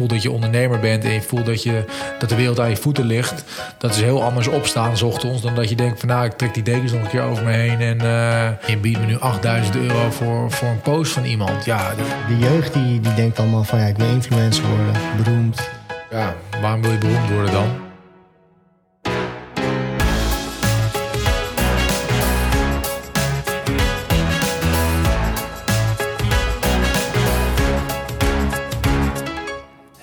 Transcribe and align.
voelt 0.00 0.12
dat 0.12 0.22
je 0.22 0.30
ondernemer 0.30 0.80
bent 0.80 1.04
en 1.04 1.12
je 1.12 1.22
voelt 1.22 1.46
dat, 1.46 1.62
je, 1.62 1.84
dat 2.18 2.28
de 2.28 2.34
wereld 2.34 2.60
aan 2.60 2.70
je 2.70 2.76
voeten 2.76 3.04
ligt, 3.04 3.44
dat 3.78 3.90
is 3.90 4.00
heel 4.00 4.22
anders 4.22 4.48
opstaan 4.48 4.96
s 4.96 5.02
ochtends 5.02 5.42
dan 5.42 5.54
dat 5.54 5.68
je 5.68 5.74
denkt 5.74 6.00
van 6.00 6.08
nou, 6.08 6.24
ik 6.24 6.32
trek 6.32 6.54
die 6.54 6.62
dekens 6.62 6.92
nog 6.92 7.02
een 7.02 7.08
keer 7.08 7.22
over 7.22 7.44
me 7.44 7.52
heen 7.52 7.80
en 7.80 7.96
uh, 8.02 8.68
je 8.68 8.76
biedt 8.76 9.00
me 9.00 9.06
nu 9.06 9.18
8000 9.18 9.76
euro 9.76 10.10
voor, 10.10 10.50
voor 10.50 10.68
een 10.68 10.80
post 10.80 11.12
van 11.12 11.24
iemand. 11.24 11.64
Ja, 11.64 11.94
de 12.28 12.38
jeugd 12.38 12.72
die, 12.72 13.00
die 13.00 13.14
denkt 13.14 13.38
allemaal 13.38 13.64
van 13.64 13.78
ja, 13.78 13.86
ik 13.86 13.96
wil 13.96 14.08
influencer 14.08 14.64
worden, 14.68 14.92
beroemd. 15.16 15.70
Ja, 16.10 16.34
waarom 16.60 16.82
wil 16.82 16.90
je 16.90 16.98
beroemd 16.98 17.30
worden 17.30 17.52
dan? 17.52 17.79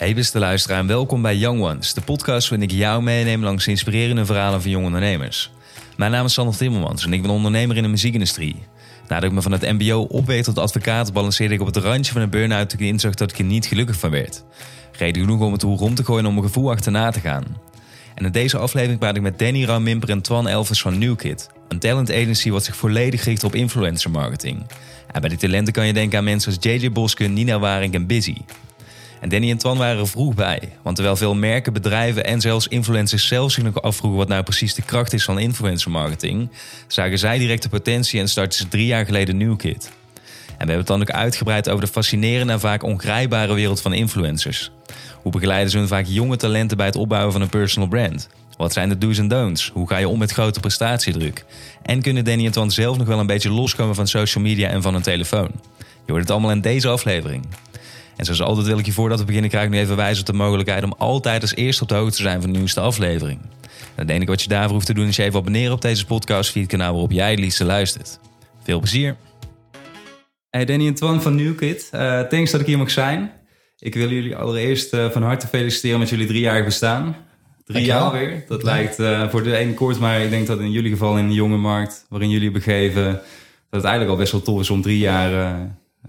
Hey 0.07 0.15
beste 0.15 0.39
luisteraar 0.39 0.79
en 0.79 0.87
welkom 0.87 1.21
bij 1.21 1.35
Young 1.35 1.61
Ones, 1.61 1.93
de 1.93 2.01
podcast 2.01 2.49
waarin 2.49 2.69
ik 2.69 2.75
jou 2.75 3.03
meeneem 3.03 3.43
langs 3.43 3.67
inspirerende 3.67 4.25
verhalen 4.25 4.61
van 4.61 4.71
jonge 4.71 4.85
ondernemers. 4.85 5.51
Mijn 5.97 6.11
naam 6.11 6.25
is 6.25 6.33
Sander 6.33 6.57
Timmermans 6.57 7.05
en 7.05 7.13
ik 7.13 7.21
ben 7.21 7.31
ondernemer 7.31 7.75
in 7.77 7.83
de 7.83 7.89
muziekindustrie. 7.89 8.55
Nadat 9.07 9.23
ik 9.23 9.31
me 9.31 9.41
van 9.41 9.51
het 9.51 9.61
mbo 9.61 10.01
opweeg 10.01 10.43
tot 10.43 10.57
advocaat 10.57 11.13
balanceerde 11.13 11.53
ik 11.53 11.61
op 11.61 11.65
het 11.67 11.77
randje 11.77 12.11
van 12.11 12.21
een 12.21 12.29
burn-out 12.29 12.69
toen 12.69 12.79
ik 12.79 12.85
inzag 12.85 13.13
dat 13.13 13.31
ik 13.31 13.37
er 13.37 13.43
niet 13.43 13.65
gelukkig 13.65 13.95
van 13.99 14.09
werd. 14.09 14.43
Reden 14.91 15.21
genoeg 15.21 15.41
om 15.41 15.51
het 15.51 15.61
hoe 15.61 15.77
rond 15.77 15.95
te 15.95 16.03
gooien 16.03 16.25
om 16.25 16.33
mijn 16.33 16.45
gevoel 16.45 16.71
achterna 16.71 17.11
te 17.11 17.19
gaan. 17.19 17.43
En 18.15 18.25
in 18.25 18.31
deze 18.31 18.57
aflevering 18.57 18.99
praat 18.99 19.15
ik 19.15 19.21
met 19.21 19.39
Danny 19.39 19.65
Ramimper 19.65 20.09
en 20.09 20.21
Twan 20.21 20.47
Elvis 20.47 20.81
van 20.81 20.97
NewKid. 20.97 21.49
Een 21.67 21.79
talent 21.79 22.11
agency 22.11 22.49
wat 22.49 22.65
zich 22.65 22.75
volledig 22.75 23.23
richt 23.23 23.43
op 23.43 23.55
influencer 23.55 24.11
marketing. 24.11 24.65
En 25.11 25.21
bij 25.21 25.29
die 25.29 25.39
talenten 25.39 25.73
kan 25.73 25.87
je 25.87 25.93
denken 25.93 26.17
aan 26.17 26.23
mensen 26.23 26.53
als 26.53 26.63
JJ 26.63 26.91
Boske, 26.91 27.23
Nina 27.23 27.59
Waring 27.59 27.93
en 27.93 28.07
Busy. 28.07 28.35
En 29.21 29.29
Danny 29.29 29.49
en 29.49 29.57
Twan 29.57 29.77
waren 29.77 29.99
er 29.99 30.07
vroeg 30.07 30.35
bij. 30.35 30.59
Want 30.81 30.95
terwijl 30.95 31.17
veel 31.17 31.35
merken, 31.35 31.73
bedrijven 31.73 32.25
en 32.25 32.41
zelfs 32.41 32.67
influencers 32.67 33.27
zelf 33.27 33.51
zich 33.51 33.63
nog 33.63 33.81
afvroegen 33.81 34.19
wat 34.19 34.27
nou 34.27 34.43
precies 34.43 34.73
de 34.73 34.81
kracht 34.81 35.13
is 35.13 35.23
van 35.23 35.39
influencer 35.39 35.91
marketing, 35.91 36.49
zagen 36.87 37.19
zij 37.19 37.37
direct 37.37 37.63
de 37.63 37.69
potentie 37.69 38.19
en 38.19 38.29
startten 38.29 38.59
ze 38.59 38.67
drie 38.67 38.85
jaar 38.85 39.05
geleden 39.05 39.37
NewKid. 39.37 39.91
En 40.47 40.65
we 40.65 40.73
hebben 40.73 40.77
het 40.77 40.87
dan 40.87 41.01
ook 41.01 41.11
uitgebreid 41.11 41.69
over 41.69 41.85
de 41.85 41.91
fascinerende 41.91 42.53
en 42.53 42.59
vaak 42.59 42.83
ongrijpbare 42.83 43.53
wereld 43.53 43.81
van 43.81 43.93
influencers. 43.93 44.71
Hoe 45.21 45.31
begeleiden 45.31 45.71
ze 45.71 45.77
hun 45.77 45.87
vaak 45.87 46.05
jonge 46.07 46.35
talenten 46.35 46.77
bij 46.77 46.85
het 46.85 46.95
opbouwen 46.95 47.31
van 47.31 47.41
een 47.41 47.49
personal 47.49 47.89
brand? 47.89 48.29
Wat 48.57 48.73
zijn 48.73 48.89
de 48.89 48.97
do's 48.97 49.17
en 49.17 49.27
don'ts? 49.27 49.71
Hoe 49.73 49.87
ga 49.87 49.97
je 49.97 50.07
om 50.07 50.19
met 50.19 50.31
grote 50.31 50.59
prestatiedruk? 50.59 51.45
En 51.81 52.01
kunnen 52.01 52.25
Danny 52.25 52.45
en 52.45 52.51
Twan 52.51 52.71
zelf 52.71 52.97
nog 52.97 53.07
wel 53.07 53.19
een 53.19 53.27
beetje 53.27 53.51
loskomen 53.51 53.95
van 53.95 54.07
social 54.07 54.43
media 54.43 54.69
en 54.69 54.81
van 54.81 54.95
een 54.95 55.01
telefoon? 55.01 55.51
Je 56.05 56.11
hoort 56.11 56.21
het 56.21 56.31
allemaal 56.31 56.51
in 56.51 56.61
deze 56.61 56.87
aflevering. 56.87 57.45
En 58.17 58.25
zoals 58.25 58.41
altijd 58.41 58.67
wil 58.67 58.79
ik 58.79 58.85
je 58.85 58.91
voordat 58.91 59.19
we 59.19 59.25
beginnen 59.25 59.49
krijg 59.49 59.65
ik 59.65 59.71
nu 59.71 59.77
even 59.77 59.95
wijzen 59.95 60.19
op 60.19 60.25
de 60.25 60.33
mogelijkheid 60.33 60.83
om 60.83 60.93
altijd 60.97 61.41
als 61.41 61.55
eerste 61.55 61.83
op 61.83 61.89
de 61.89 61.95
hoogte 61.95 62.15
te 62.15 62.21
zijn 62.21 62.41
van 62.41 62.51
de 62.51 62.57
nieuwste 62.57 62.79
aflevering. 62.79 63.39
En 63.71 64.01
het 64.01 64.09
enige 64.09 64.31
wat 64.31 64.41
je 64.41 64.49
daarvoor 64.49 64.73
hoeft 64.73 64.85
te 64.85 64.93
doen 64.93 65.07
is 65.07 65.15
je 65.15 65.23
even 65.23 65.39
abonneren 65.39 65.73
op 65.73 65.81
deze 65.81 66.05
podcast 66.05 66.51
via 66.51 66.61
het 66.61 66.71
kanaal 66.71 66.91
waarop 66.91 67.11
jij 67.11 67.31
het 67.31 67.39
liefste 67.39 67.65
luistert. 67.65 68.19
Veel 68.63 68.79
plezier! 68.79 69.15
Hey 70.49 70.65
Danny 70.65 70.87
en 70.87 70.93
Twan 70.93 71.21
van 71.21 71.35
NewKit, 71.35 71.89
uh, 71.93 72.21
thanks 72.21 72.51
dat 72.51 72.61
ik 72.61 72.67
hier 72.67 72.77
mag 72.77 72.91
zijn. 72.91 73.31
Ik 73.79 73.93
wil 73.93 74.09
jullie 74.09 74.35
allereerst 74.35 74.93
uh, 74.93 75.09
van 75.09 75.23
harte 75.23 75.47
feliciteren 75.47 75.99
met 75.99 76.09
jullie 76.09 76.27
driejarig 76.27 76.65
bestaan. 76.65 77.15
Drie 77.65 77.85
jaar 77.85 78.11
weer. 78.11 78.43
Dat 78.47 78.63
lijkt 78.63 78.99
uh, 78.99 79.29
voor 79.29 79.43
de 79.43 79.55
ene 79.55 79.73
kort, 79.73 79.99
maar 79.99 80.21
ik 80.21 80.29
denk 80.29 80.47
dat 80.47 80.59
in 80.59 80.71
jullie 80.71 80.91
geval 80.91 81.17
in 81.17 81.27
de 81.27 81.33
jonge 81.33 81.57
markt 81.57 82.05
waarin 82.09 82.29
jullie 82.29 82.51
begeven, 82.51 83.05
dat 83.05 83.21
het 83.69 83.83
eigenlijk 83.83 84.11
al 84.11 84.17
best 84.17 84.31
wel 84.31 84.41
tof 84.41 84.59
is 84.59 84.69
om 84.69 84.81
drie 84.81 84.99
jaar 84.99 85.31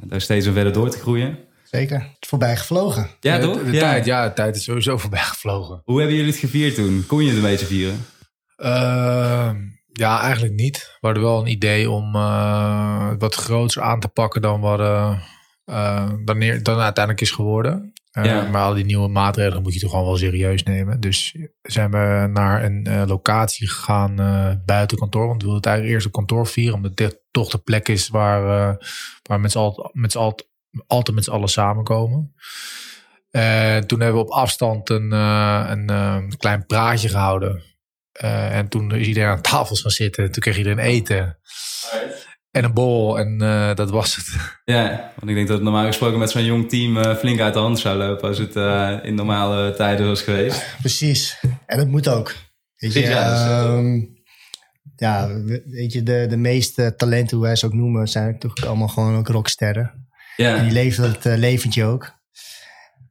daar 0.00 0.20
steeds 0.20 0.46
een 0.46 0.52
verder 0.52 0.72
door 0.72 0.90
te 0.90 0.98
groeien. 0.98 1.38
Zeker. 1.70 1.98
Het 1.98 2.16
is 2.20 2.28
voorbij 2.28 2.56
gevlogen. 2.56 3.10
Ja, 3.20 3.38
toch? 3.38 3.64
De, 3.64 3.70
Tijd, 3.70 4.04
ja, 4.04 4.28
de 4.28 4.34
tijd 4.34 4.56
is 4.56 4.64
sowieso 4.64 4.98
voorbij 4.98 5.22
gevlogen. 5.22 5.82
Hoe 5.84 5.98
hebben 5.98 6.16
jullie 6.16 6.30
het 6.30 6.40
gevierd 6.40 6.74
toen? 6.74 7.04
Kon 7.06 7.22
je 7.22 7.28
het 7.28 7.36
een 7.36 7.42
beetje 7.42 7.66
vieren? 7.66 8.06
Uh, 8.56 9.50
ja, 9.92 10.20
eigenlijk 10.20 10.54
niet. 10.54 10.96
We 11.00 11.06
hadden 11.06 11.22
wel 11.22 11.40
een 11.40 11.46
idee 11.46 11.90
om 11.90 12.14
uh, 12.14 13.10
wat 13.18 13.34
groter 13.34 13.82
aan 13.82 14.00
te 14.00 14.08
pakken 14.08 14.42
dan 14.42 14.60
wat 14.60 14.80
uh, 14.80 16.10
dan, 16.24 16.38
neer, 16.38 16.62
dan 16.62 16.78
uiteindelijk 16.78 17.24
is 17.24 17.30
geworden. 17.30 17.92
Ja. 18.10 18.48
Maar 18.48 18.62
al 18.62 18.74
die 18.74 18.84
nieuwe 18.84 19.08
maatregelen 19.08 19.62
moet 19.62 19.74
je 19.74 19.80
toch 19.80 19.90
gewoon 19.90 20.04
wel 20.04 20.16
serieus 20.16 20.62
nemen. 20.62 21.00
Dus 21.00 21.36
zijn 21.62 21.90
we 21.90 22.28
naar 22.32 22.64
een 22.64 23.06
locatie 23.06 23.68
gegaan 23.68 24.14
buiten 24.66 24.98
kantoor. 24.98 25.26
Want 25.26 25.42
we 25.42 25.48
wilden 25.48 25.56
het 25.56 25.66
eigenlijk 25.66 25.94
eerst 25.94 26.06
op 26.06 26.12
kantoor 26.12 26.46
vieren. 26.46 26.74
Omdat 26.74 26.96
dit 26.96 27.20
toch 27.30 27.50
de 27.50 27.58
plek 27.58 27.88
is 27.88 28.08
waar, 28.08 28.42
waar 29.22 29.40
met 29.40 29.52
z'n 29.52 29.58
allen 29.58 29.92
altijd 30.14 30.47
met 31.12 31.24
z'n 31.24 31.30
allen 31.30 31.48
samenkomen. 31.48 32.34
Uh, 33.30 33.76
toen 33.76 34.00
hebben 34.00 34.20
we 34.20 34.26
op 34.26 34.30
afstand 34.30 34.90
een, 34.90 35.12
uh, 35.12 35.66
een 35.68 35.90
uh, 35.90 36.16
klein 36.36 36.66
praatje 36.66 37.08
gehouden. 37.08 37.62
en 38.50 38.68
toen 38.68 38.94
is 38.94 39.06
iedereen 39.06 39.28
aan 39.28 39.40
tafels 39.40 39.80
gaan 39.80 39.90
zitten. 39.90 40.32
Toen 40.32 40.42
kreeg 40.42 40.56
iedereen 40.56 40.78
eten. 40.78 41.38
En 42.50 42.64
een 42.64 42.74
bol. 42.74 43.18
En 43.18 43.38
dat 43.74 43.90
was 43.90 44.16
het. 44.16 44.26
Ja, 44.64 45.12
want 45.16 45.30
ik 45.30 45.34
denk 45.34 45.46
dat 45.46 45.56
het 45.56 45.64
normaal 45.64 45.86
gesproken 45.86 46.18
met 46.18 46.30
zo'n 46.30 46.44
jong 46.44 46.68
team 46.68 47.14
flink 47.14 47.40
uit 47.40 47.54
de 47.54 47.60
hand 47.60 47.78
zou 47.78 47.98
lopen. 47.98 48.28
Als 48.28 48.38
het 48.38 48.54
in 49.04 49.14
normale 49.14 49.74
tijden 49.74 50.06
was 50.06 50.22
geweest. 50.22 50.76
Precies. 50.80 51.40
En 51.66 51.78
dat 51.78 51.86
moet 51.86 52.08
ook. 52.08 52.34
Weet 52.78 52.92
je, 52.92 53.00
ja, 53.00 53.78
uh, 53.78 54.02
ja, 54.96 55.42
weet 55.64 55.92
je 55.92 56.02
de, 56.02 56.26
de 56.28 56.36
meeste 56.36 56.94
talenten, 56.96 57.36
hoe 57.36 57.46
wij 57.46 57.56
ze 57.56 57.66
ook 57.66 57.72
noemen, 57.72 58.08
zijn 58.08 58.38
toch 58.38 58.66
allemaal 58.66 58.88
gewoon 58.88 59.16
ook 59.16 59.28
rocksterren. 59.28 59.97
Ja. 60.42 60.56
En 60.56 60.62
die 60.62 60.72
leven 60.72 61.10
het 61.10 61.26
uh, 61.26 61.36
leventje 61.36 61.84
ook. 61.84 62.12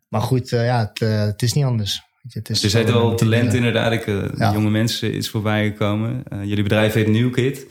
Maar 0.08 0.22
goed, 0.22 0.52
uh, 0.52 0.66
ja, 0.66 0.80
het, 0.80 1.02
uh, 1.02 1.22
het, 1.22 1.42
is 1.42 1.54
niet 1.54 1.64
anders. 1.64 2.02
Het 2.28 2.50
is 2.50 2.60
dus 2.60 2.74
er 2.74 2.86
wel 2.86 3.16
talent 3.16 3.54
inderdaad. 3.54 3.92
Ik, 3.92 4.06
ja. 4.38 4.54
Jonge 4.54 4.70
mensen 4.70 5.14
is 5.14 5.30
voorbij 5.30 5.66
gekomen. 5.66 6.24
jullie 6.44 6.64
bedrijf 6.64 6.94
heet 6.94 7.08
NewKid. 7.08 7.68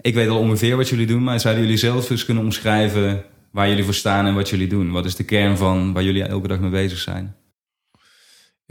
ik 0.00 0.14
weet 0.14 0.28
al 0.28 0.38
ongeveer 0.38 0.76
wat 0.76 0.88
jullie 0.88 1.06
doen. 1.06 1.22
Maar 1.22 1.40
zouden 1.40 1.62
jullie 1.62 1.78
zelf 1.78 2.10
eens 2.10 2.24
kunnen 2.24 2.44
omschrijven 2.44 3.24
waar 3.50 3.68
jullie 3.68 3.84
voor 3.84 3.94
staan 3.94 4.26
en 4.26 4.34
wat 4.34 4.48
jullie 4.48 4.68
doen? 4.68 4.90
Wat 4.90 5.04
is 5.04 5.16
de 5.16 5.24
kern 5.24 5.56
van 5.56 5.92
waar 5.92 6.02
jullie 6.02 6.24
elke 6.24 6.48
dag 6.48 6.60
mee 6.60 6.70
bezig 6.70 6.98
zijn? 6.98 7.36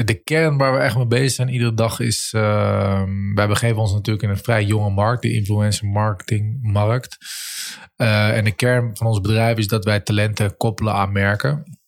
De 0.06 0.22
kern 0.23 0.57
waar 0.57 0.73
we 0.73 0.79
echt 0.79 0.95
mee 0.95 1.07
bezig 1.07 1.31
zijn 1.31 1.50
iedere 1.50 1.73
dag 1.73 2.00
is... 2.00 2.34
Uh, 2.35 3.03
wij 3.35 3.47
begeven 3.47 3.78
ons 3.78 3.94
natuurlijk 3.94 4.23
in 4.23 4.29
een 4.29 4.38
vrij 4.38 4.63
jonge 4.63 4.89
markt. 4.89 5.22
De 5.22 5.34
influencer 5.34 5.88
marketing 5.88 6.59
markt. 6.62 7.17
Uh, 7.97 8.38
en 8.38 8.44
de 8.44 8.51
kern 8.51 8.97
van 8.97 9.07
ons 9.07 9.22
bedrijf 9.22 9.57
is 9.57 9.67
dat 9.67 9.85
wij 9.85 10.00
talenten 10.00 10.57
koppelen 10.57 10.94
aan 10.94 11.12
merken. 11.12 11.79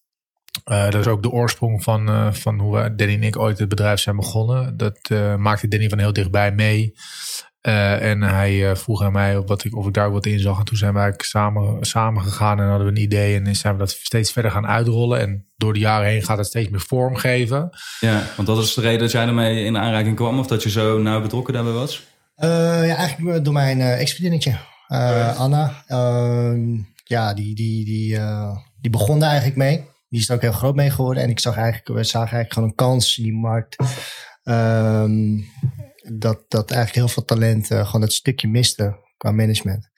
Uh, 0.71 0.83
dat 0.83 0.95
is 0.95 1.07
ook 1.07 1.23
de 1.23 1.31
oorsprong 1.31 1.83
van, 1.83 2.09
uh, 2.09 2.33
van 2.33 2.59
hoe 2.59 2.95
Danny 2.95 3.13
en 3.13 3.23
ik 3.23 3.37
ooit 3.37 3.59
het 3.59 3.69
bedrijf 3.69 3.99
zijn 3.99 4.15
begonnen. 4.15 4.77
Dat 4.77 5.09
maakte 5.37 5.67
Danny 5.67 5.89
van 5.89 5.99
heel 5.99 6.13
dichtbij 6.13 6.51
mee. 6.51 6.93
En 7.63 8.21
hij 8.21 8.75
vroeg 8.75 9.03
aan 9.03 9.11
mij 9.11 9.41
wat 9.41 9.63
ik, 9.63 9.75
of 9.75 9.87
ik 9.87 9.93
daar 9.93 10.11
wat 10.11 10.25
in 10.25 10.39
zag. 10.39 10.59
En 10.59 10.65
toen 10.65 10.77
zijn 10.77 10.93
we 10.93 10.99
eigenlijk 10.99 11.29
samen, 11.29 11.85
samen 11.85 12.23
gegaan 12.23 12.59
en 12.59 12.67
hadden 12.67 12.87
we 12.87 12.93
een 12.93 13.03
idee. 13.03 13.39
En 13.39 13.55
zijn 13.55 13.73
we 13.73 13.79
dat 13.79 13.89
steeds 13.89 14.31
verder 14.31 14.51
gaan 14.51 14.67
uitrollen. 14.67 15.19
En 15.19 15.47
door 15.57 15.73
de 15.73 15.79
jaren 15.79 16.07
heen 16.07 16.23
gaat 16.23 16.37
het 16.37 16.47
steeds 16.47 16.69
meer 16.69 16.79
vorm 16.79 17.15
geven. 17.15 17.69
Ja, 17.99 18.23
want 18.35 18.47
dat 18.47 18.57
is 18.57 18.73
de 18.73 18.81
reden 18.81 18.99
dat 18.99 19.11
jij 19.11 19.27
ermee 19.27 19.65
in 19.65 19.77
aanraking 19.77 20.15
kwam? 20.15 20.39
Of 20.39 20.47
dat 20.47 20.63
je 20.63 20.69
zo 20.69 20.97
nauw 20.97 21.21
betrokken 21.21 21.53
daarbij 21.53 21.73
was? 21.73 22.03
ja, 22.35 22.95
eigenlijk 22.95 23.43
door 23.43 23.53
mijn 23.53 23.79
uh, 23.79 23.99
ex-vriendinnetje. 23.99 24.57
Uh, 24.87 25.39
Anna, 25.39 25.83
uh, 25.87 26.79
ja, 27.03 27.33
die, 27.33 27.55
die, 27.55 27.85
die, 27.85 28.13
uh, 28.13 28.57
die 28.81 28.91
begon 28.91 29.19
daar 29.19 29.29
eigenlijk 29.29 29.57
mee. 29.57 29.85
Die 30.09 30.19
is 30.19 30.29
er 30.29 30.35
ook 30.35 30.41
heel 30.41 30.51
groot 30.51 30.75
mee 30.75 30.89
geworden. 30.89 31.23
En 31.23 31.29
ik 31.29 31.39
zag 31.39 31.55
eigenlijk, 31.55 31.87
we 31.87 32.03
zagen 32.03 32.19
eigenlijk 32.19 32.53
gewoon 32.53 32.69
een 32.69 32.75
kans 32.75 33.17
in 33.17 33.23
die 33.23 33.33
markt. 33.33 33.75
Ehm, 34.43 35.37
dat, 36.11 36.45
dat 36.47 36.71
eigenlijk 36.71 36.99
heel 36.99 37.13
veel 37.13 37.25
talent 37.25 37.67
gewoon 37.67 38.01
dat 38.01 38.13
stukje 38.13 38.47
miste 38.47 38.95
qua 39.17 39.31
management. 39.31 39.89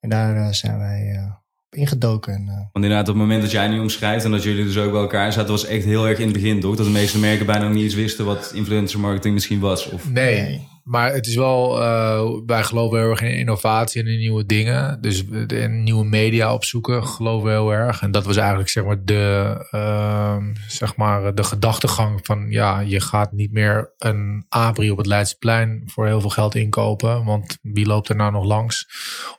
En 0.00 0.08
daar 0.08 0.54
zijn 0.54 0.78
wij 0.78 1.32
ingedoken. 1.70 2.32
En, 2.32 2.44
Want 2.44 2.84
inderdaad, 2.84 3.08
op 3.08 3.14
het 3.14 3.22
moment 3.22 3.42
dat 3.42 3.50
jij 3.50 3.68
nu 3.68 3.78
omschrijft 3.78 4.24
en 4.24 4.30
dat 4.30 4.42
jullie 4.42 4.64
dus 4.64 4.76
ook 4.76 4.92
bij 4.92 5.00
elkaar 5.00 5.32
zaten, 5.32 5.50
was 5.50 5.66
echt 5.66 5.84
heel 5.84 6.08
erg 6.08 6.18
in 6.18 6.24
het 6.24 6.32
begin, 6.32 6.60
toch? 6.60 6.76
Dat 6.76 6.86
de 6.86 6.92
meeste 6.92 7.18
merken 7.18 7.46
bijna 7.46 7.64
nog 7.64 7.74
niet 7.74 7.84
eens 7.84 7.94
wisten 7.94 8.24
wat 8.24 8.52
influencer 8.54 9.00
marketing 9.00 9.34
misschien 9.34 9.60
was. 9.60 9.90
Of... 9.90 10.10
Nee, 10.10 10.68
maar 10.90 11.12
het 11.12 11.26
is 11.26 11.34
wel, 11.34 11.82
uh, 11.82 12.22
wij 12.46 12.62
geloven 12.62 12.98
heel 12.98 13.10
erg 13.10 13.20
in 13.20 13.38
innovatie 13.38 14.02
en 14.02 14.08
in 14.08 14.18
nieuwe 14.18 14.46
dingen. 14.46 15.00
Dus 15.00 15.24
in 15.46 15.82
nieuwe 15.82 16.04
media 16.04 16.54
opzoeken 16.54 17.06
geloven 17.06 17.46
we 17.46 17.52
heel 17.54 17.72
erg. 17.72 18.02
En 18.02 18.10
dat 18.10 18.24
was 18.24 18.36
eigenlijk 18.36 18.68
zeg 18.68 18.84
maar 18.84 19.04
de, 19.04 19.66
uh, 19.74 20.36
zeg 20.68 20.96
maar 20.96 21.34
de 21.34 21.44
gedachtegang 21.44 22.20
van 22.22 22.46
ja, 22.48 22.80
je 22.80 23.00
gaat 23.00 23.32
niet 23.32 23.52
meer 23.52 23.94
een 23.98 24.44
abri 24.48 24.90
op 24.90 24.96
het 24.96 25.06
Leidseplein 25.06 25.82
voor 25.86 26.06
heel 26.06 26.20
veel 26.20 26.30
geld 26.30 26.54
inkopen. 26.54 27.24
Want 27.24 27.58
wie 27.62 27.86
loopt 27.86 28.08
er 28.08 28.16
nou 28.16 28.32
nog 28.32 28.44
langs? 28.44 28.88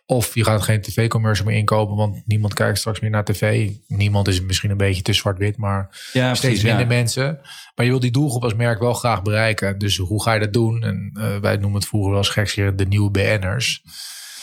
Of 0.06 0.36
je 0.36 0.44
gaat 0.44 0.62
geen 0.62 0.82
tv-commercial 0.82 1.48
meer 1.48 1.58
inkopen, 1.58 1.96
want 1.96 2.22
niemand 2.26 2.54
kijkt 2.54 2.78
straks 2.78 3.00
meer 3.00 3.10
naar 3.10 3.24
tv. 3.24 3.70
Niemand 3.88 4.28
is 4.28 4.42
misschien 4.42 4.72
een 4.72 4.78
beetje 4.78 5.02
te 5.02 5.14
zwart-wit, 5.14 5.58
maar 5.58 6.10
ja, 6.14 6.34
steeds 6.34 6.64
minder 6.64 6.88
mensen. 6.88 7.40
Maar 7.76 7.86
je 7.86 7.92
wil 7.92 8.00
die 8.00 8.12
doelgroep 8.12 8.44
als 8.44 8.56
merk 8.56 8.80
wel 8.80 8.94
graag 8.94 9.22
bereiken. 9.22 9.78
Dus 9.78 9.98
hoe 9.98 10.24
ga 10.24 10.34
je 10.34 10.40
dat 10.40 10.54
doen? 10.54 10.84
En 10.84 11.12
uh, 11.18 11.41
wij 11.42 11.58
noemen 11.58 11.80
het 11.80 11.88
vroeger 11.88 12.10
wel 12.10 12.20
eens 12.20 12.30
gekscherend 12.30 12.78
de 12.78 12.86
nieuwe 12.86 13.12
BN'ers. 13.12 13.84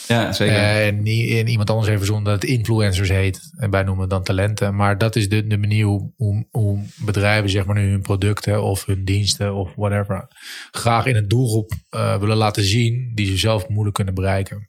Ja, 0.08 0.32
zeker. 0.32 0.56
en, 0.56 0.96
en 0.96 1.48
iemand 1.48 1.70
anders 1.70 1.88
heeft 1.88 1.98
verzonnen 1.98 2.32
dat 2.32 2.42
het 2.42 2.50
influencers 2.50 3.08
heet. 3.08 3.50
En 3.56 3.70
wij 3.70 3.82
noemen 3.82 4.00
het 4.00 4.10
dan 4.10 4.22
talenten. 4.22 4.74
Maar 4.74 4.98
dat 4.98 5.16
is 5.16 5.28
de, 5.28 5.46
de 5.46 5.58
manier 5.58 5.84
hoe, 5.84 6.12
hoe, 6.16 6.46
hoe 6.50 6.82
bedrijven 6.96 7.50
zeg 7.50 7.64
maar, 7.64 7.74
nu 7.74 7.90
hun 7.90 8.02
producten 8.02 8.62
of 8.62 8.84
hun 8.84 9.04
diensten 9.04 9.54
of 9.54 9.72
whatever 9.76 10.28
graag 10.70 11.06
in 11.06 11.16
een 11.16 11.28
doelgroep 11.28 11.72
willen 11.90 12.36
laten 12.36 12.64
zien 12.64 13.12
die 13.14 13.26
ze 13.26 13.36
zelf 13.36 13.68
moeilijk 13.68 13.94
kunnen 13.94 14.14
bereiken. 14.14 14.68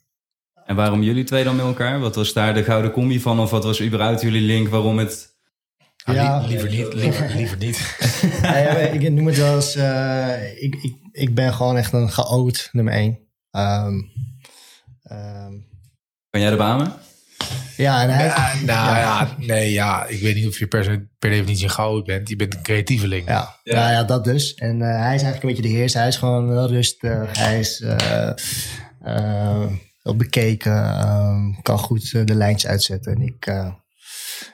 En 0.70 0.76
waarom 0.76 1.02
jullie 1.02 1.24
twee 1.24 1.44
dan 1.44 1.56
met 1.56 1.64
elkaar? 1.64 2.00
Wat 2.00 2.14
was 2.14 2.32
daar 2.32 2.54
de 2.54 2.64
gouden 2.64 2.90
combi 2.90 3.20
van? 3.20 3.40
Of 3.40 3.50
wat 3.50 3.64
was 3.64 3.82
überhaupt 3.82 4.20
jullie 4.20 4.40
link 4.40 4.68
waarom 4.68 4.98
het... 4.98 5.28
Ah, 6.04 6.14
ja, 6.14 6.46
liever 6.46 6.70
niet. 6.70 6.94
Liever, 6.94 7.30
liever 7.36 7.56
niet. 7.56 7.96
ja, 8.42 8.76
ik 8.76 9.12
noem 9.12 9.26
het 9.26 9.36
wel 9.36 9.54
eens... 9.54 9.76
Uh, 9.76 10.62
ik, 10.62 10.74
ik, 10.82 10.94
ik 11.12 11.34
ben 11.34 11.54
gewoon 11.54 11.76
echt 11.76 11.92
een 11.92 12.10
chaot, 12.10 12.68
nummer 12.72 12.94
één. 12.94 13.18
Um, 13.50 14.10
um, 15.12 15.68
kan 16.30 16.40
jij 16.40 16.50
de 16.50 16.56
banen? 16.56 16.92
Ja, 17.76 18.02
en 18.02 18.10
hij... 18.10 18.26
Ja, 18.26 18.54
nou 18.72 18.96
ja. 18.96 19.36
nee, 19.38 19.72
ja. 19.72 20.06
Ik 20.06 20.20
weet 20.20 20.34
niet 20.34 20.46
of 20.46 20.58
je 20.58 20.66
per, 20.66 21.08
per 21.18 21.30
definitie 21.30 21.64
een 21.64 21.70
chaot 21.70 22.04
bent. 22.04 22.28
Je 22.28 22.36
bent 22.36 22.54
een 22.54 22.62
creatieveling. 22.62 23.28
Ja, 23.28 23.56
ja. 23.62 23.74
Nou 23.74 23.92
ja 23.92 24.04
dat 24.04 24.24
dus. 24.24 24.54
En 24.54 24.80
uh, 24.80 24.84
hij 24.84 25.14
is 25.14 25.22
eigenlijk 25.22 25.42
een 25.42 25.48
beetje 25.48 25.62
de 25.62 25.78
heers. 25.78 25.94
Hij 25.94 26.08
is 26.08 26.16
gewoon 26.16 26.48
wel 26.48 26.68
rustig. 26.68 27.38
Hij 27.38 27.58
is... 27.58 27.80
Uh, 27.80 29.66
wel 30.02 30.16
bekeken, 30.16 31.08
um, 31.08 31.62
kan 31.62 31.78
goed 31.78 32.12
uh, 32.12 32.24
de 32.24 32.34
lijntjes 32.34 32.70
uitzetten. 32.70 33.14
En 33.14 33.22
ik, 33.22 33.46
uh, 33.46 33.72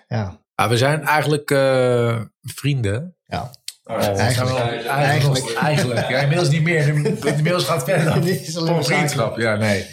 ja. 0.08 0.40
Ah, 0.54 0.68
we 0.68 0.76
zijn 0.76 1.02
eigenlijk 1.02 1.50
uh, 1.50 2.20
vrienden. 2.42 3.16
Ja. 3.26 3.50
Oh, 3.88 4.18
eigenlijk, 4.18 4.86
eigenlijk, 4.86 5.54
eigenlijk. 5.70 6.08
Ja, 6.08 6.18
inmiddels 6.18 6.48
niet 6.48 6.62
meer. 6.62 6.88
Inmiddels 6.88 7.64
gaat 7.64 7.86
het 7.86 7.96
verder 7.96 8.04
dan 8.66 8.84
vriendschap. 8.84 9.38
Ja, 9.38 9.56
nee. 9.56 9.86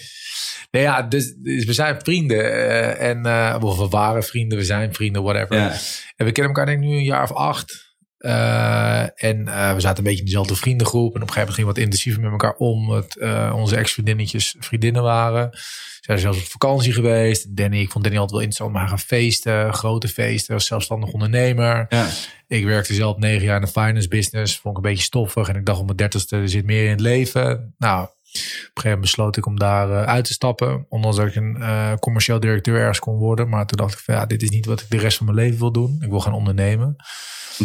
Nee, 0.71 0.81
ja, 0.81 1.01
dus, 1.01 1.33
dus 1.35 1.65
we 1.65 1.73
zijn 1.73 2.01
vrienden. 2.01 2.99
en, 2.99 3.25
of 3.63 3.77
we 3.77 3.87
waren 3.87 4.23
vrienden, 4.23 4.57
we 4.57 4.63
zijn 4.63 4.93
vrienden, 4.93 5.23
whatever. 5.23 5.55
Ja. 5.55 5.71
En 6.15 6.25
we 6.25 6.31
kennen 6.31 6.53
elkaar 6.53 6.65
denk 6.65 6.83
ik 6.83 6.89
nu 6.89 6.95
een 6.95 7.03
jaar 7.03 7.23
of 7.23 7.33
acht. 7.33 7.92
Uh, 8.25 9.23
en 9.23 9.39
uh, 9.47 9.73
we 9.73 9.79
zaten 9.79 9.97
een 9.97 10.03
beetje 10.03 10.19
in 10.19 10.25
dezelfde 10.25 10.55
vriendengroep. 10.55 11.15
En 11.15 11.21
op 11.21 11.27
een 11.27 11.33
gegeven 11.33 11.39
moment 11.39 11.55
ging 11.55 11.67
wat 11.67 11.77
intensiever 11.77 12.21
met 12.21 12.31
elkaar 12.31 12.55
om. 12.55 12.89
Het, 12.89 13.15
uh, 13.15 13.53
onze 13.55 13.75
ex-vriendinnetjes 13.75 14.55
vriendinnen 14.59 15.03
waren. 15.03 15.49
Ze 15.51 15.99
zijn 16.01 16.19
zelfs 16.19 16.37
op 16.37 16.43
vakantie 16.43 16.93
geweest. 16.93 17.57
Danny, 17.57 17.79
ik 17.79 17.91
vond 17.91 18.03
Danny 18.03 18.19
altijd 18.19 18.39
wel 18.39 18.49
interessant. 18.49 18.73
Maar 18.73 18.87
gaan 18.87 18.99
feesten, 18.99 19.73
grote 19.73 20.07
feesten. 20.07 20.53
Als 20.53 20.65
zelfstandig 20.65 21.11
ondernemer. 21.11 21.85
Ja. 21.89 22.07
Ik 22.47 22.65
werkte 22.65 22.93
zelf 22.93 23.17
negen 23.17 23.43
jaar 23.43 23.59
in 23.59 23.65
de 23.65 23.71
finance 23.71 24.07
business. 24.07 24.59
Vond 24.59 24.77
ik 24.77 24.83
een 24.83 24.89
beetje 24.89 25.05
stoffig. 25.05 25.47
En 25.47 25.55
ik 25.55 25.65
dacht 25.65 25.79
op 25.79 25.85
mijn 25.85 25.97
dertigste, 25.97 26.35
er 26.35 26.49
zit 26.49 26.65
meer 26.65 26.83
in 26.83 26.91
het 26.91 26.99
leven. 26.99 27.73
Nou, 27.77 28.07
een 28.33 28.39
gegeven 28.39 28.81
moment 28.83 29.01
besloot 29.01 29.37
ik 29.37 29.45
om 29.45 29.59
daar 29.59 30.05
uit 30.05 30.25
te 30.25 30.33
stappen. 30.33 30.85
Ondanks 30.89 31.17
dat 31.17 31.27
ik 31.27 31.35
een 31.35 31.99
commercieel 31.99 32.39
directeur 32.39 32.79
ergens 32.79 32.99
kon 32.99 33.15
worden. 33.15 33.49
Maar 33.49 33.65
toen 33.65 33.77
dacht 33.77 33.93
ik 33.93 33.99
van 33.99 34.15
ja, 34.15 34.25
dit 34.25 34.41
is 34.41 34.49
niet 34.49 34.65
wat 34.65 34.81
ik 34.81 34.89
de 34.89 34.97
rest 34.97 35.17
van 35.17 35.25
mijn 35.25 35.37
leven 35.37 35.59
wil 35.59 35.71
doen. 35.71 35.97
Ik 36.01 36.09
wil 36.09 36.19
gaan 36.19 36.33
ondernemen. 36.33 36.95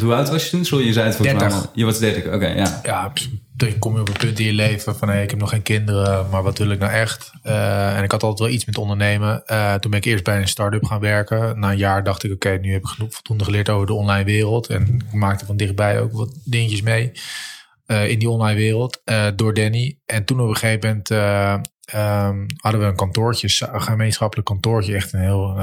hoe 0.00 0.14
oud 0.14 0.28
was 0.28 0.44
je 0.44 0.50
toen? 0.50 0.64
Sorry, 0.64 0.86
je 0.86 0.92
zei 0.92 1.08
het 1.08 1.22
30. 1.22 1.70
Je 1.74 1.84
was 1.84 1.98
30, 1.98 2.32
oké, 2.32 2.46
ja. 2.46 2.80
Ja, 2.82 3.12
dan 3.58 3.78
kom 3.78 3.94
je 3.94 4.00
op 4.00 4.08
een 4.08 4.16
punt 4.16 4.38
in 4.38 4.46
je 4.46 4.52
leven 4.52 4.96
van 4.96 5.08
hey, 5.08 5.22
ik 5.22 5.30
heb 5.30 5.38
nog 5.38 5.50
geen 5.50 5.62
kinderen, 5.62 6.28
maar 6.30 6.42
wat 6.42 6.58
wil 6.58 6.70
ik 6.70 6.78
nou 6.78 6.92
echt? 6.92 7.30
Uh, 7.44 7.96
en 7.96 8.04
ik 8.04 8.10
had 8.10 8.22
altijd 8.22 8.48
wel 8.48 8.56
iets 8.56 8.64
met 8.64 8.78
ondernemen. 8.78 9.42
Uh, 9.46 9.74
toen 9.74 9.90
ben 9.90 10.00
ik 10.00 10.06
eerst 10.06 10.24
bij 10.24 10.40
een 10.40 10.48
start-up 10.48 10.84
gaan 10.84 11.00
werken. 11.00 11.58
Na 11.58 11.70
een 11.70 11.78
jaar 11.78 12.04
dacht 12.04 12.24
ik, 12.24 12.32
oké, 12.32 12.58
nu 12.60 12.72
heb 12.72 12.80
ik 12.80 12.88
genoeg 12.88 13.14
voldoende 13.14 13.44
geleerd 13.44 13.68
over 13.68 13.86
de 13.86 13.92
online 13.92 14.24
wereld. 14.24 14.66
En 14.66 15.02
ik 15.08 15.12
maakte 15.12 15.46
van 15.46 15.56
dichtbij 15.56 16.00
ook 16.00 16.12
wat 16.12 16.34
dingetjes 16.44 16.82
mee 16.82 17.12
uh, 17.90 18.10
in 18.10 18.18
die 18.18 18.28
online 18.28 18.58
wereld 18.58 19.02
door 19.36 19.54
Danny. 19.54 19.98
En 20.06 20.24
toen 20.24 20.40
op 20.40 20.48
een 20.48 20.56
gegeven 20.56 20.88
moment 20.88 21.10
um, 21.94 22.46
hadden 22.56 22.80
we 22.80 22.86
een 22.86 22.96
kantoortje, 22.96 23.68
een 23.72 23.82
gemeenschappelijk 23.82 24.48
kantoortje. 24.48 24.94
Echt 24.94 25.12
een 25.12 25.20
heel, 25.20 25.54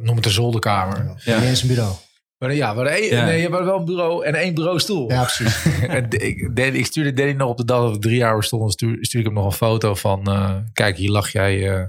noem 0.00 0.16
het 0.16 0.24
een 0.24 0.30
zolderkamer. 0.30 1.14
Ja, 1.24 1.36
ja. 1.36 1.42
eens 1.42 1.62
een 1.62 1.68
bureau. 1.68 1.94
Maar 2.40 2.54
ja, 2.54 2.74
we 2.74 2.80
hadden, 2.80 3.04
ja. 3.04 3.24
nee, 3.24 3.48
we 3.48 3.50
hadden 3.50 3.70
wel 3.70 3.78
een 3.78 3.84
bureau 3.84 4.24
en 4.24 4.34
één 4.34 4.54
bureaustoel. 4.54 5.10
Ja, 5.10 5.22
precies. 5.22 5.64
en 5.96 6.06
ik, 6.10 6.74
ik 6.74 6.86
stuurde 6.86 7.12
Danny 7.12 7.32
nog 7.32 7.48
op 7.48 7.56
de 7.56 7.64
dag 7.64 7.80
dat 7.80 7.92
we 7.92 7.98
drie 7.98 8.16
jaar 8.16 8.44
stonden, 8.44 8.70
stuur, 8.70 8.96
stuurde 9.00 9.28
ik 9.28 9.34
hem 9.34 9.42
nog 9.44 9.52
een 9.52 9.58
foto 9.58 9.94
van, 9.94 10.28
uh, 10.28 10.56
kijk, 10.72 10.96
hier 10.96 11.10
lag 11.10 11.32
jij. 11.32 11.56
Uh, 11.56 11.82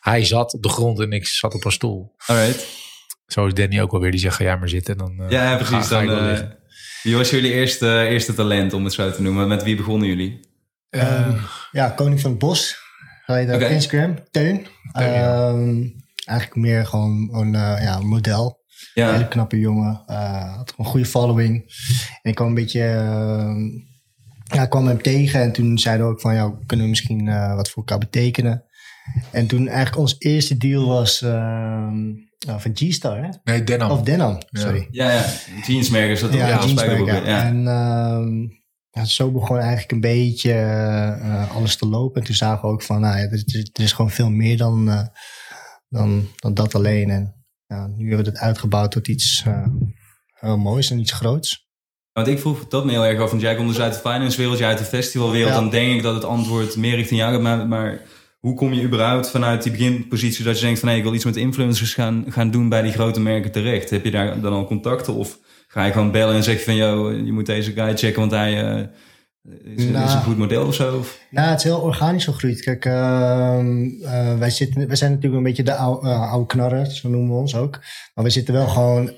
hij 0.00 0.24
zat 0.24 0.54
op 0.54 0.62
de 0.62 0.68
grond 0.68 1.00
en 1.00 1.12
ik 1.12 1.26
zat 1.26 1.54
op 1.54 1.64
een 1.64 1.72
stoel. 1.72 2.14
Alright. 2.26 2.66
Zo 3.26 3.46
is 3.46 3.54
Danny 3.54 3.80
ook 3.80 3.90
wel 3.90 4.00
weer, 4.00 4.10
die 4.10 4.20
zegt, 4.20 4.36
ga 4.36 4.44
jij 4.44 4.58
maar 4.58 4.68
zitten. 4.68 4.98
Dan, 4.98 5.16
uh, 5.20 5.30
ja, 5.30 5.56
precies. 5.56 5.86
Ga, 5.86 6.04
dan, 6.04 6.36
ga 6.36 6.56
wie 7.06 7.16
was 7.16 7.30
jullie 7.30 7.52
eerste, 7.52 8.06
eerste 8.08 8.34
talent, 8.34 8.72
om 8.72 8.84
het 8.84 8.92
zo 8.92 9.10
te 9.10 9.22
noemen? 9.22 9.48
Met 9.48 9.62
wie 9.62 9.76
begonnen 9.76 10.08
jullie? 10.08 10.40
Um, 10.90 11.40
ja, 11.72 11.88
Koning 11.88 12.20
van 12.20 12.30
het 12.30 12.38
Bos. 12.38 12.76
Ga 13.24 13.36
je 13.36 13.46
okay. 13.46 13.64
op 13.64 13.70
Instagram, 13.70 14.14
Teun. 14.30 14.66
Teun 14.92 15.12
ja. 15.12 15.48
um, 15.48 15.94
eigenlijk 16.24 16.60
meer 16.60 16.86
gewoon 16.86 17.28
een 17.32 17.52
ja, 17.82 18.00
model. 18.00 18.64
Ja. 18.94 19.08
Een 19.08 19.14
hele 19.14 19.28
knappe 19.28 19.58
jongen. 19.58 20.02
Uh, 20.10 20.56
had 20.56 20.74
een 20.76 20.84
goede 20.84 21.06
following. 21.06 21.62
En 22.22 22.30
ik 22.30 22.34
kwam 22.34 22.48
een 22.48 22.54
beetje... 22.54 22.80
Uh, 22.80 23.82
ja, 24.44 24.62
ik 24.62 24.70
kwam 24.70 24.86
hem 24.86 25.02
tegen 25.02 25.40
en 25.40 25.52
toen 25.52 25.78
zeiden 25.78 26.06
we 26.06 26.12
ook 26.12 26.20
van... 26.20 26.34
Ja, 26.34 26.54
kunnen 26.66 26.84
we 26.84 26.90
misschien 26.90 27.26
uh, 27.26 27.54
wat 27.54 27.68
voor 27.70 27.78
elkaar 27.78 27.98
betekenen? 27.98 28.64
En 29.32 29.46
toen 29.46 29.68
eigenlijk 29.68 29.98
ons 29.98 30.14
eerste 30.18 30.56
deal 30.56 30.86
was... 30.86 31.20
Ehm, 32.46 32.58
van 32.58 32.70
G-Star, 32.74 33.22
hè? 33.22 33.28
Nee, 33.44 33.64
Denim. 33.64 33.90
Of 33.90 34.02
Denim, 34.02 34.38
sorry. 34.50 34.88
Ja, 34.90 35.10
ja. 35.10 35.24
Jeansmerkers. 35.66 36.20
Dat 36.20 36.32
ja, 36.32 36.48
jeansmerk, 36.48 37.06
ja. 37.06 37.14
ja. 37.14 37.44
En 37.44 37.62
ja, 38.90 39.04
zo 39.04 39.30
begon 39.30 39.58
eigenlijk 39.58 39.92
een 39.92 40.00
beetje 40.00 40.54
alles 41.52 41.76
te 41.76 41.86
lopen. 41.86 42.20
En 42.20 42.26
toen 42.26 42.36
zagen 42.36 42.68
we 42.68 42.74
ook 42.74 42.82
van... 42.82 43.00
Nou, 43.00 43.18
er, 43.18 43.30
er 43.72 43.82
is 43.82 43.92
gewoon 43.92 44.10
veel 44.10 44.30
meer 44.30 44.56
dan, 44.56 45.10
dan, 45.88 46.28
dan 46.36 46.54
dat 46.54 46.74
alleen. 46.74 47.10
En 47.10 47.36
ja, 47.66 47.86
nu 47.86 48.08
hebben 48.08 48.24
we 48.24 48.30
het 48.30 48.40
uitgebouwd 48.40 48.90
tot 48.90 49.08
iets 49.08 49.44
uh, 49.48 49.66
heel 50.40 50.58
moois 50.58 50.90
en 50.90 50.98
iets 50.98 51.12
groots. 51.12 51.68
Want 52.12 52.28
ik 52.28 52.38
vroeg 52.38 52.68
dat 52.68 52.84
me 52.84 52.90
heel 52.90 53.04
erg 53.04 53.20
af, 53.20 53.30
want 53.30 53.42
jij 53.42 53.56
komt 53.56 53.68
dus 53.68 53.80
uit 53.80 53.92
de 53.92 53.98
finance 53.98 54.36
wereld, 54.36 54.58
jij 54.58 54.68
uit 54.68 54.78
de 54.78 54.84
festivalwereld. 54.84 55.52
Dan 55.52 55.70
denk 55.70 55.94
ik 55.94 56.02
dat 56.02 56.14
het 56.14 56.24
antwoord 56.24 56.76
meer 56.76 56.96
richting 56.96 57.20
jou 57.20 57.32
gaat. 57.32 57.42
Maar, 57.42 57.68
maar 57.68 58.00
hoe 58.38 58.54
kom 58.54 58.72
je 58.72 58.82
überhaupt 58.82 59.30
vanuit 59.30 59.62
die 59.62 59.72
beginpositie 59.72 60.44
dat 60.44 60.58
je 60.58 60.64
denkt 60.64 60.80
van... 60.80 60.88
hé, 60.88 60.94
ik 60.94 61.02
wil 61.02 61.14
iets 61.14 61.24
met 61.24 61.36
influencers 61.36 61.94
gaan, 61.94 62.24
gaan 62.28 62.50
doen 62.50 62.68
bij 62.68 62.82
die 62.82 62.92
grote 62.92 63.20
merken 63.20 63.52
terecht? 63.52 63.90
Heb 63.90 64.04
je 64.04 64.10
daar 64.10 64.40
dan 64.40 64.52
al 64.52 64.66
contacten 64.66 65.14
of 65.14 65.38
ga 65.68 65.84
je 65.84 65.92
gewoon 65.92 66.10
bellen 66.10 66.34
en 66.34 66.42
zeg 66.42 66.58
je 66.58 66.64
van... 66.64 66.76
joh, 66.76 67.24
je 67.24 67.32
moet 67.32 67.46
deze 67.46 67.72
guy 67.72 67.96
checken, 67.96 68.20
want 68.20 68.32
hij... 68.32 68.78
Uh, 68.78 68.86
is, 69.76 69.84
nou, 69.84 70.04
is 70.04 70.12
een 70.12 70.22
goed 70.22 70.38
model 70.38 70.66
of 70.66 70.74
zo? 70.74 71.04
Nou, 71.30 71.48
het 71.48 71.58
is 71.58 71.64
heel 71.64 71.80
organisch 71.80 72.24
gegroeid. 72.24 72.60
Kijk, 72.60 72.84
uh, 72.84 72.92
uh, 74.00 74.38
wij, 74.38 74.50
zitten, 74.50 74.86
wij 74.86 74.96
zijn 74.96 75.10
natuurlijk 75.10 75.36
een 75.36 75.48
beetje 75.48 75.62
de 75.62 75.74
oude, 75.74 76.08
uh, 76.08 76.30
oude 76.30 76.46
knarren, 76.46 76.90
zo 76.90 77.08
noemen 77.08 77.30
we 77.30 77.40
ons 77.40 77.54
ook. 77.54 77.80
Maar 78.14 78.24
we 78.24 78.30
zitten 78.30 78.54
wel 78.54 78.66
gewoon 78.66 79.12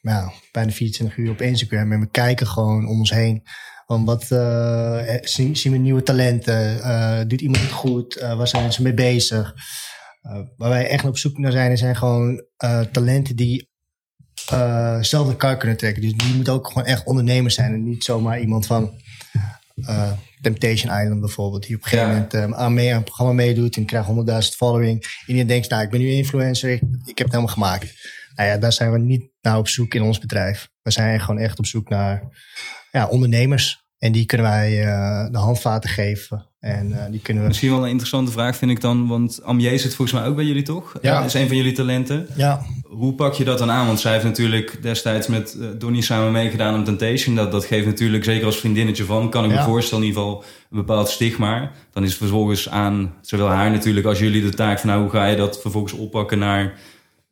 nou, 0.00 0.30
bijna 0.52 0.70
24 0.70 1.16
uur 1.16 1.30
op 1.30 1.40
Instagram 1.40 1.92
en 1.92 2.00
we 2.00 2.08
kijken 2.10 2.46
gewoon 2.46 2.88
om 2.88 2.98
ons 2.98 3.10
heen. 3.10 3.42
Om 3.86 4.04
wat 4.04 4.24
zien, 5.22 5.56
zien, 5.56 5.72
we 5.72 5.78
nieuwe 5.78 6.02
talenten? 6.02 7.28
doet 7.28 7.40
iemand 7.40 7.62
het 7.62 7.70
goed? 7.70 8.14
waar 8.14 8.48
zijn 8.48 8.72
ze 8.72 8.82
mee 8.82 8.94
bezig? 8.94 9.54
waar 10.56 10.68
wij 10.68 10.88
echt 10.88 11.04
op 11.04 11.18
zoek 11.18 11.38
naar 11.38 11.52
zijn, 11.52 11.78
zijn 11.78 11.96
gewoon 11.96 12.44
talenten 12.92 13.36
die 13.36 13.70
zelf 15.00 15.28
de 15.28 15.36
kar 15.36 15.56
kunnen 15.56 15.76
trekken. 15.76 16.02
Dus 16.02 16.14
die 16.14 16.34
moeten 16.34 16.52
ook 16.52 16.66
gewoon 16.66 16.84
echt 16.84 17.06
ondernemers 17.06 17.54
zijn 17.54 17.72
en 17.72 17.84
niet 17.84 18.04
zomaar 18.04 18.40
iemand 18.40 18.66
van 18.66 19.00
uh, 19.76 20.12
Temptation 20.40 21.00
Island 21.00 21.20
bijvoorbeeld, 21.20 21.66
die 21.66 21.76
op 21.76 21.82
een 21.82 21.88
gegeven 21.88 22.10
moment 22.10 22.56
aan, 22.56 22.74
mee, 22.74 22.90
aan 22.90 22.96
een 22.96 23.04
programma 23.04 23.32
meedoet 23.32 23.76
en 23.76 23.84
krijgt 23.84 24.08
100.000 24.08 24.14
following. 24.56 25.22
En 25.26 25.36
je 25.36 25.44
denkt, 25.44 25.70
nou, 25.70 25.82
ik 25.82 25.90
ben 25.90 26.00
nu 26.00 26.10
influencer, 26.10 26.70
ik, 26.70 26.80
ik, 27.04 27.18
heb 27.18 27.26
het 27.26 27.30
helemaal 27.30 27.54
gemaakt. 27.54 27.94
Nou 28.34 28.48
ja, 28.48 28.56
daar 28.56 28.72
zijn 28.72 28.92
we 28.92 28.98
niet 28.98 29.30
naar 29.40 29.58
op 29.58 29.68
zoek 29.68 29.94
in 29.94 30.02
ons 30.02 30.18
bedrijf. 30.18 30.68
We 30.86 30.92
zijn 30.92 31.20
gewoon 31.20 31.40
echt 31.40 31.58
op 31.58 31.66
zoek 31.66 31.88
naar 31.88 32.22
ja, 32.92 33.06
ondernemers. 33.06 33.84
En 33.98 34.12
die 34.12 34.26
kunnen 34.26 34.46
wij 34.46 34.84
uh, 34.84 35.32
de 35.32 35.38
handvaten 35.38 35.90
geven. 35.90 36.46
En 36.60 36.88
uh, 36.88 37.04
die 37.10 37.20
kunnen 37.20 37.42
we... 37.42 37.48
Misschien 37.48 37.70
wel 37.70 37.82
een 37.82 37.88
interessante 37.88 38.30
vraag 38.30 38.56
vind 38.56 38.70
ik 38.70 38.80
dan, 38.80 39.06
want 39.06 39.42
Amje 39.42 39.78
zit 39.78 39.94
volgens 39.94 40.20
mij 40.20 40.28
ook 40.28 40.36
bij 40.36 40.44
jullie 40.44 40.62
toch? 40.62 40.94
Ja. 41.02 41.24
is 41.24 41.34
een 41.34 41.46
van 41.46 41.56
jullie 41.56 41.72
talenten. 41.72 42.26
Ja. 42.36 42.62
Hoe 42.82 43.14
pak 43.14 43.34
je 43.34 43.44
dat 43.44 43.58
dan 43.58 43.70
aan? 43.70 43.86
Want 43.86 44.00
zij 44.00 44.12
heeft 44.12 44.24
natuurlijk 44.24 44.82
destijds 44.82 45.26
met 45.26 45.56
uh, 45.58 45.66
Donnie 45.78 46.02
samen 46.02 46.32
meegedaan 46.32 46.74
aan 46.74 46.84
Temptation. 46.84 47.34
Dat, 47.34 47.52
dat 47.52 47.64
geeft 47.64 47.86
natuurlijk, 47.86 48.24
zeker 48.24 48.46
als 48.46 48.58
vriendinnetje 48.58 49.04
van, 49.04 49.30
kan 49.30 49.44
ik 49.44 49.50
me 49.50 49.62
voorstellen 49.62 50.04
in 50.04 50.08
ieder 50.08 50.22
geval 50.22 50.44
een 50.70 50.76
bepaald 50.76 51.08
stigma. 51.08 51.70
Dan 51.92 52.04
is 52.04 52.16
vervolgens 52.16 52.68
aan 52.68 53.14
zowel 53.20 53.48
haar 53.48 53.70
natuurlijk 53.70 54.06
als 54.06 54.18
jullie 54.18 54.42
de 54.42 54.54
taak 54.54 54.78
van 54.78 54.88
nou, 54.88 55.02
hoe 55.02 55.10
ga 55.10 55.26
je 55.26 55.36
dat 55.36 55.60
vervolgens 55.60 55.92
oppakken 55.92 56.38
naar, 56.38 56.78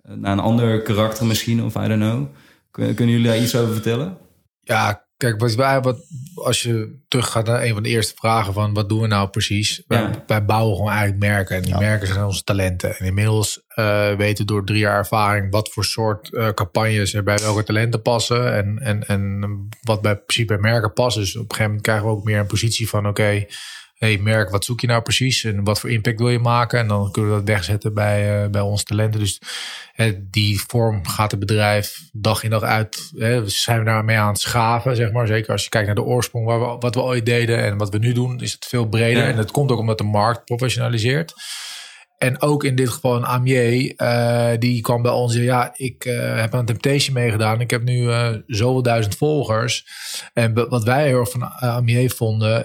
naar 0.03 0.33
een 0.33 0.41
ander 0.41 0.83
karakter 0.83 1.27
misschien, 1.27 1.63
of 1.63 1.75
I 1.75 1.89
don't 1.89 2.01
know. 2.01 2.27
Kunnen 2.75 3.09
jullie 3.09 3.27
daar 3.27 3.39
iets 3.39 3.57
over 3.57 3.73
vertellen? 3.73 4.19
Ja, 4.61 5.05
Kijk, 5.17 5.41
wat 5.41 5.55
wij, 5.55 5.81
wat, 5.81 5.99
als 6.35 6.63
je 6.63 7.03
teruggaat 7.09 7.47
naar 7.47 7.63
een 7.63 7.75
van 7.75 7.83
de 7.83 7.89
eerste 7.89 8.15
vragen 8.17 8.53
van 8.53 8.75
wat 8.75 8.89
doen 8.89 9.01
we 9.01 9.07
nou 9.07 9.29
precies? 9.29 9.83
Wij, 10.27 10.45
bouwen 10.45 10.77
gewoon 10.77 10.91
eigenlijk 10.91 11.21
merken. 11.21 11.57
En 11.57 11.63
die 11.63 11.79
merken 11.79 12.07
zijn 12.07 12.25
onze 12.25 12.43
talenten. 12.43 12.97
En 12.97 13.07
inmiddels 13.07 13.65
uh, 13.79 14.15
weten 14.15 14.47
door 14.47 14.65
drie 14.65 14.79
jaar 14.79 14.97
ervaring 14.97 15.51
wat 15.51 15.73
voor 15.73 15.85
soort 15.85 16.31
uh, 16.33 16.49
campagnes 16.49 17.15
er 17.15 17.23
bij 17.23 17.39
welke 17.39 17.65
talenten 17.65 18.03
passen. 18.03 18.55
En, 18.55 18.79
en, 18.79 19.07
en 19.07 19.69
wat 19.83 20.03
bij 20.03 20.17
principe 20.17 20.53
bij 20.53 20.71
merken 20.71 20.93
past. 20.93 21.17
Dus 21.17 21.37
op 21.37 21.43
een 21.43 21.47
gegeven 21.49 21.67
moment 21.67 21.83
krijgen 21.83 22.07
we 22.07 22.13
ook 22.13 22.25
meer 22.25 22.39
een 22.39 22.47
positie 22.47 22.89
van 22.89 23.09
oké, 23.09 23.47
hey, 24.05 24.19
merk, 24.19 24.51
wat 24.51 24.65
zoek 24.65 24.81
je 24.81 24.87
nou 24.87 25.03
precies 25.03 25.45
en 25.45 25.65
wat 25.65 25.81
voor 25.81 25.91
impact 25.91 26.19
wil 26.19 26.29
je 26.29 26.39
maken? 26.39 26.79
En 26.79 26.89
dan 26.89 27.11
kunnen 27.11 27.31
we 27.31 27.37
dat 27.37 27.49
wegzetten 27.49 27.95
bij, 27.95 28.45
uh, 28.45 28.51
bij 28.51 28.61
onze 28.61 28.85
talenten. 28.85 29.21
Dus 29.21 29.41
die 30.19 30.61
vorm 30.67 31.07
gaat 31.07 31.31
het 31.31 31.41
bedrijf 31.41 32.01
dag 32.13 32.43
in 32.43 32.51
dag 32.51 32.63
uit. 32.63 33.11
Hè, 33.17 33.49
zijn 33.49 33.79
we 33.79 33.85
daarmee 33.85 34.17
aan 34.17 34.33
het 34.33 34.41
schaven, 34.41 34.97
zeg 34.97 35.13
maar. 35.13 35.27
Zeker 35.27 35.53
als 35.53 35.63
je 35.63 35.69
kijkt 35.69 35.87
naar 35.87 35.97
de 35.97 36.03
oorsprong, 36.03 36.47
waar 36.47 36.61
we, 36.61 36.77
wat 36.79 36.95
we 36.95 37.01
ooit 37.01 37.27
deden 37.27 37.59
en 37.59 37.77
wat 37.77 37.91
we 37.91 37.99
nu 37.99 38.13
doen, 38.13 38.41
is 38.41 38.53
het 38.53 38.65
veel 38.65 38.87
breder. 38.87 39.25
En 39.25 39.37
dat 39.37 39.51
komt 39.51 39.71
ook 39.71 39.79
omdat 39.79 39.99
de 39.99 40.05
markt 40.05 40.45
professionaliseert. 40.45 41.35
En 42.25 42.41
ook 42.41 42.65
in 42.65 42.75
dit 42.75 42.89
geval 42.89 43.17
een 43.17 43.27
Amier, 43.27 43.93
uh, 43.97 44.51
die 44.59 44.81
kwam 44.81 45.03
bij 45.03 45.13
ons. 45.13 45.35
Ja, 45.35 45.73
ik 45.77 46.05
uh, 46.05 46.41
heb 46.41 46.55
aan 46.55 46.65
Temptation 46.65 47.15
meegedaan. 47.15 47.61
Ik 47.61 47.71
heb 47.71 47.83
nu 47.83 48.03
uh, 48.03 48.29
zoveel 48.47 48.83
duizend 48.83 49.17
volgers. 49.17 49.87
En 50.33 50.69
wat 50.69 50.85
wij 50.85 51.07
heel 51.07 51.21
erg 51.21 51.31
van 51.31 51.45
Amier 51.45 52.11
vonden. 52.11 52.65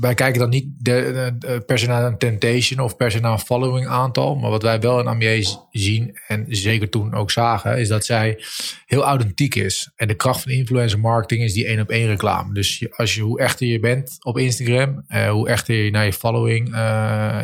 wij 0.00 0.14
kijken 0.14 0.40
dan 0.40 0.48
niet 0.48 0.66
de, 0.78 1.62
per 1.66 1.78
se 1.78 1.86
naar 1.86 2.04
een 2.04 2.18
Temptation 2.18 2.80
of 2.80 2.96
per 2.96 3.20
naar 3.20 3.32
een 3.32 3.38
following 3.38 3.86
aantal. 3.86 4.34
Maar 4.34 4.50
wat 4.50 4.62
wij 4.62 4.80
wel 4.80 5.00
in 5.00 5.08
Amier 5.08 5.56
zien, 5.70 6.18
en 6.26 6.46
zeker 6.48 6.88
toen 6.88 7.14
ook 7.14 7.30
zagen, 7.30 7.78
is 7.78 7.88
dat 7.88 8.04
zij 8.04 8.44
heel 8.86 9.04
authentiek 9.04 9.54
is. 9.54 9.90
En 9.96 10.08
de 10.08 10.14
kracht 10.14 10.42
van 10.42 10.52
influencer 10.52 10.98
marketing 10.98 11.42
is 11.42 11.52
die 11.52 11.66
één 11.66 11.80
op 11.80 11.90
één 11.90 12.06
reclame. 12.06 12.54
Dus 12.54 12.86
als 12.96 13.14
je, 13.14 13.20
hoe 13.20 13.40
echter 13.40 13.66
je 13.66 13.80
bent 13.80 14.16
op 14.20 14.38
Instagram, 14.38 15.04
hoe 15.30 15.48
echter 15.48 15.74
je 15.74 15.90
naar 15.90 16.04
je 16.04 16.12
following, 16.12 16.68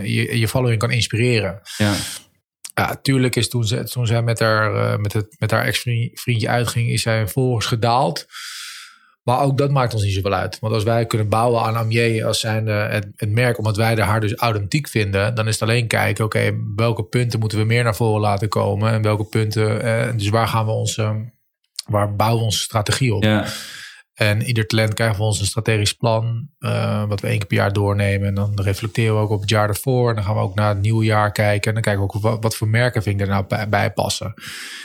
je, 0.03 0.39
je 0.39 0.49
following 0.49 0.79
kan 0.79 0.91
inspireren 0.91 1.22
ja. 1.77 1.95
Ja, 2.75 2.99
tuurlijk 3.03 3.37
is 3.37 3.49
toen, 3.49 3.65
ze, 3.65 3.85
toen 3.85 4.07
zij 4.07 4.23
met 4.23 4.39
haar, 4.39 4.75
uh, 4.75 4.97
met 4.97 5.13
het, 5.13 5.37
met 5.39 5.51
haar 5.51 5.65
ex-vriendje 5.65 6.49
uitging, 6.49 6.91
is 6.91 7.03
zij 7.03 7.29
volgens 7.29 7.67
gedaald. 7.67 8.27
Maar 9.23 9.41
ook 9.41 9.59
dat 9.59 9.71
maakt 9.71 9.95
ons 9.95 10.03
niet 10.03 10.15
zoveel 10.15 10.33
uit. 10.33 10.59
Want 10.61 10.75
als 10.75 10.85
wij 10.85 11.07
kunnen 11.07 11.29
bouwen 11.29 11.63
aan 11.63 11.77
Amier 11.77 12.27
als 12.27 12.41
zijn 12.41 12.67
het, 12.67 13.07
het 13.17 13.31
merk, 13.31 13.59
omdat 13.59 13.77
wij 13.77 13.95
de 13.95 14.03
haar 14.03 14.21
dus 14.21 14.35
authentiek 14.35 14.89
vinden, 14.89 15.35
dan 15.35 15.47
is 15.49 15.53
het 15.53 15.63
alleen 15.63 15.87
kijken, 15.87 16.25
oké, 16.25 16.53
welke 16.77 17.05
punten 17.05 17.39
moeten 17.39 17.59
we 17.59 17.65
meer 17.65 17.85
naar 17.85 17.97
voren 17.97 18.21
laten 18.21 18.49
komen 18.49 18.93
en 18.93 19.03
welke 19.03 19.25
punten, 19.25 19.83
eh, 19.83 20.17
dus 20.17 20.29
waar 20.29 20.49
gaan 20.49 20.67
we 20.67 20.73
onze, 20.73 21.33
waar 21.87 22.17
bouwen 22.17 22.39
we 22.39 22.45
onze 22.45 22.59
strategie 22.59 23.15
op? 23.15 23.23
Ja. 23.23 23.47
En 24.23 24.43
ieder 24.43 24.67
talent 24.67 24.95
krijgt 24.95 25.17
van 25.17 25.27
ons 25.27 25.41
een 25.41 25.47
strategisch 25.47 25.93
plan, 25.95 26.49
uh, 26.61 27.05
wat 27.05 27.21
we 27.21 27.29
één 27.29 27.39
keer 27.39 27.47
per 27.47 27.57
jaar 27.57 27.73
doornemen. 27.73 28.29
En 28.29 28.35
dan 28.35 28.61
reflecteren 28.63 29.15
we 29.15 29.21
ook 29.21 29.31
op 29.31 29.41
het 29.41 29.51
jaar 29.51 29.69
ervoor. 29.69 30.09
En 30.09 30.15
dan 30.15 30.25
gaan 30.25 30.35
we 30.35 30.41
ook 30.41 30.55
naar 30.55 30.69
het 30.69 30.81
nieuwe 30.81 31.05
jaar 31.05 31.33
kijken. 31.33 31.69
En 31.69 31.75
dan 31.75 31.83
kijken 31.83 32.03
we 32.03 32.15
ook 32.15 32.23
wat, 32.23 32.37
wat 32.41 32.57
voor 32.57 32.69
merken 32.69 33.03
vind 33.03 33.21
ik 33.21 33.27
er 33.27 33.33
nou 33.33 33.45
bij, 33.49 33.69
bij 33.69 33.93
passen. 33.93 34.35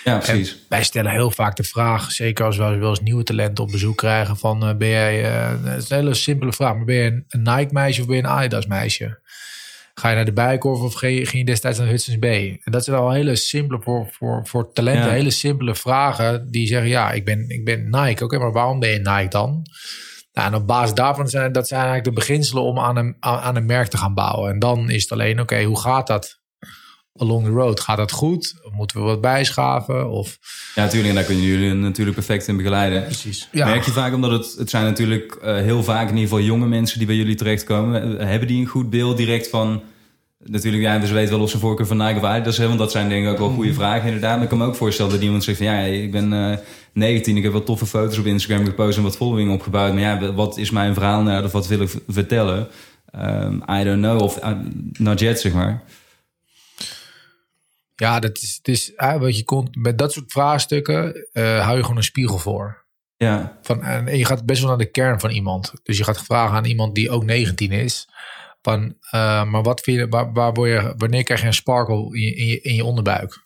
Ja, 0.03 0.17
precies. 0.17 0.51
En 0.51 0.57
wij 0.69 0.83
stellen 0.83 1.11
heel 1.11 1.31
vaak 1.31 1.55
de 1.55 1.63
vraag, 1.63 2.11
zeker 2.11 2.45
als 2.45 2.57
we 2.57 2.77
wel 2.77 2.89
eens 2.89 3.01
nieuwe 3.01 3.23
talenten 3.23 3.63
op 3.63 3.71
bezoek 3.71 3.97
krijgen, 3.97 4.37
van 4.37 4.69
uh, 4.69 4.75
ben 4.75 4.89
jij, 4.89 5.23
uh, 5.23 5.63
het 5.63 5.83
is 5.83 5.89
een 5.89 5.97
hele 5.97 6.13
simpele 6.13 6.53
vraag, 6.53 6.75
maar 6.75 6.85
ben 6.85 6.95
je 6.95 7.23
een 7.27 7.41
Nike 7.41 7.73
meisje 7.73 8.01
of 8.01 8.07
ben 8.07 8.15
je 8.15 8.21
een 8.21 8.29
Adidas 8.29 8.65
meisje? 8.65 9.19
Ga 9.99 10.09
je 10.09 10.15
naar 10.15 10.25
de 10.25 10.33
Bijenkorf 10.33 10.79
of 10.79 10.93
ging 10.95 11.31
je 11.31 11.45
destijds 11.45 11.79
naar 11.79 11.87
Hudson's 11.87 12.19
Bay? 12.19 12.61
En 12.63 12.71
dat 12.71 12.83
zijn 12.83 12.97
al 12.97 13.11
hele 13.11 13.35
simpele, 13.35 13.81
voor, 13.81 14.07
voor, 14.11 14.47
voor 14.47 14.71
talenten, 14.71 15.11
hele 15.11 15.29
simpele 15.29 15.75
vragen. 15.75 16.51
Die 16.51 16.67
zeggen, 16.67 16.89
ja, 16.89 17.11
ik 17.11 17.25
ben, 17.25 17.49
ik 17.49 17.65
ben 17.65 17.89
Nike. 17.89 18.23
Oké, 18.23 18.37
maar 18.37 18.51
waarom 18.51 18.79
ben 18.79 18.89
je 18.89 18.97
Nike 18.97 19.27
dan? 19.29 19.65
Nou, 20.33 20.47
en 20.47 20.55
op 20.55 20.67
basis 20.67 20.93
daarvan 20.93 21.27
zijn 21.27 21.51
dat 21.51 21.67
zijn 21.67 21.81
eigenlijk 21.81 22.09
de 22.09 22.21
beginselen 22.21 22.63
om 22.63 22.79
aan 22.79 22.97
een, 22.97 23.15
aan 23.19 23.55
een 23.55 23.65
merk 23.65 23.87
te 23.87 23.97
gaan 23.97 24.13
bouwen. 24.13 24.51
En 24.51 24.59
dan 24.59 24.89
is 24.89 25.01
het 25.01 25.11
alleen, 25.11 25.39
oké, 25.39 25.63
hoe 25.63 25.79
gaat 25.79 26.07
dat 26.07 26.36
along 27.17 27.45
the 27.45 27.51
road? 27.51 27.79
Gaat 27.79 27.97
dat 27.97 28.11
goed? 28.11 28.55
Moeten 28.71 28.97
we 28.97 29.03
wat 29.03 29.21
bijschaven? 29.21 30.09
Of... 30.09 30.37
Ja, 30.75 30.83
natuurlijk. 30.83 31.09
En 31.09 31.15
daar 31.15 31.23
kunnen 31.23 31.43
jullie 31.43 31.73
natuurlijk 31.73 32.15
perfect 32.15 32.47
in 32.47 32.57
begeleiden. 32.57 33.03
Precies. 33.03 33.49
Ja. 33.51 33.65
Merk 33.65 33.83
je 33.83 33.91
vaak, 33.91 34.13
omdat 34.13 34.31
het, 34.31 34.55
het 34.57 34.69
zijn 34.69 34.83
natuurlijk 34.83 35.37
uh, 35.43 35.55
heel 35.55 35.83
vaak 35.83 36.09
in 36.09 36.15
ieder 36.15 36.29
geval 36.29 36.45
jonge 36.45 36.67
mensen 36.67 36.97
die 36.97 37.07
bij 37.07 37.15
jullie 37.15 37.35
terechtkomen. 37.35 38.27
Hebben 38.27 38.47
die 38.47 38.61
een 38.61 38.67
goed 38.67 38.89
beeld 38.89 39.17
direct 39.17 39.49
van... 39.49 39.81
Natuurlijk, 40.45 40.83
ja, 40.83 40.99
dus 40.99 41.11
weten 41.11 41.33
wel 41.33 41.43
of 41.43 41.49
ze 41.49 41.59
voorkeur 41.59 41.87
van 41.87 41.97
Nike 41.97 42.15
of 42.15 42.23
Adidas 42.23 42.57
hebben. 42.57 42.77
Want 42.77 42.89
dat 42.89 42.99
zijn 42.99 43.09
denk 43.09 43.25
ik 43.25 43.31
ook 43.31 43.37
wel 43.37 43.49
goede 43.49 43.73
vragen 43.73 44.05
inderdaad. 44.05 44.33
Maar 44.33 44.43
ik 44.43 44.49
kan 44.49 44.57
me 44.57 44.65
ook 44.65 44.75
voorstellen 44.75 45.11
dat 45.11 45.21
iemand 45.21 45.43
zegt 45.43 45.57
van... 45.57 45.65
Ja, 45.65 45.79
ik 45.79 46.11
ben 46.11 46.33
uh, 46.33 46.57
19, 46.93 47.37
ik 47.37 47.43
heb 47.43 47.51
wel 47.51 47.63
toffe 47.63 47.85
foto's 47.85 48.17
op 48.17 48.25
Instagram 48.25 48.65
gepost 48.65 48.97
en 48.97 49.03
wat 49.03 49.17
following 49.17 49.51
opgebouwd. 49.51 49.93
Maar 49.93 50.01
ja, 50.01 50.33
wat 50.33 50.57
is 50.57 50.71
mijn 50.71 50.93
verhaal 50.93 51.21
nou? 51.21 51.43
Of 51.43 51.51
wat 51.51 51.67
wil 51.67 51.81
ik 51.81 51.89
vertellen? 52.07 52.67
Um, 53.15 53.63
I 53.69 53.83
don't 53.83 54.01
know. 54.01 54.21
Of 54.21 54.43
uh, 54.43 54.51
not 54.97 55.19
yet, 55.19 55.39
zeg 55.39 55.53
maar. 55.53 55.83
Ja, 58.01 58.19
dat 58.19 58.37
is, 58.37 58.55
het 58.55 58.67
is 58.67 58.91
uh, 58.97 59.15
wat 59.15 59.37
je 59.37 59.43
komt 59.43 59.75
met 59.75 59.97
dat 59.97 60.11
soort 60.11 60.31
vraagstukken 60.31 61.27
uh, 61.33 61.63
hou 61.63 61.75
je 61.77 61.81
gewoon 61.81 61.97
een 61.97 62.03
spiegel 62.03 62.37
voor. 62.37 62.85
Ja. 63.15 63.57
Van, 63.61 63.83
en 63.83 64.17
je 64.17 64.25
gaat 64.25 64.45
best 64.45 64.59
wel 64.59 64.69
naar 64.69 64.77
de 64.77 64.91
kern 64.91 65.19
van 65.19 65.29
iemand. 65.29 65.73
Dus 65.83 65.97
je 65.97 66.03
gaat 66.03 66.23
vragen 66.23 66.55
aan 66.55 66.65
iemand 66.65 66.95
die 66.95 67.09
ook 67.09 67.23
19 67.23 67.71
is. 67.71 68.09
Van, 68.61 68.83
uh, 68.83 69.43
maar 69.43 69.63
wat 69.63 69.81
vind 69.81 69.97
je, 69.97 70.07
waar, 70.07 70.33
waar 70.33 70.53
word 70.53 70.69
je, 70.69 70.93
wanneer 70.97 71.23
krijg 71.23 71.41
je 71.41 71.47
een 71.47 71.53
sparkle 71.53 71.95
in 71.95 72.21
je, 72.21 72.35
in 72.35 72.45
je, 72.45 72.61
in 72.61 72.75
je 72.75 72.83
onderbuik? 72.83 73.45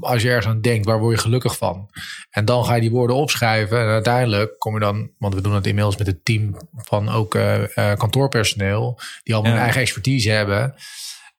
Als 0.00 0.22
je 0.22 0.28
ergens 0.28 0.46
aan 0.46 0.60
denkt, 0.60 0.86
waar 0.86 0.98
word 0.98 1.14
je 1.14 1.22
gelukkig 1.22 1.56
van? 1.56 1.90
En 2.30 2.44
dan 2.44 2.64
ga 2.64 2.74
je 2.74 2.80
die 2.80 2.90
woorden 2.90 3.16
opschrijven. 3.16 3.80
En 3.80 3.86
uiteindelijk 3.86 4.58
kom 4.58 4.74
je 4.74 4.80
dan, 4.80 5.10
want 5.18 5.34
we 5.34 5.40
doen 5.40 5.54
het 5.54 5.66
inmiddels 5.66 5.96
met 5.96 6.06
het 6.06 6.24
team 6.24 6.56
van 6.74 7.08
ook 7.08 7.34
uh, 7.34 7.62
kantoorpersoneel, 7.74 9.00
die 9.22 9.34
allemaal 9.34 9.52
ja. 9.52 9.56
hun 9.56 9.66
eigen 9.66 9.82
expertise 9.82 10.30
hebben. 10.30 10.74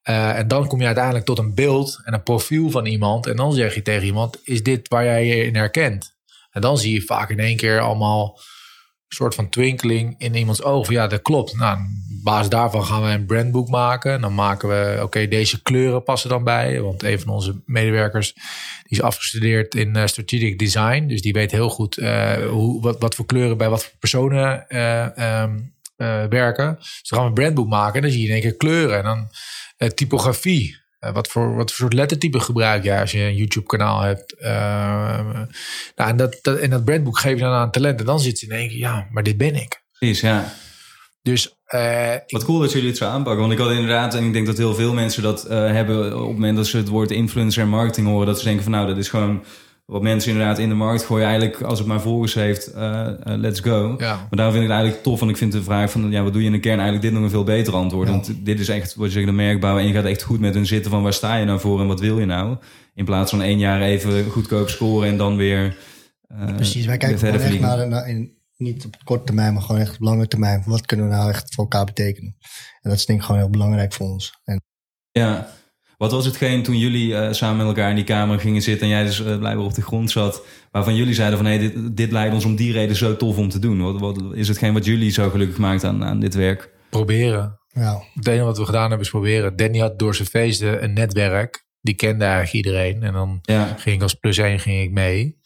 Uh, 0.10 0.38
en 0.38 0.48
dan 0.48 0.68
kom 0.68 0.80
je 0.80 0.86
uiteindelijk 0.86 1.26
tot 1.26 1.38
een 1.38 1.56
beeld 1.56 2.02
en 2.04 2.14
een 2.14 2.24
profiel 2.24 2.70
van 2.70 2.86
iemand. 2.86 3.28
En 3.28 3.36
dan 3.36 3.54
zeg 3.54 3.76
je 3.76 3.82
tegen 3.82 4.06
iemand: 4.06 4.40
Is 4.44 4.64
dit 4.64 4.88
waar 4.88 5.04
jij 5.04 5.26
je 5.26 5.46
in 5.46 5.56
herkent? 5.56 6.18
En 6.52 6.62
dan 6.62 6.78
zie 6.78 6.94
je 6.94 7.02
vaak 7.02 7.30
in 7.30 7.40
één 7.40 7.58
keer 7.58 7.80
allemaal 7.80 8.40
een 9.08 9.16
soort 9.16 9.36
van 9.36 9.50
twinkeling 9.50 10.16
in 10.18 10.36
iemands 10.36 10.64
ogen. 10.64 10.94
Ja, 10.94 11.08
dat 11.08 11.22
klopt. 11.22 11.58
Nou, 11.58 11.78
op 11.78 12.24
basis 12.24 12.50
daarvan 12.50 12.86
gaan 12.86 13.04
we 13.04 13.10
een 13.10 13.26
brandboek 13.26 13.70
maken. 13.70 14.14
En 14.14 14.22
dan 14.22 14.36
maken 14.36 14.70
we, 14.70 15.00
oké, 15.04 15.28
deze 15.28 15.62
kleuren 15.62 16.04
passen 16.04 16.30
dan 16.30 16.44
bij. 16.44 16.82
Want 16.82 17.04
een 17.04 17.20
van 17.20 17.34
onze 17.34 17.62
medewerkers 17.66 18.34
die 18.34 18.44
is 18.98 19.02
afgestudeerd 19.02 19.76
in 19.76 19.98
uh, 19.98 20.06
strategic 20.06 20.60
design. 20.60 21.08
Dus 21.08 21.22
die 21.22 21.34
weet 21.34 21.52
heel 21.52 21.70
goed 21.70 21.98
uh, 21.98 22.34
hoe, 22.34 22.82
wat, 22.82 23.00
wat 23.00 23.16
voor 23.16 23.26
kleuren 23.26 23.58
bij 23.58 23.70
wat 23.70 23.84
voor 23.84 23.98
personen 24.00 24.78
um, 25.42 25.74
werken. 26.30 26.76
Dus 26.80 27.10
dan 27.10 27.20
gaan 27.20 27.22
we 27.22 27.28
een 27.28 27.44
brandboek 27.44 27.70
maken. 27.70 27.96
En 27.96 28.02
dan 28.02 28.12
zie 28.12 28.22
je 28.22 28.28
in 28.28 28.34
één 28.34 28.42
keer 28.42 28.56
kleuren. 28.56 28.98
En 28.98 29.04
dan 29.04 29.30
typografie. 29.88 30.78
Uh, 31.00 31.12
wat, 31.12 31.28
voor, 31.28 31.56
wat 31.56 31.70
voor 31.70 31.80
soort 31.80 31.94
lettertype 31.94 32.40
gebruik 32.40 32.84
je 32.84 33.00
als 33.00 33.12
je 33.12 33.20
een 33.20 33.36
YouTube-kanaal 33.36 34.02
hebt? 34.02 34.36
Uh, 34.42 34.50
nou, 35.96 36.10
en, 36.10 36.18
dat, 36.18 36.40
dat, 36.42 36.58
en 36.58 36.70
dat 36.70 36.86
brandboek 36.86 37.20
geef 37.20 37.34
je 37.34 37.44
dan 37.44 37.54
aan 37.54 37.72
talenten. 37.72 38.06
Dan 38.06 38.20
zit 38.20 38.40
ze 38.40 38.46
in 38.46 38.52
één 38.52 38.70
keer, 38.70 38.78
ja, 38.78 39.08
maar 39.12 39.24
dit 39.24 39.38
ben 39.38 39.56
ik. 39.56 39.84
Precies, 39.92 40.22
ja. 40.22 40.54
Dus, 41.22 41.56
uh, 41.74 42.16
Wat 42.28 42.44
cool 42.44 42.60
dat 42.60 42.72
jullie 42.72 42.88
het 42.88 42.98
zo 42.98 43.06
aanpakken. 43.06 43.42
Want 43.42 43.54
ik 43.54 43.60
had 43.60 43.72
inderdaad, 43.72 44.16
en 44.16 44.26
ik 44.26 44.34
denk 44.34 44.46
dat 44.46 44.58
heel 44.58 44.76
veel 44.76 44.94
mensen 44.94 45.24
dat 45.24 45.44
hebben 45.48 46.14
op 46.14 46.28
het 46.28 46.36
moment 46.36 46.58
dat 46.58 46.68
ze 46.68 46.78
het 46.78 46.88
woord 46.88 47.12
influencer 47.12 47.64
en 47.64 47.70
marketing 47.70 48.08
horen, 48.08 48.28
dat 48.28 48.38
ze 48.38 48.44
denken 48.44 48.64
van 48.64 48.72
nou, 48.72 48.88
dat 48.88 48.98
is 48.98 49.10
gewoon 49.10 49.44
wat 49.90 50.02
mensen 50.02 50.32
inderdaad 50.32 50.60
in 50.60 50.70
de 50.70 50.76
markt 50.76 51.04
gooien. 51.04 51.26
Eigenlijk, 51.26 51.62
als 51.62 51.80
het 51.80 51.88
maar 51.88 52.02
volgers 52.02 52.34
heeft, 52.34 52.76
uh, 52.76 52.82
uh, 52.82 53.14
let's 53.24 53.60
go. 53.60 53.96
Ja. 53.98 54.16
Maar 54.16 54.28
daarom 54.30 54.54
vind 54.54 54.64
ik 54.64 54.70
het 54.70 54.80
eigenlijk 54.80 55.04
tof. 55.04 55.20
Want 55.20 55.32
ik 55.32 55.38
vind 55.38 55.52
de 55.52 55.64
vraag 55.64 55.92
van, 55.92 56.12
ja, 56.12 56.24
wat 56.24 56.34
doe 56.34 56.42
je 56.42 56.48
in 56.48 56.54
de 56.54 56.60
kern? 56.60 56.80
Eigenlijk 56.80 57.06
dit 57.06 57.14
nog 57.14 57.24
een 57.24 57.30
veel 57.30 57.44
beter 57.44 57.74
antwoord. 57.74 58.08
Ja. 58.08 58.14
Want 58.14 58.46
dit 58.46 58.60
is 58.60 58.70
echt, 58.70 58.96
wat 58.96 59.06
je 59.06 59.12
zegt, 59.12 59.26
de 59.26 59.32
merkbouw. 59.32 59.78
En 59.78 59.88
je 59.88 59.94
gaat 59.94 60.06
echt 60.06 60.22
goed 60.22 60.40
met 60.40 60.54
hun 60.54 60.66
zitten 60.66 60.92
van, 60.92 61.04
waar 61.04 61.14
sta 61.14 61.36
je 61.36 61.46
nou 61.46 61.60
voor 61.60 61.82
en 61.82 61.88
wat 61.88 62.00
wil 62.00 62.20
je 62.20 62.26
nou? 62.26 62.58
In 62.94 63.06
plaats 63.06 63.30
van 63.30 63.42
één 63.42 63.60
jaar 63.60 63.82
even 63.82 64.26
goedkoop 64.30 64.70
scoren 64.70 65.10
en 65.10 65.18
dan 65.18 65.36
weer 65.36 65.78
uh, 66.32 66.56
Precies, 66.56 66.86
wij 66.86 66.98
kijken 66.98 67.20
gewoon 67.20 67.40
echt 67.40 67.60
naar, 67.60 67.88
naar 67.88 68.10
in, 68.10 68.34
niet 68.58 68.86
op 68.86 68.96
korte 69.04 69.24
termijn, 69.24 69.54
maar 69.54 69.62
gewoon 69.62 69.82
echt 69.82 69.94
op 69.94 70.02
lange 70.02 70.28
termijn. 70.28 70.64
Wat 70.66 70.86
kunnen 70.86 71.10
we 71.10 71.16
nou 71.16 71.30
echt 71.30 71.54
voor 71.54 71.64
elkaar 71.64 71.86
betekenen? 71.86 72.36
En 72.82 72.90
dat 72.90 73.00
is 73.00 73.06
denk 73.06 73.20
ik 73.20 73.26
gewoon 73.26 73.42
heel 73.42 73.50
belangrijk 73.50 73.94
voor 73.94 74.08
ons. 74.08 74.40
En 74.44 74.62
ja, 75.12 75.50
wat 76.00 76.12
was 76.12 76.26
hetgeen 76.26 76.64
toen 76.64 76.78
jullie 76.78 77.12
uh, 77.12 77.32
samen 77.32 77.58
met 77.58 77.66
elkaar 77.66 77.90
in 77.90 77.96
die 77.96 78.04
kamer 78.04 78.40
gingen 78.40 78.62
zitten 78.62 78.88
en 78.88 78.94
jij 78.94 79.04
dus 79.04 79.20
uh, 79.20 79.26
blijkbaar 79.26 79.66
op 79.66 79.74
de 79.74 79.82
grond 79.82 80.12
zat, 80.12 80.46
waarvan 80.72 80.96
jullie 80.96 81.14
zeiden 81.14 81.38
van 81.38 81.48
hé, 81.48 81.58
hey, 81.58 81.72
dit, 81.72 81.98
dit 81.98 82.12
leidt 82.12 82.34
ons 82.34 82.46
om 82.46 82.56
die 82.56 82.72
reden 82.72 82.96
zo 82.96 83.16
tof 83.16 83.38
om 83.38 83.50
te 83.50 83.60
doen? 83.60 83.82
Wat, 83.82 84.00
wat 84.00 84.24
is 84.34 84.48
hetgeen 84.48 84.74
wat 84.74 84.86
jullie 84.86 85.12
zo 85.12 85.30
gelukkig 85.30 85.58
maakt 85.58 85.84
aan, 85.84 86.04
aan 86.04 86.20
dit 86.20 86.34
werk? 86.34 86.70
Proberen. 86.90 87.60
Ja. 87.68 88.04
Het 88.14 88.28
enige 88.28 88.44
wat 88.44 88.58
we 88.58 88.66
gedaan 88.66 88.88
hebben 88.88 89.06
is 89.06 89.10
proberen. 89.10 89.56
Danny 89.56 89.80
had 89.80 90.00
door 90.00 90.16
zijn 90.16 90.28
feesten 90.28 90.84
een 90.84 90.94
netwerk. 90.94 91.68
Die 91.82 91.96
kende 91.96 92.26
eigenlijk 92.26 92.54
iedereen. 92.54 93.04
En 93.04 93.14
dan 93.14 93.40
ja. 93.42 93.76
ging 93.78 93.96
ik 93.96 94.02
als 94.02 94.14
plus 94.14 94.38
één 94.38 94.60
ging 94.60 94.82
ik 94.82 94.92
mee. 94.92 95.39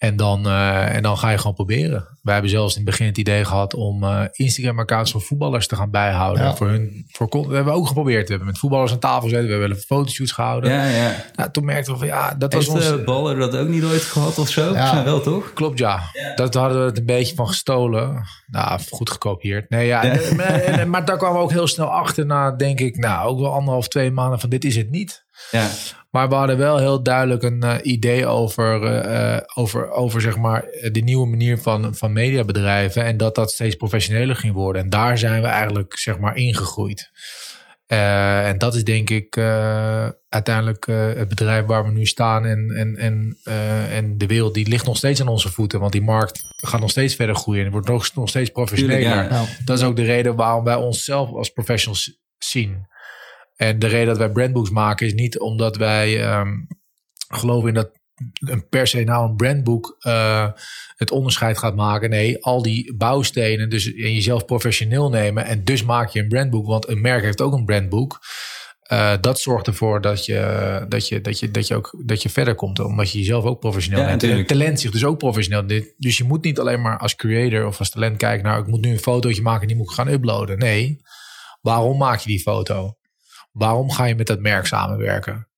En 0.00 0.16
dan, 0.16 0.46
uh, 0.46 0.94
en 0.94 1.02
dan 1.02 1.18
ga 1.18 1.30
je 1.30 1.38
gewoon 1.38 1.54
proberen. 1.54 2.18
Wij 2.22 2.32
hebben 2.32 2.50
zelfs 2.50 2.76
in 2.76 2.80
het 2.80 2.90
begin 2.90 3.06
het 3.06 3.18
idee 3.18 3.44
gehad 3.44 3.74
om 3.74 4.02
uh, 4.02 4.24
Instagram-accounts 4.32 5.10
van 5.10 5.20
voetballers 5.20 5.66
te 5.66 5.76
gaan 5.76 5.90
bijhouden. 5.90 6.44
Ja. 6.44 6.54
Voor 6.54 6.68
hun, 6.68 7.06
voor, 7.08 7.48
we 7.48 7.54
hebben 7.54 7.72
ook 7.72 7.86
geprobeerd. 7.86 8.22
We 8.22 8.28
hebben 8.28 8.46
met 8.46 8.58
voetballers 8.58 8.92
aan 8.92 8.98
tafel 8.98 9.28
gezeten. 9.28 9.48
We 9.48 9.60
hebben 9.60 9.78
fotoshoots 9.78 10.32
gehouden. 10.32 10.70
Ja, 10.70 10.84
ja. 10.84 11.14
Nou, 11.34 11.50
toen 11.50 11.64
merkten 11.64 11.92
we 11.92 11.98
van 11.98 12.08
ja, 12.08 12.34
dat 12.34 12.52
Heeft 12.52 12.66
was 12.66 12.76
ons... 12.76 12.88
de 12.88 13.04
baller 13.04 13.36
dat 13.36 13.56
ook 13.56 13.68
niet 13.68 13.84
ooit 13.84 14.02
gehad 14.02 14.38
of 14.38 14.48
zo? 14.48 14.72
Ja. 14.72 15.04
Wel 15.04 15.20
toch? 15.20 15.52
Klopt, 15.52 15.78
ja. 15.78 16.00
Ja. 16.12 16.34
Dat 16.34 16.54
hadden 16.54 16.78
we 16.78 16.84
het 16.84 16.98
een 16.98 17.06
beetje 17.06 17.34
van 17.34 17.48
gestolen. 17.48 18.24
Nou, 18.46 18.80
goed 18.90 19.10
gekopieerd. 19.10 19.70
Nee, 19.70 19.86
ja. 19.86 20.02
En, 20.02 20.40
en, 20.78 20.90
maar 20.90 21.04
daar 21.04 21.16
kwamen 21.16 21.36
we 21.36 21.44
ook 21.44 21.50
heel 21.50 21.66
snel 21.66 21.88
achter 21.88 22.26
na, 22.26 22.50
denk 22.50 22.80
ik, 22.80 22.96
nou, 22.96 23.28
ook 23.28 23.40
wel 23.40 23.52
anderhalf, 23.52 23.88
twee 23.88 24.10
maanden 24.10 24.40
van 24.40 24.48
dit 24.48 24.64
is 24.64 24.76
het 24.76 24.90
niet. 24.90 25.28
Ja. 25.50 25.68
Maar 26.10 26.28
we 26.28 26.34
hadden 26.34 26.58
wel 26.58 26.78
heel 26.78 27.02
duidelijk 27.02 27.42
een 27.42 27.64
uh, 27.64 27.74
idee 27.82 28.26
over, 28.26 28.82
uh, 29.04 29.40
over, 29.54 29.90
over 29.90 30.20
zeg 30.20 30.36
maar, 30.36 30.64
de 30.92 31.00
nieuwe 31.00 31.26
manier 31.26 31.58
van, 31.58 31.94
van 31.94 32.12
mediabedrijven. 32.12 33.04
En 33.04 33.16
dat 33.16 33.34
dat 33.34 33.50
steeds 33.50 33.74
professioneler 33.74 34.36
ging 34.36 34.52
worden. 34.52 34.82
En 34.82 34.90
daar 34.90 35.18
zijn 35.18 35.42
we 35.42 35.48
eigenlijk 35.48 35.98
zeg 35.98 36.18
maar, 36.18 36.36
ingegroeid. 36.36 37.10
Uh, 37.92 38.48
en 38.48 38.58
dat 38.58 38.74
is 38.74 38.84
denk 38.84 39.10
ik 39.10 39.36
uh, 39.36 40.08
uiteindelijk 40.28 40.86
uh, 40.86 41.12
het 41.14 41.28
bedrijf 41.28 41.64
waar 41.64 41.84
we 41.84 41.90
nu 41.90 42.06
staan. 42.06 42.46
En, 42.46 42.70
en, 42.76 42.96
en, 42.96 43.36
en 43.90 44.18
de 44.18 44.26
wereld 44.26 44.54
die 44.54 44.68
ligt 44.68 44.86
nog 44.86 44.96
steeds 44.96 45.20
aan 45.20 45.28
onze 45.28 45.52
voeten. 45.52 45.80
Want 45.80 45.92
die 45.92 46.02
markt 46.02 46.42
gaat 46.56 46.80
nog 46.80 46.90
steeds 46.90 47.14
verder 47.14 47.34
groeien. 47.34 47.64
En 47.64 47.70
wordt 47.70 47.88
nog, 47.88 48.14
nog 48.14 48.28
steeds 48.28 48.50
professioneler. 48.50 49.32
Ja. 49.32 49.44
Dat 49.64 49.78
is 49.78 49.84
ook 49.84 49.96
de 49.96 50.04
reden 50.04 50.36
waarom 50.36 50.64
wij 50.64 50.74
onszelf 50.74 51.30
als 51.32 51.50
professionals 51.50 52.20
zien. 52.38 52.88
En 53.60 53.78
de 53.78 53.86
reden 53.86 54.06
dat 54.06 54.18
wij 54.18 54.30
brandbooks 54.30 54.70
maken 54.70 55.06
is 55.06 55.14
niet 55.14 55.38
omdat 55.38 55.76
wij 55.76 56.38
um, 56.38 56.66
geloven 57.28 57.68
in 57.68 57.74
dat 57.74 57.90
een 58.40 58.68
per 58.68 58.86
se 58.86 59.04
nou 59.04 59.28
een 59.28 59.36
brandboek 59.36 59.96
uh, 60.06 60.48
het 60.96 61.10
onderscheid 61.10 61.58
gaat 61.58 61.74
maken. 61.74 62.10
Nee, 62.10 62.44
al 62.44 62.62
die 62.62 62.94
bouwstenen 62.96 63.70
dus 63.70 63.86
en 63.86 64.14
jezelf 64.14 64.44
professioneel 64.44 65.10
nemen 65.10 65.44
en 65.44 65.64
dus 65.64 65.84
maak 65.84 66.08
je 66.08 66.20
een 66.20 66.28
brandboek, 66.28 66.66
want 66.66 66.88
een 66.88 67.00
merk 67.00 67.22
heeft 67.22 67.40
ook 67.40 67.52
een 67.52 67.64
brandboek. 67.64 68.18
Uh, 68.92 69.12
dat 69.20 69.40
zorgt 69.40 69.66
ervoor 69.66 70.00
dat 70.00 70.24
je, 70.24 70.84
dat, 70.88 71.08
je, 71.08 71.20
dat, 71.20 71.38
je, 71.38 71.50
dat, 71.50 71.66
je 71.66 71.74
ook, 71.74 72.02
dat 72.06 72.22
je 72.22 72.28
verder 72.28 72.54
komt, 72.54 72.78
omdat 72.78 73.12
je 73.12 73.18
jezelf 73.18 73.44
ook 73.44 73.60
professioneel 73.60 74.00
ja, 74.00 74.06
neemt. 74.06 74.22
En 74.22 74.46
talent 74.46 74.80
zich 74.80 74.90
dus 74.90 75.04
ook 75.04 75.18
professioneel. 75.18 75.82
Dus 75.96 76.18
je 76.18 76.24
moet 76.24 76.44
niet 76.44 76.58
alleen 76.58 76.80
maar 76.80 76.98
als 76.98 77.14
creator 77.14 77.66
of 77.66 77.78
als 77.78 77.90
talent 77.90 78.16
kijken 78.16 78.44
naar, 78.44 78.58
ik 78.58 78.66
moet 78.66 78.80
nu 78.80 78.90
een 78.90 78.98
fotootje 78.98 79.42
maken 79.42 79.62
en 79.62 79.68
die 79.68 79.76
moet 79.76 79.90
ik 79.90 79.94
gaan 79.94 80.08
uploaden. 80.08 80.58
Nee, 80.58 81.00
waarom 81.60 81.98
maak 81.98 82.20
je 82.20 82.28
die 82.28 82.40
foto? 82.40 82.94
Waarom 83.52 83.90
ga 83.90 84.04
je 84.04 84.14
met 84.14 84.26
dat 84.26 84.40
merk 84.40 84.66
samenwerken? 84.66 85.48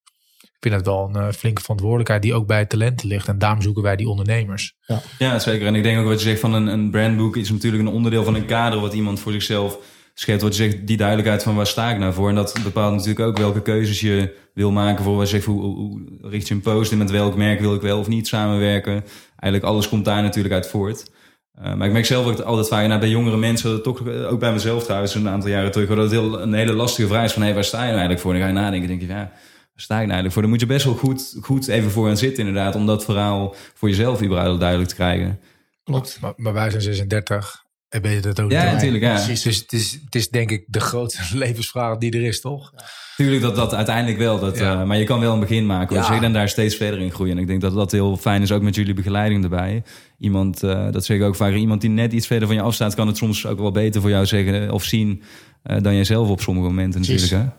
Ik 0.41 0.71
vind 0.71 0.75
het 0.75 0.87
wel 0.87 1.11
een 1.13 1.27
uh, 1.27 1.33
flinke 1.33 1.61
verantwoordelijkheid 1.61 2.23
die 2.23 2.35
ook 2.35 2.47
bij 2.47 2.67
talenten 2.67 3.09
ligt. 3.09 3.29
En 3.29 3.39
daarom 3.39 3.63
zoeken 3.63 3.83
wij 3.83 3.97
die 3.97 4.09
ondernemers. 4.09 4.77
Ja, 4.81 5.01
ja 5.19 5.39
zeker. 5.39 5.67
En 5.67 5.75
ik 5.75 5.83
denk 5.83 5.99
ook 5.99 6.07
wat 6.07 6.23
je 6.23 6.29
zegt 6.29 6.41
van 6.41 6.55
een, 6.55 6.67
een 6.67 6.91
brandboek 6.91 7.37
is 7.37 7.51
natuurlijk 7.51 7.83
een 7.83 7.95
onderdeel 7.95 8.25
van 8.25 8.35
een 8.35 8.47
kader 8.47 8.81
wat 8.81 8.93
iemand 8.93 9.21
voor 9.21 9.33
zichzelf 9.33 9.79
schept. 10.15 10.43
Wat 10.43 10.57
je 10.57 10.63
zegt, 10.63 10.87
die 10.87 10.97
duidelijkheid 10.97 11.43
van 11.43 11.55
waar 11.55 11.67
sta 11.67 11.91
ik 11.91 11.99
nou 11.99 12.13
voor. 12.13 12.29
En 12.29 12.35
dat 12.35 12.59
bepaalt 12.63 12.93
natuurlijk 12.93 13.21
ook 13.21 13.37
welke 13.37 13.63
keuzes 13.63 14.01
je 14.01 14.37
wil 14.55 14.71
maken 14.71 15.05
voor 15.05 15.17
wat 15.17 15.31
je 15.31 15.35
zegt, 15.35 15.47
hoe, 15.47 15.63
hoe, 15.63 16.19
richt 16.21 16.49
je 16.49 16.55
een 16.55 16.61
post 16.61 16.93
en 16.93 16.99
met 16.99 17.11
welk 17.11 17.37
merk 17.37 17.61
wil 17.61 17.75
ik 17.75 17.81
wel 17.81 17.99
of 17.99 18.09
niet 18.09 18.29
samenwerken. 18.29 19.05
Eigenlijk 19.37 19.73
alles 19.73 19.89
komt 19.89 20.05
daar 20.05 20.23
natuurlijk 20.23 20.55
uit 20.55 20.69
voort. 20.69 21.11
Uh, 21.59 21.75
maar 21.75 21.87
ik 21.87 21.93
merk 21.93 22.07
zelf 22.07 22.27
ook 22.27 22.41
altijd 22.41 22.69
vaak 22.69 22.87
nou, 22.87 23.01
bij 23.01 23.09
jongere 23.09 23.37
mensen, 23.37 23.83
toch 23.83 24.09
ook 24.09 24.41
bij 24.41 24.53
mezelf 24.53 24.85
trouwens 24.85 25.15
een 25.15 25.29
aantal 25.29 25.51
jaren 25.51 25.71
terug, 25.71 25.89
dat 25.89 25.97
het 25.97 26.11
heel, 26.11 26.41
een 26.41 26.53
hele 26.53 26.73
lastige 26.73 27.09
vraag 27.09 27.25
is 27.25 27.33
van 27.33 27.43
hey, 27.43 27.55
waar 27.55 27.65
sta 27.65 27.77
je 27.77 27.83
nou 27.83 27.93
eigenlijk 27.93 28.21
voor? 28.21 28.33
En 28.33 28.39
dan 28.39 28.49
ga 28.49 28.55
je 28.55 28.61
nadenken, 28.61 28.89
denk 28.89 29.01
je, 29.01 29.07
ja, 29.07 29.15
waar 29.15 29.31
sta 29.75 29.95
ik 29.95 30.07
nou 30.07 30.13
eigenlijk 30.13 30.33
voor? 30.33 30.43
Dan 30.43 30.51
moet 30.51 30.61
je 30.61 30.67
best 30.67 30.85
wel 30.85 30.95
goed, 30.95 31.37
goed 31.41 31.69
even 31.69 31.91
voor 31.91 32.09
aan 32.09 32.17
zitten 32.17 32.47
inderdaad, 32.47 32.75
om 32.75 32.87
dat 32.87 33.05
verhaal 33.05 33.55
voor 33.75 33.89
jezelf 33.89 34.23
überhaupt 34.23 34.61
duidelijk 34.61 34.89
te 34.89 34.95
krijgen. 34.95 35.41
Klopt. 35.85 36.19
Maar, 36.21 36.33
maar 36.37 36.53
wij 36.53 36.71
zijn 36.71 36.83
36 36.83 37.62
en 37.93 38.03
ben 38.03 38.13
je 38.13 38.21
dat 38.21 38.41
ook 38.41 38.51
Ja, 38.51 38.73
natuurlijk. 38.73 39.05
Ja. 39.05 39.15
Precies. 39.15 39.43
Dus 39.43 39.57
het 39.57 39.73
is, 39.73 39.99
het 40.05 40.15
is 40.15 40.29
denk 40.29 40.51
ik 40.51 40.65
de 40.67 40.81
grootste 40.81 41.23
levensvraag 41.45 41.99
die 41.99 42.13
er 42.13 42.23
is, 42.23 42.41
toch? 42.41 42.73
Ja. 42.77 42.85
Tuurlijk 43.17 43.43
dat 43.43 43.57
dat 43.57 43.75
uiteindelijk 43.75 44.19
wel. 44.19 44.39
Dat, 44.39 44.59
ja. 44.59 44.81
uh, 44.81 44.87
maar 44.87 44.99
je 44.99 45.05
kan 45.05 45.21
wel 45.21 45.33
een 45.33 45.41
begin 45.41 45.67
maken. 45.67 45.97
Dus 45.97 46.07
ja. 46.07 46.15
je 46.15 46.21
dan 46.21 46.33
daar 46.33 46.49
steeds 46.49 46.77
verder 46.77 47.01
in 47.01 47.11
groeien. 47.11 47.37
En 47.37 47.43
ik 47.43 47.47
denk 47.47 47.61
dat 47.61 47.75
dat 47.75 47.93
heel 47.93 48.17
fijn 48.17 48.43
is, 48.43 48.53
ook 48.53 48.63
met 48.63 48.75
jullie 48.75 48.95
begeleiding 48.95 49.43
erbij. 49.43 49.83
Iemand, 50.19 50.63
uh, 50.63 50.91
dat 50.91 51.05
zeg 51.05 51.17
ik 51.17 51.23
ook 51.23 51.37
vaak, 51.37 51.55
iemand 51.55 51.81
die 51.81 51.91
net 51.91 52.13
iets 52.13 52.27
verder 52.27 52.47
van 52.47 52.57
je 52.57 52.63
afstaat... 52.63 52.95
kan 52.95 53.07
het 53.07 53.17
soms 53.17 53.47
ook 53.47 53.59
wel 53.59 53.73
beter 53.73 54.01
voor 54.01 54.11
jou 54.11 54.27
zeggen 54.27 54.71
of 54.71 54.85
zien... 54.85 55.23
Uh, 55.65 55.77
dan 55.81 55.95
jijzelf 55.95 56.29
op 56.29 56.41
sommige 56.41 56.67
momenten 56.67 57.01
Precies. 57.01 57.31
natuurlijk. 57.31 57.53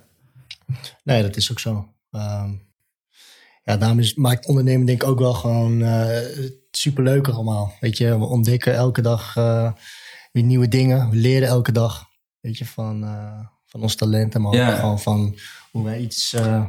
Hè? 0.68 0.76
Nee, 1.04 1.22
dat 1.22 1.36
is 1.36 1.52
ook 1.52 1.60
zo. 1.60 1.90
Um, 2.12 2.62
ja, 3.64 3.78
daarom 3.78 4.00
is, 4.00 4.16
maakt 4.16 4.48
ondernemen 4.48 4.86
denk 4.86 5.04
ik 5.04 5.10
ook 5.10 5.20
wel 5.20 5.34
gewoon 5.34 5.82
uh, 5.82 6.18
superleuk 6.72 7.28
allemaal. 7.28 7.74
Weet 7.80 7.98
je, 7.98 8.20
we 8.20 8.26
ontdekken 8.26 8.74
elke 8.74 9.02
dag 9.02 9.36
uh, 9.36 9.72
weer 10.34 10.44
nieuwe 10.44 10.68
dingen. 10.68 11.10
We 11.10 11.16
leren 11.16 11.48
elke 11.48 11.72
dag, 11.72 12.06
weet 12.40 12.58
je, 12.58 12.66
van, 12.66 13.04
uh, 13.04 13.40
van 13.66 13.82
ons 13.82 13.96
talenten. 13.96 14.42
Maar 14.42 14.54
Ja. 14.56 14.70
ook 14.72 14.80
gewoon 14.80 15.00
van 15.00 15.36
hoe 15.72 15.84
wij 15.84 16.00
iets... 16.00 16.34
Uh, 16.34 16.64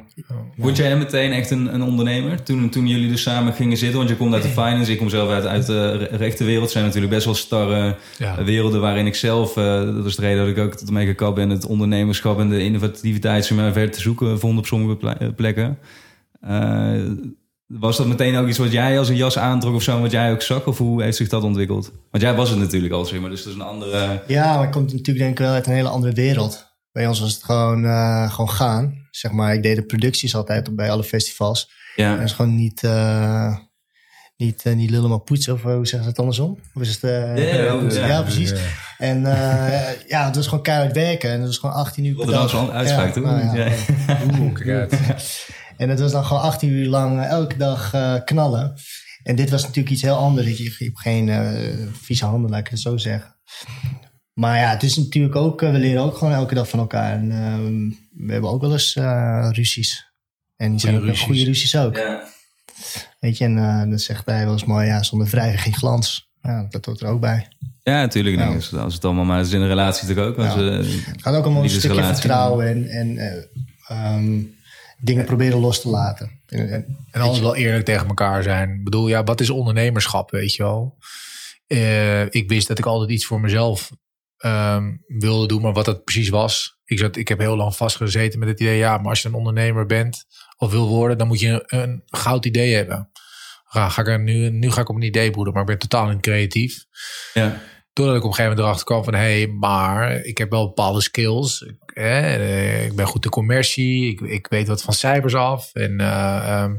Word 0.57 0.77
jij 0.77 0.97
meteen 0.97 1.33
echt 1.33 1.51
een, 1.51 1.75
een 1.75 1.83
ondernemer 1.83 2.43
toen, 2.43 2.71
toen 2.71 2.87
jullie 2.87 3.09
dus 3.09 3.23
samen 3.23 3.53
gingen 3.53 3.77
zitten? 3.77 3.99
Want 3.99 4.11
je 4.11 4.17
komt 4.17 4.35
uit 4.35 4.43
de 4.43 4.49
finance, 4.49 4.93
ik 4.93 4.99
kom 4.99 5.09
zelf 5.09 5.31
uit, 5.31 5.47
uit 5.47 5.67
de 5.67 5.93
rechtenwereld. 6.11 6.63
Het 6.63 6.73
zijn 6.73 6.85
natuurlijk 6.85 7.13
best 7.13 7.25
wel 7.25 7.35
starre 7.35 7.97
Ja. 8.19 8.45
werelden 8.45 8.81
waarin 8.81 9.07
ik 9.07 9.15
zelf, 9.15 9.57
uh, 9.57 9.65
dat 9.95 10.05
is 10.07 10.17
de 10.17 10.23
reden 10.23 10.39
dat 10.47 10.57
ik 10.57 10.59
ook 10.65 10.75
tot 10.75 10.91
mee 10.91 11.07
gekapt 11.07 11.35
ben, 11.35 11.51
het 11.51 11.67
ondernemerschap 11.67 12.39
en 12.39 12.49
de 12.49 12.63
innovativiteit 12.65 13.45
zeg 13.45 13.59
maar, 13.59 13.73
ver 13.73 13.91
te 13.91 14.01
zoeken 14.01 14.41
vond 14.41 14.59
op 14.59 14.67
sommige 14.67 14.97
ple- 14.97 15.33
plekken. 15.37 15.79
Was 17.79 17.97
dat 17.97 18.07
meteen 18.07 18.37
ook 18.37 18.49
iets 18.49 18.59
wat 18.59 18.73
jij 18.73 18.99
als 18.99 19.09
een 19.09 19.17
jas 19.17 19.39
aantrok 19.39 19.75
of 19.75 19.83
zo, 19.83 20.01
wat 20.01 20.11
jij 20.11 20.33
ook 20.33 20.43
zag? 20.43 20.67
Of 20.67 20.79
hoe 20.79 21.03
heeft 21.03 21.17
zich 21.17 21.29
dat 21.29 21.43
ontwikkeld? 21.43 21.93
Want 22.11 22.23
jij 22.23 22.35
was 22.35 22.51
het 22.51 22.59
natuurlijk 22.59 22.93
al, 22.93 23.05
zeg 23.05 23.21
maar, 23.21 23.31
dus 23.31 23.43
dat 23.43 23.53
is 23.53 23.59
een 23.59 23.65
andere... 23.67 24.23
Ja, 24.27 24.55
maar 24.57 24.65
ik 24.65 24.71
kom 24.71 24.83
natuurlijk 24.83 25.19
denk 25.19 25.31
ik 25.31 25.39
wel 25.39 25.53
uit 25.53 25.67
een 25.67 25.73
hele 25.73 25.89
andere 25.89 26.13
wereld. 26.13 26.67
Bij 26.93 27.07
ons 27.07 27.21
was 27.21 27.33
het 27.35 27.45
gewoon, 27.45 27.85
uh, 27.85 28.31
gewoon 28.33 28.51
gaan. 28.51 28.95
Zeg 29.11 29.33
maar, 29.33 29.55
ik 29.55 29.63
deed 29.63 29.77
de 29.77 29.83
producties 29.87 30.35
altijd 30.35 30.77
bij 30.77 30.91
alle 30.91 31.05
festivals. 31.05 31.71
Ja. 31.97 32.13
En 32.13 32.19
het 32.21 32.29
is 32.29 32.33
gewoon 32.35 32.55
niet, 32.55 32.83
uh, 32.83 33.57
niet, 34.37 34.65
uh, 34.65 34.75
niet 34.75 34.91
lullen 34.91 35.11
maar 35.11 35.21
poetsen. 35.21 35.55
Of 35.55 35.63
hoe 35.63 35.73
zeggen 35.73 36.03
ze 36.03 36.09
het 36.09 36.19
andersom? 36.19 36.59
Of 36.75 36.83
is 36.83 36.89
het, 36.93 37.03
uh, 37.03 37.37
Ja, 37.37 37.63
ja, 37.65 37.81
ja. 37.91 38.07
ja, 38.07 38.23
precies. 38.23 38.51
Ja. 38.51 38.57
En 38.99 39.21
uh, 39.21 40.09
ja, 40.09 40.25
het 40.27 40.37
was 40.37 40.47
gewoon 40.47 40.63
keihard 40.63 40.93
werken. 40.95 41.31
En 41.31 41.37
het 41.39 41.47
was 41.47 41.59
gewoon 41.59 41.75
18 41.75 42.05
uur 42.05 42.15
per 42.15 42.27
Dat 42.27 42.35
was 42.35 42.53
dag. 42.53 42.61
wel 42.61 42.71
een 42.71 42.77
uitspraak, 42.77 43.13
toch? 43.13 43.25
nou 43.25 43.57
ja, 43.59 43.65
Ja. 43.65 43.73
Oeh, 44.41 44.53
kijk 44.53 44.69
uit. 44.69 44.93
En 45.77 45.89
het 45.89 46.01
was 46.01 46.13
dan 46.13 46.25
gewoon 46.25 46.43
18 46.43 46.69
uur 46.71 46.89
lang 46.89 47.19
uh, 47.19 47.25
elke 47.27 47.57
dag 47.57 47.95
uh, 47.95 48.15
knallen. 48.25 48.75
En 49.23 49.37
dit 49.37 49.51
was 49.51 49.63
natuurlijk 49.63 49.91
iets 49.91 50.03
heel 50.03 50.17
anders. 50.17 50.47
Je, 50.47 50.63
je 50.63 50.85
hebt 50.85 51.01
geen 51.01 51.27
uh, 51.29 51.51
vieze 52.03 52.25
handen, 52.25 52.51
laat 52.51 52.61
ik 52.61 52.69
het 52.69 52.81
zo 52.81 52.97
zeggen. 52.97 53.37
Maar 54.33 54.59
ja, 54.59 54.71
het 54.71 54.83
is 54.83 54.97
natuurlijk 54.97 55.37
ook, 55.37 55.63
uh, 55.63 55.71
we 55.71 55.79
leren 55.79 56.03
ook 56.03 56.17
gewoon 56.17 56.33
elke 56.33 56.55
dag 56.55 56.69
van 56.69 56.79
elkaar. 56.79 57.13
En 57.13 57.31
uh, 57.31 58.27
we 58.27 58.33
hebben 58.33 58.51
ook 58.51 58.61
wel 58.61 58.73
eens 58.73 58.97
uh, 58.97 59.49
ruzies. 59.53 60.13
En 60.57 60.71
die 60.71 60.81
zijn 60.81 60.97
ook 60.97 61.03
ruzies. 61.03 61.21
goede 61.21 61.45
ruzies 61.45 61.77
ook. 61.77 61.97
Ja. 61.97 62.23
Weet 63.21 63.39
je, 63.39 63.45
en 63.45 63.57
uh, 63.57 63.79
dan 63.81 63.99
zegt 63.99 64.27
hij 64.27 64.45
wel 64.45 64.53
eens 64.53 64.65
mooi, 64.65 64.87
ja, 64.87 65.03
zonder 65.03 65.29
wrijven 65.29 65.59
geen 65.59 65.75
glans. 65.75 66.33
Ja, 66.43 66.67
dat 66.71 66.85
hoort 66.85 67.01
er 67.01 67.09
ook 67.09 67.21
bij. 67.21 67.49
Ja, 67.83 68.01
natuurlijk. 68.01 68.41
Als, 68.41 68.75
als 68.75 68.95
het 68.95 69.05
allemaal 69.05 69.25
maar 69.25 69.41
is 69.41 69.53
in 69.53 69.61
een 69.61 69.69
relatie 69.69 70.09
natuurlijk 70.09 70.39
ook. 70.39 70.47
Als, 70.47 70.55
Ja. 70.55 70.61
uh, 70.61 70.77
Het 71.07 71.23
gaat 71.23 71.35
ook 71.35 71.47
om 71.47 71.57
een 71.57 71.71
stukje 71.71 72.05
vertrouwen 72.05 72.67
en, 72.67 72.89
en 72.89 73.09
uh, 73.89 74.15
um, 74.17 74.54
dingen 74.99 75.25
proberen 75.25 75.59
los 75.59 75.81
te 75.81 75.89
laten. 75.89 76.41
En, 76.47 76.71
en, 76.71 77.07
En 77.11 77.21
alles 77.21 77.41
wel 77.41 77.57
eerlijk 77.57 77.85
tegen 77.85 78.09
elkaar 78.09 78.43
zijn. 78.43 78.71
Ik 78.71 78.85
bedoel, 78.85 79.09
ja, 79.09 79.25
wat 79.25 79.41
is 79.41 79.51
ondernemerschap, 79.51 80.31
weet 80.31 80.55
je 80.55 80.63
wel? 80.63 80.99
Uh, 81.69 82.25
ik 82.25 82.49
wist 82.49 82.69
dat 82.69 82.79
ik 82.79 82.87
altijd 82.87 83.11
iets 83.11 83.27
voor 83.27 83.41
mezelf 83.41 83.91
um, 84.45 85.05
wilde 85.07 85.47
doen, 85.47 85.63
maar 85.63 85.73
wat 85.73 85.85
dat 85.85 86.05
precies 86.05 86.29
was. 86.29 86.79
Ik, 86.85 86.99
zat, 86.99 87.17
ik 87.17 87.29
heb 87.29 87.39
heel 87.39 87.57
lang 87.57 87.77
vastgezeten 87.77 88.39
met 88.39 88.49
het 88.49 88.61
idee, 88.61 88.77
ja, 88.77 88.99
maar 88.99 89.09
als 89.09 89.23
je 89.23 89.29
een 89.29 89.35
ondernemer 89.35 89.87
bent 89.87 90.25
of 90.57 90.71
wil 90.71 90.89
worden, 90.89 91.19
dan 91.19 91.27
moet 91.27 91.41
je 91.41 91.49
een, 91.49 91.81
een 91.81 92.03
goud 92.07 92.45
idee 92.45 92.75
hebben. 92.75 93.11
Ga 93.65 94.01
ik 94.01 94.09
er 94.09 94.21
nu, 94.21 94.51
nu 94.51 94.71
ga 94.71 94.81
ik 94.81 94.89
op 94.89 94.97
een 94.97 95.03
idee 95.03 95.31
broeden, 95.31 95.53
maar 95.53 95.63
ik 95.63 95.69
ben 95.69 95.79
totaal 95.79 96.09
niet 96.09 96.21
creatief. 96.21 96.85
Ja. 97.35 97.61
Doordat 97.95 98.17
ik 98.17 98.23
op 98.23 98.29
een 98.29 98.35
gegeven 98.35 98.57
moment 98.57 98.61
erachter 98.61 98.87
kwam 98.87 99.05
van... 99.05 99.15
hé, 99.15 99.39
hey, 99.39 99.47
maar 99.47 100.25
ik 100.25 100.39
heb 100.39 100.51
wel 100.51 100.67
bepaalde 100.67 101.01
skills. 101.01 101.61
Ik, 101.63 101.93
eh, 101.93 102.85
ik 102.85 102.97
ben 102.97 103.07
goed 103.07 103.25
in 103.25 103.31
commercie. 103.31 104.11
Ik, 104.11 104.21
ik 104.21 104.47
weet 104.47 104.69
wat 104.69 104.83
van 104.83 104.95
cijfers 104.95 105.35
af. 105.35 105.71
En, 105.73 106.01
uh, 106.01 106.63
um, 106.63 106.79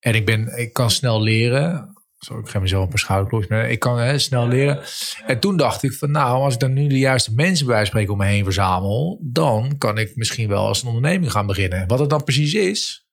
en 0.00 0.14
ik, 0.14 0.26
ben, 0.26 0.58
ik 0.58 0.72
kan 0.72 0.90
snel 0.90 1.22
leren. 1.22 1.96
Zo, 2.18 2.38
ik 2.38 2.48
geef 2.48 2.60
mezelf 2.60 2.82
een 2.82 2.88
paar 2.88 2.98
schouderklopjes. 2.98 3.50
Maar 3.50 3.70
ik 3.70 3.78
kan 3.78 3.98
hè, 3.98 4.18
snel 4.18 4.48
leren. 4.48 4.80
En 5.26 5.40
toen 5.40 5.56
dacht 5.56 5.82
ik 5.82 5.92
van 5.92 6.10
nou, 6.10 6.42
als 6.42 6.54
ik 6.54 6.60
dan 6.60 6.72
nu 6.72 6.86
de 6.86 6.98
juiste 6.98 7.34
mensen 7.34 7.66
bij 7.66 7.84
spreken 7.84 8.12
om 8.12 8.18
me 8.18 8.26
heen 8.26 8.44
verzamel... 8.44 9.20
dan 9.22 9.78
kan 9.78 9.98
ik 9.98 10.16
misschien 10.16 10.48
wel 10.48 10.66
als 10.66 10.82
een 10.82 10.88
onderneming 10.88 11.32
gaan 11.32 11.46
beginnen. 11.46 11.88
Wat 11.88 11.98
het 11.98 12.10
dan 12.10 12.24
precies 12.24 12.54
is, 12.54 13.06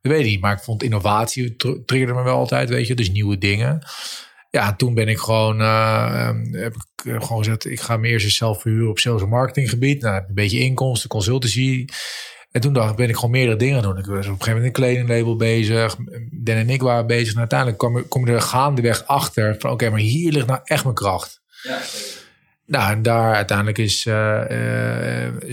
dat 0.00 0.12
weet 0.12 0.24
ik 0.24 0.30
niet. 0.30 0.40
Maar 0.40 0.52
ik 0.52 0.62
vond 0.62 0.82
innovatie 0.82 1.56
triggerde 1.84 2.14
me 2.14 2.22
wel 2.22 2.36
altijd, 2.36 2.68
weet 2.68 2.86
je. 2.86 2.94
Dus 2.94 3.10
nieuwe 3.10 3.38
dingen 3.38 3.82
ja, 4.54 4.74
toen 4.74 4.94
ben 4.94 5.08
ik 5.08 5.18
gewoon, 5.18 5.60
uh, 5.60 6.30
heb 6.50 6.74
ik 6.74 7.22
gewoon 7.22 7.38
gezegd, 7.38 7.66
ik 7.66 7.80
ga 7.80 7.96
me 7.96 8.08
eerst 8.08 8.36
zelf 8.36 8.60
verhuren 8.60 8.90
op 8.90 8.98
sales 8.98 9.22
en 9.22 9.28
marketinggebied. 9.28 10.00
Nou, 10.02 10.14
heb 10.14 10.22
ik 10.22 10.28
een 10.28 10.34
beetje 10.34 10.58
inkomsten, 10.58 11.08
consultancy. 11.08 11.84
En 12.50 12.60
toen 12.60 12.72
dacht 12.72 12.96
ben 12.96 13.08
ik 13.08 13.14
gewoon 13.14 13.30
meerdere 13.30 13.56
dingen 13.56 13.82
doen. 13.82 13.98
Ik 13.98 14.06
was 14.06 14.16
op 14.16 14.16
een 14.16 14.24
gegeven 14.24 14.48
moment 14.48 14.66
een 14.66 14.82
kledinglabel 14.82 15.36
bezig. 15.36 15.96
Dan 16.30 16.56
en 16.56 16.70
ik 16.70 16.82
waren 16.82 17.06
bezig. 17.06 17.32
En 17.32 17.38
uiteindelijk 17.38 17.78
kom, 17.78 18.08
kom 18.08 18.26
je 18.26 18.32
er 18.32 18.40
gaandeweg 18.40 19.06
achter 19.06 19.56
van, 19.58 19.70
oké, 19.70 19.90
maar 19.90 19.98
hier 19.98 20.32
ligt 20.32 20.46
nou 20.46 20.60
echt 20.64 20.84
mijn 20.84 20.94
kracht. 20.94 21.40
Ja, 21.62 21.80
nou, 22.66 22.92
en 22.92 23.02
daar 23.02 23.34
uiteindelijk 23.34 23.78
is, 23.78 24.06
uh, 24.06 24.40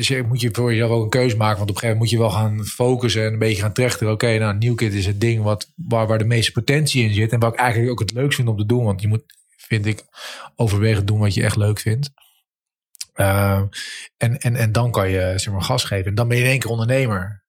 uh, 0.10 0.24
moet 0.28 0.42
je 0.42 0.50
voor 0.52 0.72
jezelf 0.72 0.92
ook 0.92 1.04
een 1.04 1.10
keuze 1.10 1.38
maken. 1.38 1.58
Want 1.58 1.70
op 1.70 1.76
een 1.76 1.82
gegeven 1.82 1.98
moment 1.98 2.00
moet 2.00 2.10
je 2.10 2.18
wel 2.18 2.30
gaan 2.30 2.66
focussen 2.66 3.26
en 3.26 3.34
een 3.34 3.40
beetje 3.40 3.62
gaan 3.62 3.74
trechteren. 3.74 4.14
Oké, 4.14 4.38
nou, 4.38 4.58
Nieuwkit 4.58 4.94
is 4.94 5.06
het 5.06 5.22
ding 5.22 5.44
wat, 5.44 5.72
waar, 5.76 6.08
waar 6.08 6.18
de 6.18 6.26
meeste 6.26 6.52
potentie 6.52 7.04
in 7.04 7.14
zit. 7.14 7.32
En 7.32 7.40
wat 7.40 7.54
ik 7.54 7.60
eigenlijk 7.60 7.92
ook 7.92 8.00
het 8.00 8.14
leukst 8.14 8.36
vind 8.36 8.48
om 8.48 8.58
te 8.58 8.66
doen. 8.66 8.84
Want 8.84 9.02
je 9.02 9.08
moet, 9.08 9.24
vind 9.58 9.86
ik, 9.86 10.04
overwegen 10.56 11.06
doen 11.06 11.20
wat 11.20 11.34
je 11.34 11.44
echt 11.44 11.56
leuk 11.56 11.80
vindt. 11.80 12.10
Uh, 13.16 13.62
en, 14.18 14.38
en, 14.38 14.56
en 14.56 14.72
dan 14.72 14.92
kan 14.92 15.10
je 15.10 15.34
zeg 15.36 15.54
maar 15.54 15.62
gas 15.62 15.84
geven. 15.84 16.06
En 16.06 16.16
dan 16.16 16.28
ben 16.28 16.38
je 16.38 16.44
in 16.44 16.50
één 16.50 16.60
keer 16.60 16.72
ondernemer. 16.72 17.41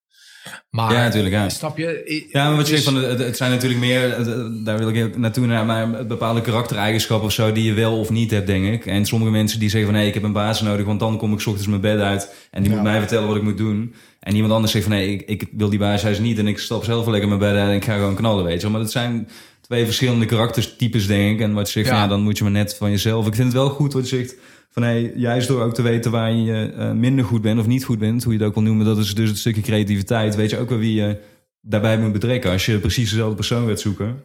Maar, 0.70 0.92
Ja, 0.92 0.98
natuurlijk, 1.02 1.34
ja. 1.34 1.48
Snap 1.48 1.78
je? 1.78 2.26
Ja, 2.32 2.48
maar 2.48 2.56
wat 2.56 2.66
je 2.68 2.74
Dus- 2.74 2.84
zegt, 2.84 2.96
van, 2.96 3.04
het, 3.08 3.18
het 3.18 3.36
zijn 3.36 3.50
natuurlijk 3.50 3.80
meer, 3.80 4.16
daar 4.64 4.78
wil 4.78 4.88
ik 4.88 5.16
naartoe, 5.16 5.46
naar, 5.46 5.66
maar 5.66 6.06
bepaalde 6.06 6.40
karaktereigenschappen 6.40 7.26
of 7.26 7.32
zo 7.32 7.52
die 7.52 7.64
je 7.64 7.72
wel 7.72 7.98
of 7.98 8.10
niet 8.10 8.30
hebt, 8.30 8.46
denk 8.46 8.66
ik. 8.66 8.86
En 8.86 9.06
sommige 9.06 9.30
mensen 9.30 9.58
die 9.58 9.68
zeggen 9.68 9.90
van, 9.90 10.00
hé, 10.00 10.06
ik 10.06 10.14
heb 10.14 10.22
een 10.22 10.32
baas 10.32 10.60
nodig, 10.62 10.86
want 10.86 11.00
dan 11.00 11.16
kom 11.16 11.32
ik 11.32 11.40
's 11.40 11.46
ochtends 11.46 11.68
mijn 11.68 11.80
bed 11.80 11.98
uit 12.00 12.34
en 12.50 12.62
die 12.62 12.70
Ja. 12.70 12.76
moet 12.76 12.84
mij 12.86 12.98
vertellen 12.98 13.26
wat 13.28 13.36
ik 13.36 13.42
moet 13.42 13.56
doen. 13.58 13.94
En 14.20 14.34
iemand 14.34 14.52
anders 14.52 14.72
zegt 14.72 14.84
van, 14.84 14.92
nee, 14.94 15.12
ik, 15.12 15.22
ik 15.26 15.48
wil 15.56 15.68
die 15.68 15.78
baas 15.78 16.02
juist 16.02 16.20
niet 16.20 16.38
en 16.38 16.46
ik 16.46 16.58
stap 16.58 16.84
zelf 16.84 17.02
wel 17.04 17.10
lekker 17.12 17.28
mijn 17.28 17.40
bed 17.40 17.54
uit 17.56 17.68
en 17.68 17.74
ik 17.76 17.84
ga 17.84 17.94
gewoon 17.94 18.14
knallen, 18.14 18.44
weet 18.44 18.60
je. 18.60 18.68
Maar 18.68 18.80
dat 18.80 18.90
zijn 18.92 19.28
twee 19.60 19.84
verschillende 19.84 20.26
karaktertypes, 20.26 21.06
denk 21.06 21.34
ik. 21.34 21.40
En 21.46 21.52
wat 21.52 21.66
je 21.66 21.72
zegt, 21.72 21.86
Ja. 21.86 21.92
van, 21.92 22.02
ja, 22.02 22.08
dan 22.08 22.20
moet 22.22 22.36
je 22.38 22.42
maar 22.44 22.52
net 22.52 22.74
van 22.76 22.90
jezelf. 22.90 23.26
Ik 23.26 23.34
vind 23.34 23.46
het 23.46 23.56
wel 23.56 23.68
goed 23.68 23.92
wat 23.92 24.08
je 24.08 24.16
zegt, 24.16 24.34
van, 24.72 24.82
hé, 24.82 25.12
juist 25.14 25.48
door 25.48 25.62
ook 25.62 25.74
te 25.74 25.82
weten 25.82 26.10
waar 26.10 26.32
je 26.32 26.72
eh, 26.72 26.90
minder 26.92 27.24
goed 27.24 27.42
bent 27.42 27.60
of 27.60 27.66
niet 27.66 27.84
goed 27.84 27.98
bent, 27.98 28.24
hoe 28.24 28.32
je 28.32 28.38
het 28.38 28.48
ook 28.48 28.54
wil 28.54 28.62
noemen, 28.62 28.86
dat 28.86 28.98
is 28.98 29.14
dus 29.14 29.28
het 29.28 29.38
stukje 29.38 29.60
creativiteit. 29.62 30.34
Weet 30.34 30.50
je 30.50 30.58
ook 30.58 30.68
wel 30.68 30.78
wie 30.78 30.94
je 30.94 31.18
daarbij 31.60 31.98
moet 31.98 32.12
betrekken. 32.12 32.50
Als 32.50 32.66
je 32.66 32.78
precies 32.78 33.10
dezelfde 33.10 33.34
persoon 33.36 33.68
gaat 33.68 33.80
zoeken. 33.80 34.24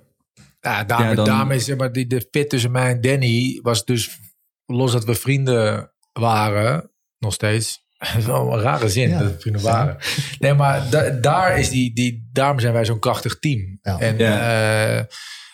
Ja, 0.59 0.83
daarmee, 0.83 1.09
Ja, 1.09 1.15
dan- 1.15 1.25
daarmee 1.25 1.59
zeg 1.59 1.77
maar, 1.77 1.91
die, 1.91 2.07
de 2.07 2.27
fit 2.31 2.49
tussen 2.49 2.71
mij 2.71 2.91
en 2.91 3.01
Danny 3.01 3.59
was 3.61 3.85
dus, 3.85 4.19
los 4.65 4.91
dat 4.91 5.05
we 5.05 5.15
vrienden 5.15 5.91
waren, 6.13 6.91
nog 7.19 7.33
steeds. 7.33 7.85
Dat 7.97 8.15
is 8.17 8.25
wel 8.25 8.53
een 8.53 8.59
rare 8.59 8.89
zin, 8.89 9.09
Ja. 9.09 9.19
dat 9.19 9.31
we 9.31 9.39
vrienden 9.39 9.61
waren. 9.61 9.97
Nee, 10.39 10.53
maar 10.53 10.89
da- 10.89 11.09
daar 11.09 11.59
is 11.59 11.69
die, 11.69 11.93
die, 11.93 12.29
daarom 12.31 12.59
zijn 12.59 12.73
wij 12.73 12.85
zo'n 12.85 12.99
krachtig 12.99 13.39
team. 13.39 13.79
Ja. 13.81 13.99
En 13.99 14.17
eh, 14.17 14.97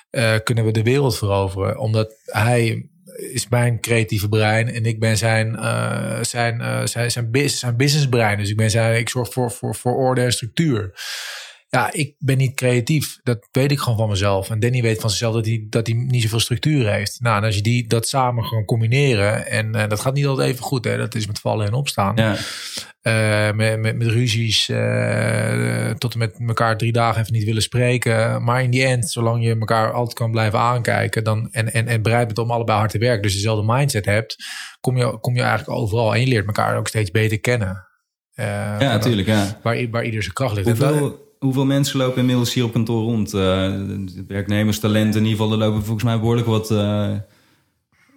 eh, 0.10 0.40
kunnen 0.44 0.66
we 0.66 0.72
de 0.72 0.84
wereld 0.84 1.18
veroveren. 1.18 1.78
Omdat 1.78 2.12
hij 2.26 2.90
is 3.06 3.48
mijn 3.48 3.80
creatieve 3.80 4.30
brein 4.30 4.74
en 4.74 4.86
ik 4.86 5.00
ben 5.00 5.18
zijn, 5.18 5.56
eh, 5.56 6.18
zijn, 6.22 6.62
eh, 6.62 6.86
zijn, 6.86 7.12
zijn, 7.12 7.32
bus- 7.32 7.60
zijn 7.60 7.78
businessbrein. 7.78 8.38
Dus 8.38 8.50
ik, 8.50 8.58
ben 8.58 8.70
zijn, 8.70 9.00
ik 9.00 9.10
zorg 9.10 9.34
voor, 9.34 9.52
voor, 9.52 9.76
voor 9.76 9.96
orde 9.96 10.22
en 10.22 10.32
structuur. 10.32 10.92
Ja, 11.74 11.94
ik 11.94 12.16
ben 12.20 12.38
niet 12.38 12.54
creatief. 12.54 13.20
Dat 13.24 13.48
weet 13.52 13.72
ik 13.72 13.80
gewoon 13.80 13.98
van 13.98 14.10
mezelf. 14.10 14.50
En 14.50 14.60
Danny 14.60 14.82
weet 14.82 15.00
van 15.02 15.10
zichzelf 15.10 15.34
dat 15.34 15.46
hij, 15.46 15.66
dat 15.70 15.88
hij 15.88 15.96
niet 15.96 16.22
zoveel 16.22 16.40
structuur 16.40 16.92
heeft. 16.92 17.18
Nou, 17.22 17.38
en 17.38 17.44
als 17.44 17.56
je 17.56 17.62
die, 17.62 17.88
dat 17.88 18.08
samen 18.08 18.44
gewoon 18.44 18.66
combineren. 18.66 19.48
En 19.48 19.76
eh, 19.76 19.90
dat 19.90 20.00
gaat 20.00 20.14
niet 20.14 20.26
altijd 20.26 20.50
even 20.50 20.64
goed. 20.64 20.86
Hè? 20.86 20.98
Dat 20.98 21.16
is 21.16 21.28
met 21.28 21.40
vallen 21.40 21.68
en 21.68 21.74
opstaan. 21.74 22.16
Ja, 22.16 22.36
Eh, 23.02 23.52
met, 23.52 23.80
met, 23.80 23.96
met 23.98 24.08
ruzies. 24.08 24.70
eh, 24.70 25.90
tot 25.90 26.14
en 26.14 26.20
met 26.20 26.36
elkaar 26.48 26.78
drie 26.78 26.92
dagen 26.92 27.22
even 27.22 27.34
niet 27.34 27.44
willen 27.44 27.62
spreken. 27.62 28.44
Maar 28.44 28.64
in 28.64 28.70
die 28.70 28.84
end, 28.86 29.10
zolang 29.12 29.44
je 29.44 29.50
elkaar 29.60 29.92
altijd 29.94 30.18
kan 30.18 30.32
blijven 30.32 30.60
aankijken. 30.60 31.24
Dan, 31.24 31.50
en, 31.52 31.74
en, 31.74 31.88
en 31.88 32.02
bereid 32.02 32.26
bent 32.28 32.38
om 32.40 32.52
allebei 32.52 32.78
hard 32.78 32.92
te 32.92 32.98
werken. 32.98 33.22
Dus 33.22 33.34
dezelfde 33.34 33.74
mindset 33.74 34.06
hebt. 34.06 34.36
Kom 34.82 34.98
je, 34.98 35.20
kom 35.20 35.36
je 35.36 35.42
eigenlijk 35.42 35.80
overal. 35.80 36.14
En 36.14 36.20
je 36.20 36.28
leert 36.28 36.46
elkaar 36.46 36.78
ook 36.78 36.88
steeds 36.88 37.12
beter 37.12 37.40
kennen. 37.40 37.88
Ja 38.36 38.78
natuurlijk. 38.80 39.28
Ja. 39.28 39.60
Waar, 39.64 39.90
waar 39.90 40.06
ieder 40.06 40.22
zijn 40.22 40.34
kracht 40.34 40.56
ligt. 40.56 40.68
Hoeveel, 40.68 41.33
hoeveel 41.44 41.66
mensen 41.66 41.98
lopen 41.98 42.20
inmiddels 42.20 42.54
hier 42.54 42.64
op 42.64 42.72
kantoor 42.72 43.04
rond? 43.04 43.34
Eh, 43.34 43.42
de 43.42 44.24
werknemers, 44.28 44.80
talenten, 44.80 45.20
in 45.20 45.26
ieder 45.28 45.40
geval, 45.44 45.52
er 45.52 45.58
lopen 45.68 45.84
volgens 45.84 46.04
mij 46.04 46.20
behoorlijk 46.20 46.48
wat, 46.48 46.72
eh, 46.72 47.12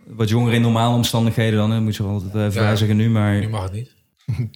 wat 0.06 0.28
jongeren 0.28 0.54
in 0.54 0.60
normale 0.62 0.94
omstandigheden 0.94 1.58
dan. 1.58 1.70
Hè. 1.70 1.80
Moet 1.80 1.96
je 1.96 2.02
wel 2.02 2.12
altijd 2.12 2.54
Ja. 2.54 2.60
bij 2.60 2.76
zeggen 2.76 2.96
nu, 2.96 3.08
maar 3.10 3.38
Nu 3.40 3.48
mag 3.48 3.62
het 3.62 3.72
niet. 3.72 3.94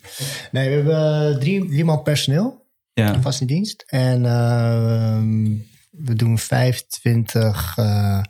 Nee, 0.52 0.68
we 0.68 0.74
hebben 0.74 1.40
drie, 1.40 1.66
drie 1.68 1.84
man 1.84 2.02
personeel, 2.02 2.66
ja. 2.92 3.20
vast 3.20 3.40
in 3.40 3.46
dienst. 3.46 3.82
En 3.86 4.24
ehm, 4.26 5.56
we 5.90 6.14
doen 6.14 6.38
25, 6.38 7.74
eh 7.78 8.20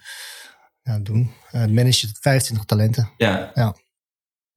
ja, 0.82 0.98
doen, 0.98 1.30
uh, 1.52 1.66
managen 1.66 2.08
25 2.20 2.64
talenten. 2.66 3.10
ja. 3.16 3.50
Ja. 3.54 3.74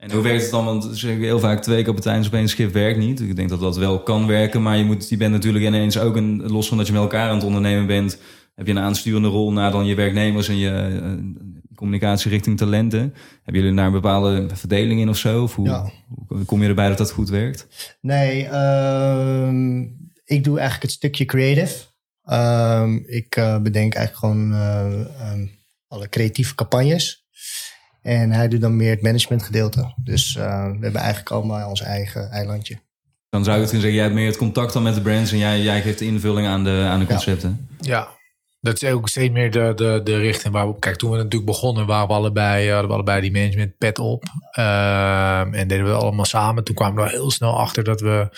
En 0.04 0.12
hoe 0.12 0.22
werkt 0.22 0.42
het 0.42 0.52
dan? 0.52 0.66
Want 0.66 0.84
ze 0.84 0.96
zeggen 0.96 1.22
heel 1.22 1.40
vaak 1.40 1.62
twee 1.62 1.84
kapiteins 1.84 2.28
op 2.28 2.34
één 2.34 2.50
schip 2.50 2.74
werkt 2.74 3.00
niet. 3.00 3.22
Ik 3.22 3.36
denk 3.36 3.50
dat 3.50 3.60
dat 3.60 3.78
wel 3.78 4.04
kan 4.04 4.28
werken, 4.28 4.62
maar 4.62 4.78
je, 4.78 4.84
moet, 4.84 5.10
je 5.10 5.18
bent 5.18 5.32
natuurlijk 5.32 5.66
ineens 5.66 5.98
ook, 5.98 6.16
een, 6.16 6.52
los 6.52 6.68
van 6.68 6.78
dat 6.78 6.88
je 6.88 6.94
met 6.94 7.02
elkaar 7.02 7.30
aan 7.30 7.36
het 7.36 7.44
ondernemen 7.44 7.88
bent, 7.88 8.18
heb 8.56 8.66
je 8.66 8.72
een 8.72 8.80
aansturende 8.80 9.28
rol 9.28 9.52
naar 9.52 9.72
dan 9.72 9.86
je 9.86 9.96
werknemers 9.96 10.48
en 10.48 10.58
je 10.58 10.70
eh, 10.70 11.12
communicatie 11.76 12.32
richting 12.32 12.58
talenten. 12.58 13.14
Hebben 13.44 13.62
jullie 13.64 13.78
daar 13.78 13.86
een 13.86 13.92
bepaalde 13.92 14.48
verdeling 14.54 15.00
in 15.00 15.10
of 15.10 15.18
zo? 15.18 15.44
Of 15.44 15.56
hoe, 15.56 15.68
Ja. 15.68 15.92
hoe 16.28 16.46
kom 16.46 16.62
je 16.62 16.68
erbij 16.68 16.88
dat 16.88 16.98
dat 16.98 17.12
goed 17.12 17.30
werkt? 17.30 17.68
Nee, 18.02 18.46
ehm, 18.46 19.82
ik 20.26 20.44
doe 20.44 20.58
eigenlijk 20.60 20.82
het 20.82 20.92
stukje 20.92 21.26
creative. 21.26 21.86
Ehm, 22.24 22.96
ik 23.06 23.36
eh, 23.36 23.62
bedenk 23.62 23.94
eigenlijk 23.94 24.16
gewoon 24.26 24.54
eh, 24.54 25.00
ehm, 25.22 25.46
alle 25.88 26.10
creatieve 26.10 26.56
campagnes. 26.56 27.23
En 28.04 28.32
hij 28.32 28.48
doet 28.48 28.62
dan 28.62 28.76
meer 28.76 28.90
het 28.90 29.02
managementgedeelte. 29.02 29.94
Dus 30.04 30.36
eh, 30.36 30.44
we 30.66 30.78
hebben 30.82 31.02
eigenlijk 31.02 31.32
allemaal 31.32 31.70
ons 31.70 31.82
eigen 31.82 32.32
eilandje. 32.32 32.78
Dan 33.30 33.44
zou 33.44 33.56
je 33.56 33.62
het 33.62 33.72
kunnen 33.72 33.88
zeggen, 33.88 33.94
jij 33.94 34.04
hebt 34.04 34.16
meer 34.16 34.28
het 34.28 34.38
contact 34.38 34.74
dan 34.74 34.84
met 34.84 34.96
de 34.96 35.02
brands 35.02 35.32
en 35.32 35.38
jij, 35.38 35.62
jij 35.62 35.82
geeft 35.82 36.00
de 36.00 36.06
invulling 36.06 36.48
aan 36.48 36.64
de, 36.64 36.86
aan 36.90 37.00
de 37.00 37.06
concepten. 37.06 37.68
Ja, 37.80 38.08
dat 38.60 38.82
is 38.82 38.90
ook 38.90 39.10
steeds 39.10 39.34
meer 39.34 39.52
de, 39.52 39.72
de, 39.76 40.02
de 40.04 40.18
richting 40.18 40.54
waar 40.54 40.66
we 40.66 40.74
op. 40.74 40.80
Kijk, 40.80 40.96
toen 40.96 41.12
we 41.12 41.18
natuurlijk 41.18 41.46
begonnen, 41.46 41.86
waren 41.86 42.08
we 42.08 42.14
allebei, 42.14 42.70
hadden 42.70 42.88
we 42.88 42.94
allebei 42.94 43.22
die 43.22 43.32
management 43.32 43.78
pet 43.78 44.00
op. 44.00 44.24
Ehm, 44.52 45.54
en 45.54 45.68
deden 45.68 45.86
we 45.86 45.92
allemaal 45.92 46.26
samen. 46.26 46.64
Toen 46.64 46.76
kwamen 46.76 47.04
we 47.04 47.10
heel 47.10 47.32
snel 47.32 47.60
achter 47.60 47.84
dat 47.84 48.02
we 48.02 48.30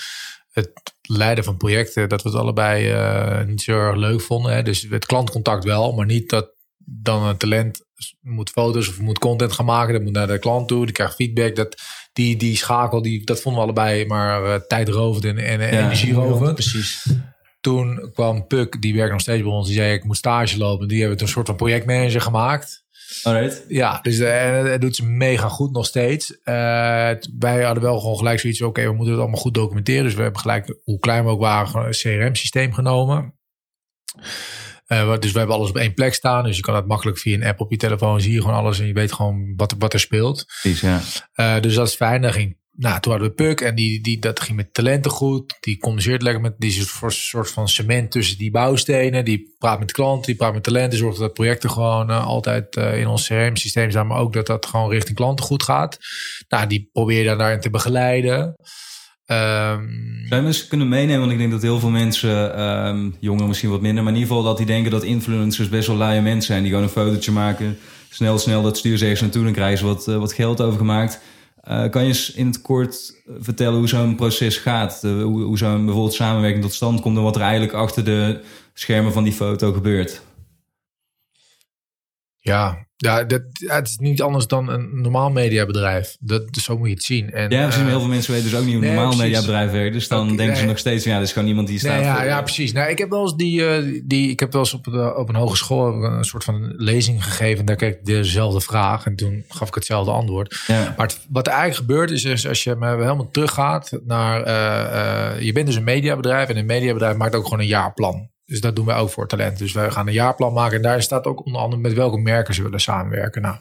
het 0.51 0.71
leiden 1.01 1.43
van 1.43 1.57
projecten, 1.57 2.09
dat 2.09 2.21
we 2.21 2.29
het 2.29 2.37
allebei 2.37 2.89
eh, 2.89 3.45
niet 3.45 3.61
zo 3.61 3.79
erg 3.79 3.95
leuk 3.95 4.21
vonden. 4.21 4.53
Hè. 4.53 4.63
Dus 4.63 4.87
het 4.89 5.05
klantcontact 5.05 5.63
wel, 5.63 5.93
maar 5.93 6.05
niet 6.05 6.29
dat 6.29 6.54
dan 6.85 7.23
een 7.23 7.37
talent 7.37 7.83
moet 8.21 8.49
foto's 8.49 8.87
of 8.87 8.99
moet 8.99 9.19
content 9.19 9.51
gaan 9.51 9.65
maken. 9.65 9.93
Dat 9.93 10.03
moet 10.03 10.11
naar 10.11 10.27
de 10.27 10.39
klant 10.39 10.67
toe, 10.67 10.85
die 10.85 10.93
krijgt 10.93 11.15
feedback. 11.15 11.55
Dat, 11.55 11.81
die, 12.13 12.35
die 12.35 12.55
schakel, 12.57 13.01
die, 13.01 13.25
dat 13.25 13.41
vonden 13.41 13.61
we 13.61 13.67
allebei 13.67 14.05
maar 14.05 14.43
uh, 14.43 14.55
tijdrovend 14.55 15.25
en, 15.25 15.37
en 15.37 15.59
Ja. 15.59 15.67
energierovend. 15.67 16.53
Precies. 16.53 17.05
Toen 17.61 18.09
kwam 18.13 18.47
Puk, 18.47 18.81
die 18.81 18.95
werkt 18.95 19.11
nog 19.11 19.21
steeds 19.21 19.43
bij 19.43 19.51
ons. 19.51 19.67
Die 19.67 19.75
zei, 19.75 19.93
ik 19.93 20.03
moet 20.03 20.17
stage 20.17 20.57
lopen. 20.57 20.87
Die 20.87 20.99
hebben 20.99 21.17
toen 21.17 21.27
een 21.27 21.33
soort 21.33 21.47
van 21.47 21.55
projectmanager 21.55 22.21
gemaakt. 22.21 22.83
Alright. 23.23 23.65
Ja, 23.67 23.99
dus 24.01 24.19
uh, 24.19 24.63
dat 24.63 24.81
doet 24.81 24.95
ze 24.95 25.05
mega 25.05 25.47
goed 25.47 25.71
nog 25.71 25.85
steeds. 25.85 26.31
Uh, 26.31 26.35
wij 27.39 27.63
hadden 27.63 27.83
wel 27.83 27.99
gewoon 27.99 28.17
gelijk 28.17 28.39
zoiets 28.39 28.61
oké, 28.61 28.69
okay, 28.69 28.85
we 28.85 28.93
moeten 28.95 29.11
het 29.13 29.21
allemaal 29.21 29.39
goed 29.41 29.53
documenteren. 29.53 30.03
Dus 30.03 30.13
we 30.13 30.21
hebben 30.21 30.41
gelijk, 30.41 30.79
hoe 30.83 30.99
klein 30.99 31.23
we 31.23 31.29
ook 31.29 31.39
waren, 31.39 31.85
een 31.85 31.91
CRM-systeem 31.91 32.73
genomen. 32.73 33.33
Uh, 34.87 35.17
dus 35.19 35.31
we 35.31 35.37
hebben 35.37 35.55
alles 35.55 35.69
op 35.69 35.77
één 35.77 35.93
plek 35.93 36.13
staan. 36.13 36.43
Dus 36.43 36.55
je 36.55 36.61
kan 36.61 36.75
het 36.75 36.87
makkelijk 36.87 37.17
via 37.17 37.35
een 37.35 37.43
app 37.43 37.59
op 37.59 37.71
je 37.71 37.77
telefoon 37.77 38.21
zie 38.21 38.33
je 38.33 38.41
gewoon 38.41 38.55
alles 38.55 38.79
en 38.79 38.87
je 38.87 38.93
weet 38.93 39.13
gewoon 39.13 39.53
wat, 39.55 39.75
wat 39.79 39.93
er 39.93 39.99
speelt. 39.99 40.45
Precies, 40.61 40.81
ja. 40.81 41.01
Uh, 41.35 41.61
dus 41.61 41.73
dat 41.73 41.87
is 41.87 41.95
fijn. 41.95 42.21
Dan 42.21 42.33
ging, 42.33 42.57
nou, 42.71 42.99
toen 42.99 43.11
hadden 43.11 43.29
we 43.29 43.35
Puk 43.35 43.61
en 43.61 43.75
die, 43.75 44.01
die, 44.01 44.19
dat 44.19 44.39
ging 44.39 44.57
met 44.57 44.73
talenten 44.73 45.11
goed. 45.11 45.57
Die 45.59 45.77
communiceert 45.77 46.21
lekker 46.21 46.41
met, 46.41 46.53
die 46.57 46.85
soort 47.07 47.51
van 47.51 47.67
cement 47.67 48.11
tussen 48.11 48.37
die 48.37 48.51
bouwstenen. 48.51 49.25
Die 49.25 49.55
praat 49.57 49.79
met 49.79 49.91
klanten, 49.91 50.25
die 50.25 50.35
praat 50.35 50.53
met 50.53 50.63
talenten. 50.63 50.97
Zorgt 50.97 51.19
dat 51.19 51.33
projecten 51.33 51.69
gewoon 51.69 52.09
uh, 52.09 52.25
altijd 52.25 52.75
in 52.75 53.07
ons 53.07 53.27
CRM-systeem 53.27 53.91
zijn. 53.91 54.07
Maar 54.07 54.19
ook 54.19 54.33
dat 54.33 54.47
dat 54.47 54.65
gewoon 54.65 54.89
richting 54.89 55.17
klanten 55.17 55.45
goed 55.45 55.63
gaat. 55.63 55.97
Nou, 56.47 56.67
die 56.67 56.89
probeer 56.91 57.19
je 57.19 57.25
dan 57.25 57.37
daarin 57.37 57.59
te 57.59 57.69
begeleiden. 57.69 58.55
Um, 59.27 60.25
Zou 60.27 60.35
je 60.35 60.41
mensen 60.41 60.67
kunnen 60.67 60.89
meenemen? 60.89 61.19
Want 61.19 61.31
ik 61.31 61.37
denk 61.37 61.51
dat 61.51 61.61
heel 61.61 61.79
veel 61.79 61.89
mensen, 61.89 62.61
um, 62.61 63.15
jongeren 63.19 63.47
misschien 63.47 63.69
wat 63.69 63.81
minder, 63.81 64.03
maar 64.03 64.13
in 64.13 64.19
ieder 64.19 64.35
geval 64.35 64.47
dat 64.47 64.57
die 64.57 64.65
denken 64.65 64.91
dat 64.91 65.03
influencers 65.03 65.69
best 65.69 65.87
wel 65.87 65.95
laaie 65.95 66.21
mensen 66.21 66.43
zijn. 66.43 66.61
Die 66.61 66.69
gewoon 66.69 66.83
een 66.83 66.91
fotootje 66.91 67.31
maken, 67.31 67.77
snel, 68.09 68.37
snel 68.37 68.61
dat 68.61 68.77
stuur 68.77 68.97
ze 68.97 69.03
ergens 69.03 69.21
naartoe 69.21 69.47
en 69.47 69.53
krijgen 69.53 69.77
ze 69.77 69.85
wat, 69.85 70.07
uh, 70.07 70.17
wat 70.17 70.33
geld 70.33 70.61
overgemaakt. 70.61 71.21
Uh, 71.69 71.89
kan 71.89 72.01
je 72.01 72.07
eens 72.07 72.31
in 72.31 72.45
het 72.45 72.61
kort 72.61 73.21
vertellen 73.39 73.77
hoe 73.77 73.87
zo'n 73.87 74.15
proces 74.15 74.57
gaat? 74.57 75.01
Uh, 75.03 75.23
hoe, 75.23 75.43
hoe 75.43 75.57
zo'n 75.57 75.85
bijvoorbeeld 75.85 76.15
samenwerking 76.15 76.63
tot 76.63 76.73
stand 76.73 77.01
komt 77.01 77.17
en 77.17 77.23
wat 77.23 77.35
er 77.35 77.41
eigenlijk 77.41 77.73
achter 77.73 78.03
de 78.03 78.43
schermen 78.73 79.13
van 79.13 79.23
die 79.23 79.33
foto 79.33 79.73
gebeurt? 79.73 80.21
Ja, 82.39 82.84
ja, 82.97 83.23
dat, 83.23 83.41
het 83.57 83.87
is 83.87 83.97
niet 83.97 84.21
anders 84.21 84.47
dan 84.47 84.69
een 84.69 85.01
normaal 85.01 85.31
mediabedrijf. 85.31 86.17
Dat, 86.19 86.43
zo 86.61 86.77
moet 86.77 86.87
je 86.87 86.93
het 86.93 87.03
zien. 87.03 87.31
En, 87.31 87.49
ja, 87.49 87.63
precies. 87.63 87.81
Uh, 87.81 87.87
heel 87.87 87.99
veel 87.99 88.09
mensen 88.09 88.33
weten 88.33 88.49
dus 88.49 88.59
ook 88.59 88.65
niet 88.65 88.73
hoe 88.75 88.83
een 88.83 88.89
nee, 88.89 88.99
normaal 88.99 89.17
mediabedrijf 89.17 89.71
werkt. 89.71 89.93
Dus 89.93 90.07
dan 90.07 90.23
okay, 90.23 90.29
denken 90.29 90.53
nee. 90.53 90.61
ze 90.61 90.67
nog 90.67 90.77
steeds, 90.77 91.03
ja, 91.03 91.13
dat 91.13 91.23
is 91.23 91.33
gewoon 91.33 91.47
iemand 91.47 91.67
die 91.67 91.79
staat... 91.79 91.95
Nee, 91.95 92.03
ja, 92.03 92.15
voor, 92.15 92.25
ja, 92.25 92.41
precies. 92.41 92.73
Nou, 92.73 92.89
ik 92.89 92.97
heb 92.97 93.09
wel 93.09 93.21
eens, 93.21 93.35
die, 93.35 93.61
uh, 93.61 94.01
die, 94.03 94.29
ik 94.29 94.39
heb 94.39 94.51
wel 94.51 94.61
eens 94.61 94.73
op, 94.73 94.83
de, 94.83 95.15
op 95.15 95.29
een 95.29 95.35
hogeschool 95.35 96.03
een 96.03 96.23
soort 96.23 96.43
van 96.43 96.73
lezing 96.77 97.23
gegeven. 97.23 97.65
Daar 97.65 97.75
kreeg 97.75 97.93
ik 97.93 98.05
dezelfde 98.05 98.61
vraag. 98.61 99.05
En 99.05 99.15
toen 99.15 99.43
gaf 99.47 99.67
ik 99.67 99.75
hetzelfde 99.75 100.11
antwoord. 100.11 100.63
Ja. 100.67 100.93
Maar 100.97 101.07
het, 101.07 101.19
wat 101.29 101.47
er 101.47 101.53
eigenlijk 101.53 101.81
gebeurt 101.81 102.11
is, 102.11 102.23
is 102.23 102.47
als 102.47 102.63
je 102.63 102.69
helemaal 102.79 103.31
teruggaat 103.31 103.99
naar... 104.05 104.39
Je 105.43 105.51
bent 105.51 105.65
dus 105.65 105.75
een 105.75 105.83
mediabedrijf. 105.83 106.49
En 106.49 106.57
een 106.57 106.65
mediabedrijf 106.65 107.15
maakt 107.17 107.35
ook 107.35 107.43
gewoon 107.43 107.59
een 107.59 107.67
jaarplan. 107.67 108.33
Dus 108.45 108.61
dat 108.61 108.75
doen 108.75 108.85
wij 108.85 108.95
ook 108.95 109.09
voor 109.09 109.27
talent. 109.27 109.57
Dus 109.57 109.73
wij 109.73 109.91
gaan 109.91 110.07
een 110.07 110.13
jaarplan 110.13 110.53
maken. 110.53 110.75
En 110.75 110.81
daar 110.81 111.01
staat 111.01 111.25
ook 111.25 111.45
onder 111.45 111.61
andere 111.61 111.81
met 111.81 111.93
welke 111.93 112.17
merken 112.17 112.53
ze 112.53 112.63
willen 112.63 112.79
samenwerken. 112.79 113.41
Nou, 113.41 113.55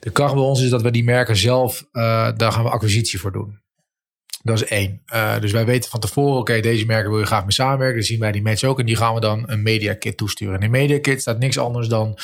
de 0.00 0.10
kracht 0.10 0.34
bij 0.34 0.42
ons 0.42 0.62
is 0.62 0.70
dat 0.70 0.82
we 0.82 0.90
die 0.90 1.04
merken 1.04 1.36
zelf, 1.36 1.86
uh, 1.92 2.28
daar 2.36 2.52
gaan 2.52 2.64
we 2.64 2.70
acquisitie 2.70 3.20
voor 3.20 3.32
doen. 3.32 3.60
Dat 4.42 4.62
is 4.62 4.64
één. 4.64 5.02
Uh, 5.14 5.38
dus 5.40 5.52
wij 5.52 5.64
weten 5.64 5.90
van 5.90 6.00
tevoren, 6.00 6.30
oké, 6.30 6.40
okay, 6.40 6.60
deze 6.60 6.86
merken 6.86 7.10
wil 7.10 7.20
je 7.20 7.26
graag 7.26 7.42
mee 7.42 7.52
samenwerken. 7.52 7.96
Dan 7.96 8.06
zien 8.06 8.20
wij 8.20 8.32
die 8.32 8.42
match 8.42 8.64
ook. 8.64 8.78
En 8.78 8.86
die 8.86 8.96
gaan 8.96 9.14
we 9.14 9.20
dan 9.20 9.42
een 9.46 9.62
media 9.62 9.94
kit 9.94 10.16
toesturen. 10.16 10.54
En 10.54 10.62
in 10.62 10.70
media 10.70 11.00
kit 11.00 11.20
staat 11.20 11.38
niks 11.38 11.58
anders 11.58 11.88
dan 11.88 12.18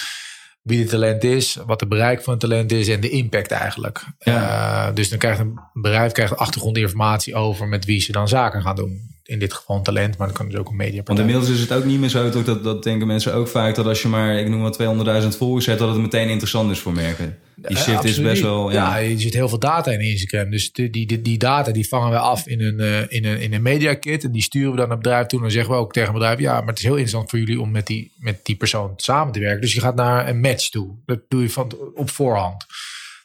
wie 0.63 0.85
de 0.85 0.91
talent 0.91 1.25
is, 1.25 1.59
wat 1.67 1.79
de 1.79 1.87
bereik 1.87 2.23
van 2.23 2.33
het 2.33 2.43
talent 2.43 2.73
is 2.73 2.89
en 2.89 3.01
de 3.01 3.11
impact 3.11 3.51
eigenlijk. 3.51 4.05
Ja. 4.19 4.89
Uh, 4.89 4.95
dus 4.95 5.09
dan 5.09 5.19
krijgt 5.19 5.41
een 5.41 5.61
bedrijf 5.73 6.13
krijgt 6.13 6.37
achtergrondinformatie 6.37 7.35
over 7.35 7.69
met 7.69 7.85
wie 7.85 8.01
ze 8.01 8.13
dan 8.13 8.29
zaken 8.29 8.63
gaan 8.63 8.77
doen. 8.77 9.14
In 9.25 9.39
dit 9.39 9.53
geval 9.53 9.77
een 9.77 9.83
talent, 9.83 10.19
maar 10.19 10.27
dat 10.27 10.37
kan 10.37 10.49
dus 10.49 10.59
ook 10.59 10.69
een 10.69 10.77
media. 10.77 11.03
Want 11.05 11.19
inmiddels 11.19 11.49
is 11.49 11.61
het 11.61 11.73
ook 11.73 11.85
niet 11.85 12.01
meer 12.01 12.09
zo, 12.09 12.31
dat, 12.31 12.65
dat 12.65 12.83
denken 12.83 13.07
mensen 13.07 13.35
ook 13.35 13.49
vaak, 13.49 13.75
dat 13.75 13.87
als 13.87 14.03
je 14.03 14.09
maar, 14.09 14.39
ik 14.39 14.49
noem 14.49 14.61
maar 14.61 15.23
200.000 15.23 15.29
volgers 15.29 15.67
hebt, 15.67 15.79
dat 15.79 15.89
het 15.89 15.99
meteen 15.99 16.29
interessant 16.29 16.71
is 16.71 16.79
voor 16.79 16.93
merken. 16.93 17.39
Die 17.57 17.77
shift 17.77 18.05
is 18.05 18.21
best 18.21 18.43
wel... 18.43 18.73
Ja. 18.73 18.99
ja, 18.99 19.09
je 19.09 19.19
zit 19.19 19.35
heel 19.35 19.49
veel 19.49 19.59
data 19.59 19.91
in 19.91 20.01
Instagram. 20.01 20.51
Dus 20.51 20.73
die, 20.73 20.91
die, 20.91 21.23
die 21.23 21.39
data 21.39 21.73
die 21.73 21.89
vangen 21.89 22.11
we 22.11 22.19
af 22.19 22.47
in 22.47 22.61
een, 22.61 22.81
uh, 22.81 23.01
in, 23.09 23.25
een, 23.25 23.41
in 23.41 23.55
een 23.55 23.63
media 23.63 23.95
kit. 23.95 24.25
En 24.25 24.33
die 24.33 24.43
sturen 24.43 24.71
we 24.71 24.77
dan 24.77 24.89
naar 24.89 24.97
het 24.97 25.05
bedrijf 25.05 25.27
toe. 25.27 25.39
En 25.39 25.45
dan 25.45 25.55
zeggen 25.55 25.73
we 25.73 25.79
ook 25.79 25.93
tegen 25.93 26.09
het 26.09 26.19
bedrijf... 26.19 26.41
ja, 26.41 26.59
maar 26.59 26.69
het 26.69 26.79
is 26.79 26.85
heel 26.85 26.93
interessant 26.93 27.31
voor 27.31 27.39
jullie 27.39 27.61
om 27.61 27.71
met 27.71 27.87
die, 27.87 28.13
met 28.17 28.41
die 28.43 28.57
persoon 28.57 28.93
samen 28.97 29.33
te 29.33 29.41
werken. 29.41 29.61
Dus 29.61 29.75
je 29.75 29.81
gaat 29.81 29.95
naar 29.95 30.29
een 30.29 30.41
match 30.41 30.69
toe. 30.69 30.95
Dat 31.07 31.21
doe 31.29 31.43
je 31.43 31.51
van, 31.51 31.73
op 31.95 32.11
voorhand. 32.11 32.67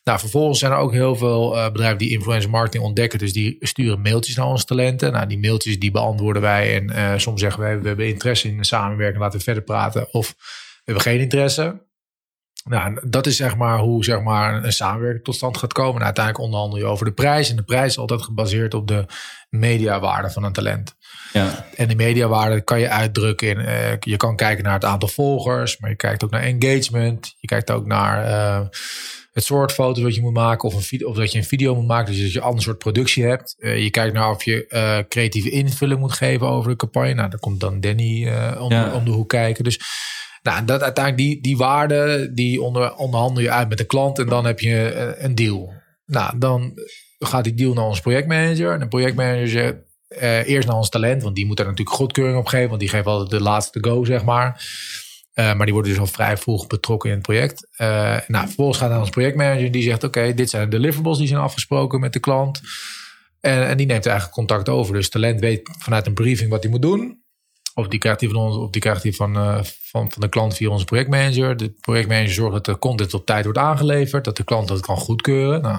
Nou, 0.04 0.20
vervolgens 0.20 0.60
zijn 0.60 0.72
er 0.72 0.78
ook 0.78 0.92
heel 0.92 1.16
veel 1.16 1.56
uh, 1.56 1.72
bedrijven 1.72 1.98
die 1.98 2.10
influencer 2.10 2.50
marketing 2.50 2.84
ontdekken. 2.84 3.20
Dus 3.20 3.34
die 3.34 3.58
sturen 3.60 4.02
mailtjes 4.02 4.36
naar 4.36 4.46
onze 4.46 4.66
talenten. 4.66 5.12
Nou, 5.12 5.28
die 5.28 5.40
mailtjes 5.40 5.80
die 5.80 5.92
beantwoorden 5.92 6.42
wij. 6.42 6.76
En 6.76 6.92
uh, 6.92 7.18
soms 7.18 7.42
zeggen 7.42 7.62
wij, 7.62 7.80
we 7.80 7.88
hebben 7.88 8.08
interesse 8.08 8.48
in 8.48 8.64
samenwerken. 8.64 9.20
Laten 9.20 9.38
we 9.38 9.44
verder 9.44 9.64
praten. 9.64 10.14
Of 10.14 10.36
we 10.38 10.82
hebben 10.84 11.04
geen 11.04 11.20
interesse. 11.20 11.88
Nou, 12.64 13.10
dat 13.10 13.26
is 13.26 13.36
zeg 13.36 13.56
maar 13.56 13.80
hoe 13.80 14.04
zeg 14.04 14.22
maar, 14.22 14.64
een 14.64 14.74
samenwerking 14.74 15.24
tot 15.24 15.36
stand 15.36 15.58
gaat 15.58 15.74
komen. 15.74 16.00
En 16.00 16.06
uiteindelijk 16.06 16.46
onderhandel 16.46 16.80
je 16.80 16.86
over 16.86 17.06
de 17.06 17.14
prijs. 17.14 17.50
En 17.50 17.56
de 17.56 17.64
prijs 17.64 17.92
is 17.92 17.98
altijd 17.98 18.22
gebaseerd 18.22 18.74
op 18.74 18.88
de 18.88 19.06
mediawaarde 19.50 20.30
van 20.30 20.44
een 20.44 20.54
talent. 20.54 20.96
Ja. 21.34 21.66
En 21.76 21.88
die 21.88 21.98
mediawaarde 21.98 22.62
kan 22.62 22.80
je 22.80 22.90
uitdrukken 22.90 23.48
in... 23.48 23.60
Uh, 23.60 23.98
je 24.00 24.18
kan 24.18 24.36
kijken 24.36 24.64
naar 24.64 24.74
het 24.74 24.86
aantal 24.86 25.10
volgers. 25.10 25.80
Maar 25.80 25.90
je 25.90 25.96
kijkt 25.96 26.24
ook 26.24 26.32
naar 26.32 26.42
engagement. 26.42 27.36
Je 27.38 27.48
kijkt 27.48 27.72
ook 27.72 27.86
naar... 27.86 28.70
Het 29.40 29.48
soort 29.48 29.72
foto's 29.72 30.04
wat 30.04 30.16
je 30.16 30.22
moet 30.22 30.34
maken 30.34 30.68
of, 30.70 30.74
een 30.74 30.82
video, 30.82 31.10
of 31.10 31.16
dat 31.16 31.32
je 31.32 31.38
een 31.38 31.44
video 31.44 31.76
moet 31.76 31.88
maken. 31.88 32.14
Dus 32.14 32.22
dat 32.22 32.32
je 32.32 32.38
een 32.38 32.46
ander 32.46 32.62
soort 32.62 32.78
productie 32.78 33.24
hebt. 33.24 33.56
Uh, 33.58 33.84
je 33.84 33.90
kijkt 33.90 34.14
naar 34.14 34.30
of 34.30 34.44
je 34.44 34.66
uh, 34.70 34.98
creatieve 35.10 35.50
invulling 35.50 36.00
moet 36.00 36.12
geven 36.12 36.48
over 36.48 36.70
de 36.70 36.76
campagne. 36.76 37.14
Nou, 37.14 37.30
daar 37.30 37.40
komt 37.40 37.60
dan 37.60 37.80
Danny 37.80 38.26
uh, 38.26 38.62
om, 38.62 38.72
ja. 38.72 38.94
om, 38.94 39.06
de 39.06 39.12
hoek 39.12 39.30
kijken. 39.30 39.64
Dus 39.64 39.80
nou, 40.42 40.66
dat 40.66 40.82
uiteindelijk 40.82 41.28
die, 41.28 41.42
die 41.42 41.58
waarde, 41.58 42.32
die 42.34 42.62
onder, 42.62 42.96
onderhandel 42.96 43.44
je 43.44 43.52
uit 43.52 43.70
met 43.70 43.78
de 43.78 43.84
klant 43.84 44.20
en 44.20 44.26
dan 44.26 44.46
heb 44.46 44.60
je 44.60 45.16
een 45.20 45.36
deal. 45.36 45.74
Nou, 46.06 46.40
dan 46.40 46.74
gaat 47.20 47.44
die 47.44 47.54
deal 47.54 47.74
naar 47.74 47.86
ons 47.86 48.02
projectmanager. 48.02 48.74
En 48.74 48.80
de 48.80 48.88
projectmanager 48.88 49.48
zegt 49.48 49.76
eerst 50.48 50.68
naar 50.68 50.78
ons 50.78 50.90
talent, 50.90 51.24
want 51.24 51.36
die 51.36 51.46
moet 51.46 51.58
daar 51.58 51.66
natuurlijk 51.66 51.96
goedkeuring 51.96 52.38
op 52.38 52.48
geven, 52.48 52.70
want 52.70 52.80
die 52.80 52.90
geeft 52.90 53.06
altijd 53.06 53.30
de 53.30 53.42
laatste 53.42 53.78
go, 53.82 54.04
zeg 54.04 54.24
maar. 54.24 54.64
Uh, 55.40 55.54
maar 55.54 55.66
die 55.66 55.74
worden 55.74 55.92
dus 55.92 56.00
al 56.02 56.08
vrij 56.08 56.38
vroeg 56.38 56.68
betrokken 56.68 57.10
in 57.10 57.16
het 57.16 57.26
project. 57.26 57.68
nou, 58.28 58.46
vervolgens 58.46 58.78
gaat 58.78 58.90
naar 58.90 59.00
ons 59.00 59.10
projectmanager 59.10 59.72
die 59.72 59.84
zegt: 59.84 60.04
Oké, 60.04 60.34
dit 60.34 60.50
zijn 60.50 60.70
de 60.70 60.78
deliverables 60.78 61.18
die 61.18 61.28
zijn 61.28 61.40
afgesproken 61.40 62.00
met 62.00 62.14
de 62.14 62.20
klant. 62.20 62.62
En, 63.42 63.68
en 63.68 63.78
die 63.78 63.86
neemt 63.86 64.06
eigenlijk 64.06 64.36
contact 64.36 64.70
over. 64.70 64.94
Dus 64.94 65.10
talent 65.10 65.40
weet 65.40 65.70
vanuit 65.80 66.06
een 66.06 66.14
briefing 66.14 66.50
wat 66.50 66.64
hij 66.64 66.72
moet 66.72 66.82
doen. 66.82 67.24
Of 67.74 67.88
die 67.88 68.00
krijgt 68.00 68.20
hij 68.20 68.30
van 68.30 68.40
ons, 68.40 68.56
of 68.56 68.70
die 68.70 68.82
krijgt 68.82 69.04
hij 69.04 69.14
van, 69.14 69.36
uh, 69.36 69.64
van, 69.64 70.12
van 70.12 70.22
de 70.22 70.30
klant 70.30 70.56
via 70.56 70.70
onze 70.70 70.86
projectmanager. 70.86 71.58
De 71.58 71.70
projectmanager 71.70 72.34
zorgt 72.34 72.54
dat 72.54 72.66
de 72.66 72.80
content 72.80 73.14
op 73.14 73.26
tijd 73.26 73.44
wordt 73.44 73.60
aangeleverd, 73.60 74.24
dat 74.24 74.38
de 74.38 74.44
klant 74.44 74.68
dat 74.68 74.80
kan 74.80 74.98
goedkeuren. 74.98 75.62
Nou, 75.62 75.76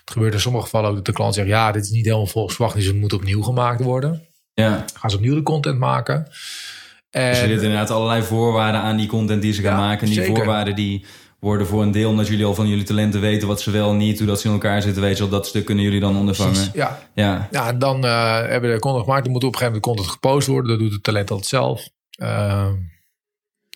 het 0.00 0.10
gebeurt 0.12 0.34
in 0.34 0.40
sommige 0.40 0.64
gevallen 0.64 0.88
ook 0.88 0.96
dat 0.96 1.04
de 1.04 1.12
klant 1.12 1.34
zegt: 1.34 1.48
ja, 1.48 1.72
dit 1.72 1.84
is 1.84 1.90
niet 1.90 2.04
helemaal 2.04 2.26
volgens 2.26 2.54
verwachting, 2.54 2.84
dus 2.84 2.92
het 2.92 3.02
moet 3.02 3.12
opnieuw 3.12 3.42
gemaakt 3.42 3.82
worden. 3.82 4.28
Ja. 4.54 4.84
Gaan 4.94 5.10
ze 5.10 5.16
opnieuw 5.16 5.34
de 5.34 5.42
content 5.42 5.78
maken. 5.78 6.28
En, 7.10 7.28
dus 7.30 7.40
er 7.40 7.46
zitten 7.46 7.66
inderdaad 7.66 7.90
allerlei 7.90 8.22
voorwaarden 8.22 8.80
aan 8.80 8.96
die 8.96 9.08
content 9.08 9.42
die 9.42 9.52
ze 9.52 9.62
gaan 9.62 9.76
maken. 9.76 10.00
En 10.00 10.06
die 10.06 10.14
zeker. 10.14 10.36
voorwaarden 10.36 10.74
die 10.74 11.04
worden 11.40 11.66
voor 11.66 11.82
een 11.82 11.90
deel 11.90 12.10
omdat 12.10 12.26
jullie 12.26 12.44
al 12.44 12.54
van 12.54 12.68
jullie 12.68 12.84
talenten 12.84 13.20
weten 13.20 13.48
wat 13.48 13.60
ze 13.60 13.70
wel 13.70 13.90
en 13.90 13.96
niet, 13.96 14.18
hoe 14.18 14.26
dat 14.26 14.40
ze 14.40 14.46
in 14.46 14.52
elkaar 14.52 14.82
zitten, 14.82 15.02
weet 15.02 15.16
je 15.16 15.22
wel, 15.22 15.32
dat 15.32 15.46
stuk 15.46 15.64
kunnen 15.64 15.84
jullie 15.84 16.00
dan 16.00 16.16
ondervangen. 16.16 16.52
Precies, 16.52 16.72
ja. 16.72 16.98
Ja. 17.14 17.48
ja, 17.50 17.72
dan 17.72 18.04
uh, 18.04 18.38
hebben 18.38 18.68
we 18.68 18.74
de 18.74 18.80
content 18.80 19.04
gemaakt, 19.04 19.24
dan 19.24 19.32
moet 19.32 19.44
op 19.44 19.52
een 19.52 19.58
gegeven 19.58 19.80
moment 19.80 19.84
de 19.84 19.90
content 19.90 20.08
gepost 20.08 20.46
worden, 20.46 20.70
dat 20.70 20.78
doet 20.78 20.92
het 20.92 21.02
talent 21.02 21.30
altijd 21.30 21.48
zelf. 21.48 21.88
Uh, 22.22 22.68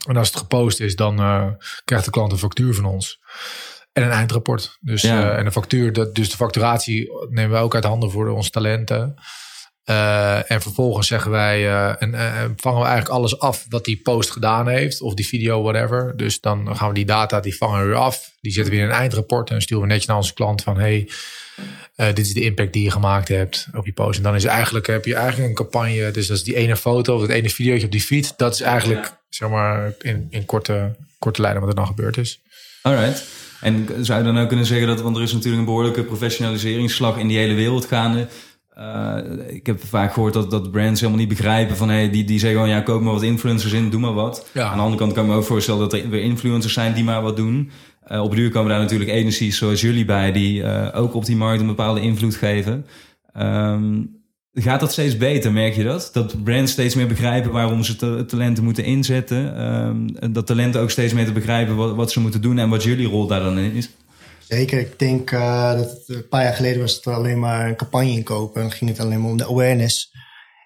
en 0.07 0.17
als 0.17 0.29
het 0.29 0.37
gepost 0.37 0.81
is, 0.81 0.97
dan 0.97 1.21
uh, 1.21 1.47
krijgt 1.85 2.05
de 2.05 2.11
klant 2.11 2.33
een 2.33 2.39
factuur 2.39 2.75
van 2.75 2.85
ons. 2.85 3.21
En 3.93 4.03
een 4.03 4.11
eindrapport. 4.11 4.79
Dus, 4.81 5.03
ja. 5.03 5.37
en 5.37 5.45
de 5.45 5.53
factuur, 5.53 5.93
dat, 5.93 6.15
dus 6.15 6.31
de 6.31 6.37
facturatie 6.37 7.11
nemen 7.31 7.57
we 7.57 7.63
ook 7.63 7.75
uit 7.75 7.85
handen 7.85 8.11
voor 8.11 8.29
onze 8.29 8.51
talenten. 8.51 9.15
Uh, 9.91 10.51
en 10.51 10.63
vervolgens 10.63 11.07
zeggen 11.07 11.31
wij, 11.31 11.63
uh, 11.63 12.03
en 12.03 12.13
uh, 12.13 12.45
vangen 12.57 12.81
we 12.81 12.87
eigenlijk 12.87 13.17
alles 13.17 13.39
af 13.39 13.67
wat 13.69 13.85
die 13.85 14.01
post 14.03 14.31
gedaan 14.31 14.69
heeft, 14.69 15.01
of 15.01 15.15
die 15.15 15.27
video, 15.27 15.63
whatever. 15.63 16.17
Dus 16.17 16.41
dan 16.41 16.77
gaan 16.77 16.89
we 16.89 16.95
die 16.95 17.05
data, 17.05 17.41
die 17.41 17.57
vangen 17.57 17.89
we 17.89 17.95
af. 17.95 18.31
Die 18.41 18.53
zetten 18.53 18.73
we 18.73 18.79
in 18.79 18.85
een 18.85 18.91
eindrapport 18.91 19.51
en 19.51 19.63
sturen 19.63 19.83
we 19.83 19.89
netjes 19.89 20.07
naar 20.07 20.17
onze 20.17 20.35
klant 20.35 20.63
van, 20.63 20.79
hey, 20.79 21.09
dit 21.97 22.19
is 22.19 22.33
de 22.33 22.41
impact 22.41 22.73
die 22.73 22.83
je 22.83 22.91
gemaakt 22.91 23.29
hebt 23.29 23.67
op 23.75 23.87
je 23.87 23.93
post. 23.93 24.17
En 24.17 24.23
dan 24.23 24.35
is 24.35 24.45
eigenlijk, 24.45 24.87
heb 24.87 25.05
je 25.05 25.15
eigenlijk 25.15 25.49
een 25.49 25.55
campagne, 25.55 26.11
dus 26.11 26.27
dat 26.27 26.37
is 26.37 26.45
die 26.45 26.57
ene 26.57 26.77
foto 26.77 27.15
of 27.15 27.21
het 27.21 27.31
ene 27.31 27.51
video 27.51 27.85
op 27.85 27.91
die 27.91 28.01
feed. 28.01 28.35
Dat 28.37 28.55
is 28.55 28.61
eigenlijk, 28.61 29.17
zeg 29.29 29.49
maar, 29.49 29.93
in, 30.01 30.27
in 30.31 30.45
korte, 30.45 30.97
korte 31.19 31.41
lijnen 31.41 31.61
wat 31.61 31.71
er 31.71 31.77
dan 31.77 31.87
gebeurd 31.87 32.17
is. 32.17 32.41
Alright. 32.83 33.25
En 33.61 33.89
zou 34.01 34.19
je 34.19 34.25
dan 34.25 34.39
ook 34.39 34.49
kunnen 34.49 34.67
zeggen 34.67 34.87
dat, 34.87 35.01
want 35.01 35.17
er 35.17 35.23
is 35.23 35.33
natuurlijk 35.33 35.59
een 35.59 35.65
behoorlijke 35.65 36.05
professionaliseringsslag 36.05 37.17
in 37.17 37.29
die 37.29 37.39
hele 37.39 37.55
wereld 37.55 37.85
gaande. 37.85 38.29
Uh, 38.79 39.17
ik 39.47 39.67
heb 39.67 39.85
vaak 39.85 40.13
gehoord 40.13 40.33
dat, 40.33 40.51
dat 40.51 40.71
brands 40.71 41.01
helemaal 41.01 41.21
niet 41.21 41.29
begrijpen 41.29 41.77
van 41.77 41.89
hey, 41.89 42.11
die, 42.11 42.25
die 42.25 42.39
zeggen 42.39 42.61
gewoon 42.61 42.75
ja, 42.75 42.81
koop 42.81 43.03
maar 43.03 43.13
wat 43.13 43.23
influencers 43.23 43.73
in, 43.73 43.91
doe 43.91 44.01
maar 44.01 44.15
wat. 44.15 44.47
Ja. 44.53 44.65
Aan 44.65 44.77
de 44.77 44.83
andere 44.83 45.01
kant 45.01 45.13
kan 45.13 45.25
ik 45.25 45.31
me 45.31 45.37
ook 45.37 45.45
voorstellen 45.45 45.81
dat 45.81 45.93
er 45.93 46.09
weer 46.09 46.23
influencers 46.23 46.73
zijn 46.73 46.95
die 46.95 47.05
maar 47.05 47.23
wat 47.23 47.37
doen. 47.37 47.71
Uh, 48.13 48.23
op 48.23 48.35
duur 48.35 48.51
komen 48.51 48.71
daar 48.71 48.81
natuurlijk 48.81 49.11
agencies 49.11 49.59
zoals 49.59 49.81
jullie 49.81 50.05
bij, 50.05 50.33
die 50.33 50.61
uh, 50.61 50.89
ook 50.95 51.15
op 51.15 51.25
die 51.25 51.37
markt 51.37 51.61
een 51.61 51.67
bepaalde 51.67 52.01
invloed 52.01 52.35
geven. 52.35 52.87
Um, 53.39 54.23
gaat 54.53 54.81
dat 54.81 54.93
steeds 54.93 55.17
beter, 55.17 55.53
merk 55.53 55.75
je 55.75 55.85
dat? 55.85 56.11
Dat 56.13 56.45
brands 56.45 56.73
steeds 56.73 56.95
meer 56.95 57.07
begrijpen 57.07 57.53
waarom 57.53 57.83
ze 57.83 58.25
talenten 58.27 58.65
moeten 58.65 58.85
inzetten. 58.85 59.65
Um, 59.87 60.33
dat 60.33 60.47
talenten 60.47 60.81
ook 60.81 60.91
steeds 60.91 61.13
meer 61.13 61.25
te 61.25 61.33
begrijpen 61.33 61.77
wat, 61.77 61.95
wat 61.95 62.13
ze 62.13 62.21
moeten 62.21 62.41
doen 62.41 62.59
en 62.59 62.69
wat 62.69 62.83
jullie 62.83 63.07
rol 63.07 63.27
daar 63.27 63.41
dan 63.41 63.59
in 63.59 63.73
is. 63.73 63.91
Zeker, 64.49 64.79
ik 64.79 64.99
denk 64.99 65.31
uh, 65.31 65.73
dat 65.77 66.03
een 66.07 66.29
paar 66.29 66.43
jaar 66.43 66.55
geleden 66.55 66.81
was 66.81 66.95
het 66.95 67.07
alleen 67.07 67.39
maar 67.39 67.69
een 67.69 67.77
campagne 67.77 68.11
inkopen. 68.11 68.63
En 68.63 68.71
ging 68.71 68.91
het 68.91 69.01
alleen 69.01 69.21
maar 69.21 69.31
om 69.31 69.37
de 69.37 69.47
awareness. 69.47 70.11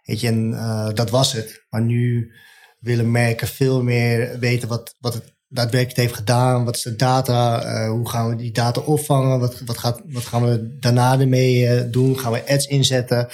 Weet 0.04 0.20
je, 0.20 0.26
en 0.26 0.50
uh, 0.50 0.88
dat 0.94 1.10
was 1.10 1.32
het. 1.32 1.66
Maar 1.70 1.82
nu 1.82 2.32
willen 2.78 3.10
merken 3.10 3.48
veel 3.48 3.82
meer 3.82 4.38
weten 4.38 4.68
wat, 4.68 4.94
wat 5.00 5.14
het 5.14 5.34
daadwerkelijk 5.48 5.98
heeft 5.98 6.14
gedaan. 6.14 6.64
Wat 6.64 6.76
is 6.76 6.82
de 6.82 6.96
data? 6.96 7.64
Uh, 7.64 7.90
hoe 7.90 8.08
gaan 8.08 8.28
we 8.28 8.36
die 8.36 8.52
data 8.52 8.80
opvangen? 8.80 9.40
Wat, 9.40 9.60
wat, 9.60 9.78
gaat, 9.78 10.00
wat 10.06 10.24
gaan 10.24 10.44
we 10.44 10.76
daarna 10.78 11.20
ermee 11.20 11.90
doen? 11.90 12.18
Gaan 12.18 12.32
we 12.32 12.48
ads 12.48 12.66
inzetten? 12.66 13.28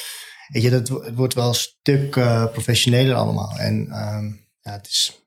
Weet 0.49 0.63
je, 0.63 0.71
dat 0.71 0.89
wordt 1.15 1.35
wel 1.35 1.49
een 1.49 1.55
stuk 1.55 2.11
professioneler 2.53 3.15
allemaal. 3.15 3.57
En 3.59 3.75
um, 3.75 4.47
ja, 4.61 4.73
het 4.73 4.87
is 4.87 5.24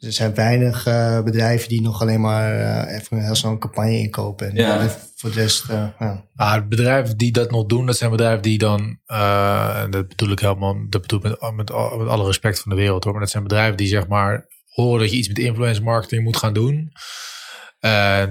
er 0.00 0.12
zijn 0.12 0.34
weinig 0.34 0.86
uh, 0.86 1.22
bedrijven 1.22 1.68
die 1.68 1.82
nog 1.82 2.00
alleen 2.00 2.20
maar 2.20 2.60
uh, 2.60 2.94
even 2.94 3.24
heel 3.24 3.34
zo'n 3.34 3.58
campagne 3.58 3.98
inkopen. 3.98 4.50
En 4.50 4.56
ja. 4.56 4.88
voor 5.16 5.30
de 5.30 5.40
rest, 5.40 5.70
uh, 5.70 5.86
ja. 5.98 6.24
Ah, 6.36 6.68
bedrijven 6.68 7.16
die 7.16 7.32
dat 7.32 7.50
nog 7.50 7.66
doen, 7.66 7.86
dat 7.86 7.96
zijn 7.96 8.10
bedrijven 8.10 8.42
die 8.42 8.58
dan, 8.58 8.98
en 9.06 9.90
dat 9.90 10.08
bedoel 10.08 10.30
ik 10.30 10.38
helemaal, 10.38 10.76
dat 10.88 11.00
bedoel 11.00 11.18
ik 11.18 11.24
met, 11.24 11.40
met, 11.40 11.56
met, 11.56 12.08
alle 12.08 12.24
respect 12.24 12.60
van 12.60 12.70
de 12.70 12.76
wereld 12.76 13.04
hoor, 13.04 13.12
maar 13.12 13.22
dat 13.22 13.30
zijn 13.30 13.42
bedrijven 13.42 13.76
die 13.76 13.86
zeg 13.86 14.06
maar 14.06 14.46
horen 14.68 15.00
dat 15.00 15.10
je 15.10 15.16
iets 15.16 15.28
met 15.28 15.38
influencer 15.38 15.84
marketing 15.84 16.24
moet 16.24 16.36
gaan 16.36 16.52
doen. 16.52 16.92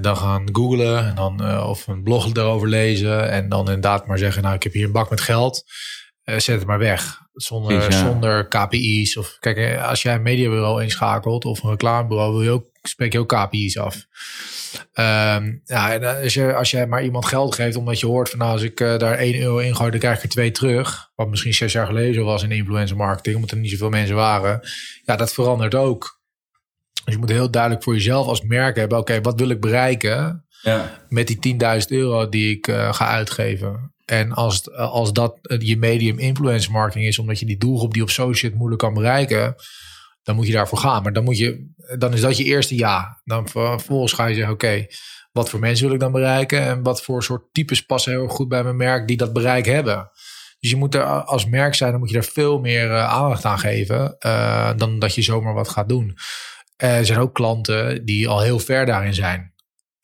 dan 0.01 0.17
gaan 0.17 0.49
googlen 0.51 1.05
en 1.05 1.15
dan, 1.15 1.63
of 1.63 1.87
een 1.87 2.03
blog 2.03 2.31
daarover 2.31 2.67
lezen 2.67 3.31
en 3.31 3.49
dan 3.49 3.59
inderdaad 3.59 4.07
maar 4.07 4.17
zeggen, 4.17 4.43
nou 4.43 4.55
ik 4.55 4.63
heb 4.63 4.73
hier 4.73 4.85
een 4.85 4.91
bak 4.91 5.09
met 5.09 5.21
geld, 5.21 5.63
zet 6.37 6.57
het 6.57 6.65
maar 6.65 6.79
weg. 6.79 7.21
Zonder, 7.33 7.93
zonder 7.93 8.47
KPI's. 8.47 9.17
Of 9.17 9.37
kijk, 9.39 9.57
eh, 9.57 9.87
als 9.89 10.01
jij 10.01 10.15
een 10.15 10.21
mediabureau 10.21 10.83
inschakelt 10.83 11.45
of 11.45 11.63
een 11.63 11.69
reclamebureau, 11.69 12.31
wil 12.31 12.43
je 12.43 12.49
ook, 12.49 12.65
spreek 12.81 13.13
je 13.13 13.19
ook 13.19 13.29
KPI's 13.29 13.77
af. 13.77 13.95
Um, 14.75 15.61
ja, 15.65 15.93
en 15.93 16.21
als, 16.23 16.33
je, 16.33 16.53
als 16.53 16.71
jij 16.71 16.87
maar 16.87 17.03
iemand 17.03 17.25
geld 17.25 17.55
geeft 17.55 17.75
omdat 17.75 17.99
je 17.99 18.05
hoort 18.05 18.29
van 18.29 18.39
nou, 18.39 18.51
als 18.51 18.61
ik 18.61 18.79
uh, 18.79 18.97
daar 18.97 19.17
1 19.17 19.41
euro 19.41 19.57
in 19.57 19.75
gooi, 19.75 19.91
dan 19.91 19.99
krijg 19.99 20.17
ik 20.17 20.23
er 20.23 20.29
2 20.29 20.51
terug. 20.51 21.11
Wat 21.15 21.29
misschien 21.29 21.53
zes 21.53 21.71
jaar 21.71 21.85
geleden 21.85 22.13
zo 22.13 22.23
was 22.23 22.43
in 22.43 22.51
influencer 22.51 22.97
marketing, 22.97 23.35
omdat 23.35 23.51
er 23.51 23.57
niet 23.57 23.71
zoveel 23.71 23.89
mensen 23.89 24.15
waren. 24.15 24.59
Ja, 25.05 25.15
dat 25.15 25.33
verandert 25.33 25.75
ook. 25.75 26.19
Dus 27.05 27.13
je 27.13 27.19
moet 27.19 27.29
heel 27.29 27.51
duidelijk 27.51 27.83
voor 27.83 27.93
jezelf 27.93 28.27
als 28.27 28.41
merk 28.41 28.75
hebben, 28.75 28.97
oké, 28.97 29.21
wat 29.21 29.39
wil 29.39 29.49
ik 29.49 29.59
bereiken 29.59 30.45
ja. 30.61 31.05
met 31.09 31.27
die 31.27 31.57
10.000 31.81 31.87
euro 31.87 32.29
die 32.29 32.55
ik 32.55 32.67
uh, 32.67 32.93
ga 32.93 33.07
uitgeven? 33.07 33.93
En 34.09 34.31
als, 34.33 34.71
als 34.71 35.13
dat 35.13 35.37
je 35.59 35.77
medium 35.77 36.19
influence 36.19 36.71
marketing 36.71 37.05
is, 37.05 37.19
omdat 37.19 37.39
je 37.39 37.45
die 37.45 37.57
doelgroep 37.57 37.93
die 37.93 38.01
op 38.01 38.09
social 38.09 38.51
moeilijk 38.55 38.81
kan 38.81 38.93
bereiken, 38.93 39.55
dan 40.23 40.35
moet 40.35 40.47
je 40.47 40.53
daarvoor 40.53 40.77
gaan. 40.77 41.03
Maar 41.03 41.13
dan, 41.13 41.23
moet 41.23 41.37
je, 41.37 41.71
dan 41.97 42.13
is 42.13 42.21
dat 42.21 42.37
je 42.37 42.43
eerste 42.43 42.75
ja. 42.75 43.21
Dan 43.23 43.47
vervolgens 43.47 44.13
ga 44.13 44.25
je 44.25 44.35
zeggen: 44.35 44.53
Oké, 44.53 44.85
wat 45.31 45.49
voor 45.49 45.59
mensen 45.59 45.85
wil 45.85 45.93
ik 45.93 45.99
dan 45.99 46.11
bereiken? 46.11 46.61
En 46.61 46.83
wat 46.83 47.03
voor 47.03 47.23
soort 47.23 47.43
types 47.51 47.81
passen 47.81 48.11
heel 48.11 48.27
goed 48.27 48.47
bij 48.47 48.63
mijn 48.63 48.77
merk 48.77 49.07
die 49.07 49.17
dat 49.17 49.33
bereik 49.33 49.65
hebben? 49.65 50.09
Dus 50.59 50.69
je 50.69 50.75
moet 50.75 50.95
er 50.95 51.03
als 51.03 51.45
merk 51.45 51.75
zijn, 51.75 51.91
dan 51.91 51.99
moet 51.99 52.09
je 52.09 52.17
er 52.17 52.23
veel 52.23 52.59
meer 52.59 52.85
uh, 52.85 53.09
aandacht 53.09 53.45
aan 53.45 53.59
geven 53.59 54.15
uh, 54.25 54.71
dan 54.77 54.99
dat 54.99 55.15
je 55.15 55.21
zomaar 55.21 55.53
wat 55.53 55.69
gaat 55.69 55.89
doen. 55.89 56.17
Er 56.75 57.05
zijn 57.05 57.19
ook 57.19 57.33
klanten 57.33 58.05
die 58.05 58.27
al 58.27 58.41
heel 58.41 58.59
ver 58.59 58.85
daarin 58.85 59.13
zijn. 59.13 59.48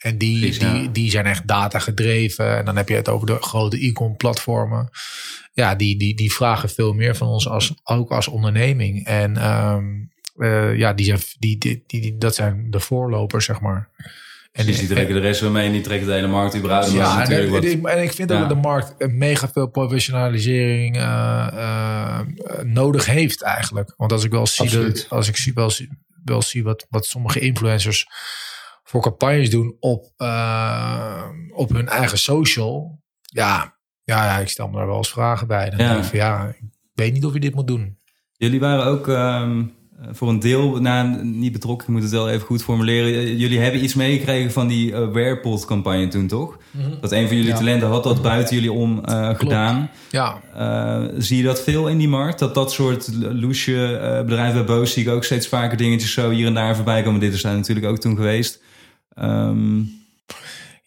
En 0.06 0.18
die, 0.18 0.60
die, 0.60 0.92
die 0.92 1.10
zijn 1.10 1.26
echt 1.26 1.48
data 1.48 1.80
gedreven. 1.80 2.58
En 2.58 2.66
dan 2.66 2.76
heb 2.76 2.90
je 2.90 2.96
het 2.96 3.10
over 3.10 3.28
de 3.28 3.38
grote 3.40 3.86
e-com 3.86 4.18
platformen. 4.18 4.90
Ja, 5.54 5.76
die, 5.76 5.98
die, 5.98 6.16
die 6.16 6.34
vragen 6.34 6.70
veel 6.70 6.94
meer 6.94 7.16
van 7.16 7.28
ons 7.28 7.50
als, 7.50 7.74
ook 7.84 8.12
als 8.12 8.28
onderneming. 8.28 9.06
En 9.06 9.52
um, 9.52 10.12
uh, 10.38 10.78
ja, 10.78 10.94
die 10.94 11.06
zijn, 11.06 11.20
die, 11.40 11.58
die, 11.58 11.84
die, 11.88 12.18
dat 12.18 12.36
zijn 12.36 12.68
de 12.70 12.80
voorlopers, 12.80 13.46
zeg 13.46 13.62
maar. 13.62 13.90
En 14.52 14.66
dus 14.66 14.80
die 14.80 14.88
trekken 14.88 15.16
de 15.16 15.22
rest 15.22 15.42
wel 15.42 15.52
mee 15.52 15.66
en 15.66 15.72
die 15.72 15.82
trekken 15.82 16.08
de 16.08 16.14
hele 16.14 16.28
markt 16.28 16.56
überhaupt. 16.56 16.92
Ja, 16.92 17.30
en, 17.30 17.50
wat, 17.50 17.64
en, 17.64 18.04
ik 18.04 18.12
vind 18.12 18.30
ja. 18.30 18.40
dat 18.40 18.50
de 18.50 18.56
markt 18.56 19.08
mega 19.12 19.50
veel 19.50 19.68
professionalisering 19.68 20.98
uh, 20.98 21.48
uh, 21.54 22.20
nodig 22.64 23.06
heeft 23.06 23.42
eigenlijk. 23.42 23.94
Want 23.98 24.12
als 24.12 24.24
ik 24.24 24.32
wel 24.32 24.48
zie, 24.48 24.70
dat, 24.70 25.06
als 25.10 25.28
ik 25.28 25.38
zie, 25.38 25.54
wel, 25.54 25.72
wel 26.24 26.42
zie 26.42 26.64
wat, 26.64 26.86
wat 26.90 27.06
sommige 27.06 27.40
influencers 27.40 28.08
voor 28.86 29.02
campagnes 29.02 29.50
doen 29.50 29.76
op, 29.80 30.12
uh, 30.18 31.24
op 31.54 31.70
hun 31.70 31.88
eigen 31.88 32.18
social. 32.18 33.02
Ja, 33.22 33.76
ja, 34.04 34.26
ja, 34.26 34.38
ik 34.38 34.50
stel 34.50 34.68
me 34.68 34.78
daar 34.78 34.88
wel 34.88 34.98
eens 34.98 35.12
vragen 35.12 35.48
bij. 35.48 35.70
Dan 35.70 35.80
ja. 35.80 35.88
denk 35.88 36.04
ik 36.04 36.10
van 36.10 36.20
ja, 36.20 36.48
ik 36.48 36.62
weet 36.94 37.14
niet 37.14 37.26
of 37.26 37.34
je 37.34 37.40
dit 37.40 37.56
moet 37.56 37.68
doen. 37.68 37.98
Jullie 38.38 38.60
waren 38.60 38.86
ook 38.86 39.08
um, 39.08 39.74
voor 40.12 40.30
een 40.30 40.40
deel, 40.40 40.82
nou, 40.82 41.24
niet 41.24 41.52
betrokken, 41.52 41.88
ik 41.88 41.94
moet 41.94 42.04
het 42.04 42.12
wel 42.12 42.30
even 42.30 42.46
goed 42.46 42.64
formuleren. 42.64 43.38
Jullie 43.38 43.60
hebben 43.60 43.84
iets 43.84 43.94
meegekregen 43.94 44.52
van 44.52 44.68
die 44.68 44.92
uh, 44.92 45.12
Wearpod-campagne 45.12 46.08
toen, 46.08 46.28
toch? 46.28 46.58
Mm 46.72 46.82
-hmm. 46.82 46.98
Dat 47.02 47.12
een 47.12 47.28
van 47.28 47.36
jullie 47.36 47.52
ja. 47.52 47.58
talenten 47.58 47.88
had 47.88 48.04
dat 48.04 48.22
buiten 48.22 48.56
jullie 48.56 48.72
om 48.72 49.02
uh, 49.06 49.30
gedaan. 49.36 49.90
Ja. 50.10 50.42
Uh, 50.58 51.14
zie 51.18 51.38
je 51.38 51.44
dat 51.44 51.62
veel 51.62 51.88
in 51.88 51.98
die 51.98 52.08
markt? 52.08 52.40
Dat 52.40 52.56
dat 52.56 52.72
soort 52.72 53.10
loesje 53.14 54.22
bedrijven 54.26 54.66
bij 54.66 54.76
Boos 54.76 54.94
zie 54.94 55.04
ik 55.04 55.10
ook 55.10 55.24
steeds 55.24 55.48
vaker 55.48 55.78
dingetjes 55.78 56.14
zo 56.14 56.30
hier 56.30 56.48
en 56.48 56.54
daar 56.54 56.76
voorbij 56.76 57.04
komen. 57.04 57.20
Dit 57.20 57.34
is 57.34 57.42
daar 57.42 57.56
natuurlijk 57.56 57.88
ook 57.88 58.00
toen 58.00 58.16
geweest. 58.16 58.64
Um... 59.16 60.04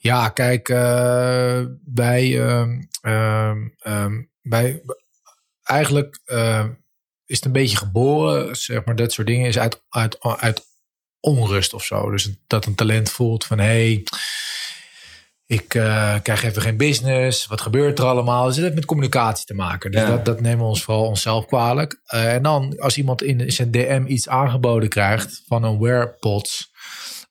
Ja, 0.01 0.29
kijk, 0.29 0.69
uh, 0.69 1.63
bij, 1.85 2.51
um, 2.61 2.89
um, 3.83 4.31
bij 4.43 4.83
eigenlijk 5.63 6.21
is 7.27 7.37
het 7.37 7.45
een 7.45 7.53
beetje 7.53 7.77
geboren, 7.77 8.57
zeg 8.57 8.85
maar, 8.85 8.97
dat 8.97 9.13
soort 9.13 9.27
dingen 9.27 9.49
is 9.49 9.59
uit, 9.59 9.83
uit, 9.89 10.21
uit 10.21 10.67
onrust 11.21 11.75
of 11.75 11.85
zo. 11.85 12.11
Dus 12.11 12.31
dat 12.47 12.67
een 12.67 12.75
talent 12.75 13.11
voelt 13.11 13.45
van 13.45 13.59
hé, 13.59 13.65
hey, 13.65 14.05
ik 15.47 15.75
uh, 15.75 16.15
krijg 16.23 16.43
even 16.43 16.63
geen 16.63 16.77
business. 16.77 17.47
Wat 17.47 17.61
gebeurt 17.61 17.99
er 17.99 18.05
allemaal? 18.05 18.45
Dus 18.47 18.55
het 18.55 18.65
heeft 18.65 18.77
met 18.77 18.85
communicatie 18.85 19.47
te 19.47 19.55
maken. 19.55 19.91
Dus 19.91 20.01
ja. 20.01 20.07
dat, 20.07 20.25
dat 20.25 20.41
nemen 20.41 20.59
we 20.59 20.65
ons 20.65 20.83
vooral 20.83 21.07
onszelf 21.07 21.47
kwalijk. 21.47 22.01
Uh, 22.15 22.35
en 22.35 22.43
dan 22.43 22.79
als 22.79 22.97
iemand 22.97 23.23
in 23.23 23.53
zijn 23.53 23.71
DM 23.71 24.05
iets 24.07 24.29
aangeboden 24.29 24.89
krijgt 24.89 25.43
van 25.47 25.63
een 25.63 25.79
wearpods 25.79 26.71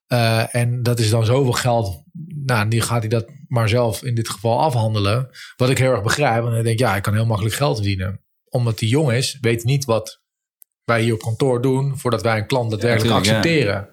uh, 0.07 0.55
en 0.55 0.83
dat 0.83 0.99
is 0.99 1.09
dan 1.09 1.25
zoveel 1.25 1.51
geld. 1.51 2.03
Nou, 2.45 2.67
die 2.67 2.81
gaat 2.81 2.99
hij 2.99 3.09
dat 3.09 3.25
maar 3.47 3.69
zelf 3.69 4.03
in 4.03 4.15
dit 4.15 4.29
geval 4.29 4.59
afhandelen. 4.59 5.29
Wat 5.55 5.69
ik 5.69 5.77
heel 5.77 5.91
erg 5.91 6.03
begrijp. 6.03 6.45
En 6.45 6.51
dan 6.51 6.63
denk 6.63 6.79
ja, 6.79 6.95
ik 6.95 7.01
kan 7.01 7.13
heel 7.13 7.25
makkelijk 7.25 7.55
geld 7.55 7.75
verdienen. 7.75 8.21
Omdat 8.49 8.79
die 8.79 8.89
jong 8.89 9.11
is, 9.11 9.37
weet 9.41 9.63
niet 9.63 9.85
wat 9.85 10.21
wij 10.83 11.01
hier 11.01 11.13
op 11.13 11.21
kantoor 11.21 11.61
doen. 11.61 11.97
voordat 11.97 12.21
wij 12.21 12.37
een 12.37 12.47
klant 12.47 12.69
daadwerkelijk 12.69 13.11
ja, 13.11 13.17
accepteren. 13.17 13.73
Ja. 13.73 13.89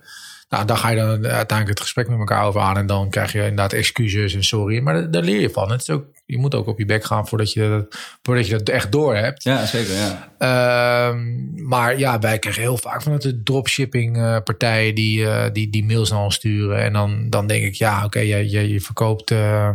Nou, 0.49 0.67
dan 0.67 0.77
ga 0.77 0.89
je 0.89 0.97
dan 0.97 1.09
uiteindelijk 1.09 1.69
het 1.69 1.81
gesprek 1.81 2.09
met 2.09 2.19
elkaar 2.19 2.47
over 2.47 2.61
aan. 2.61 2.77
En 2.77 2.87
dan 2.87 3.11
krijg 3.11 3.33
je 3.33 3.39
inderdaad 3.39 3.73
excuses 3.73 4.35
en 4.35 4.45
sorry. 4.45 4.81
Maar 4.81 5.11
daar 5.11 5.23
leer 5.23 5.41
je 5.41 5.51
van. 5.51 5.71
Het 5.71 5.81
is 5.81 5.91
ook, 5.91 6.07
je 6.27 6.39
moet 6.39 6.55
ook 6.55 6.67
op 6.67 6.79
je 6.79 6.85
bek 6.85 7.05
gaan 7.05 7.29
voordat 7.29 7.53
je 7.53 7.69
dat, 7.69 8.01
voordat 8.23 8.47
je 8.47 8.53
dat 8.53 8.69
echt 8.69 8.93
door 8.93 9.17
hebt. 9.17 9.43
Ja, 9.43 9.67
zeker. 9.67 9.95
Ja. 9.95 10.33
Uh, 10.39 11.19
maar 11.67 11.99
ja, 11.99 12.19
wij 12.19 12.39
krijgen 12.39 12.63
heel 12.63 12.79
vaak 12.79 13.03
vanuit 13.03 13.23
de 13.23 13.43
dropshipping 13.43 14.17
uh, 14.17 14.37
partijen 14.45 14.95
die, 14.95 15.21
uh, 15.21 15.45
die, 15.53 15.71
die 15.71 15.85
mails 15.85 16.11
naar 16.11 16.23
ons 16.23 16.35
sturen. 16.35 16.83
En 16.83 16.93
dan, 16.93 17.31
dan 17.31 17.47
denk 17.47 17.65
ik, 17.65 17.75
ja, 17.75 17.97
oké, 17.97 18.05
okay, 18.05 18.27
je, 18.27 18.51
je, 18.51 18.69
je 18.73 18.81
verkoopt 18.81 19.31
uh, 19.31 19.71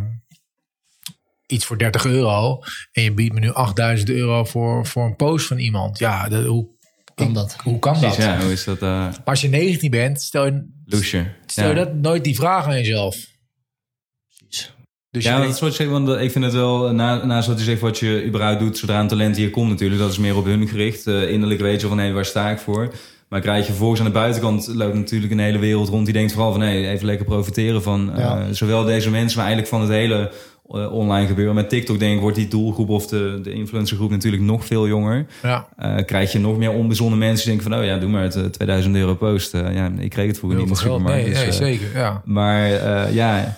iets 1.46 1.66
voor 1.66 1.78
30 1.78 2.06
euro. 2.06 2.60
En 2.92 3.04
je 3.04 3.14
biedt 3.14 3.34
me 3.34 3.40
nu 3.40 3.54
8000 3.54 4.10
euro 4.10 4.44
voor, 4.44 4.86
voor 4.86 5.06
een 5.06 5.16
post 5.16 5.48
van 5.48 5.58
iemand. 5.58 6.00
Ja, 6.00 6.30
hoe 6.30 6.68
kan 7.16 7.34
dat? 7.34 7.56
Hoe 7.64 7.80
kan 7.80 8.00
Precies, 8.00 8.18
dat? 8.18 8.26
Ja, 8.26 8.42
hoe 8.42 8.52
is 8.52 8.64
dat? 8.64 8.82
Uh... 8.82 8.90
Maar 8.90 9.22
als 9.24 9.42
je 9.42 9.48
19 9.48 9.92
bent, 9.92 10.22
stel 10.22 10.46
je, 10.46 10.68
Loesje. 10.86 11.26
stel 11.46 11.70
je 11.70 11.76
ja. 11.76 11.84
dat 11.84 11.94
nooit 11.94 12.24
die 12.24 12.36
vraag 12.36 12.66
aan 12.66 12.78
jezelf. 12.78 13.38
Dus 15.12 15.24
ja, 15.24 15.40
dat 15.40 15.50
is 15.50 15.60
wat 15.60 15.70
je 15.70 15.76
zegt, 15.76 15.90
want 15.90 16.10
ik 16.10 16.32
vind 16.32 16.46
het 16.46 16.54
wel, 16.54 16.94
na, 16.94 17.26
naast 17.26 17.48
wat 17.48 17.58
je 17.58 17.64
zegt, 17.64 17.82
wat 17.82 18.00
je 18.00 18.26
überhaupt 18.26 18.60
doet 18.60 18.78
zodra 18.78 19.00
een 19.00 19.08
talent 19.08 19.38
hier 19.38 19.50
komt 19.50 19.70
natuurlijk, 19.70 20.02
dat 20.02 20.12
is 20.12 20.18
meer 20.18 20.36
op 20.36 20.46
hun 20.46 20.68
gericht. 20.68 21.08
Uh, 21.08 21.32
innerlijk 21.32 21.62
weet 21.62 21.82
je 21.82 21.88
van, 21.88 21.98
hé, 21.98 22.04
hey, 22.04 22.14
waar 22.14 22.26
sta 22.26 22.50
ik 22.50 22.60
voor? 22.60 22.94
Maar 23.30 23.42
krijg 23.42 23.60
je 23.60 23.72
vervolgens 23.72 24.00
aan 24.00 24.06
de 24.06 24.12
buitenkant 24.12 24.68
loopt 24.68 24.94
natuurlijk 24.94 25.32
een 25.32 25.40
hele 25.40 25.60
wereld 25.60 25.90
rond 25.90 26.06
die 26.06 26.14
denkt 26.14 26.32
vooral 26.32 26.52
van, 26.52 26.62
hé, 26.62 26.68
hey, 26.68 26.92
even 26.92 27.06
lekker 27.06 27.26
profiteren 27.26 27.84
van 27.84 28.12
ja. 28.18 28.54
zowel 28.54 28.84
deze 28.84 29.10
mensen, 29.10 29.38
maar 29.38 29.48
eigenlijk 29.48 29.76
van 29.76 29.82
het 29.82 29.90
hele 29.90 30.32
uh, 30.72 30.94
online 30.94 31.28
gebeuren. 31.28 31.56
Met 31.56 31.70
TikTok 31.70 32.00
denk 32.00 32.16
ik 32.16 32.22
wordt 32.22 32.36
die 32.36 32.48
doelgroep 32.48 32.90
of 32.90 33.08
de, 33.08 33.40
de 33.44 33.52
influencergroep 33.52 34.10
natuurlijk 34.10 34.44
nog 34.44 34.66
veel 34.66 34.88
jonger. 34.88 35.26
Ja. 35.44 35.68
Uh, 35.80 35.96
krijg 36.06 36.32
je 36.32 36.40
nog 36.40 36.58
meer 36.58 36.72
onbezonnen 36.72 37.20
mensen 37.20 37.46
die 37.46 37.56
denken 37.56 37.72
van... 37.72 37.82
oh 37.82 37.86
ja, 37.86 37.98
doe 37.98 38.10
maar 38.10 38.24
het 38.24 38.36
uh, 38.36 38.46
2000 38.46 38.96
euro 38.96 39.16
post. 39.16 39.52
Ja, 39.52 39.92
ik 39.98 40.10
kreeg 40.10 40.28
het 40.28 40.38
vroeger 40.38 40.60
niet 40.60 40.78
supermarkt. 40.78 41.24
Nee, 41.24 41.30
dus, 41.30 41.40
nee 41.40 41.52
zeker, 41.52 41.88
ja. 41.94 42.22
Maar 42.26 43.14
ja... 43.14 43.58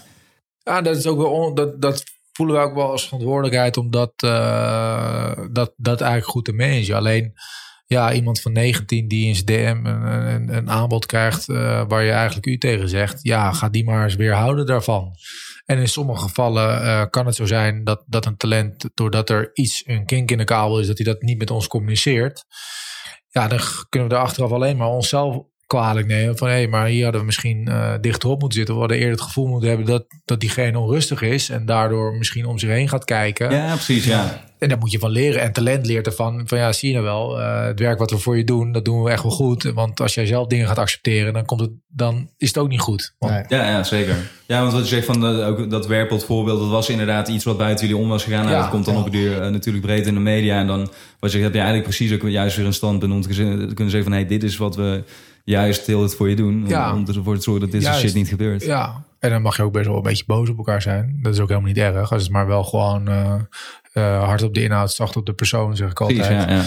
Ja, 0.63 0.81
dat 0.81 0.97
is 0.97 1.07
ook 1.07 1.17
wel... 1.17 1.31
On, 1.31 1.55
dat, 1.55 1.81
dat 1.81 2.03
voelen 2.31 2.55
we 2.55 2.61
ook 2.61 2.75
wel 2.75 2.91
als 2.91 3.03
verantwoordelijkheid... 3.03 3.77
om 3.77 3.91
dat, 3.91 4.13
uh, 4.25 5.31
dat, 5.51 5.73
dat 5.77 6.01
eigenlijk 6.01 6.31
goed 6.31 6.45
te 6.45 6.53
managen. 6.53 6.95
Alleen... 6.95 7.33
Ja, 7.85 8.13
iemand 8.13 8.41
van 8.41 8.51
19 8.51 9.07
die 9.07 9.27
in 9.27 9.35
zijn 9.35 9.45
DM 9.45 9.85
een, 9.85 10.33
een, 10.33 10.55
een 10.55 10.69
aanbod 10.69 11.05
krijgt... 11.05 11.49
Uh, 11.49 11.83
waar 11.87 12.03
je 12.03 12.11
eigenlijk 12.11 12.45
u 12.45 12.57
tegen 12.57 12.89
zegt... 12.89 13.19
ja, 13.23 13.51
ga 13.51 13.69
die 13.69 13.83
maar 13.83 14.03
eens 14.03 14.15
weerhouden 14.15 14.65
daarvan. 14.65 15.15
En 15.65 15.77
in 15.77 15.87
sommige 15.87 16.21
gevallen 16.21 16.81
uh, 16.81 17.05
kan 17.09 17.25
het 17.25 17.35
zo 17.35 17.45
zijn 17.45 17.83
dat, 17.83 18.03
dat 18.05 18.25
een 18.25 18.37
talent, 18.37 18.89
doordat 18.93 19.29
er 19.29 19.49
iets, 19.53 19.83
een 19.85 20.05
kink 20.05 20.31
in 20.31 20.37
de 20.37 20.43
kabel 20.43 20.79
is, 20.79 20.87
dat 20.87 20.97
hij 20.97 21.05
dat 21.05 21.21
niet 21.21 21.37
met 21.37 21.51
ons 21.51 21.67
communiceert. 21.67 22.45
Ja, 23.27 23.47
dan 23.47 23.59
kunnen 23.89 24.09
we 24.09 24.15
er 24.15 24.21
achteraf 24.21 24.51
alleen 24.51 24.77
maar 24.77 24.87
onszelf 24.87 25.43
kwalijk 25.71 26.07
nemen. 26.07 26.37
Van 26.37 26.47
hé, 26.47 26.53
hey, 26.53 26.67
maar 26.67 26.87
hier 26.87 27.03
hadden 27.03 27.21
we 27.21 27.25
misschien 27.25 27.67
uh, 27.69 27.93
dichterop 28.01 28.39
moeten 28.39 28.57
zitten. 28.57 28.73
We 28.73 28.79
hadden 28.79 28.97
eerder 28.97 29.15
het 29.15 29.21
gevoel 29.21 29.47
moeten 29.47 29.69
hebben 29.69 29.87
dat, 29.87 30.05
dat 30.25 30.39
diegene 30.39 30.79
onrustig 30.79 31.21
is. 31.21 31.49
En 31.49 31.65
daardoor 31.65 32.15
misschien 32.17 32.45
om 32.45 32.57
zich 32.57 32.69
heen 32.69 32.89
gaat 32.89 33.05
kijken. 33.05 33.51
Ja, 33.51 33.73
precies, 33.73 34.05
ja. 34.05 34.49
En 34.59 34.69
daar 34.69 34.77
moet 34.77 34.91
je 34.91 34.99
van 34.99 35.09
leren. 35.09 35.41
En 35.41 35.51
talent 35.51 35.85
leert 35.85 36.05
ervan. 36.05 36.41
Van 36.45 36.57
ja, 36.57 36.71
zie 36.71 36.87
je 36.87 36.93
nou 36.93 37.05
wel. 37.05 37.39
Uh, 37.39 37.65
het 37.65 37.79
werk 37.79 37.99
wat 37.99 38.11
we 38.11 38.17
voor 38.17 38.37
je 38.37 38.43
doen, 38.43 38.71
dat 38.71 38.85
doen 38.85 39.03
we 39.03 39.09
echt 39.09 39.23
wel 39.23 39.31
goed. 39.31 39.63
Want 39.63 40.01
als 40.01 40.13
jij 40.13 40.25
zelf 40.25 40.47
dingen 40.47 40.67
gaat 40.67 40.77
accepteren, 40.77 41.33
dan, 41.33 41.45
komt 41.45 41.61
het, 41.61 41.71
dan 41.87 42.29
is 42.37 42.47
het 42.47 42.57
ook 42.57 42.67
niet 42.67 42.79
goed. 42.79 43.13
Want, 43.19 43.33
nee. 43.33 43.59
ja, 43.59 43.69
ja, 43.69 43.83
zeker. 43.83 44.15
Ja, 44.45 44.61
want 44.61 44.73
wat 44.73 44.81
je 44.81 44.95
zegt 44.95 45.05
van 45.05 45.19
de, 45.19 45.43
ook 45.43 45.69
dat 45.69 45.87
werkpot 45.87 46.25
voorbeeld, 46.25 46.59
dat 46.59 46.69
was 46.69 46.89
inderdaad 46.89 47.27
iets 47.27 47.43
wat 47.43 47.57
buiten 47.57 47.87
jullie 47.87 48.01
om 48.01 48.09
was 48.09 48.23
gegaan. 48.23 48.43
Nou, 48.43 48.55
ja, 48.55 48.61
dat 48.61 48.69
komt 48.69 48.85
dan 48.85 48.93
ja. 48.93 48.99
op 48.99 49.05
de 49.05 49.11
duur 49.11 49.41
uh, 49.41 49.47
natuurlijk 49.49 49.85
breed 49.85 50.07
in 50.07 50.13
de 50.13 50.19
media. 50.19 50.59
En 50.59 50.67
dan 50.67 50.91
wat 51.19 51.31
je 51.31 51.37
heb 51.37 51.53
je 51.53 51.59
eigenlijk 51.59 51.87
precies 51.87 52.13
ook 52.13 52.29
juist 52.29 52.57
weer 52.57 52.65
een 52.65 52.73
standpunt 52.73 53.13
om 53.13 53.21
te 53.21 53.27
kunnen 53.27 53.89
zeggen 53.89 54.03
van 54.03 54.11
hé, 54.11 54.17
hey, 54.17 54.27
dit 54.27 54.43
is 54.43 54.57
wat 54.57 54.75
we 54.75 55.03
juist 55.43 55.85
heel 55.85 56.01
het 56.01 56.15
voor 56.15 56.29
je 56.29 56.35
doen. 56.35 56.67
Ja. 56.67 56.93
Om, 56.93 57.07
ervoor 57.07 57.35
te 57.35 57.41
zorgen 57.41 57.61
dat 57.61 57.71
dit 57.71 57.83
soort 57.83 57.95
shit 57.95 58.13
niet 58.13 58.27
gebeurt. 58.27 58.63
Ja, 58.63 59.03
en 59.19 59.29
dan 59.29 59.41
mag 59.41 59.57
je 59.57 59.63
ook 59.63 59.73
best 59.73 59.87
wel 59.87 59.95
een 59.95 60.01
beetje 60.01 60.23
boos 60.27 60.49
op 60.49 60.57
elkaar 60.57 60.81
zijn. 60.81 61.19
Dat 61.21 61.33
is 61.33 61.39
ook 61.39 61.47
helemaal 61.47 61.69
niet 61.69 61.77
erg. 61.77 62.11
Als 62.11 62.23
het 62.23 62.31
maar 62.31 62.47
wel 62.47 62.63
gewoon 62.63 63.09
uh, 63.09 63.35
uh, 63.93 64.23
hard 64.23 64.43
op 64.43 64.53
de 64.53 64.63
inhoud, 64.63 64.91
zacht 64.91 65.15
op 65.15 65.25
de 65.25 65.33
persoon, 65.33 65.75
zeg 65.75 65.91
ik 65.91 66.01
altijd. 66.01 66.19
Precies, 66.19 66.43
ja, 66.43 66.51
ja. 66.51 66.63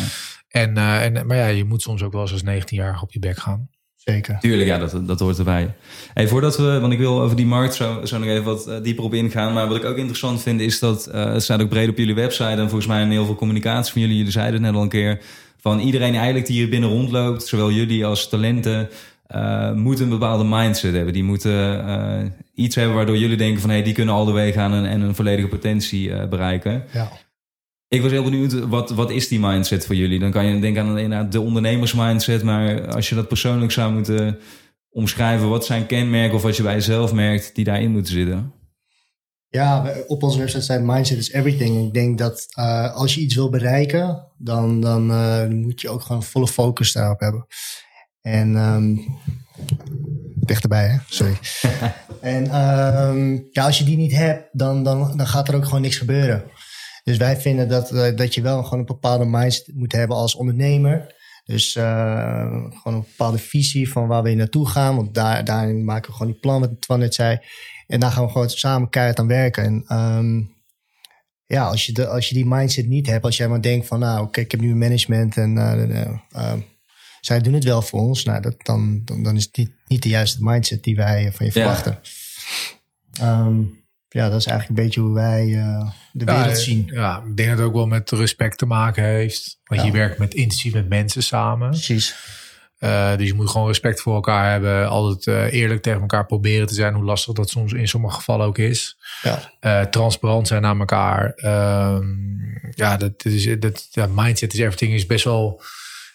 En, 0.49 0.77
uh, 0.77 1.05
en, 1.05 1.27
maar 1.27 1.37
ja, 1.37 1.47
je 1.47 1.65
moet 1.65 1.83
soms 1.83 2.03
ook 2.03 2.13
wel 2.13 2.21
eens 2.21 2.33
als 2.33 2.43
19-jarige 2.43 3.03
op 3.03 3.13
je 3.13 3.19
bek 3.19 3.37
gaan. 3.37 3.69
Zeker. 3.97 4.39
Tuurlijk, 4.41 4.69
ja, 4.69 4.79
dat, 4.79 5.07
dat 5.07 5.21
hoort 5.21 5.39
erbij. 5.39 5.75
Hey, 6.15 6.29
voordat 6.29 6.57
we, 6.57 6.81
want 6.81 6.93
ik 6.93 6.99
wil 6.99 7.21
over 7.21 7.37
die 7.37 7.47
markt 7.47 7.75
zo, 7.75 8.05
zo 8.05 8.19
nog 8.19 8.29
even 8.29 8.45
wat 8.45 8.69
uh, 8.69 8.83
dieper 8.83 9.05
op 9.05 9.15
ingaan. 9.15 9.53
Maar 9.53 9.69
wat 9.69 9.77
ik 9.77 9.85
ook 9.85 9.97
interessant 9.97 10.43
vind 10.43 10.61
is 10.61 10.79
dat, 10.79 11.09
uh, 11.15 11.33
het 11.33 11.43
staat 11.43 11.63
ook 11.63 11.69
breed 11.69 11.89
op 11.89 11.99
jullie 11.99 12.15
website. 12.15 12.45
En 12.45 12.69
volgens 12.69 12.87
mij 12.87 13.03
in 13.03 13.11
heel 13.11 13.25
veel 13.25 13.35
communicatie 13.35 13.93
van 13.93 14.01
jullie, 14.01 14.17
jullie 14.17 14.33
zeiden 14.33 14.55
het 14.55 14.63
net 14.63 14.75
al 14.75 14.83
een 14.83 14.89
keer. 14.89 15.21
Van 15.65 15.81
iedereen 15.81 16.15
eigenlijk 16.15 16.47
die 16.47 16.57
hier 16.57 16.69
binnen 16.69 16.91
rondloopt, 16.91 17.47
zowel 17.47 17.71
jullie 17.71 18.07
als 18.07 18.29
talenten, 18.29 18.89
uh, 19.35 19.73
moeten 19.73 20.05
een 20.05 20.11
bepaalde 20.11 20.45
mindset 20.45 20.95
hebben. 20.95 21.13
Die 21.13 21.25
moeten 21.25 21.87
uh, 21.87 22.31
iets 22.55 22.75
hebben 22.75 22.95
waardoor 22.95 23.19
jullie 23.19 23.37
denken 23.37 23.61
van... 23.61 23.71
hé, 23.71 23.77
hey, 23.77 23.85
die 23.85 23.95
kunnen 23.95 24.15
al 24.15 24.25
de 24.25 24.33
weg 24.33 24.55
gaan 24.55 24.73
en, 24.73 24.85
en 24.85 25.01
een 25.01 25.15
volledige 25.15 25.49
potentie 25.49 26.09
uh, 26.09 26.29
bereiken. 26.29 26.85
Ja. 26.93 27.13
Ik 27.89 28.03
was 28.03 28.11
heel 28.11 28.25
benieuwd, 28.25 28.53
wat, 28.53 28.91
wat 28.91 29.11
is 29.11 29.29
die 29.29 29.41
mindset 29.41 29.87
voor 29.87 29.95
jullie? 29.95 30.19
Dan 30.19 30.31
kan 30.31 30.47
je 30.47 30.61
denken 30.61 30.83
aan 30.83 30.99
inderdaad 30.99 31.33
de 31.33 31.41
ondernemersmindset... 31.41 32.43
maar 32.43 32.95
als 32.95 33.09
je 33.09 33.15
dat 33.15 33.29
persoonlijk 33.29 33.73
zou 33.73 33.93
moeten 33.93 34.39
omschrijven... 34.91 35.49
wat 35.49 35.67
zijn 35.67 35.87
kenmerken 35.87 36.37
of 36.37 36.43
wat 36.43 36.57
je 36.57 36.63
bij 36.63 36.75
jezelf 36.75 37.13
merkt 37.13 37.55
die 37.55 37.65
daarin 37.65 37.91
moeten 37.91 38.13
zitten? 38.13 38.53
Ja, 39.55 39.95
op 40.07 40.23
onze 40.23 40.39
website 40.39 40.63
staat 40.63 40.81
mindset 40.83 41.19
is 41.19 41.33
everything. 41.33 41.87
Ik 41.87 41.95
denk 41.95 42.19
dat 42.19 42.47
uh, 42.59 42.95
als 42.95 43.15
je 43.15 43.21
iets 43.21 43.35
wil 43.35 43.51
bereiken... 43.51 44.27
dan, 44.39 44.81
dan 44.81 45.11
uh, 45.11 45.47
moet 45.47 45.81
je 45.81 45.89
ook 45.89 46.03
gewoon 46.03 46.23
volle 46.23 46.49
focus 46.49 46.93
daarop 46.93 47.21
hebben. 47.21 47.47
En 48.21 48.57
um, 48.57 49.19
dichterbij, 50.35 50.89
hè? 50.89 50.99
Sorry. 51.07 51.37
en 52.21 52.45
um, 52.45 53.49
ja, 53.51 53.65
als 53.65 53.79
je 53.79 53.85
die 53.85 53.97
niet 53.97 54.13
hebt, 54.13 54.49
dan, 54.53 54.85
dan, 54.85 55.17
dan 55.17 55.27
gaat 55.27 55.49
er 55.49 55.55
ook 55.55 55.65
gewoon 55.65 55.83
niks 55.83 55.97
gebeuren. 55.97 56.45
Dus 57.05 57.17
wij 57.17 57.37
vinden 57.37 57.69
dat, 57.69 57.93
uh, 57.93 58.17
dat 58.17 58.35
je 58.35 58.43
wel 58.43 58.63
gewoon 58.63 58.79
een 58.79 58.85
bepaalde 58.85 59.25
mindset 59.25 59.75
moet 59.75 59.93
hebben 59.93 60.17
als 60.17 60.35
ondernemer. 60.35 61.15
Dus 61.45 61.73
gewoon 61.73 62.73
een 62.85 63.07
bepaalde 63.09 63.39
visie 63.39 63.91
van 63.91 64.07
waar 64.07 64.23
we 64.23 64.35
naartoe 64.35 64.69
gaan. 64.69 64.97
Want 64.97 65.15
daar, 65.15 65.45
daarin 65.45 65.85
maken 65.85 66.11
we 66.11 66.17
gewoon 66.17 66.33
die 66.33 66.41
plan, 66.41 66.61
wat 66.61 66.81
Twan 66.81 66.99
net 66.99 67.15
zei. 67.15 67.39
En 67.95 68.01
daar 68.01 68.11
gaan 68.11 68.25
we 68.25 68.31
gewoon 68.31 68.51
samen 68.51 68.89
keihard 68.89 69.19
aan 69.19 69.27
werken. 69.27 69.65
En 69.65 69.85
ehm, 69.87 70.43
ja, 71.47 71.67
als 71.67 71.87
je, 71.87 71.93
de, 71.93 72.07
als 72.07 72.29
je 72.29 72.35
die 72.35 72.47
mindset 72.47 72.87
niet 72.87 73.07
hebt, 73.07 73.25
als 73.25 73.37
jij 73.37 73.49
maar 73.49 73.63
denkt 73.63 73.87
van, 73.87 73.99
nou, 73.99 74.23
oké, 74.23 74.41
ik 74.41 74.51
heb 74.51 74.61
nu 74.61 74.71
een 74.71 74.79
management 74.79 75.37
en 75.37 75.57
uh, 76.33 76.53
zij 77.21 77.41
doen 77.41 77.53
het 77.53 77.65
wel 77.65 77.83
voor 77.83 78.01
ons, 78.01 78.25
nou, 78.25 78.43
dat, 78.43 78.55
dan, 78.59 79.03
dan, 79.05 79.23
dan 79.23 79.37
is 79.37 79.45
het 79.53 79.71
niet, 79.87 80.03
de 80.03 80.09
juiste 80.09 80.39
mindset 80.41 80.83
die 80.83 80.97
wij 80.97 81.33
van 81.33 81.47
je 81.47 81.53
verwachten. 81.53 82.01
Ehm, 83.13 83.61
ja, 84.09 84.29
dat 84.29 84.41
is 84.41 84.47
eigenlijk 84.47 84.69
een 84.69 84.85
beetje 84.85 85.01
hoe 85.01 85.15
wij 85.15 85.47
uh, 85.47 85.91
de 86.13 86.25
wereld 86.25 86.59
zien. 86.59 86.87
Ja, 86.87 87.23
ik 87.27 87.37
denk 87.37 87.49
dat 87.49 87.59
het 87.59 87.67
ook 87.67 87.75
wel 87.75 87.87
met 87.87 88.11
respect 88.11 88.59
te 88.59 88.67
maken 88.67 89.05
heeft. 89.05 89.61
Want 89.65 89.83
je 89.83 89.91
werkt 89.91 90.19
met 90.19 90.35
intensief 90.35 90.73
met 90.73 90.89
mensen 90.89 91.23
samen. 91.23 91.71
Precies. 91.71 92.15
Uh, 92.81 93.17
dus 93.17 93.27
je 93.27 93.35
moet 93.35 93.51
gewoon 93.51 93.67
respect 93.67 94.01
voor 94.01 94.15
elkaar 94.15 94.51
hebben. 94.51 94.89
Altijd 94.89 95.27
uh, 95.27 95.61
eerlijk 95.61 95.83
tegen 95.83 96.01
elkaar 96.01 96.27
proberen 96.27 96.67
te 96.67 96.75
zijn. 96.75 96.95
Hoe 96.95 97.05
lastig 97.05 97.35
dat 97.35 97.51
soms 97.51 97.73
in 97.73 97.89
sommige 97.89 98.15
gevallen 98.15 98.47
ook 98.47 98.59
is. 98.59 98.97
Ja. 99.23 99.53
Uh, 99.61 99.81
transparant 99.87 100.49
zijn 100.49 100.63
naar 100.63 100.79
elkaar. 100.79 101.33
Ehm, 101.35 102.05
ja, 102.75 102.97
dat 102.97 103.25
is, 103.25 103.57
dat, 103.59 103.87
ja, 103.91 104.09
mindset 104.15 104.53
is 104.53 104.59
everything 104.59 104.93
is 104.93 105.07
best 105.07 105.25
wel 105.25 105.63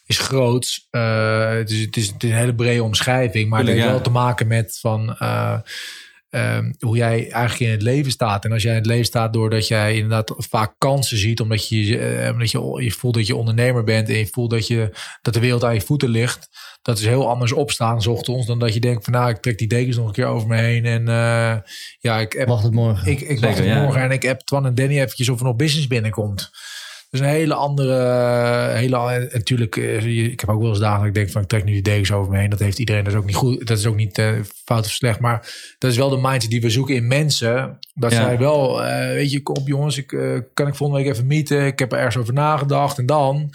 is 0.06 0.18
groot. 0.18 0.88
het, 0.92 1.70
is, 1.70 1.82
het, 1.82 1.98
is, 1.98 2.08
het 2.08 2.24
is 2.24 2.30
een 2.30 2.36
hele 2.36 2.56
brede 2.56 2.84
omschrijving. 2.84 3.50
Maar 3.50 3.60
het 3.60 3.70
heeft 3.70 3.86
wel 3.86 4.02
te 4.02 4.10
maken 4.10 4.48
met 4.48 4.78
van 4.82 5.18
Um, 6.32 6.76
hoe 6.80 6.98
jij 6.98 7.32
eigenlijk 7.32 7.60
in 7.60 7.70
het 7.70 7.82
leven 7.82 8.12
staat. 8.12 8.46
En 8.46 8.52
als 8.52 8.64
jij 8.64 8.72
in 8.72 8.78
het 8.78 8.88
leven 8.88 9.06
staat 9.06 9.34
doordat 9.34 9.68
jij 9.68 9.96
inderdaad 9.96 10.34
vaak 10.38 10.74
kansen 10.78 11.18
ziet, 11.18 11.40
omdat 11.40 11.70
je, 11.70 12.24
uh, 12.24 12.32
omdat 12.32 12.52
je, 12.52 12.84
je 12.84 12.92
voelt 12.92 13.14
dat 13.14 13.28
je 13.28 13.36
ondernemer 13.36 13.84
bent 13.84 14.10
en 14.10 14.18
je 14.18 14.28
voelt 14.32 14.50
dat, 14.50 14.68
je, 14.68 14.90
dat 15.22 15.34
de 15.34 15.40
wereld 15.40 15.64
aan 15.64 15.74
je 15.74 15.82
voeten 15.82 16.10
ligt. 16.10 16.50
Dat 16.82 16.98
is 16.98 17.06
heel 17.06 17.30
anders 17.30 17.52
opstaan, 17.52 18.02
zocht 18.02 18.30
ons, 18.30 18.46
dan 18.46 18.60
dat 18.60 18.74
je 18.74 18.80
denkt 18.80 19.04
van 19.04 19.14
nou, 19.14 19.30
ik 19.30 19.38
trek 19.38 19.58
die 19.58 19.68
dekens 19.68 19.98
nog 19.98 20.08
een 20.08 20.14
keer 20.14 20.26
over 20.26 20.48
me 20.48 20.58
heen. 20.58 20.86
En 20.86 21.02
uh, 21.02 21.56
ja, 22.00 22.20
ik 22.20 22.34
heb, 22.34 22.48
wacht 22.48 22.64
het 22.64 22.74
morgen. 22.74 23.12
Ik, 23.12 23.22
ik 23.22 23.40
wacht 23.40 23.58
het 23.58 23.74
morgen 23.74 24.02
en 24.02 24.12
ik 24.12 24.22
heb 24.22 24.40
Twan 24.40 24.66
en 24.66 24.76
Danny 24.76 25.00
eventjes 25.00 25.30
of 25.30 25.40
er 25.40 25.46
nog 25.46 25.56
business 25.56 25.88
binnenkomt. 25.88 26.50
Dus 27.10 27.20
een 27.20 27.26
hele 27.26 27.54
andere, 27.54 27.94
hele, 28.74 29.30
natuurlijk, 29.34 29.78
eh, 29.78 30.06
ik 30.06 30.40
heb 30.40 30.50
ook 30.50 30.62
wel 30.62 30.70
eens 30.70 30.80
dagen 30.80 31.00
dat 31.00 31.08
ik 31.08 31.14
denk 31.14 31.30
van 31.30 31.42
ik 31.42 31.48
trek 31.48 31.64
nu 31.64 31.72
die 31.72 31.82
dekens 31.82 32.12
over 32.12 32.32
me 32.32 32.38
heen. 32.38 32.50
Dat 32.50 32.60
heeft 32.60 32.80
iedereen, 32.80 33.04
dat 33.04 33.14
is 33.14 33.20
ook 33.20 33.26
niet 33.26 33.36
goed, 33.36 33.68
dat 33.68 33.78
is 33.78 33.86
ook 33.86 33.96
niet 33.96 34.18
uh, 34.18 34.32
fout 34.66 34.86
of 34.86 34.92
slecht. 34.92 35.20
Maar 35.20 35.54
dat 35.78 35.92
is 35.92 35.98
wel 35.98 36.10
de 36.10 36.18
mindset 36.22 36.50
die 36.50 36.62
we 36.62 36.70
zoeken 36.70 36.96
in 36.96 37.08
mensen. 37.08 37.80
Dat 37.94 38.12
ja. 38.12 38.24
zij 38.24 38.38
wel, 38.38 38.86
uh, 38.86 38.98
weet 38.98 39.32
je, 39.32 39.42
kom 39.42 39.64
jongens, 39.66 39.98
ik, 39.98 40.12
uh, 40.12 40.40
kan 40.54 40.68
ik 40.68 40.76
volgende 40.76 41.04
week 41.04 41.14
even 41.14 41.28
meeten. 41.28 41.66
Ik 41.66 41.80
heb 41.80 41.92
er 41.92 41.98
ergens 41.98 42.18
over 42.18 42.34
nagedacht. 42.34 42.98
En 42.98 43.06
dan, 43.06 43.50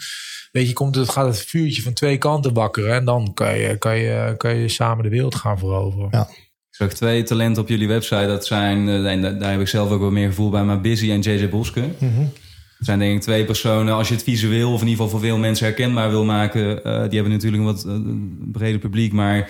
weet 0.51 0.67
je, 0.67 0.73
komt 0.73 0.95
het, 0.95 1.09
gaat 1.09 1.27
het 1.27 1.45
vuurtje 1.45 1.81
van 1.81 1.93
twee 1.93 2.17
kanten 2.17 2.53
wakkeren. 2.53 2.93
En 2.93 3.05
dan 3.05 3.33
kan 3.33 3.57
je, 3.57 3.77
kan 3.77 3.97
je, 3.97 4.33
kan 4.37 4.55
je 4.55 4.69
samen 4.69 5.03
de 5.03 5.09
wereld 5.09 5.35
gaan 5.35 5.57
veroveren. 5.57 6.07
Ja. 6.11 6.27
Ik 6.69 6.81
zag 6.81 6.93
twee 6.93 7.23
talenten 7.23 7.61
op 7.61 7.69
jullie 7.69 7.87
website. 7.87 8.27
Dat 8.27 8.45
zijn, 8.45 8.87
en 9.05 9.39
daar 9.39 9.51
heb 9.51 9.59
ik 9.59 9.67
zelf 9.67 9.91
ook 9.91 9.99
wel 9.99 10.11
meer 10.11 10.27
gevoel 10.27 10.49
bij, 10.49 10.63
maar 10.63 10.81
Busy 10.81 11.11
en 11.11 11.19
JJ 11.19 11.49
Boske. 11.49 11.79
Mm 11.79 12.15
-hmm. 12.15 12.31
Het 12.77 12.85
zijn 12.85 12.99
denk 12.99 13.15
ik 13.15 13.21
twee 13.21 13.45
personen, 13.45 13.93
als 13.93 14.07
je 14.07 14.13
het 14.13 14.23
visueel 14.23 14.73
of 14.73 14.81
in 14.81 14.87
ieder 14.87 15.03
geval 15.03 15.19
voor 15.19 15.27
veel 15.27 15.37
mensen 15.37 15.65
herkenbaar 15.65 16.09
wil 16.09 16.25
maken, 16.25 16.61
uh, 16.61 16.81
die 16.83 17.19
hebben 17.19 17.31
natuurlijk 17.31 17.63
een 17.63 17.73
wat 17.73 17.85
uh, 17.85 18.51
breder 18.51 18.79
publiek, 18.79 19.13
maar 19.13 19.49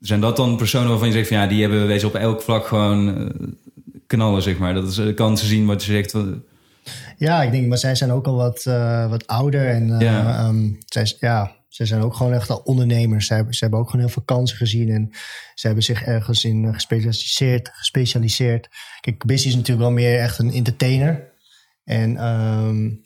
zijn 0.00 0.20
dat 0.20 0.36
dan 0.36 0.56
personen 0.56 0.88
waarvan 0.88 1.08
je 1.08 1.14
zegt 1.14 1.28
van 1.28 1.36
ja, 1.36 1.46
die 1.46 1.60
hebben 1.60 1.86
wezen 1.86 2.08
op 2.08 2.14
elk 2.14 2.42
vlak 2.42 2.66
gewoon 2.66 3.20
uh, 3.20 3.48
knallen, 4.06 4.42
zeg 4.42 4.58
maar. 4.58 4.74
Dat 4.74 4.88
is 4.88 4.94
de 4.94 5.14
kansen 5.14 5.48
zien 5.48 5.66
wat 5.66 5.84
je 5.84 5.92
zegt. 5.92 6.14
Ja, 7.16 7.42
ik 7.42 7.50
denk, 7.50 7.66
maar 7.66 7.78
zij 7.78 7.94
zijn 7.94 8.10
ook 8.10 8.26
al 8.26 8.36
wat, 8.36 8.62
wat 9.08 9.26
ouder 9.26 9.68
en 9.68 9.98
ja. 9.98 10.46
Um, 10.46 10.78
zij, 10.86 11.16
ja, 11.20 11.56
zij 11.68 11.86
zijn 11.86 12.02
ook 12.02 12.14
gewoon 12.14 12.32
echt 12.32 12.50
al 12.50 12.60
ondernemers. 12.64 13.26
Ze 13.26 13.34
hebben, 13.34 13.54
ze 13.54 13.60
hebben 13.60 13.80
ook 13.80 13.90
gewoon 13.90 14.04
heel 14.04 14.14
veel 14.14 14.22
kansen 14.22 14.56
gezien 14.56 14.88
en 14.88 15.08
ze 15.54 15.66
hebben 15.66 15.84
zich 15.84 16.02
ergens 16.02 16.44
in 16.44 16.74
gespecialiseerd. 16.74 17.70
gespecialiseerd. 17.72 18.68
Kijk, 19.00 19.26
Busy 19.26 19.48
is 19.48 19.54
natuurlijk 19.54 19.86
wel 19.88 19.96
meer 19.96 20.18
echt 20.18 20.38
een 20.38 20.52
entertainer. 20.52 21.27
En, 21.88 22.26
um, 22.26 23.04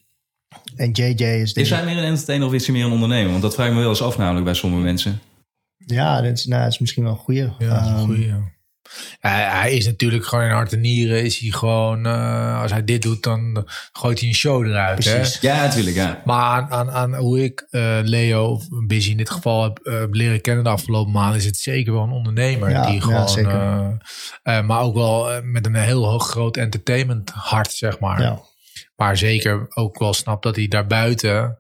en 0.77 0.91
JJ 0.91 1.25
is... 1.25 1.53
Is 1.53 1.71
hij 1.71 1.85
meer 1.85 1.99
een 1.99 2.05
entertainer 2.05 2.47
of 2.47 2.53
is 2.53 2.67
hij 2.67 2.75
meer 2.75 2.85
een 2.85 2.93
ondernemer? 2.93 3.31
Want 3.31 3.43
dat 3.43 3.55
vraag 3.55 3.67
ik 3.67 3.73
me 3.73 3.81
wel 3.81 3.89
eens 3.89 4.03
af 4.03 4.19
namelijk 4.19 4.45
bij 4.45 4.55
sommige 4.55 4.83
mensen. 4.83 5.21
Ja, 5.77 6.21
dat 6.21 6.39
is, 6.39 6.45
nou, 6.45 6.63
dat 6.63 6.73
is 6.73 6.79
misschien 6.79 7.03
wel 7.03 7.13
een 7.13 7.19
goede. 7.19 7.53
Ja, 7.59 7.75
dat 7.75 7.85
is 7.85 7.91
een 7.91 7.99
goeie, 7.99 8.27
ja. 8.27 8.51
Hij, 9.21 9.43
hij, 9.43 9.73
is 9.73 9.87
natuurlijk 9.87 10.25
gewoon 10.25 10.45
in 10.45 10.51
hart 10.51 10.73
en 10.73 10.81
nieren. 10.81 11.25
Is 11.25 11.39
hij 11.39 11.51
gewoon, 11.51 12.07
uh, 12.07 12.61
als 12.61 12.71
hij 12.71 12.85
dit 12.85 13.03
doet, 13.03 13.23
dan 13.23 13.67
gooit 13.93 14.21
hij 14.21 14.29
een 14.29 14.35
show 14.35 14.67
eruit. 14.67 15.01
Precies. 15.01 15.41
Hè? 15.41 15.49
Ja, 15.49 15.63
natuurlijk. 15.65 15.97
Ja. 15.97 16.23
Maar 16.25 16.41
aan, 16.41 16.71
aan, 16.71 16.91
aan 16.91 17.15
hoe 17.15 17.45
ik 17.45 17.67
uh, 17.71 17.99
Leo, 18.03 18.47
of 18.47 18.67
Busy 18.87 19.11
in 19.11 19.17
dit 19.17 19.31
geval, 19.31 19.63
heb 19.63 19.81
uh, 19.83 20.03
leren 20.11 20.41
kennen 20.41 20.65
de 20.65 20.71
afgelopen 20.71 21.13
maanden, 21.13 21.39
is 21.39 21.45
het 21.45 21.57
zeker 21.57 21.93
wel 21.93 22.03
een 22.03 22.11
ondernemer. 22.11 22.71
Ja, 22.71 22.87
die 22.87 23.01
gewoon, 23.01 23.21
ja, 23.21 23.27
zeker. 23.27 24.65
maar 24.65 24.81
ook 24.81 24.95
wel 24.95 25.43
met 25.43 25.67
een 25.67 25.75
heel 25.75 26.07
hoog 26.07 26.29
groot 26.29 26.57
entertainment 26.57 27.31
hart, 27.31 27.73
zeg 27.73 27.99
maar. 27.99 28.21
Ja. 28.21 28.41
Maar 29.03 29.17
zeker 29.17 29.67
ook 29.69 29.99
wel 29.99 30.13
snapt 30.15 30.43
dat 30.43 30.57
hij 30.57 30.69
daarbuiten 30.69 31.59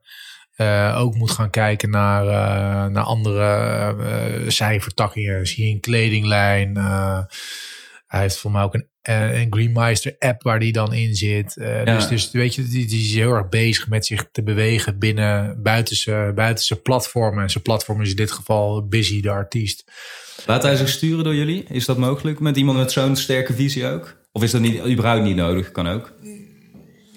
uh, 0.56 0.96
ook 0.98 1.14
moet 1.14 1.30
gaan 1.30 1.50
kijken 1.50 1.90
naar, 1.90 2.24
uh, 2.24 2.92
naar 2.92 3.02
andere 3.02 3.94
uh, 3.98 4.48
cijfertakkingen. 4.48 5.46
Zie 5.46 5.66
je 5.66 5.72
een 5.72 5.80
kledinglijn. 5.80 6.76
hij 8.06 8.20
heeft 8.20 8.36
voor 8.36 8.50
mij 8.50 8.62
ook 8.62 8.74
een, 8.74 8.86
een 9.02 9.46
Greenmeister 9.50 10.16
app 10.18 10.42
waar 10.42 10.58
die 10.58 10.72
dan 10.72 10.92
in 10.92 11.14
zit. 11.14 11.54
Ja. 11.54 11.84
dus, 11.84 12.08
dus 12.08 12.30
weet 12.30 12.54
je, 12.54 12.62
die, 12.62 12.86
die 12.86 13.04
is 13.04 13.14
heel 13.14 13.32
erg 13.32 13.48
bezig 13.48 13.88
met 13.88 14.06
zich 14.06 14.28
te 14.32 14.42
bewegen 14.42 14.98
binnen 14.98 15.62
buitense, 15.62 16.32
buitense 16.34 16.76
platformen. 16.80 17.42
En 17.42 17.50
zijn 17.50 17.64
platform 17.64 18.00
is 18.00 18.10
in 18.10 18.16
dit 18.16 18.32
geval 18.32 18.86
Busy, 18.88 19.20
de 19.20 19.30
artiest. 19.30 19.84
Laat 20.46 20.62
hij 20.62 20.76
zich 20.76 20.88
sturen 20.88 21.24
door 21.24 21.34
jullie? 21.34 21.64
Is 21.68 21.84
dat 21.84 21.98
mogelijk 21.98 22.40
met 22.40 22.56
iemand 22.56 22.78
met 22.78 22.92
zo'n 22.92 23.16
sterke 23.16 23.52
visie 23.52 23.86
ook? 23.86 24.20
Of 24.32 24.42
is 24.42 24.50
dat 24.50 24.60
niet, 24.60 24.86
überhaupt 24.86 25.22
niet 25.22 25.36
nodig? 25.36 25.72
Kan 25.72 25.88
ook 25.88 26.12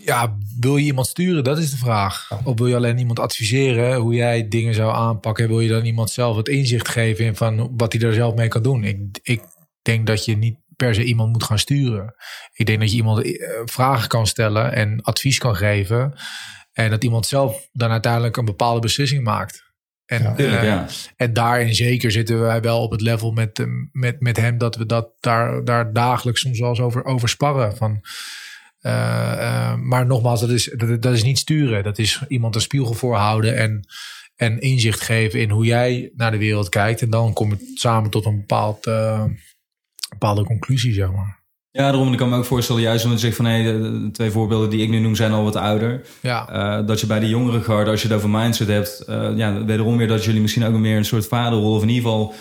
ja, 0.06 0.38
wil 0.60 0.78
je 0.78 0.86
iemand 0.86 1.08
sturen? 1.08 1.44
Dat 1.44 1.58
is 1.58 1.72
de 1.72 1.78
vraag. 1.78 2.32
Of 2.44 2.58
wil 2.58 2.68
je 2.68 2.76
alleen 2.76 2.98
iemand 2.98 3.20
adviseren 3.20 3.96
hoe 3.96 4.14
jij 4.14 4.48
dingen 4.48 4.74
zou 4.74 4.94
aanpakken? 4.94 5.48
Wil 5.48 5.60
je 5.60 5.70
dan 5.70 5.86
iemand 5.86 6.10
zelf 6.10 6.38
het 6.38 6.48
inzicht 6.48 6.88
geven 6.88 7.26
in 7.26 7.36
van 7.36 7.74
wat 7.78 7.94
hij 7.94 8.02
er 8.02 8.14
zelf 8.14 8.36
mee 8.36 8.48
kan 8.48 8.64
doen? 8.64 8.84
Ik, 8.84 9.20
ik 9.22 9.42
denk 9.82 10.08
dat 10.08 10.26
je 10.26 10.38
niet 10.38 10.58
per 10.76 10.96
se 10.96 11.04
iemand 11.04 11.32
moet 11.32 11.44
gaan 11.44 11.60
sturen. 11.60 12.16
Ik 12.54 12.66
denk 12.66 12.80
dat 12.80 12.92
je 12.92 12.98
iemand 12.98 13.28
vragen 13.66 14.08
kan 14.08 14.28
stellen 14.28 14.74
en 14.74 15.02
advies 15.02 15.38
kan 15.38 15.56
geven. 15.56 16.14
En 16.74 16.90
dat 16.90 17.04
iemand 17.04 17.26
zelf 17.26 17.70
dan 17.72 17.92
uiteindelijk 17.92 18.38
een 18.38 18.46
bepaalde 18.46 18.80
beslissing 18.80 19.24
maakt. 19.24 19.64
En, 20.06 20.22
ja, 20.22 20.38
uh, 20.38 20.64
ja. 20.64 20.88
en 21.16 21.34
daarin 21.34 21.76
zeker 21.76 22.12
zitten 22.12 22.40
wij 22.40 22.62
wel 22.62 22.82
op 22.82 22.92
het 22.92 23.02
level 23.02 23.32
met, 23.32 23.68
met, 23.92 24.22
met 24.22 24.38
hem 24.38 24.58
dat 24.58 24.76
we 24.76 24.86
dat 24.86 25.10
daar, 25.20 25.64
daar 25.64 25.94
dagelijks 25.94 26.42
soms 26.42 26.60
wel 26.60 26.70
eens 26.70 26.80
over, 26.80 27.06
over 27.06 27.30
sparren. 27.30 27.78
Van, 27.78 28.02
uh, 28.86 28.92
uh, 28.92 29.76
maar 29.76 30.06
nogmaals, 30.06 30.40
dat 30.40 30.50
is, 30.50 30.74
dat, 30.78 31.02
dat, 31.02 31.14
is 31.14 31.24
niet 31.24 31.40
sturen. 31.40 31.84
Dat 31.84 31.98
is 31.98 32.24
iemand 32.28 32.56
een 32.56 32.62
spiegel 32.62 32.94
voorhouden 32.94 33.58
en, 33.58 33.88
en 34.36 34.60
inzicht 34.60 35.02
geven 35.02 35.40
in 35.40 35.50
hoe 35.50 35.66
jij 35.66 36.12
naar 36.16 36.32
de 36.32 36.38
wereld 36.38 36.70
kijkt. 36.70 37.02
En 37.02 37.10
dan 37.10 37.34
kom 37.34 37.50
je 37.50 37.74
samen 37.76 38.10
tot 38.10 38.26
een 38.26 38.38
bepaald, 38.38 38.88
uh, 38.88 39.24
bepaalde 40.10 40.44
conclusie, 40.44 40.94
zeg 40.94 41.12
maar. 41.12 41.44
Ja, 41.72 41.92
daarom 41.92 42.12
ik 42.12 42.18
kan 42.18 42.30
me 42.30 42.38
ook 42.38 42.46
voorstellen, 42.46 42.82
juist 42.82 43.04
omdat 43.04 43.20
je 43.20 43.26
zegt 43.26 43.38
van 43.38 43.46
hé, 43.46 43.62
hey, 43.62 43.64
de 43.64 44.10
twee 44.12 44.32
voorbeelden 44.32 44.70
die 44.70 44.82
ik 44.82 44.90
nu 44.90 45.00
noem 45.00 45.16
zijn 45.16 45.32
al 45.32 45.44
wat 45.44 45.56
ouder. 45.56 46.02
Ja. 46.22 46.50
Uh, 46.80 46.88
dat 46.88 47.00
je 47.00 47.08
bij 47.08 47.20
de 47.20 47.30
jongere 47.30 47.62
garde, 47.62 47.92
als 47.92 48.02
je 48.02 48.08
het 48.08 48.18
over 48.18 48.30
mindset 48.30 48.68
hebt, 48.68 49.04
uh, 49.10 49.30
ja, 49.36 49.66
wederom 49.66 49.98
weer 49.98 50.08
dat 50.08 50.24
jullie 50.24 50.42
misschien 50.42 50.64
ook 50.64 50.74
meer 50.74 50.98
een 50.98 51.06
soort 51.06 51.28
vaderrol 51.28 51.76
of 51.76 51.82
in 51.82 51.90
ieder 51.90 52.04
geval 52.04 52.34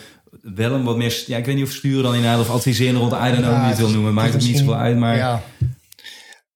wel 0.42 0.72
een 0.72 0.84
wat 0.84 0.96
meer, 0.96 1.24
ja, 1.26 1.36
ik 1.36 1.44
weet 1.44 1.54
niet 1.54 1.64
of 1.64 1.70
sturen 1.70 2.02
dan 2.02 2.14
inderdaad 2.14 2.40
of 2.40 2.50
adviseren 2.50 3.00
rond, 3.00 3.12
I 3.12 3.16
don't 3.16 3.36
know 3.36 3.54
hoe 3.54 3.62
je 3.62 3.68
het 3.68 3.78
wil 3.78 3.90
noemen, 3.90 4.14
maakt 4.14 4.32
het 4.32 4.42
niet 4.42 4.58
zoveel 4.58 4.76
uit, 4.76 4.98
maar... 4.98 5.16
Ja. 5.16 5.42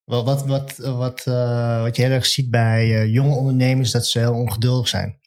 Wat, 0.08 0.24
wat, 0.24 0.46
wat, 0.46 0.76
wat, 0.76 1.24
uh, 1.26 1.82
wat 1.82 1.96
je 1.96 2.02
heel 2.02 2.10
erg 2.10 2.26
ziet 2.26 2.50
bij 2.50 2.86
uh, 2.86 3.12
jonge 3.12 3.34
ondernemers, 3.34 3.90
dat 3.90 4.06
ze 4.06 4.18
heel 4.18 4.34
ongeduldig 4.34 4.88
zijn. 4.88 5.20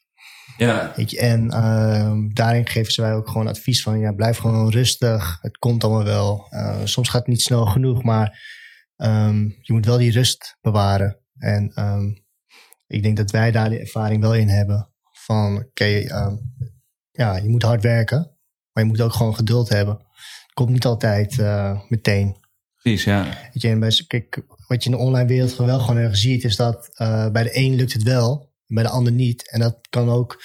Ja. 0.56 0.92
Weet 0.96 1.10
je, 1.10 1.18
en 1.18 1.44
uh, 1.44 2.34
daarin 2.34 2.66
geven 2.66 2.92
ze 2.92 3.00
wij 3.00 3.14
ook 3.14 3.28
gewoon 3.28 3.48
advies 3.48 3.82
van, 3.82 3.98
ja, 3.98 4.12
blijf 4.12 4.38
gewoon 4.38 4.70
rustig. 4.70 5.38
Het 5.40 5.58
komt 5.58 5.84
allemaal 5.84 6.04
wel. 6.04 6.46
Uh, 6.50 6.80
soms 6.84 7.08
gaat 7.08 7.20
het 7.20 7.28
niet 7.28 7.42
snel 7.42 7.66
genoeg, 7.66 8.02
maar 8.02 8.40
um, 8.96 9.56
je 9.60 9.72
moet 9.72 9.86
wel 9.86 9.98
die 9.98 10.12
rust 10.12 10.58
bewaren. 10.60 11.18
En 11.38 11.72
um, 11.74 12.24
ik 12.86 13.02
denk 13.02 13.16
dat 13.16 13.30
wij 13.30 13.50
daar 13.50 13.70
de 13.70 13.78
ervaring 13.78 14.20
wel 14.22 14.34
in 14.34 14.48
hebben. 14.48 14.90
Van, 15.12 15.56
oké, 15.56 15.64
okay, 15.64 16.04
um, 16.04 16.54
ja, 17.10 17.36
je 17.36 17.48
moet 17.48 17.62
hard 17.62 17.82
werken, 17.82 18.36
maar 18.72 18.84
je 18.84 18.90
moet 18.90 19.00
ook 19.00 19.12
gewoon 19.12 19.34
geduld 19.34 19.68
hebben. 19.68 19.94
Het 20.42 20.52
komt 20.54 20.70
niet 20.70 20.86
altijd 20.86 21.36
meteen. 21.88 22.40
Precies, 22.76 23.04
ja. 23.04 23.24
Weet 23.24 23.62
je, 23.62 23.68
en 23.68 23.80
bij, 23.80 24.04
kijk, 24.06 24.42
wat 24.72 24.84
je 24.84 24.90
in 24.90 24.96
de 24.96 25.02
online 25.02 25.28
wereld 25.28 25.56
wel 25.56 25.80
gewoon 25.80 25.96
erg 25.96 26.16
ziet, 26.16 26.44
is 26.44 26.56
dat 26.56 26.90
uh, 26.96 27.30
bij 27.30 27.42
de 27.42 27.58
een 27.58 27.74
lukt 27.74 27.92
het 27.92 28.02
wel, 28.02 28.52
bij 28.66 28.82
de 28.82 28.88
ander 28.88 29.12
niet. 29.12 29.50
En 29.50 29.60
dat 29.60 29.78
kan 29.90 30.08
ook, 30.08 30.42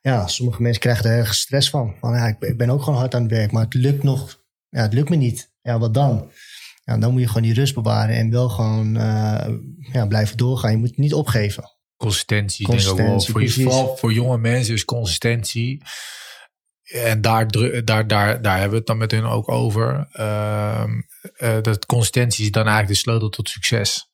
ja, 0.00 0.26
sommige 0.26 0.62
mensen 0.62 0.80
krijgen 0.80 1.10
er 1.10 1.18
erg 1.18 1.34
stress 1.34 1.70
van. 1.70 1.94
Van 2.00 2.14
ja, 2.14 2.26
ik, 2.26 2.40
ik 2.40 2.56
ben 2.56 2.70
ook 2.70 2.82
gewoon 2.82 2.98
hard 2.98 3.14
aan 3.14 3.22
het 3.22 3.30
werk, 3.30 3.52
maar 3.52 3.64
het 3.64 3.74
lukt 3.74 4.02
nog, 4.02 4.42
ja, 4.68 4.82
het 4.82 4.92
lukt 4.92 5.08
me 5.08 5.16
niet. 5.16 5.52
Ja, 5.62 5.78
wat 5.78 5.94
dan? 5.94 6.30
Ja, 6.84 6.98
dan 6.98 7.12
moet 7.12 7.20
je 7.20 7.26
gewoon 7.26 7.42
die 7.42 7.54
rust 7.54 7.74
bewaren 7.74 8.16
en 8.16 8.30
wel 8.30 8.48
gewoon 8.48 8.96
uh, 8.96 9.46
ja, 9.92 10.06
blijven 10.06 10.36
doorgaan. 10.36 10.70
Je 10.70 10.76
moet 10.76 10.88
het 10.88 10.98
niet 10.98 11.14
opgeven. 11.14 11.72
Consistentie, 11.96 12.66
consistentie 12.66 13.04
denk 13.04 13.20
ik 13.20 13.28
ook 13.28 13.34
wel. 13.38 13.48
Voor, 13.48 13.62
vooral 13.62 13.96
voor 13.96 14.12
jonge 14.12 14.38
mensen 14.38 14.74
is 14.74 14.84
consistentie 14.84 15.82
en 16.94 17.20
daar, 17.20 17.50
daar, 17.84 18.06
daar, 18.06 18.42
daar 18.42 18.58
hebben 18.58 18.70
we 18.70 18.76
het 18.76 18.86
dan 18.86 18.98
met 18.98 19.10
hun 19.10 19.24
ook 19.24 19.50
over. 19.50 20.08
Uh, 20.18 20.84
dat 21.62 21.86
consistentie 21.86 22.44
is 22.44 22.50
dan 22.50 22.62
eigenlijk 22.62 22.92
de 22.94 23.00
sleutel 23.00 23.28
tot 23.28 23.48
succes. 23.48 24.08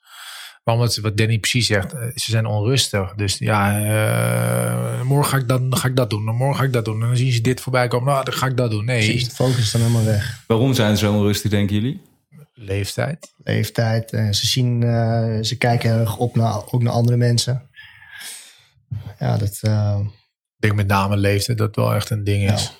Want 0.64 0.96
wat 0.96 1.16
Danny 1.16 1.38
precies 1.38 1.66
zegt, 1.66 1.90
ze 1.90 2.30
zijn 2.30 2.46
onrustig. 2.46 3.14
Dus 3.14 3.38
ja, 3.38 3.80
uh, 3.80 5.02
morgen 5.02 5.30
ga 5.30 5.36
ik, 5.36 5.48
dat, 5.48 5.60
ga 5.70 5.88
ik 5.88 5.96
dat 5.96 6.10
doen. 6.10 6.24
Morgen 6.24 6.56
ga 6.56 6.64
ik 6.64 6.72
dat 6.72 6.84
doen. 6.84 7.00
En 7.00 7.06
dan 7.06 7.16
zien 7.16 7.32
ze 7.32 7.40
dit 7.40 7.60
voorbij 7.60 7.88
komen. 7.88 8.12
Nou, 8.12 8.24
dan 8.24 8.34
ga 8.34 8.46
ik 8.46 8.56
dat 8.56 8.70
doen. 8.70 8.84
Nee. 8.84 9.04
Precies, 9.04 9.28
de 9.28 9.34
focus 9.34 9.58
is 9.58 9.70
dan 9.70 9.80
helemaal 9.80 10.04
weg. 10.04 10.44
Waarom 10.46 10.74
zijn 10.74 10.96
ze 10.96 11.04
zo 11.04 11.12
onrustig, 11.12 11.50
denken 11.50 11.74
jullie? 11.74 12.02
Leeftijd. 12.54 13.34
Leeftijd. 13.44 14.10
Ze 14.10 14.46
zien, 14.46 14.82
uh, 14.82 15.42
ze 15.42 15.56
kijken 15.58 15.90
erg 15.90 16.16
op 16.16 16.36
naar, 16.36 16.72
ook 16.72 16.82
naar 16.82 16.92
andere 16.92 17.16
mensen. 17.16 17.70
Ja, 19.18 19.36
dat... 19.36 19.60
Ik 20.60 20.66
denk 20.66 20.78
met 20.78 20.86
name 20.86 21.16
leeftijd 21.16 21.58
dat 21.58 21.76
wel 21.76 21.94
echt 21.94 22.10
een 22.10 22.24
ding 22.24 22.50
is. 22.52 22.72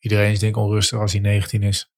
Iedereen 0.00 0.32
is 0.32 0.38
denk 0.38 0.56
ik 0.56 0.62
onrustig 0.62 0.98
als 0.98 1.12
hij 1.12 1.20
19 1.20 1.62
is. 1.62 1.90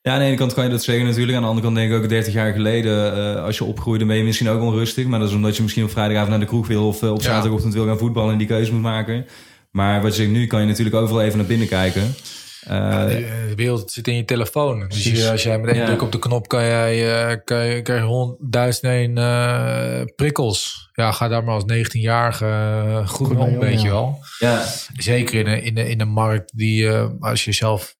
Ja, 0.00 0.12
aan 0.12 0.18
de 0.18 0.24
ene 0.24 0.36
kant 0.36 0.54
kan 0.54 0.64
je 0.64 0.70
dat 0.70 0.82
zeggen 0.82 1.06
natuurlijk. 1.06 1.36
Aan 1.36 1.42
de 1.42 1.48
andere 1.48 1.66
kant 1.66 1.78
denk 1.78 1.92
ik 1.92 2.02
ook 2.02 2.08
30 2.08 2.32
jaar 2.32 2.52
geleden, 2.52 3.16
uh, 3.16 3.44
als 3.44 3.58
je 3.58 3.64
opgroeide, 3.64 4.04
ben 4.04 4.16
je 4.16 4.24
misschien 4.24 4.48
ook 4.48 4.62
onrustig. 4.62 5.06
Maar 5.06 5.18
dat 5.18 5.28
is 5.28 5.34
omdat 5.34 5.56
je 5.56 5.62
misschien 5.62 5.84
op 5.84 5.90
vrijdagavond 5.90 6.30
naar 6.30 6.40
de 6.40 6.46
kroeg 6.46 6.66
wil 6.66 6.86
of 6.86 7.02
uh, 7.02 7.12
op 7.12 7.22
zaterdagochtend 7.22 7.74
wil 7.74 7.86
gaan 7.86 7.98
voetballen 7.98 8.32
en 8.32 8.38
die 8.38 8.46
keuze 8.46 8.72
moet 8.72 8.82
maken. 8.82 9.26
Maar 9.70 10.02
wat 10.02 10.16
je 10.16 10.22
zegt, 10.22 10.34
nu 10.34 10.46
kan 10.46 10.60
je 10.60 10.66
natuurlijk 10.66 10.96
overal 10.96 11.22
even 11.22 11.38
naar 11.38 11.46
binnen 11.46 11.68
kijken. 11.68 12.14
Uh, 12.70 13.06
de, 13.06 13.52
wereld 13.56 13.92
zit 13.92 14.08
in 14.08 14.16
je 14.16 14.24
telefoon. 14.24 14.88
Dus 14.88 15.28
als 15.28 15.42
jij 15.42 15.58
met 15.58 15.70
één 15.70 15.80
ja. 15.80 15.86
druk 15.86 16.02
op 16.02 16.12
de 16.12 16.18
knop 16.18 16.48
kan 16.48 16.64
jij, 16.64 17.30
uh, 17.32 17.36
kan 17.44 17.66
je, 17.66 17.82
kan 17.82 17.94
je 17.94 18.00
honderdduizend 18.00 19.18
uh, 19.18 20.00
prikkels. 20.16 20.88
Ja, 20.92 21.12
ga 21.12 21.28
daar 21.28 21.44
maar 21.44 21.54
als 21.54 21.64
19-jarige 21.72 23.02
goed, 23.06 23.26
goed 23.26 23.36
om, 23.36 23.58
weet 23.58 23.82
je 23.82 23.88
wel. 23.88 24.18
Ja. 24.38 24.64
Zeker 24.96 25.40
in 25.40 25.46
een, 25.46 25.62
in 25.62 25.74
de, 25.74 25.88
in 25.88 25.98
de 25.98 26.04
markt 26.04 26.52
die, 26.58 26.90
als 27.20 27.44
je 27.44 27.52
zelf 27.52 27.96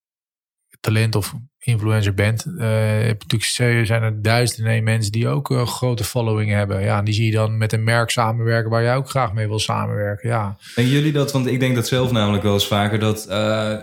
talent 0.80 1.14
of 1.14 1.34
influencer 1.58 2.14
bent, 2.14 2.44
natuurlijk 2.44 3.44
zijn 3.86 4.02
er 4.02 4.22
duizenden 4.22 4.84
mensen 4.84 5.12
die 5.12 5.28
ook 5.28 5.50
een 5.50 5.66
grote 5.66 6.04
following 6.04 6.50
hebben. 6.50 6.82
Ja, 6.82 6.98
en 6.98 7.04
die 7.04 7.14
zie 7.14 7.26
je 7.26 7.32
dan 7.32 7.58
met 7.58 7.72
een 7.72 7.84
merk 7.84 8.10
samenwerken 8.10 8.70
waar 8.70 8.82
jij 8.82 8.96
ook 8.96 9.10
graag 9.10 9.32
mee 9.32 9.48
wil 9.48 9.58
samenwerken. 9.58 10.28
Ja. 10.28 10.56
En 10.74 10.88
jullie 10.88 11.12
dat, 11.12 11.32
want 11.32 11.46
ik 11.46 11.60
denk 11.60 11.74
dat 11.74 11.88
zelf 11.88 12.10
namelijk 12.10 12.42
wel 12.42 12.52
eens 12.52 12.66
vaker 12.66 12.98
dat 12.98 13.26
uh, 13.30 13.76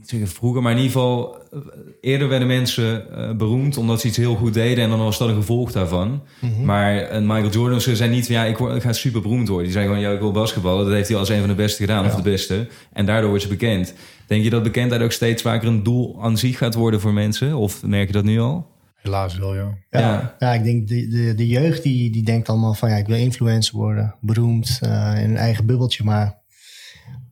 niet 0.00 0.08
zeggen 0.08 0.28
vroeger, 0.28 0.62
maar 0.62 0.72
in 0.72 0.78
ieder 0.78 0.92
geval 0.92 1.38
uh, 1.54 1.60
eerder 2.00 2.28
werden 2.28 2.48
mensen 2.48 3.04
uh, 3.10 3.36
beroemd 3.36 3.76
omdat 3.76 4.00
ze 4.00 4.06
iets 4.06 4.16
heel 4.16 4.34
goed 4.34 4.54
deden 4.54 4.84
en 4.84 4.90
dan 4.90 4.98
was 4.98 5.18
dat 5.18 5.28
een 5.28 5.34
gevolg 5.34 5.72
daarvan. 5.72 6.08
Mm 6.08 6.52
-hmm. 6.54 6.64
Maar 6.64 7.12
een 7.12 7.26
Michael 7.26 7.50
Jordan, 7.50 7.80
ze 7.80 7.96
zijn 7.96 8.10
niet 8.10 8.26
van 8.26 8.34
ja, 8.34 8.44
ik, 8.44 8.56
word, 8.56 8.76
ik 8.76 8.82
ga 8.82 8.92
super 8.92 9.20
beroemd 9.20 9.48
worden. 9.48 9.64
Die 9.64 9.72
zijn 9.72 9.86
gewoon, 9.86 10.00
ja, 10.00 10.10
ik 10.10 10.20
wil 10.20 10.32
basketballen. 10.32 10.84
Dat 10.84 10.94
heeft 10.94 11.08
hij 11.08 11.18
als 11.18 11.28
een 11.28 11.38
van 11.38 11.48
de 11.48 11.54
beste 11.54 11.80
gedaan, 11.80 12.04
ja. 12.04 12.08
of 12.08 12.14
de 12.14 12.22
beste. 12.22 12.68
En 12.92 13.06
daardoor 13.06 13.28
wordt 13.28 13.44
je 13.44 13.50
bekend. 13.50 13.94
Denk 14.26 14.44
je 14.44 14.50
dat 14.50 14.62
bekendheid 14.62 15.02
ook 15.02 15.12
steeds 15.12 15.42
vaker 15.42 15.68
een 15.68 15.82
doel 15.82 16.22
aan 16.22 16.38
zich 16.38 16.58
gaat 16.58 16.74
worden 16.74 17.00
voor 17.00 17.12
mensen? 17.12 17.56
Of 17.56 17.82
merk 17.82 18.06
je 18.06 18.12
dat 18.12 18.24
nu 18.24 18.40
al? 18.40 18.66
Helaas 18.94 19.38
wel, 19.38 19.54
ja. 19.54 19.78
Ja, 19.90 20.00
ja. 20.00 20.36
ja 20.38 20.52
ik 20.52 20.64
denk 20.64 20.88
de, 20.88 21.08
de, 21.08 21.34
de 21.34 21.46
jeugd 21.46 21.82
die, 21.82 22.10
die 22.10 22.22
denkt 22.22 22.48
allemaal 22.48 22.74
van 22.74 22.90
ja, 22.90 22.96
ik 22.96 23.06
wil 23.06 23.16
influencer 23.16 23.76
worden, 23.76 24.14
beroemd, 24.20 24.78
in 24.82 24.88
een 25.30 25.36
eigen 25.36 25.66
bubbeltje. 25.66 26.04
Maar 26.04 26.38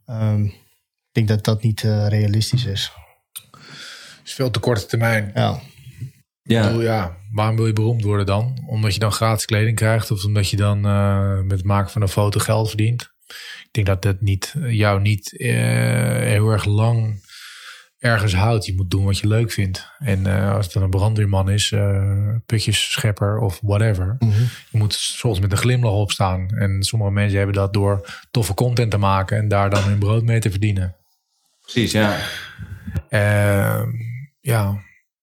um, 0.07 0.53
denk 1.26 1.28
dat 1.28 1.44
dat 1.44 1.62
niet 1.62 1.82
uh, 1.82 2.08
realistisch 2.08 2.64
is. 2.64 2.92
Het 3.50 4.26
is 4.26 4.32
veel 4.32 4.50
te 4.50 4.58
korte 4.58 4.86
termijn. 4.86 5.30
Ja. 5.34 5.60
Ja. 6.42 6.66
Bedoel, 6.66 6.82
ja. 6.82 7.16
Waarom 7.30 7.56
wil 7.56 7.66
je 7.66 7.72
beroemd 7.72 8.04
worden 8.04 8.26
dan? 8.26 8.64
Omdat 8.66 8.94
je 8.94 9.00
dan 9.00 9.12
gratis 9.12 9.44
kleding 9.44 9.76
krijgt 9.76 10.10
of 10.10 10.24
omdat 10.24 10.50
je 10.50 10.56
dan 10.56 10.86
uh, 10.86 11.40
met 11.40 11.56
het 11.56 11.64
maken 11.64 11.90
van 11.90 12.02
een 12.02 12.08
foto 12.08 12.40
geld 12.40 12.68
verdient? 12.68 13.02
Ik 13.62 13.68
denk 13.70 13.86
dat 13.86 14.02
dat 14.02 14.20
niet, 14.20 14.54
jou 14.68 15.00
niet 15.00 15.32
uh, 15.32 15.48
heel 16.18 16.50
erg 16.50 16.64
lang 16.64 17.26
ergens 17.98 18.34
houdt. 18.34 18.66
Je 18.66 18.74
moet 18.74 18.90
doen 18.90 19.04
wat 19.04 19.18
je 19.18 19.26
leuk 19.26 19.52
vindt. 19.52 19.92
En 19.98 20.26
uh, 20.26 20.54
als 20.54 20.64
het 20.64 20.74
dan 20.74 20.82
een 20.82 20.90
brandweerman 20.90 21.50
is, 21.50 21.70
uh, 21.70 22.36
putjes 22.46 22.92
schepper 22.92 23.38
of 23.38 23.60
whatever. 23.62 24.16
Mm 24.18 24.30
-hmm. 24.30 24.48
Je 24.70 24.78
moet 24.78 24.94
soms 24.94 25.40
met 25.40 25.52
een 25.52 25.58
glimlach 25.58 25.92
opstaan. 25.92 26.48
En 26.48 26.82
sommige 26.82 27.12
mensen 27.12 27.36
hebben 27.36 27.56
dat 27.56 27.72
door 27.72 28.26
toffe 28.30 28.54
content 28.54 28.90
te 28.90 28.98
maken 28.98 29.38
en 29.38 29.48
daar 29.48 29.70
dan 29.70 29.82
hun 29.82 29.98
brood 29.98 30.22
mee 30.22 30.40
te 30.40 30.50
verdienen. 30.50 30.97
Precies, 31.72 31.92
ja. 31.92 32.16
Uh, 33.10 33.82
ja, 34.40 34.82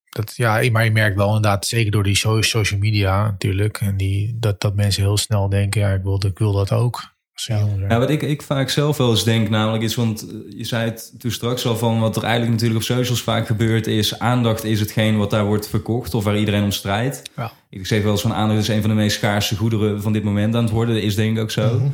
dat, 0.09 0.35
ja, 0.35 0.71
maar 0.71 0.83
je 0.83 0.91
merkt 0.91 1.15
wel 1.15 1.27
inderdaad, 1.27 1.65
zeker 1.65 1.91
door 1.91 2.03
die 2.03 2.15
social 2.15 2.79
media 2.79 3.23
natuurlijk, 3.23 3.77
en 3.81 3.97
die, 3.97 4.37
dat, 4.39 4.61
dat 4.61 4.75
mensen 4.75 5.03
heel 5.03 5.17
snel 5.17 5.49
denken, 5.49 5.81
ja, 5.81 5.93
ik 5.93 6.03
wil, 6.03 6.21
ik 6.25 6.37
wil 6.37 6.51
dat 6.51 6.71
ook. 6.71 7.13
Ja. 7.33 7.67
ja, 7.89 7.99
wat 7.99 8.09
ik, 8.09 8.21
ik 8.21 8.41
vaak 8.41 8.69
zelf 8.69 8.97
wel 8.97 9.09
eens 9.09 9.23
denk 9.23 9.49
namelijk 9.49 9.83
is, 9.83 9.95
want 9.95 10.27
je 10.49 10.63
zei 10.63 10.85
het 10.85 11.13
toen 11.17 11.31
straks 11.31 11.65
al 11.65 11.77
van 11.77 11.99
wat 11.99 12.15
er 12.15 12.23
eigenlijk 12.23 12.51
natuurlijk 12.51 12.79
op 12.79 12.85
socials 12.85 13.21
vaak 13.21 13.47
gebeurt 13.47 13.87
is, 13.87 14.19
aandacht 14.19 14.63
is 14.63 14.79
hetgeen 14.79 15.17
wat 15.17 15.29
daar 15.29 15.45
wordt 15.45 15.69
verkocht 15.69 16.13
of 16.13 16.23
waar 16.23 16.37
iedereen 16.37 16.63
om 16.63 16.71
strijdt. 16.71 17.21
Ja. 17.35 17.51
Ik 17.69 17.85
zeg 17.85 18.03
wel 18.03 18.11
eens 18.11 18.21
van 18.21 18.33
aandacht 18.33 18.59
is 18.59 18.67
een 18.67 18.81
van 18.81 18.89
de 18.89 18.95
meest 18.95 19.17
schaarse 19.17 19.55
goederen 19.55 20.01
van 20.01 20.13
dit 20.13 20.23
moment 20.23 20.55
aan 20.55 20.63
het 20.63 20.71
worden. 20.71 20.95
Dat 20.95 21.03
is 21.03 21.15
denk 21.15 21.37
ik 21.37 21.43
ook 21.43 21.51
zo. 21.51 21.79
Mhm. 21.79 21.89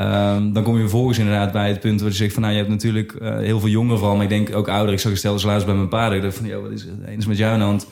Um, 0.00 0.52
dan 0.52 0.62
kom 0.62 0.74
je 0.74 0.80
vervolgens 0.80 1.18
inderdaad 1.18 1.52
bij 1.52 1.68
het 1.68 1.80
punt 1.80 2.00
waar 2.00 2.10
je 2.10 2.16
zegt 2.16 2.32
van 2.32 2.42
nou, 2.42 2.54
je 2.54 2.60
hebt 2.60 2.70
natuurlijk 2.70 3.12
uh, 3.22 3.36
heel 3.36 3.60
veel 3.60 3.68
jongeren 3.68 3.98
van, 3.98 4.14
maar 4.14 4.22
ik 4.22 4.28
denk 4.28 4.54
ook 4.54 4.68
ouder. 4.68 4.92
Ik 4.92 5.00
zag 5.00 5.16
stellen 5.16 5.46
laatst 5.46 5.66
bij 5.66 5.74
mijn 5.74 5.90
vader. 5.90 6.16
Ik 6.16 6.22
dacht 6.22 6.36
van, 6.36 6.46
joh, 6.46 6.62
wat 6.62 6.70
is 6.70 6.82
het 6.82 7.06
eens 7.06 7.26
met 7.26 7.36
jou 7.36 7.52
aan 7.52 7.58
de 7.58 7.64
hand? 7.64 7.86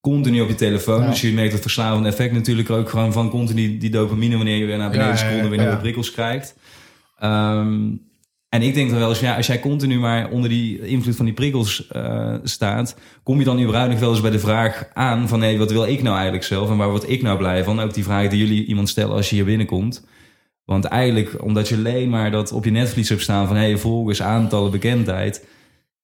Continu 0.00 0.40
op 0.40 0.48
je 0.48 0.54
telefoon. 0.54 1.02
Ja. 1.02 1.08
Dus 1.08 1.20
je 1.20 1.32
merkt 1.32 1.52
het 1.52 1.62
verslavende 1.62 2.08
effect 2.08 2.32
natuurlijk 2.32 2.70
ook 2.70 2.88
gewoon 2.88 3.12
van 3.12 3.30
continu 3.30 3.78
die 3.78 3.90
dopamine 3.90 4.36
wanneer 4.36 4.56
je 4.56 4.66
weer 4.66 4.78
naar 4.78 4.90
beneden 4.90 5.14
Ja, 5.14 5.28
en 5.28 5.48
weer 5.48 5.58
nieuwe 5.58 5.76
prikkels 5.76 6.10
krijgt. 6.10 6.56
Um, 7.22 8.00
en 8.48 8.62
ik 8.62 8.74
denk 8.74 8.90
dan 8.90 8.98
wel 8.98 9.08
eens, 9.08 9.20
ja, 9.20 9.36
als 9.36 9.46
jij 9.46 9.60
continu 9.60 9.98
maar 9.98 10.30
onder 10.30 10.48
die 10.48 10.86
invloed 10.86 11.16
van 11.16 11.24
die 11.24 11.34
prikkels 11.34 11.88
uh, 11.96 12.34
staat, 12.42 12.96
kom 13.22 13.38
je 13.38 13.44
dan 13.44 13.60
überhaupt 13.60 13.90
nog 13.90 14.00
wel 14.00 14.10
eens 14.10 14.20
bij 14.20 14.30
de 14.30 14.38
vraag 14.38 14.88
aan 14.92 15.28
van 15.28 15.42
hé, 15.42 15.56
wat 15.56 15.72
wil 15.72 15.84
ik 15.84 16.02
nou 16.02 16.14
eigenlijk 16.14 16.44
zelf 16.44 16.70
en 16.70 16.76
waar 16.76 16.90
word 16.90 17.10
ik 17.10 17.22
nou 17.22 17.38
blij 17.38 17.64
van? 17.64 17.80
Ook 17.80 17.94
die 17.94 18.04
vraag 18.04 18.28
die 18.28 18.38
jullie 18.38 18.64
iemand 18.64 18.88
stellen 18.88 19.14
als 19.14 19.30
je 19.30 19.34
hier 19.34 19.44
binnenkomt. 19.44 20.04
Want 20.64 20.84
eigenlijk, 20.84 21.44
omdat 21.44 21.68
je 21.68 21.76
alleen 21.76 22.10
maar 22.10 22.30
dat 22.30 22.52
op 22.52 22.64
je 22.64 22.70
netvlies 22.70 23.08
hebt 23.08 23.22
staan 23.22 23.46
van 23.46 23.56
hé, 23.56 23.62
hey, 23.62 23.76
volgers, 23.76 24.22
aantallen, 24.22 24.70
bekendheid. 24.70 25.46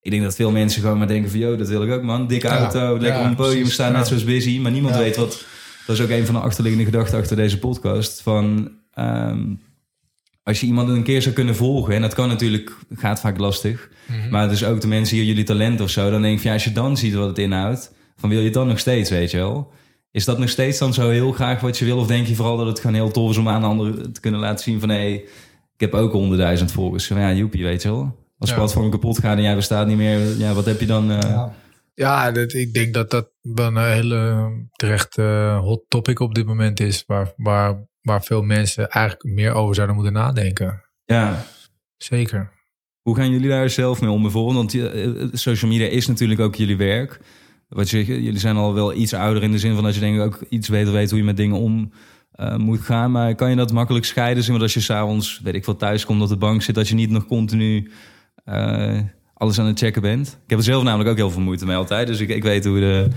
Ik 0.01 0.11
denk 0.11 0.23
dat 0.23 0.35
veel 0.35 0.51
mensen 0.51 0.83
gewoon 0.83 0.99
maar 0.99 1.07
denken 1.07 1.31
van, 1.31 1.39
joh, 1.39 1.59
dat 1.59 1.69
wil 1.69 1.83
ik 1.83 1.93
ook 1.93 2.03
man. 2.03 2.27
Dikke 2.27 2.47
Ja, 2.47 2.59
auto, 2.59 2.93
lekker 2.93 3.21
ja, 3.21 3.21
op 3.21 3.27
een 3.27 3.37
podium 3.37 3.57
precies. 3.57 3.75
staan, 3.75 3.93
net 3.93 4.07
zoals 4.07 4.25
Busy. 4.25 4.59
Maar 4.59 4.73
niemand 4.73 4.97
weet 4.97 5.17
wat... 5.17 5.45
Dat 5.87 5.97
is 5.97 6.03
ook 6.03 6.11
een 6.11 6.27
van 6.27 6.35
de 6.35 6.41
achterliggende 6.41 6.87
gedachten 6.87 7.19
achter 7.19 7.37
deze 7.37 7.59
podcast. 7.59 8.23
Van, 8.23 8.73
ehm, 8.93 9.55
als 10.43 10.61
je 10.61 10.67
iemand 10.67 10.89
een 10.89 11.03
keer 11.03 11.23
zou 11.23 11.35
kunnen 11.35 11.57
volgen... 11.57 11.95
en 11.95 12.03
dat 12.03 12.15
kan 12.15 12.29
natuurlijk, 12.29 12.77
gaat 12.95 13.21
vaak 13.21 13.39
lastig... 13.39 13.89
Mhm. 14.07 14.31
maar 14.31 14.49
dus 14.49 14.65
ook 14.65 14.81
de 14.81 14.87
mensen 14.87 15.17
hier, 15.17 15.27
jullie 15.27 15.45
talent 15.45 15.81
of 15.81 15.91
zo... 15.91 16.11
dan 16.11 16.23
denk 16.23 16.35
ik 16.35 16.41
van, 16.41 16.51
ja, 16.51 16.57
als 16.57 16.65
je 16.65 16.73
dan 16.73 16.97
ziet 16.97 17.15
wat 17.15 17.29
het 17.29 17.39
inhoudt... 17.39 17.93
van 18.17 18.29
wil 18.29 18.39
je 18.39 18.45
het 18.45 18.55
dan 18.55 18.69
nog 18.69 18.79
steeds, 18.79 19.11
weet 19.11 19.31
je 19.31 19.37
wel... 19.37 19.73
Is 20.11 20.25
dat 20.25 20.39
nog 20.39 20.49
steeds 20.49 20.79
dan 20.79 20.95
zo 20.95 21.09
heel 21.11 21.33
graag 21.33 21.61
wat 21.61 21.79
je 21.79 21.85
wil? 21.85 21.99
Of 21.99 22.07
denk 22.07 22.27
je 22.27 22.35
vooral 22.35 22.57
dat 22.57 22.67
het 22.67 22.81
gewoon 22.81 22.97
heel 22.97 23.11
tof 23.11 23.31
is 23.31 23.37
om 23.37 23.49
aan 23.49 23.65
anderen 23.65 24.13
te 24.13 24.21
kunnen 24.21 24.41
laten 24.41 24.65
zien 24.65 24.81
van... 24.81 24.89
hé, 24.89 24.95
hey, 24.97 25.13
ik 25.75 25.81
heb 25.81 25.95
ook 25.95 26.13
honderdduizend 26.13 26.73
volgers. 26.73 27.09
Ja, 27.09 27.33
joepie, 27.33 27.65
weet 27.65 27.83
je 27.83 27.89
wel. 27.91 28.17
Als 28.39 28.51
Ja. 28.51 28.57
platform 28.57 28.91
kapot 28.91 29.19
gaat 29.19 29.37
en 29.37 29.43
jij 29.43 29.55
bestaat 29.55 29.87
niet 29.87 29.97
meer... 29.97 30.37
ja, 30.37 30.53
wat 30.53 30.65
heb 30.65 30.81
je 30.81 30.87
dan... 30.87 31.11
eh, 31.11 31.19
Ja. 31.31 31.55
Ja, 31.95 32.31
dat, 32.33 32.53
ik 32.53 32.75
denk 32.75 32.95
dat 32.95 33.11
dat 33.11 33.31
wel 33.41 33.67
een 33.67 33.93
hele 33.93 34.51
terecht 34.73 35.19
eh, 35.19 35.59
hot 35.61 35.85
topic 35.89 36.21
op 36.21 36.35
dit 36.35 36.47
moment 36.47 36.81
is. 36.81 37.05
Waar, 37.07 37.33
waar, 37.37 37.87
waar 38.01 38.23
veel 38.25 38.43
mensen 38.43 38.89
eigenlijk 38.89 39.35
meer 39.35 39.53
over 39.53 39.75
zouden 39.75 39.97
moeten 39.97 40.15
nadenken. 40.15 40.83
ja. 41.05 41.45
Zeker. 41.97 42.51
Hoe 43.03 43.17
gaan 43.17 43.31
jullie 43.31 43.49
daar 43.49 43.71
zelf 43.71 44.01
mee 44.01 44.11
om 44.11 44.23
bijvoorbeeld? 44.23 44.57
Want 44.57 44.75
eh, 44.75 45.11
social 45.33 45.71
media 45.71 45.87
is 45.87 46.07
natuurlijk 46.07 46.41
ook 46.41 46.55
jullie 46.55 46.77
werk. 46.77 47.21
Wat 47.69 47.91
je, 47.91 48.05
jullie 48.05 48.39
zijn 48.39 48.57
al 48.57 48.75
wel 48.75 48.95
iets 48.95 49.14
ouder 49.14 49.43
in 49.43 49.51
de 49.51 49.59
zin 49.59 49.75
van 49.75 49.85
dat 49.85 49.95
je 49.95 50.01
denk 50.01 50.16
ik 50.16 50.23
ook 50.23 50.45
iets 50.49 50.69
beter 50.69 50.93
weet 50.93 51.11
hoe 51.11 51.19
je 51.19 51.25
met 51.25 51.37
dingen 51.37 51.59
om 51.59 51.93
eh, 52.33 52.57
moet 52.57 52.81
gaan. 52.81 53.11
Maar 53.11 53.35
kan 53.35 53.51
je 53.51 53.57
dat 53.57 53.73
makkelijk 53.73 54.05
scheiden? 54.05 54.43
Zeg 54.43 54.51
maar 54.53 54.61
dat 54.61 54.73
je 54.73 54.81
s'avonds, 54.81 55.41
weet 55.43 55.55
ik 55.55 55.64
veel, 55.64 55.77
thuis 55.77 56.05
komt 56.05 56.23
op 56.23 56.29
de 56.29 56.37
bank 56.37 56.62
zit, 56.62 56.75
dat 56.75 56.89
je 56.89 56.95
niet 56.95 57.11
nog 57.11 57.27
continu 57.27 57.91
eh, 58.45 58.99
alles 59.35 59.59
aan 59.59 59.66
het 59.66 59.79
checken 59.79 60.03
bent? 60.03 60.29
Ik 60.29 60.51
heb 60.51 60.59
er 60.59 60.64
zelf 60.64 60.83
namelijk 60.83 61.11
ook 61.11 61.16
heel 61.16 61.31
veel 61.31 61.41
moeite 61.41 61.66
mee 61.66 61.77
altijd. 61.77 62.07
Dus 62.07 62.21
ik, 62.21 62.29
ik 62.29 62.43
weet 62.43 62.64
hoe 62.64 62.79
de. 62.81 63.09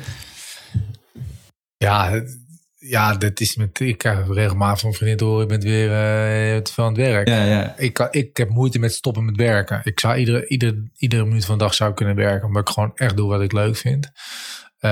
Ja, 1.78 2.10
het- 2.10 2.40
ja, 2.84 3.16
dat 3.16 3.40
is 3.40 3.56
met. 3.56 3.80
Ik 3.80 3.98
krijg 3.98 4.28
regelmatig 4.28 4.80
van 4.80 4.94
vriendin 4.94 5.18
te 5.18 5.24
horen: 5.24 5.42
je 5.42 5.48
bent 5.48 5.64
weer 5.64 5.90
eh, 5.90 6.62
te 6.62 6.74
veel 6.74 6.84
aan 6.84 6.94
het 6.94 7.02
werk. 7.02 7.28
Ja, 7.28 7.44
ja. 7.44 7.78
Ik, 7.78 7.94
kan, 7.94 8.08
ik 8.12 8.38
heb 8.38 8.50
moeite 8.50 8.80
met 8.80 8.94
stoppen 8.94 9.26
met 9.26 9.36
werken. 9.36 9.82
Ik 9.84 10.00
zou 10.00 10.16
iedere, 10.18 10.48
iedere, 10.48 10.90
iedere 10.98 11.26
minuut 11.26 11.46
van 11.46 11.58
de 11.58 11.64
dag 11.64 11.74
zou 11.74 11.90
ik 11.90 11.96
kunnen 11.96 12.16
werken, 12.16 12.48
omdat 12.48 12.62
ik 12.62 12.74
gewoon 12.74 12.92
echt 12.96 13.18
doe 13.18 13.30
wat 13.30 13.42
ik 13.42 13.52
leuk 13.52 13.76
vind. 13.76 14.12
Eh, 14.80 14.92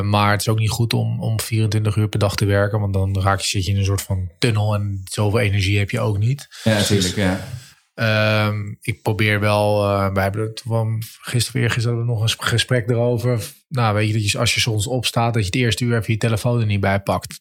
maar 0.00 0.30
het 0.30 0.40
is 0.40 0.48
ook 0.48 0.58
niet 0.58 0.70
goed 0.70 0.92
om, 0.92 1.22
om 1.22 1.40
24 1.40 1.96
uur 1.96 2.08
per 2.08 2.18
dag 2.18 2.36
te 2.36 2.44
werken, 2.44 2.80
want 2.80 2.92
dan 2.92 3.20
raak 3.20 3.40
je, 3.40 3.48
zit 3.48 3.64
je 3.64 3.72
in 3.72 3.78
een 3.78 3.84
soort 3.84 4.02
van 4.02 4.30
tunnel 4.38 4.74
en 4.74 5.00
zoveel 5.04 5.40
energie 5.40 5.78
heb 5.78 5.90
je 5.90 6.00
ook 6.00 6.18
niet. 6.18 6.48
Ja, 6.64 6.72
natuurlijk. 6.72 7.16
Ja. 7.16 7.48
Ehm, 7.94 8.74
ik 8.80 9.02
probeer 9.02 9.40
wel, 9.40 9.84
eh 9.84 10.12
wij 10.12 10.22
hebben 10.22 10.40
het 10.40 10.62
van 10.66 11.02
gisteren 11.20 11.60
weer 11.60 11.70
gisteren 11.70 11.98
we 11.98 12.04
nog 12.04 12.22
een 12.22 12.46
gesprek 12.46 12.90
erover. 12.90 13.52
Nou, 13.68 13.94
weet 13.94 14.06
je 14.06 14.12
dat 14.12 14.30
je 14.30 14.38
als 14.38 14.54
je 14.54 14.60
soms 14.60 14.86
opstaat, 14.86 15.34
dat 15.34 15.42
je 15.42 15.48
het 15.48 15.58
eerste 15.58 15.84
uur 15.84 15.96
even 15.96 16.12
je 16.12 16.18
telefoon 16.18 16.60
er 16.60 16.66
niet 16.66 16.80
bij 16.80 17.00
pakt. 17.00 17.40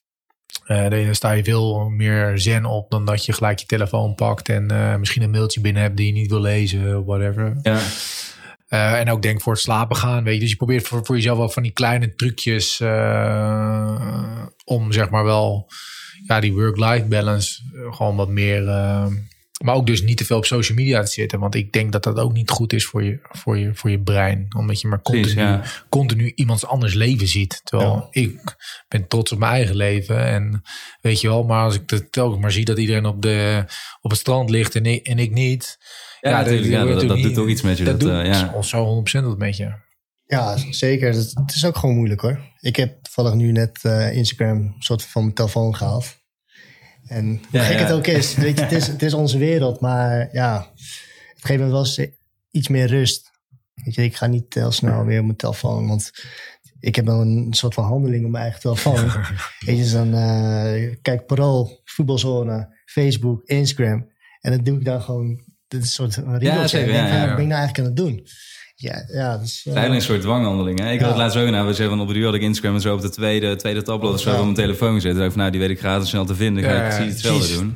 Uh, 0.68 0.90
dan 0.90 1.16
sta 1.16 1.32
je 1.32 1.44
veel 1.44 1.90
meer 1.90 2.40
zen 2.40 2.66
op 2.66 2.90
dan 2.90 3.06
dat 3.06 3.26
je 3.26 3.34
gelijk 3.34 3.60
je 3.60 3.66
telefoon 3.66 4.16
pakt 4.16 4.50
en 4.50 4.72
uh, 4.72 4.96
misschien 4.96 5.22
een 5.22 5.30
mailtje 5.30 5.62
binnen 5.62 5.82
hebt 5.82 5.98
die 5.98 6.06
je 6.06 6.12
niet 6.12 6.30
wil 6.30 6.42
lezen, 6.42 7.06
whatever. 7.06 7.58
Ja. 7.62 7.80
Uh, 8.70 9.00
en 9.00 9.10
ook 9.10 9.22
denk 9.22 9.42
voor 9.42 9.54
het 9.54 9.62
slapen 9.62 9.96
gaan, 9.96 10.24
weet 10.24 10.34
je. 10.34 10.40
Dus 10.40 10.50
je 10.50 10.56
probeert 10.56 10.88
voor, 10.88 11.06
voor 11.06 11.16
jezelf 11.16 11.38
wel 11.38 11.50
van 11.50 11.64
die 11.64 11.72
kleine 11.72 12.16
trucjes 12.16 12.82
om 14.66 14.92
zeg 14.92 15.10
maar 15.10 15.24
wel 15.24 15.70
ja, 16.26 16.40
die 16.40 16.54
work-life 16.54 17.06
balance 17.06 17.62
gewoon 17.92 18.16
wat 18.16 18.30
meer 18.30 18.64
maar 19.64 19.76
ook 19.76 19.88
dus 19.88 20.02
niet 20.02 20.18
te 20.18 20.26
veel 20.26 20.38
op 20.38 20.46
social 20.46 20.78
media 20.78 21.04
te 21.04 21.12
zitten. 21.12 21.40
Want 21.40 21.56
ik 21.56 21.72
denk 21.72 21.92
dat 21.92 22.04
dat 22.04 22.18
ook 22.18 22.34
niet 22.34 22.50
goed 22.50 22.74
is 22.74 22.86
voor 22.86 23.04
je, 23.04 23.20
voor 23.22 23.58
je, 23.58 23.76
voor 23.76 23.90
je 23.90 24.02
brein. 24.02 24.48
Omdat 24.58 24.82
je 24.82 24.88
maar 24.88 25.02
continu, 25.02 25.58
Precies, 25.58 25.84
continu 25.90 26.32
iemands 26.36 26.66
anders 26.66 26.94
leven 26.94 27.28
ziet. 27.28 27.62
Terwijl 27.64 28.08
ik 28.12 28.56
ben 28.88 29.08
trots 29.08 29.32
op 29.32 29.40
mijn 29.40 29.52
eigen 29.52 29.76
leven. 29.76 30.26
En 30.26 30.62
weet 31.02 31.22
je 31.22 31.28
wel, 31.28 31.44
maar 31.44 31.64
als 31.64 31.76
ik 31.76 31.90
het 31.90 32.12
telkens 32.12 32.42
maar 32.42 32.52
zie 32.52 32.66
dat 32.66 32.78
iedereen 32.78 33.06
op, 33.06 33.22
de, 33.22 33.64
op 34.02 34.10
het 34.10 34.20
strand 34.20 34.50
ligt 34.50 34.76
en 34.76 34.86
ik, 34.86 35.08
en 35.08 35.20
ik 35.20 35.32
niet. 35.32 35.78
Ja, 36.22 36.30
ja, 36.30 36.38
natuurlijk, 36.38 36.68
ja 36.68 36.86
dat, 36.86 37.08
dat, 37.08 37.22
doet 37.22 37.34
toch 37.34 37.48
iets 37.48 37.62
met 37.62 37.78
je. 37.78 37.84
Dat, 37.84 38.00
dat 38.00 38.10
doet 38.10 38.26
uh, 38.26 38.26
ja. 38.26 38.62
zo 38.62 39.04
100% 39.22 39.24
wat 39.24 39.38
met 39.38 39.58
je. 39.58 39.86
Ja, 40.26 40.58
zeker. 40.70 41.14
Het, 41.14 41.32
het, 41.34 41.56
is 41.56 41.66
ook 41.66 41.78
gewoon 41.78 41.96
moeilijk 41.96 42.22
hoor. 42.22 42.40
Ik 42.60 42.76
heb 42.76 43.04
toevallig 43.04 43.34
nu 43.34 43.52
net 43.52 43.80
uh, 43.84 44.16
Instagram 44.16 44.76
soort 44.80 45.04
van 45.04 45.22
mijn 45.22 45.34
telefoon 45.34 45.76
gehaald. 45.76 46.17
En 47.08 47.28
hoe 47.28 47.60
ja, 47.60 47.64
gek 47.64 47.80
ja. 47.80 47.84
het 47.84 47.92
ook 47.92 48.08
is, 48.08 48.36
weet 48.36 48.58
je, 48.58 48.64
het 48.64 48.72
is, 48.72 48.88
het 48.88 49.02
is 49.02 49.14
onze 49.14 49.38
wereld, 49.38 49.80
maar 49.80 50.30
ja, 50.32 50.72
het 51.34 51.46
geeft 51.46 51.60
me 51.60 51.70
wel 51.70 51.80
eens 51.80 52.02
iets 52.52 52.68
meer 52.68 52.88
rust. 52.88 53.32
Weet 53.74 53.96
je, 53.96 54.04
ik 54.04 54.16
ga 54.16 54.26
niet 54.26 54.54
heel 54.54 54.72
snel 54.72 55.06
weer 55.06 55.20
op 55.20 55.26
mijn 55.26 55.38
telefoon, 55.38 55.88
want 55.88 56.12
ik 56.80 56.96
heb 56.96 57.06
wel 57.06 57.22
een 57.22 57.54
soort 57.54 57.74
van 57.74 57.84
handeling 57.84 58.26
op 58.26 58.32
mijn 58.32 58.44
eigen 58.44 58.62
telefoon. 58.62 59.06
weet 59.66 59.76
je, 59.76 59.76
dus 59.76 59.92
dan 59.92 60.16
uh, 60.16 60.96
kijk 61.02 61.26
parool, 61.26 61.82
voetbalzone, 61.84 62.82
Facebook, 62.86 63.42
Instagram. 63.46 64.12
En 64.42 64.52
dat 64.52 64.66
doe 64.66 64.78
ik 64.78 64.86
dan 64.86 65.02
gewoon, 65.02 65.44
dit 65.68 65.84
is 65.84 65.98
een 65.98 66.12
soort 66.12 66.28
riedeltje. 66.28 66.80
Ja, 66.80 66.86
ja, 66.86 67.08
ja, 67.08 67.28
wat 67.28 67.36
ben 67.36 67.44
ik 67.44 67.50
nou 67.50 67.60
eigenlijk 67.60 67.80
aan 67.80 67.86
het 67.86 67.96
doen? 67.96 68.28
Ja, 68.80 69.04
ja, 69.08 69.38
dus, 69.38 69.66
uh, 69.66 69.74
eigenlijk 69.74 70.04
een 70.04 70.08
soort 70.08 70.22
dwanghandeling. 70.22 70.80
Hè? 70.80 70.92
Ik 70.92 71.00
had 71.00 71.10
het 71.10 71.18
laatst 71.18 71.38
ook 71.38 71.50
nou, 71.50 71.68
we 71.68 71.74
zeggen 71.74 71.90
van 71.90 72.00
op 72.00 72.08
de 72.08 72.14
duur 72.14 72.26
had 72.26 72.34
ik 72.34 72.42
Instagram 72.42 72.76
en 72.76 72.82
zo 72.82 72.94
op 72.94 73.02
de 73.02 73.10
tweede, 73.10 73.56
tweede 73.56 73.82
tabblad 73.82 74.14
of 74.14 74.20
zo 74.20 74.36
op 74.36 74.44
mijn 74.44 74.54
telefoon 74.54 74.94
gezet. 74.94 75.18
Ik 75.18 75.32
van 75.32 75.38
nou, 75.38 75.52
die 75.52 75.60
weet 75.60 75.70
ik 75.70 75.80
gratis 75.80 76.10
snel 76.10 76.26
te 76.26 76.36
vinden. 76.36 76.64
Dan 76.64 76.72
ga 76.72 76.84
ik 76.84 76.96
precies 76.96 77.14
hetzelfde 77.14 77.54
doen. 77.54 77.76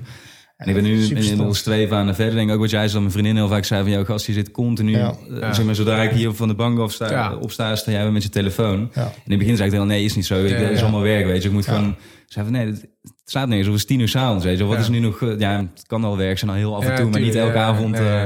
En 0.58 0.68
ik 0.68 0.74
ben 0.74 0.84
nu 0.84 1.08
inmiddels 1.08 1.62
twee 1.62 1.88
maanden 1.88 2.16
verder. 2.16 2.36
Denk 2.36 2.52
ook 2.52 2.60
wat 2.60 2.70
jij 2.70 2.88
zei, 2.88 3.00
mijn 3.00 3.12
vriendin 3.12 3.36
heel 3.36 3.48
vaak 3.48 3.66
zei 3.66 3.82
van... 3.82 3.92
jouw 3.92 4.06
gast, 4.06 4.26
je 4.26 4.34
zit 4.34 4.52
continu... 4.52 4.98
Ja. 4.98 5.16
Uh, 5.30 5.54
zeg 5.54 5.66
maar, 5.66 5.76
zodra 5.76 6.04
ik 6.04 6.12
hier 6.12 6.34
van 6.34 6.48
de 6.48 6.54
bank 6.54 6.80
afsta, 6.80 7.10
ja. 7.10 7.36
opsta, 7.36 7.76
sta 7.76 7.92
jij 7.92 8.12
met 8.12 8.24
je 8.24 8.30
telefoon. 8.30 8.92
Ja. 8.94 9.02
En 9.02 9.12
in 9.26 9.32
het 9.32 9.40
begin 9.40 9.56
zei 9.56 9.70
ik 9.70 9.76
dan, 9.76 9.88
nee, 9.88 10.04
is 10.04 10.16
niet 10.16 10.26
zo. 10.26 10.44
Het 10.44 10.72
is 10.72 10.82
allemaal 10.82 11.02
werk, 11.02 11.26
weet 11.26 11.42
je. 11.42 11.48
Ik 11.48 11.54
moet 11.54 11.66
gewoon... 11.66 11.96
Zei 12.28 12.46
van, 12.46 12.54
nee, 12.54 12.66
het 12.66 12.90
slaat 13.26 13.48
nergens. 13.48 13.68
Of 13.68 13.74
het 13.74 13.84
is 13.84 13.88
tien 13.88 14.00
uur 14.00 14.08
s'avonds, 14.08 14.46
weet 14.46 14.58
je. 14.58 14.64
Wat 14.64 14.80
is 14.80 14.90
nu 14.90 15.00
nog... 15.00 15.20
Ja, 15.38 15.58
het 15.58 15.88
kan 15.88 16.04
al 16.04 16.18
werk 16.18 16.38
zijn, 16.38 16.52
al 16.52 16.58
heel 16.58 16.76
af 16.76 16.86
en 16.86 16.96
toe. 16.96 17.10
maar 17.10 17.22
niet 17.22 17.36
elke 17.36 17.58
avond... 17.58 18.00
Uh, 18.00 18.24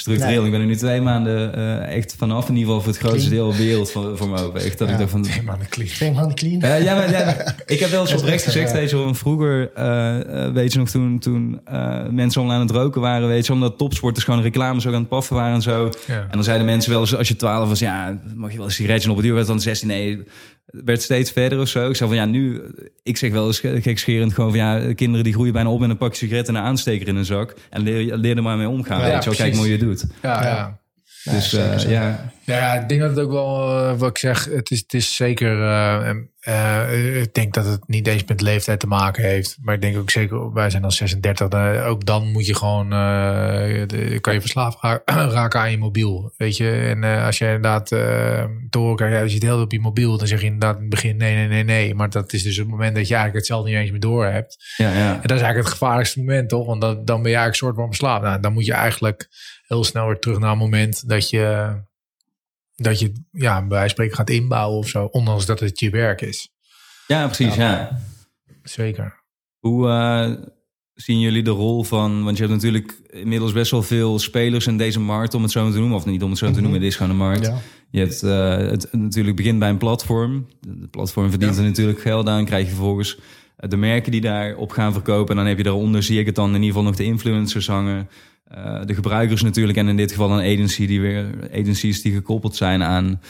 structureel. 0.00 0.36
Nee. 0.36 0.44
Ik 0.44 0.50
ben 0.50 0.60
er 0.60 0.66
nu 0.66 0.76
twee 0.76 1.00
maanden 1.00 1.58
uh, 1.58 1.96
echt 1.96 2.14
vanaf, 2.18 2.48
in 2.48 2.56
ieder 2.56 2.66
geval 2.66 2.80
voor 2.80 2.92
het 2.92 3.00
grootste 3.00 3.28
clean. 3.28 3.50
deel 3.50 3.58
wereld 3.58 3.90
voor, 3.90 4.16
voor 4.16 4.28
me 4.28 4.38
open. 4.38 4.60
Echt 4.60 4.78
dat 4.78 4.88
ja, 4.88 4.94
ik 4.94 5.00
dacht 5.00 5.10
van... 5.10 5.22
Twee 5.22 5.42
maanden 5.42 5.68
clean. 5.68 5.88
Twee 5.90 6.12
maanden 6.12 6.34
clean. 6.34 6.64
Uh, 6.64 6.82
ja, 6.82 6.94
maar, 6.94 7.10
ja, 7.10 7.54
ik 7.66 7.78
heb 7.78 7.90
wel 7.90 8.00
eens 8.00 8.14
oprecht 8.20 8.44
gezegd, 8.44 8.72
weet 8.72 8.90
je 8.90 9.14
vroeger, 9.14 9.70
uh, 9.78 10.52
weet 10.52 10.72
je 10.72 10.78
nog, 10.78 10.88
toen, 10.88 11.18
toen 11.18 11.60
mensen 12.10 12.40
online 12.40 12.60
aan 12.60 12.66
het 12.66 12.76
roken 12.76 13.00
waren, 13.00 13.28
weet 13.28 13.46
je, 13.46 13.52
omdat 13.52 13.78
topsporters 13.78 14.24
gewoon 14.24 14.42
reclames 14.42 14.86
ook 14.86 14.94
aan 14.94 15.00
het 15.00 15.08
paffen 15.08 15.36
waren 15.36 15.54
en 15.54 15.62
zo. 15.62 15.90
Ja. 16.06 16.20
En 16.20 16.28
dan 16.30 16.44
zeiden 16.44 16.66
mensen 16.66 16.90
wel 16.90 17.00
eens, 17.00 17.16
als 17.16 17.28
je 17.28 17.36
12 17.36 17.68
was, 17.68 17.78
ja, 17.78 18.20
mag 18.34 18.50
je 18.50 18.56
wel 18.56 18.66
een 18.66 18.72
sigaretje 18.72 19.10
op 19.10 19.16
het 19.16 19.24
duur, 19.24 19.34
werd 19.34 19.46
dan 19.46 19.60
16, 19.60 19.88
nee, 19.88 20.24
werd 20.70 21.02
steeds 21.02 21.30
verder 21.30 21.60
of 21.60 21.68
zo. 21.68 21.88
Ik 21.88 21.96
zei 21.96 22.08
van 22.08 22.18
ja, 22.18 22.24
nu, 22.24 22.62
ik 23.02 23.16
zeg 23.16 23.30
wel 23.30 23.46
eens 23.46 23.60
gekscherend 23.60 24.34
gewoon 24.34 24.50
van 24.50 24.58
ja, 24.58 24.94
kinderen 24.94 25.24
die 25.24 25.32
groeien 25.32 25.52
bijna 25.52 25.70
op 25.70 25.80
met 25.80 25.90
een 25.90 25.96
pakje 25.96 26.16
sigaretten 26.16 26.54
en 26.54 26.60
een 26.60 26.66
aansteker 26.66 27.08
in 27.08 27.16
een 27.16 27.24
zak. 27.24 27.54
En 27.70 27.82
leer, 27.82 28.16
leer 28.16 28.36
er 28.36 28.42
maar 28.42 28.56
mee 28.56 28.68
omgaan. 28.68 29.00
Ja, 29.00 29.12
weet 29.12 29.24
je 29.24 29.30
wel, 29.30 29.38
kijk 29.38 29.54
hoe 29.54 29.66
je 29.66 29.72
het 29.72 29.80
doet. 29.80 30.06
Ja, 30.22 30.42
ja. 30.42 30.79
Dus 31.24 31.50
ja, 31.50 31.74
uh, 31.74 31.90
ja. 31.90 32.32
ja, 32.44 32.74
ik 32.74 32.88
denk 32.88 33.00
dat 33.00 33.10
het 33.10 33.18
ook 33.18 33.30
wel, 33.30 33.78
uh, 33.78 33.98
wat 33.98 34.10
ik 34.10 34.18
zeg, 34.18 34.44
het 34.44 34.70
is, 34.70 34.78
het 34.78 34.94
is 34.94 35.16
zeker, 35.16 35.58
uh, 36.46 37.20
ik 37.22 37.34
denk 37.34 37.54
dat 37.54 37.64
het 37.64 37.88
niet 37.88 38.06
eens 38.06 38.24
met 38.24 38.40
leeftijd 38.40 38.80
te 38.80 38.86
maken 38.86 39.24
heeft. 39.24 39.58
Maar 39.62 39.74
ik 39.74 39.80
denk 39.80 39.96
ook 39.96 40.10
zeker, 40.10 40.52
wij 40.52 40.70
zijn 40.70 40.84
al 40.84 40.90
36, 40.90 41.84
ook 41.84 42.04
dan 42.04 42.32
moet 42.32 42.46
je 42.46 42.54
gewoon, 42.54 42.90
de, 42.90 44.18
kan 44.20 44.34
je 44.34 44.40
verslaafd 44.40 44.78
raken 45.04 45.60
aan 45.60 45.70
je 45.70 45.78
mobiel. 45.78 46.32
Weet 46.36 46.56
je, 46.56 46.70
en 46.70 47.24
als 47.24 47.38
je 47.38 47.44
inderdaad 47.44 47.86
te 47.86 48.78
horen 48.78 48.96
krijgt, 48.96 49.16
ja, 49.16 49.22
je 49.22 49.28
zit 49.28 49.42
heel 49.42 49.60
op 49.60 49.72
je 49.72 49.80
mobiel, 49.80 50.18
dan 50.18 50.26
zeg 50.26 50.40
je 50.40 50.46
inderdaad 50.46 50.74
in 50.74 50.80
het 50.80 50.90
begin 50.90 51.16
nee, 51.16 51.34
nee, 51.34 51.48
nee, 51.48 51.64
nee. 51.64 51.94
Maar 51.94 52.10
dat 52.10 52.32
is 52.32 52.42
dus 52.42 52.56
het 52.56 52.68
moment 52.68 52.94
dat 52.94 53.08
je 53.08 53.14
eigenlijk 53.14 53.46
hetzelfde 53.46 53.70
niet 53.70 53.78
eens 53.78 53.90
meer 53.90 54.00
door 54.00 54.24
hebt. 54.24 54.74
Ja, 54.76 54.92
ja. 54.92 55.12
En 55.14 55.20
dat 55.20 55.36
is 55.36 55.42
eigenlijk 55.42 55.64
het 55.64 55.78
gevaarlijkste 55.78 56.18
moment, 56.18 56.48
toch? 56.48 56.66
Want 56.66 56.80
dat, 56.80 57.06
dan 57.06 57.22
ben 57.22 57.30
je 57.30 57.36
eigenlijk 57.36 57.56
soort 57.56 57.76
van 57.76 57.86
verslaafd. 57.86 58.22
Nou, 58.22 58.40
dan 58.40 58.52
moet 58.52 58.66
je 58.66 58.72
eigenlijk 58.72 59.28
heel 59.70 59.84
snel 59.84 60.06
weer 60.06 60.18
terug 60.18 60.38
naar 60.38 60.50
het 60.50 60.58
moment 60.58 61.08
dat 61.08 61.30
je, 61.30 61.74
dat 62.74 62.98
je 62.98 63.12
ja, 63.30 63.58
bij 63.58 63.68
wijze 63.68 63.80
van 63.80 63.88
spreken 63.90 64.16
gaat 64.16 64.30
inbouwen 64.30 64.78
of 64.78 64.88
zo, 64.88 65.04
ondanks 65.04 65.46
dat 65.46 65.60
het 65.60 65.80
je 65.80 65.90
werk 65.90 66.20
is. 66.20 66.48
Ja, 67.06 67.26
precies, 67.26 67.54
ja. 67.54 67.70
ja. 67.70 68.00
Zeker. 68.62 69.22
Hoe 69.58 69.86
uh, 69.86 70.44
zien 70.94 71.20
jullie 71.20 71.42
de 71.42 71.50
rol 71.50 71.82
van, 71.82 72.24
want 72.24 72.36
je 72.36 72.42
hebt 72.42 72.54
natuurlijk 72.54 73.00
inmiddels 73.06 73.52
best 73.52 73.70
wel 73.70 73.82
veel 73.82 74.18
spelers 74.18 74.66
in 74.66 74.76
deze 74.76 75.00
markt, 75.00 75.34
om 75.34 75.42
het 75.42 75.50
zo 75.50 75.70
te 75.70 75.78
noemen, 75.78 75.96
of 75.96 76.06
niet 76.06 76.22
om 76.22 76.30
het 76.30 76.38
zo 76.38 76.46
te 76.46 76.60
noemen, 76.60 76.70
mm 76.70 76.76
-hmm. 76.76 76.82
dit 76.82 76.90
is 76.90 76.96
gewoon 76.96 77.12
een 77.12 77.26
markt. 77.26 77.46
Ja. 77.46 77.58
Je 77.90 77.98
hebt 77.98 78.22
uh, 78.22 78.70
het 78.70 78.92
natuurlijk 78.92 79.36
begint 79.36 79.58
bij 79.58 79.68
een 79.68 79.78
platform. 79.78 80.46
De 80.60 80.88
platform 80.88 81.30
verdient 81.30 81.54
ja. 81.54 81.60
er 81.60 81.66
natuurlijk 81.66 82.00
geld 82.00 82.28
aan, 82.28 82.44
krijg 82.44 82.64
je 82.64 82.70
vervolgens 82.70 83.18
de 83.68 83.76
merken 83.76 84.12
die 84.12 84.20
daarop 84.20 84.70
gaan 84.70 84.92
verkopen. 84.92 85.30
En 85.30 85.36
dan 85.36 85.46
heb 85.46 85.56
je 85.56 85.62
daaronder, 85.62 86.02
zie 86.02 86.18
ik 86.18 86.26
het 86.26 86.34
dan 86.34 86.48
in 86.48 86.54
ieder 86.54 86.68
geval 86.68 86.82
nog 86.82 86.96
de 86.96 87.04
influencers 87.04 87.66
hangen. 87.66 88.08
Uh, 88.56 88.84
de 88.84 88.94
gebruikers 88.94 89.42
natuurlijk 89.42 89.78
en 89.78 89.88
in 89.88 89.96
dit 89.96 90.10
geval 90.10 90.30
een 90.30 90.54
agency 90.54 90.86
die 90.86 91.00
weer 91.00 91.50
agencies 91.52 92.02
die 92.02 92.12
gekoppeld 92.12 92.56
zijn 92.56 92.82
aan 92.82 93.20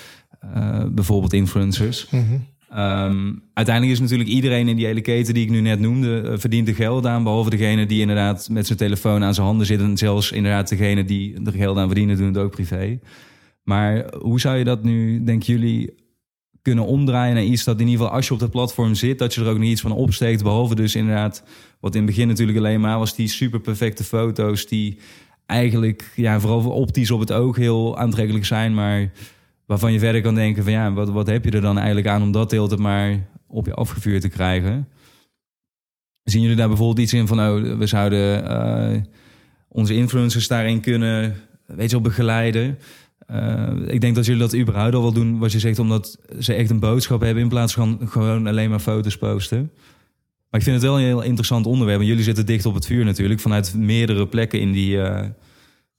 uh, 0.57 0.85
bijvoorbeeld 0.89 1.33
influencers. 1.33 2.07
Mm 2.11 2.27
-hmm. 2.27 2.79
um, 2.79 3.43
uiteindelijk 3.55 3.97
is 3.97 4.03
natuurlijk 4.03 4.31
iedereen 4.31 4.69
in 4.69 4.77
die 4.77 4.87
hele 4.87 5.01
keten 5.01 5.35
die 5.35 5.45
ik 5.45 5.51
nu 5.51 5.61
net 5.61 5.81
noemde, 5.81 6.23
uh, 6.25 6.33
verdient 6.39 6.69
er 6.69 6.75
geld 6.75 7.07
aan. 7.07 7.23
Behalve 7.23 7.51
degene 7.51 7.87
die 7.87 8.01
inderdaad 8.01 8.49
met 8.49 8.67
zijn 8.67 8.79
telefoon 8.79 9.25
aan 9.25 9.35
zijn 9.35 9.47
handen 9.47 9.67
zit. 9.67 9.81
En 9.81 9.97
zelfs 9.97 10.33
inderdaad 10.33 10.69
degene 10.69 11.05
die 11.05 11.41
er 11.45 11.53
geld 11.53 11.77
aan 11.77 11.87
verdienen, 11.87 12.17
doen 12.17 12.27
het 12.27 12.39
ook 12.39 12.51
privé. 12.51 12.99
Maar 13.63 14.15
hoe 14.19 14.41
zou 14.41 14.57
je 14.57 14.65
dat 14.65 14.85
nu, 14.85 15.25
denken 15.25 15.53
jullie, 15.53 15.95
kunnen 16.63 16.87
omdraaien 16.87 17.35
naar 17.35 17.45
iets 17.45 17.65
dat 17.65 17.81
in 17.81 17.87
ieder 17.87 18.01
geval 18.01 18.17
als 18.17 18.27
je 18.27 18.33
op 18.33 18.41
dat 18.41 18.51
platform 18.51 18.95
zit, 18.95 19.19
dat 19.19 19.35
je 19.35 19.41
er 19.41 19.49
ook 19.49 19.59
nog 19.59 19.67
iets 19.67 19.81
van 19.81 19.93
opsteekt. 19.93 20.43
Behalve 20.43 20.75
dus 20.75 20.95
inderdaad, 20.95 21.43
wat 21.81 21.95
in 21.95 22.01
het 22.03 22.11
begin 22.11 22.29
natuurlijk 22.29 22.59
alleen 22.59 22.81
maar 22.81 22.99
was, 22.99 23.15
die 23.15 23.29
super 23.29 23.61
perfecte 23.61 24.05
foto's 24.05 24.67
die 24.67 24.99
eigenlijk 25.47 26.13
ja, 26.15 26.41
vooral 26.41 26.71
optisch 26.71 27.11
op 27.11 27.21
het 27.21 27.33
oog 27.33 27.57
heel 27.57 27.99
aantrekkelijk 27.99 28.45
zijn, 28.45 28.75
maar 28.75 29.11
waarvan 29.67 29.93
je 29.93 29.99
verder 29.99 30.21
kan 30.21 30.35
denken 30.35 30.63
van 30.63 30.73
ja, 30.73 30.93
wat, 30.93 31.09
wat 31.11 31.27
heb 31.27 31.45
je 31.45 31.51
er 31.51 31.61
dan 31.61 31.77
eigenlijk 31.77 32.07
aan 32.07 32.23
om 32.23 32.33
dat 32.33 32.51
deel 32.51 32.69
maar 32.77 33.27
op 33.47 33.67
je 33.67 33.75
afgevuurd 33.75 34.21
te 34.21 34.29
krijgen? 34.29 34.89
Zien 36.23 36.43
jullie 36.43 36.57
daar 36.57 36.69
bijvoorbeeld 36.69 36.99
iets 36.99 37.13
in 37.13 37.27
van, 37.27 37.41
oh, 37.41 37.79
we 37.79 37.87
zouden 37.87 38.45
uh, 38.45 39.01
onze 39.69 39.95
influencers 39.95 40.49
daarin 40.49 40.81
kunnen, 40.81 41.37
weet 41.67 41.91
je 41.91 41.97
wel, 41.97 42.05
begeleiden? 42.05 42.79
Uh, 43.33 43.69
ik 43.87 44.01
denk 44.01 44.15
dat 44.15 44.27
jullie 44.27 44.41
dat 44.41 44.57
überhaupt 44.57 44.95
al 44.95 45.03
wel 45.03 45.13
doen, 45.13 45.39
wat 45.39 45.53
je 45.53 45.59
zegt, 45.59 45.79
omdat 45.79 46.19
ze 46.39 46.55
echt 46.55 46.71
een 46.71 46.81
boodschap 46.81 47.21
hebben 47.21 47.43
in 47.43 47.49
plaats 47.49 47.75
van 47.75 48.01
gewoon 48.05 48.47
alleen 48.47 48.71
maar 48.71 48.79
foto's 48.79 49.19
posten. 49.19 49.71
Maar 50.51 50.61
ik 50.61 50.67
vind 50.67 50.77
het 50.77 50.85
wel 50.85 50.99
een 50.99 51.05
heel 51.05 51.23
interessant 51.23 51.67
onderwerp. 51.67 52.01
En 52.01 52.07
jullie 52.07 52.25
zitten 52.25 52.47
dicht 52.47 52.67
op 52.67 52.75
het 52.75 52.87
vuur 52.87 53.05
natuurlijk, 53.05 53.41
vanuit 53.41 53.75
meerdere 53.75 54.27
plekken 54.27 54.61
in 54.61 54.73
die 54.73 54.97
uh, 54.97 55.23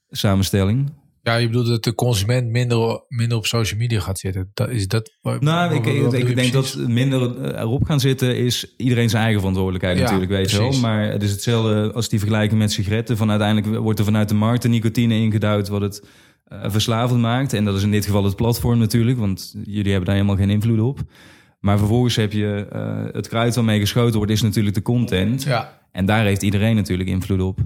samenstelling. 0.09 0.91
Ja, 1.23 1.35
je 1.35 1.47
bedoelt 1.47 1.67
dat 1.67 1.83
de 1.83 1.95
consument 1.95 2.49
minder, 2.49 3.03
minder 3.07 3.37
op 3.37 3.45
social 3.45 3.79
media 3.79 3.99
gaat 3.99 4.19
zitten. 4.19 4.51
Dat, 4.53 4.69
is 4.69 4.87
dat, 4.87 5.11
nou, 5.39 5.75
ik, 5.75 5.85
ik, 5.85 6.27
ik 6.27 6.35
denk 6.35 6.53
dat 6.53 6.77
minder 6.87 7.45
erop 7.55 7.83
gaan 7.83 7.99
zitten 7.99 8.37
is 8.37 8.73
iedereen 8.77 9.09
zijn 9.09 9.21
eigen 9.21 9.39
verantwoordelijkheid 9.39 9.97
ja, 9.97 10.03
natuurlijk, 10.03 10.31
weet 10.31 10.51
je 10.51 10.57
wel. 10.57 10.79
Maar 10.79 11.11
het 11.11 11.23
is 11.23 11.31
hetzelfde 11.31 11.91
als 11.93 12.09
die 12.09 12.19
vergelijking 12.19 12.59
met 12.59 12.71
sigaretten. 12.71 13.17
Van 13.17 13.29
uiteindelijk 13.29 13.77
wordt 13.77 13.99
er 13.99 14.05
vanuit 14.05 14.29
de 14.29 14.35
markt 14.35 14.61
de 14.61 14.69
nicotine 14.69 15.15
ingeduid 15.15 15.67
wat 15.67 15.81
het 15.81 16.03
verslavend 16.63 17.21
maakt. 17.21 17.53
En 17.53 17.65
dat 17.65 17.75
is 17.75 17.83
in 17.83 17.91
dit 17.91 18.05
geval 18.05 18.23
het 18.23 18.35
platform 18.35 18.79
natuurlijk, 18.79 19.17
want 19.17 19.55
jullie 19.63 19.89
hebben 19.89 20.05
daar 20.05 20.15
helemaal 20.15 20.35
geen 20.35 20.49
invloed 20.49 20.79
op. 20.79 20.99
Maar 21.59 21.77
vervolgens 21.77 22.15
heb 22.15 22.31
je 22.31 22.67
uh, 22.73 23.13
het 23.13 23.27
kruid 23.27 23.55
waarmee 23.55 23.79
geschoten 23.79 24.17
wordt, 24.17 24.31
is 24.31 24.41
natuurlijk 24.41 24.75
de 24.75 24.81
content. 24.81 25.43
Ja. 25.43 25.79
En 25.91 26.05
daar 26.05 26.23
heeft 26.23 26.41
iedereen 26.41 26.75
natuurlijk 26.75 27.09
invloed 27.09 27.41
op. 27.41 27.59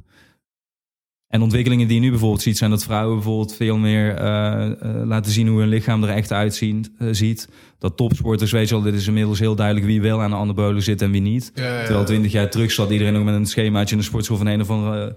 En 1.27 1.41
ontwikkelingen 1.41 1.87
die 1.87 1.95
je 1.95 2.01
nu 2.01 2.09
bijvoorbeeld 2.09 2.41
ziet, 2.41 2.57
zijn 2.57 2.69
dat 2.69 2.83
vrouwen 2.83 3.15
bijvoorbeeld 3.15 3.55
veel 3.55 3.77
meer 3.77 4.21
uh, 4.21 4.65
uh, 4.83 5.05
laten 5.05 5.31
zien 5.31 5.47
hoe 5.47 5.59
hun 5.59 5.69
lichaam 5.69 6.03
er 6.03 6.09
echt 6.09 6.31
uitziet. 6.31 6.91
Ziet. 7.11 7.49
Dat 7.79 7.97
topsporters, 7.97 8.51
weet 8.51 8.69
je 8.69 8.75
wel, 8.75 8.83
dit 8.83 8.93
is 8.93 9.07
inmiddels 9.07 9.39
heel 9.39 9.55
duidelijk 9.55 9.85
wie 9.85 10.01
wel 10.01 10.21
aan 10.21 10.29
de 10.29 10.35
anabolen 10.35 10.81
zit 10.81 11.01
en 11.01 11.11
wie 11.11 11.21
niet. 11.21 11.51
Ja, 11.55 11.63
ja, 11.63 11.83
Terwijl 11.83 12.05
twintig 12.05 12.31
jaar 12.31 12.49
terug 12.49 12.71
zat 12.71 12.89
iedereen 12.89 13.13
nog 13.13 13.23
met 13.23 13.35
een 13.35 13.45
schemaatje 13.45 13.95
in 13.95 14.01
de 14.01 14.07
sportschool 14.07 14.37
van 14.37 14.47
een 14.47 14.61
of 14.61 14.69
andere 14.69 15.15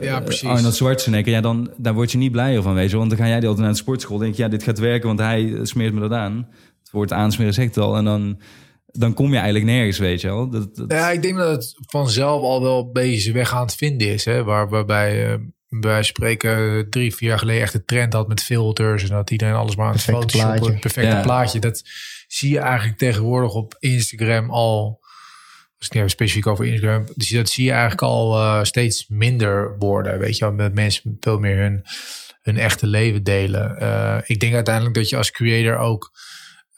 ja, 0.00 0.20
precies. 0.20 0.48
Arnold 0.48 0.74
Schwarzenegger. 0.74 1.32
Ja, 1.32 1.40
dan 1.40 1.72
daar 1.76 1.94
word 1.94 2.12
je 2.12 2.18
niet 2.18 2.32
blijer 2.32 2.62
van, 2.62 2.74
weet 2.74 2.84
je 2.84 2.90
wel. 2.90 2.98
Want 2.98 3.10
dan 3.10 3.20
ga 3.20 3.28
jij 3.28 3.40
de 3.40 3.46
altijd 3.46 3.64
naar 3.64 3.74
de 3.74 3.80
sportschool. 3.80 4.18
denk 4.18 4.34
je, 4.34 4.42
ja, 4.42 4.48
dit 4.48 4.62
gaat 4.62 4.78
werken, 4.78 5.06
want 5.06 5.18
hij 5.18 5.58
smeert 5.62 5.94
me 5.94 6.00
dat 6.00 6.12
aan. 6.12 6.48
Het 6.78 6.90
woord 6.90 7.12
aansmeren 7.12 7.54
zegt 7.54 7.74
het 7.74 7.84
al. 7.84 7.96
En 7.96 8.04
dan 8.04 8.38
dan 8.92 9.14
kom 9.14 9.28
je 9.28 9.36
eigenlijk 9.36 9.64
nergens, 9.64 9.98
weet 9.98 10.20
je 10.20 10.26
wel. 10.26 10.50
Dat, 10.50 10.76
dat... 10.76 10.92
Ja, 10.92 11.10
ik 11.10 11.22
denk 11.22 11.36
dat 11.36 11.50
het 11.50 11.74
vanzelf 11.86 12.42
al 12.42 12.62
wel 12.62 12.78
een 12.78 12.92
beetje 12.92 13.20
zijn 13.20 13.34
weg 13.34 13.54
aan 13.54 13.62
het 13.62 13.74
vinden 13.74 14.08
is. 14.08 14.24
Hè? 14.24 14.44
Waar, 14.44 14.68
waarbij 14.68 15.32
uh, 15.32 15.38
wij 15.68 16.02
spreken 16.02 16.86
drie, 16.90 17.14
vier 17.14 17.28
jaar 17.28 17.38
geleden 17.38 17.62
echt 17.62 17.72
de 17.72 17.84
trend 17.84 18.12
had 18.12 18.28
met 18.28 18.42
filters. 18.42 19.02
En 19.02 19.08
dat 19.08 19.30
iedereen 19.30 19.54
alles 19.54 19.76
maar 19.76 19.86
aan 19.86 19.92
het 19.92 20.02
photoshoppen. 20.02 20.70
Het 20.70 20.80
perfecte 20.80 21.20
plaatje. 21.22 21.58
Dat 21.58 21.82
zie 22.26 22.50
je 22.50 22.58
eigenlijk 22.58 22.98
tegenwoordig 22.98 23.54
op 23.54 23.76
Instagram 23.78 24.50
al. 24.50 25.00
Als 25.90 26.02
ik 26.02 26.08
specifiek 26.08 26.46
over 26.46 26.64
Instagram. 26.64 27.06
Dus 27.14 27.28
dat 27.28 27.48
zie 27.48 27.64
je 27.64 27.70
eigenlijk 27.70 28.02
al 28.02 28.38
uh, 28.38 28.62
steeds 28.62 29.08
minder 29.08 29.78
worden. 29.78 30.18
Weet 30.18 30.36
je 30.38 30.50
met 30.50 30.74
mensen 30.74 31.16
veel 31.20 31.38
meer 31.38 31.82
hun, 32.42 32.56
echte 32.56 32.86
leven 32.86 33.22
delen. 33.22 33.76
Uh, 33.80 34.18
ik 34.24 34.40
denk 34.40 34.54
uiteindelijk 34.54 34.94
dat 34.94 35.08
je 35.08 35.16
als 35.16 35.30
creator 35.30 35.76
ook 35.76 36.12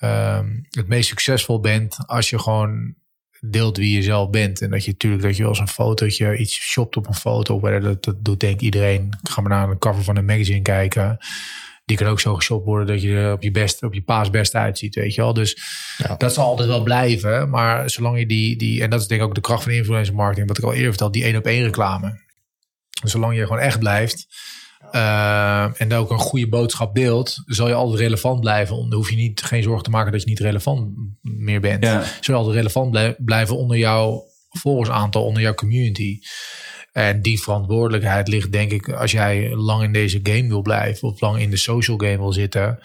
um, 0.00 0.66
het 0.70 0.88
meest 0.88 1.08
succesvol 1.08 1.60
bent 1.60 1.96
als 2.06 2.30
je 2.30 2.38
gewoon 2.38 2.94
deelt 3.40 3.76
wie 3.76 3.96
je 3.96 4.02
zelf 4.02 4.30
bent. 4.30 4.60
En 4.60 4.70
dat 4.70 4.84
je 4.84 4.90
natuurlijk 4.90 5.22
dat 5.22 5.36
je 5.36 5.44
als 5.44 5.58
een 5.58 5.68
fotootje 5.68 6.36
iets 6.36 6.54
shopt 6.54 6.96
op 6.96 7.06
een 7.06 7.14
foto. 7.14 7.80
Dat, 7.80 8.04
dat 8.04 8.24
doet 8.24 8.40
denk 8.40 8.54
ik 8.54 8.60
iedereen. 8.60 9.18
Ga 9.22 9.40
maar 9.40 9.50
naar 9.50 9.68
een 9.68 9.78
cover 9.78 10.04
van 10.04 10.16
een 10.16 10.24
magazine 10.24 10.62
kijken. 10.62 11.18
Die 11.84 11.96
kan 11.96 12.06
ook 12.06 12.20
zo 12.20 12.34
geshopt 12.34 12.64
worden 12.64 12.86
dat 12.86 13.02
je 13.02 13.16
er 13.16 13.32
op 13.32 13.42
je, 13.42 13.50
best, 13.50 13.82
op 13.82 13.94
je 13.94 14.02
paas 14.02 14.30
best 14.30 14.54
uitziet, 14.54 14.94
weet 14.94 15.14
je 15.14 15.20
wel. 15.20 15.34
Dus 15.34 15.58
ja. 15.98 16.16
dat 16.16 16.34
zal 16.34 16.44
altijd 16.44 16.68
wel 16.68 16.82
blijven. 16.82 17.50
Maar 17.50 17.90
zolang 17.90 18.18
je 18.18 18.26
die, 18.26 18.56
die... 18.56 18.82
En 18.82 18.90
dat 18.90 19.00
is 19.00 19.06
denk 19.06 19.20
ik 19.20 19.26
ook 19.26 19.34
de 19.34 19.40
kracht 19.40 19.62
van 19.62 19.72
influencer 19.72 20.14
marketing. 20.14 20.48
Wat 20.48 20.58
ik 20.58 20.64
al 20.64 20.72
eerder 20.72 20.88
vertelde, 20.88 21.12
die 21.12 21.24
één 21.24 21.36
op 21.36 21.46
één 21.46 21.62
reclame. 21.62 22.22
Zolang 23.02 23.36
je 23.36 23.42
gewoon 23.42 23.58
echt 23.58 23.78
blijft 23.78 24.26
uh, 24.92 25.80
en 25.80 25.92
ook 25.92 26.10
een 26.10 26.18
goede 26.18 26.48
boodschap 26.48 26.94
deelt, 26.94 27.42
zal 27.46 27.68
je 27.68 27.74
altijd 27.74 28.00
relevant 28.00 28.40
blijven. 28.40 28.76
Dan 28.76 28.92
hoef 28.92 29.10
je 29.10 29.16
niet, 29.16 29.42
geen 29.42 29.62
zorgen 29.62 29.84
te 29.84 29.90
maken 29.90 30.12
dat 30.12 30.20
je 30.22 30.28
niet 30.28 30.38
relevant 30.38 30.92
meer 31.20 31.60
bent. 31.60 31.84
Ja. 31.84 32.02
Zul 32.02 32.34
je 32.34 32.40
altijd 32.40 32.56
relevant 32.56 33.16
blijven 33.24 33.56
onder 33.56 33.76
jouw 33.76 34.24
volgersaantal, 34.48 35.24
onder 35.24 35.42
jouw 35.42 35.54
community. 35.54 36.18
En 36.94 37.22
die 37.22 37.42
verantwoordelijkheid 37.42 38.28
ligt, 38.28 38.52
denk 38.52 38.70
ik, 38.70 38.88
als 38.88 39.10
jij 39.10 39.54
lang 39.54 39.82
in 39.82 39.92
deze 39.92 40.20
game 40.22 40.48
wil 40.48 40.62
blijven 40.62 41.08
of 41.08 41.20
lang 41.20 41.38
in 41.38 41.50
de 41.50 41.56
social 41.56 41.96
game 41.96 42.16
wil 42.16 42.32
zitten, 42.32 42.78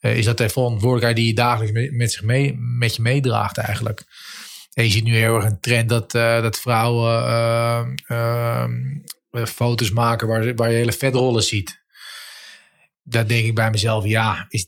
uh, 0.00 0.16
is 0.16 0.24
dat 0.24 0.38
de 0.38 0.48
verantwoordelijkheid 0.48 1.16
die 1.16 1.26
je 1.26 1.34
dagelijks 1.34 1.90
met, 1.90 2.12
zich 2.12 2.22
mee, 2.22 2.56
met 2.58 2.96
je 2.96 3.02
meedraagt 3.02 3.58
eigenlijk. 3.58 4.04
En 4.72 4.84
je 4.84 4.90
ziet 4.90 5.04
nu 5.04 5.16
heel 5.16 5.34
erg 5.34 5.44
een 5.44 5.60
trend 5.60 5.88
dat, 5.88 6.14
uh, 6.14 6.42
dat 6.42 6.60
vrouwen 6.60 7.24
eh, 8.06 8.64
foto's 9.46 9.90
maken 9.90 10.28
waar, 10.28 10.54
waar 10.54 10.70
je 10.70 10.76
hele 10.76 10.92
vetrollen 10.92 11.42
ziet. 11.42 11.82
Daar 13.02 13.26
denk 13.26 13.46
ik 13.46 13.54
bij 13.54 13.70
mezelf, 13.70 14.04
ja, 14.04 14.46
is, 14.48 14.66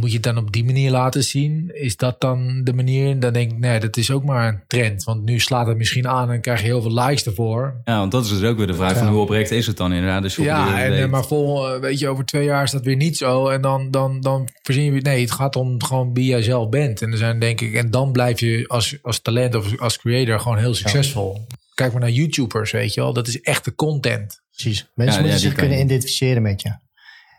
moet 0.00 0.08
je 0.08 0.14
het 0.14 0.24
dan 0.24 0.38
op 0.38 0.52
die 0.52 0.64
manier 0.64 0.90
laten 0.90 1.24
zien? 1.24 1.70
Is 1.74 1.96
dat 1.96 2.20
dan 2.20 2.60
de 2.64 2.72
manier? 2.72 3.20
Dan 3.20 3.32
denk 3.32 3.52
ik, 3.52 3.58
nee, 3.58 3.80
dat 3.80 3.96
is 3.96 4.10
ook 4.10 4.24
maar 4.24 4.48
een 4.48 4.60
trend. 4.66 5.04
Want 5.04 5.24
nu 5.24 5.40
slaat 5.40 5.66
het 5.66 5.76
misschien 5.76 6.08
aan 6.08 6.30
en 6.30 6.40
krijg 6.40 6.60
je 6.60 6.66
heel 6.66 6.82
veel 6.82 6.94
likes 6.94 7.26
ervoor. 7.26 7.80
Ja, 7.84 7.98
want 7.98 8.12
dat 8.12 8.24
is 8.24 8.30
dus 8.30 8.42
ook 8.42 8.56
weer 8.56 8.66
de 8.66 8.74
vraag 8.74 8.98
van 8.98 9.06
hoe 9.08 9.20
oprecht 9.20 9.50
is 9.50 9.66
het 9.66 9.76
dan 9.76 9.92
inderdaad? 9.92 10.22
Dus 10.22 10.36
ja, 10.36 10.82
en, 10.82 11.02
eh, 11.02 11.08
maar 11.08 11.24
vol, 11.24 11.68
eh, 11.68 11.80
weet 11.80 11.98
je, 11.98 12.08
over 12.08 12.24
twee 12.24 12.44
jaar 12.44 12.62
is 12.62 12.70
dat 12.70 12.84
weer 12.84 12.96
niet 12.96 13.16
zo. 13.16 13.48
En 13.48 13.60
dan, 13.60 13.90
dan, 13.90 14.20
dan 14.20 14.48
voorzien 14.62 14.94
je, 14.94 15.00
nee, 15.00 15.20
het 15.20 15.32
gaat 15.32 15.56
om 15.56 15.82
gewoon 15.82 16.14
wie 16.14 16.26
jij 16.26 16.42
zelf 16.42 16.68
bent. 16.68 17.02
En 17.02 17.10
er 17.10 17.18
zijn 17.18 17.38
denk 17.38 17.60
ik, 17.60 17.74
en 17.74 17.90
dan 17.90 18.12
blijf 18.12 18.40
je 18.40 18.64
als, 18.68 18.98
als 19.02 19.20
talent 19.20 19.54
of 19.54 19.80
als 19.80 19.98
creator 19.98 20.40
gewoon 20.40 20.58
heel 20.58 20.74
succesvol. 20.74 21.46
Kijk 21.74 21.92
maar 21.92 22.00
naar 22.00 22.10
YouTubers, 22.10 22.70
weet 22.70 22.94
je 22.94 23.00
wel. 23.00 23.12
Dat 23.12 23.28
is 23.28 23.40
echte 23.40 23.74
content. 23.74 24.42
Precies. 24.50 24.90
Mensen 24.94 25.20
moeten 25.22 25.40
zich 25.40 25.54
kunnen 25.54 25.80
identificeren 25.80 26.42
met 26.42 26.62
je. 26.62 26.72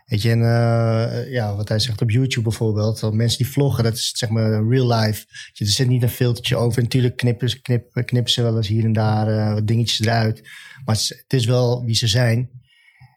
Weet 0.04 0.22
je, 0.22 0.30
en 0.30 0.38
uh, 0.38 1.32
ja, 1.32 1.56
wat 1.56 1.68
hij 1.68 1.78
zegt 1.78 2.02
op 2.02 2.10
YouTube 2.10 2.48
bijvoorbeeld. 2.48 3.00
Dat 3.00 3.14
mensen 3.14 3.38
die 3.38 3.52
vloggen, 3.52 3.84
dat 3.84 3.92
is 3.92 4.12
zeg 4.14 4.28
maar 4.28 4.68
real 4.68 4.92
life. 4.92 5.24
Je, 5.52 5.64
er 5.64 5.70
zit 5.70 5.88
niet 5.88 6.02
een 6.02 6.08
filtertje 6.08 6.56
over. 6.56 6.82
Natuurlijk 6.82 7.16
knippen, 7.16 7.62
knippen, 7.62 8.04
knippen 8.04 8.32
ze 8.32 8.42
wel 8.42 8.56
eens 8.56 8.68
hier 8.68 8.84
en 8.84 8.92
daar 8.92 9.28
uh, 9.28 9.52
wat 9.54 9.66
dingetjes 9.66 10.00
eruit. 10.00 10.48
Maar 10.84 10.94
het 10.94 11.32
is, 11.32 11.44
wel 11.44 11.84
wie 11.84 11.94
ze 11.94 12.06
zijn. 12.06 12.50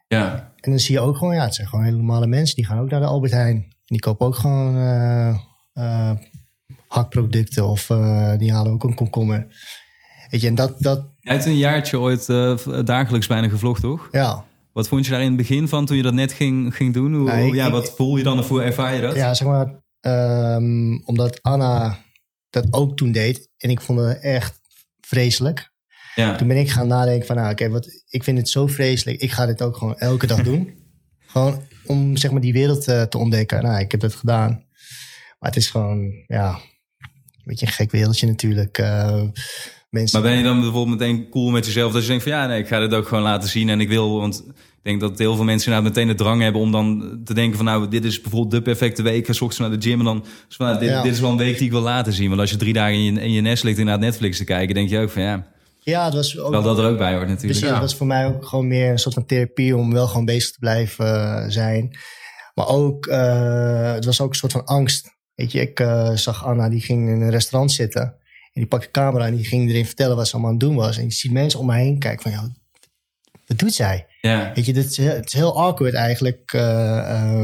Ja. 0.06 0.52
En 0.56 0.70
dan 0.70 0.80
zie 0.80 0.94
je 0.94 1.00
ook 1.00 1.16
gewoon, 1.16 1.34
ja, 1.34 1.44
het 1.44 1.54
zijn 1.54 1.68
gewoon 1.68 1.84
hele 1.84 1.96
normale 1.96 2.26
mensen. 2.26 2.56
Die 2.56 2.66
gaan 2.66 2.78
ook 2.78 2.90
naar 2.90 3.00
de 3.00 3.06
Albert 3.06 3.32
Heijn. 3.32 3.74
Die 3.84 4.00
kopen 4.00 4.26
ook 4.26 4.36
gewoon 4.36 4.76
uh, 4.76 6.12
hakproducten 6.88 7.66
of 7.68 7.86
die 8.38 8.52
halen 8.52 8.72
ook 8.72 8.84
een 8.84 8.94
komkommer. 8.94 9.46
Weet 10.30 10.40
je, 10.40 10.46
en 10.46 10.54
dat, 10.54 10.74
dat... 10.78 11.06
Jij 11.20 11.34
hebt 11.34 11.46
een 11.46 11.56
jaartje 11.56 11.98
ooit 11.98 12.26
dagelijks 12.86 13.26
bijna 13.26 13.48
gevlogd, 13.48 13.80
toch? 13.80 14.08
Ja. 14.10 14.44
Wat 14.78 14.88
vond 14.88 15.04
je 15.04 15.10
daar 15.10 15.20
in 15.20 15.26
het 15.26 15.36
begin 15.36 15.68
van 15.68 15.86
toen 15.86 15.96
je 15.96 16.02
dat 16.02 16.12
net 16.12 16.32
ging, 16.32 16.76
ging 16.76 16.94
doen? 16.94 17.14
Hoe, 17.14 17.24
nou, 17.24 17.54
ja, 17.54 17.70
wat 17.70 17.94
voel 17.96 18.16
je 18.16 18.22
dan 18.22 18.38
of 18.38 18.48
hoe 18.48 18.62
ervaar 18.62 18.94
je 18.94 19.00
dat? 19.00 19.14
Ja, 19.14 19.34
zeg 19.34 19.48
maar, 19.48 19.82
um, 20.56 21.02
omdat 21.04 21.42
Anna 21.42 21.98
dat 22.50 22.66
ook 22.70 22.96
toen 22.96 23.12
deed 23.12 23.48
en 23.56 23.70
ik 23.70 23.80
vond 23.80 24.00
het 24.00 24.20
echt 24.20 24.60
vreselijk. 25.00 25.72
Ja. 26.14 26.36
Toen 26.36 26.48
ben 26.48 26.56
ik 26.56 26.70
gaan 26.70 26.86
nadenken 26.86 27.26
van, 27.26 27.36
nou, 27.36 27.50
oké, 27.50 27.68
wat 27.68 28.02
ik 28.08 28.24
vind 28.24 28.38
het 28.38 28.48
zo 28.48 28.66
vreselijk. 28.66 29.20
Ik 29.20 29.32
ga 29.32 29.46
dit 29.46 29.62
ook 29.62 29.76
gewoon 29.76 29.98
elke 29.98 30.26
dag 30.26 30.42
doen. 30.42 30.74
gewoon 31.32 31.62
om 31.86 32.16
zeg 32.16 32.30
maar 32.30 32.40
die 32.40 32.52
wereld 32.52 32.88
uh, 32.88 33.02
te 33.02 33.18
ontdekken. 33.18 33.62
Nou, 33.62 33.80
ik 33.80 33.90
heb 33.90 34.00
dat 34.00 34.14
gedaan. 34.14 34.50
Maar 35.38 35.50
het 35.50 35.56
is 35.56 35.70
gewoon, 35.70 36.24
ja, 36.26 36.48
een 36.48 37.44
beetje 37.44 37.66
een 37.66 37.72
gek 37.72 37.90
wereldje 37.90 38.26
natuurlijk. 38.26 38.78
Uh, 38.78 39.22
maar 39.90 40.22
ben 40.22 40.36
je 40.36 40.42
dan 40.42 40.60
bijvoorbeeld 40.60 40.98
meteen 40.98 41.28
cool 41.30 41.50
met 41.50 41.66
jezelf 41.66 41.92
dat 41.92 42.02
je 42.02 42.08
denkt 42.08 42.22
van 42.22 42.32
ja, 42.32 42.46
nee, 42.46 42.60
ik 42.60 42.68
ga 42.68 42.78
dit 42.78 42.94
ook 42.94 43.08
gewoon 43.08 43.22
laten 43.22 43.48
zien 43.48 43.68
en 43.68 43.80
ik 43.80 43.88
wil, 43.88 44.18
want 44.18 44.44
denk 44.82 45.00
dat 45.00 45.18
heel 45.18 45.34
veel 45.34 45.44
mensen 45.44 45.72
inderdaad 45.72 45.94
meteen 45.94 46.16
de 46.16 46.22
drang 46.22 46.42
hebben 46.42 46.60
om 46.60 46.72
dan 46.72 47.20
te 47.24 47.34
denken 47.34 47.56
van 47.56 47.64
nou, 47.64 47.88
dit 47.88 48.04
is 48.04 48.20
bijvoorbeeld 48.20 48.50
de 48.50 48.62
perfecte 48.62 49.02
week. 49.02 49.26
Ga 49.26 49.32
ochtends 49.32 49.58
naar 49.58 49.70
de 49.70 49.88
gym 49.88 49.98
en 49.98 50.04
dan, 50.04 50.24
van, 50.48 50.66
nou, 50.66 50.78
dit, 50.78 51.02
dit, 51.02 51.12
is 51.12 51.20
wel 51.20 51.30
een 51.30 51.36
week 51.36 51.56
die 51.56 51.66
ik 51.66 51.72
wil 51.72 51.80
laten 51.80 52.12
zien. 52.12 52.28
Want 52.28 52.40
als 52.40 52.50
je 52.50 52.56
drie 52.56 52.72
dagen 52.72 52.94
in 52.94 53.02
je, 53.02 53.20
in 53.20 53.32
je 53.32 53.40
nest 53.40 53.64
ligt 53.64 53.84
naar 53.84 53.98
Netflix 53.98 54.36
te 54.36 54.44
kijken, 54.44 54.74
denk 54.74 54.88
je 54.88 54.98
ook 54.98 55.10
van 55.10 55.22
ja, 55.22 55.46
ja, 55.82 56.04
het 56.04 56.14
was 56.14 56.38
ook, 56.38 56.50
wel 56.50 56.62
dat 56.62 56.78
er 56.78 56.84
ook 56.84 56.98
bij 56.98 57.14
hoort 57.14 57.28
natuurlijk. 57.28 57.60
ja. 57.60 57.70
dat 57.70 57.80
was 57.80 57.94
voor 57.94 58.06
mij 58.06 58.26
ook 58.26 58.46
gewoon 58.46 58.66
meer 58.66 58.90
een 58.90 58.98
soort 58.98 59.14
van 59.14 59.26
therapie 59.26 59.76
om 59.76 59.92
wel 59.92 60.06
gewoon 60.06 60.24
bezig 60.24 60.50
te 60.50 60.58
blijven 60.58 61.06
uh, 61.06 61.44
zijn. 61.48 61.98
Maar 62.54 62.68
ook, 62.68 63.06
uh, 63.06 63.92
het 63.92 64.04
was 64.04 64.20
ook 64.20 64.30
een 64.30 64.36
soort 64.36 64.52
van 64.52 64.64
angst. 64.64 65.16
Weet 65.34 65.52
je, 65.52 65.60
ik 65.60 65.80
uh, 65.80 66.10
zag 66.14 66.44
Anna, 66.44 66.68
die 66.68 66.80
ging 66.80 67.08
in 67.08 67.20
een 67.20 67.30
restaurant 67.30 67.72
zitten 67.72 68.18
die 68.58 68.66
pakte 68.66 68.86
de 68.86 68.92
camera 68.92 69.26
en 69.26 69.34
die 69.34 69.44
ging 69.44 69.70
erin 69.70 69.86
vertellen 69.86 70.16
wat 70.16 70.26
ze 70.26 70.32
allemaal 70.32 70.50
aan 70.50 70.56
het 70.58 70.66
doen 70.66 70.76
was. 70.76 70.96
En 70.96 71.04
je 71.04 71.10
ziet 71.10 71.32
mensen 71.32 71.60
om 71.60 71.66
me 71.66 71.74
heen 71.74 71.98
kijken 71.98 72.22
van, 72.22 72.30
ja, 72.30 72.50
wat 73.46 73.58
doet 73.58 73.74
zij? 73.74 74.06
Ja. 74.28 74.52
Weet 74.54 74.66
je, 74.66 74.72
dit 74.72 74.90
is, 74.90 74.96
het 74.96 75.26
is 75.26 75.32
heel 75.32 75.56
awkward 75.56 75.94
eigenlijk 75.94 76.52
uh, 76.52 77.42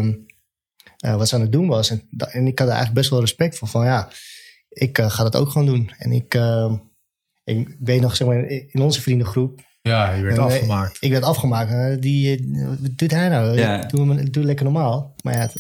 uh, 1.04 1.16
wat 1.16 1.28
ze 1.28 1.34
aan 1.34 1.40
het 1.40 1.52
doen 1.52 1.66
was. 1.66 1.90
En, 1.90 2.08
en, 2.18 2.46
ik 2.46 2.58
had 2.58 2.68
er 2.68 2.74
eigenlijk 2.74 2.94
best 2.94 3.10
wel 3.10 3.20
respect 3.20 3.58
voor. 3.58 3.68
Van 3.68 3.84
ja, 3.84 4.08
ik 4.68 4.98
uh, 4.98 5.10
ga 5.10 5.22
dat 5.22 5.36
ook 5.36 5.48
gewoon 5.48 5.66
doen. 5.66 5.90
En 5.98 6.12
ik, 6.12 6.38
ik 7.44 7.76
weet 7.80 8.00
nog, 8.00 8.16
zeg 8.16 8.28
maar, 8.28 8.44
in 8.46 8.80
onze 8.80 9.02
vriendengroep. 9.02 9.60
Ja, 9.82 10.12
je 10.12 10.22
werd 10.22 10.38
afgemaakt. 10.38 10.96
Ik 11.00 11.10
werd 11.10 11.24
afgemaakt. 11.24 12.02
Die, 12.02 12.52
wat 12.68 12.98
doet 12.98 13.10
hij 13.10 13.28
nou? 13.28 13.58
Ja. 13.58 13.86
Doe, 13.86 14.30
doe 14.30 14.44
lekker 14.44 14.64
normaal. 14.64 15.14
Maar 15.22 15.34
ja? 15.34 15.50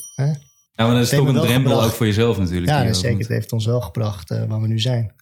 Ja, 0.76 0.86
maar 0.86 0.94
dat 0.94 1.02
is 1.02 1.08
toch 1.08 1.28
een 1.28 1.40
drempel 1.40 1.82
ook 1.82 1.92
voor 1.92 2.06
jezelf 2.06 2.38
natuurlijk. 2.38 2.70
Ja, 2.70 2.92
zeker. 2.92 3.18
Het 3.18 3.28
heeft 3.28 3.52
ons 3.52 3.66
wel 3.66 3.80
gebracht 3.80 4.28
waar 4.28 4.60
we 4.60 4.66
nu 4.66 4.80
zijn. 4.80 5.14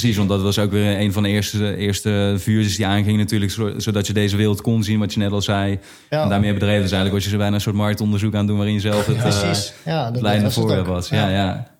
Precies, 0.00 0.16
want 0.16 0.28
dat 0.28 0.42
was 0.42 0.58
ook 0.58 0.70
weer 0.70 1.00
een 1.00 1.12
van 1.12 1.22
de 1.22 1.28
eerste, 1.28 1.76
eerste 1.76 2.34
vuurtjes 2.38 2.76
die 2.76 2.86
aanging 2.86 3.18
natuurlijk, 3.18 3.52
zodat 3.76 4.06
je 4.06 4.12
deze 4.12 4.36
wereld 4.36 4.60
kon 4.60 4.82
zien, 4.82 4.98
wat 4.98 5.12
je 5.12 5.18
net 5.18 5.32
al 5.32 5.42
zei. 5.42 5.78
Ja. 6.10 6.22
En 6.22 6.28
daarmee 6.28 6.52
bedreven 6.52 6.82
dus 6.82 6.92
eigenlijk 6.92 7.22
was 7.22 7.32
je 7.32 7.38
bijna 7.38 7.54
een 7.54 7.60
soort 7.60 7.76
marktonderzoek 7.76 8.34
aan 8.34 8.46
doen 8.46 8.56
waarin 8.56 8.74
je 8.74 8.80
zelf 8.80 9.06
het, 9.06 9.16
ja, 9.16 9.50
uh, 9.50 9.54
ja, 9.84 10.10
dat 10.10 10.22
leidende 10.22 10.50
voorbeeld 10.50 10.86
was. 10.86 11.08
Ja. 11.08 11.28
ja. 11.28 11.76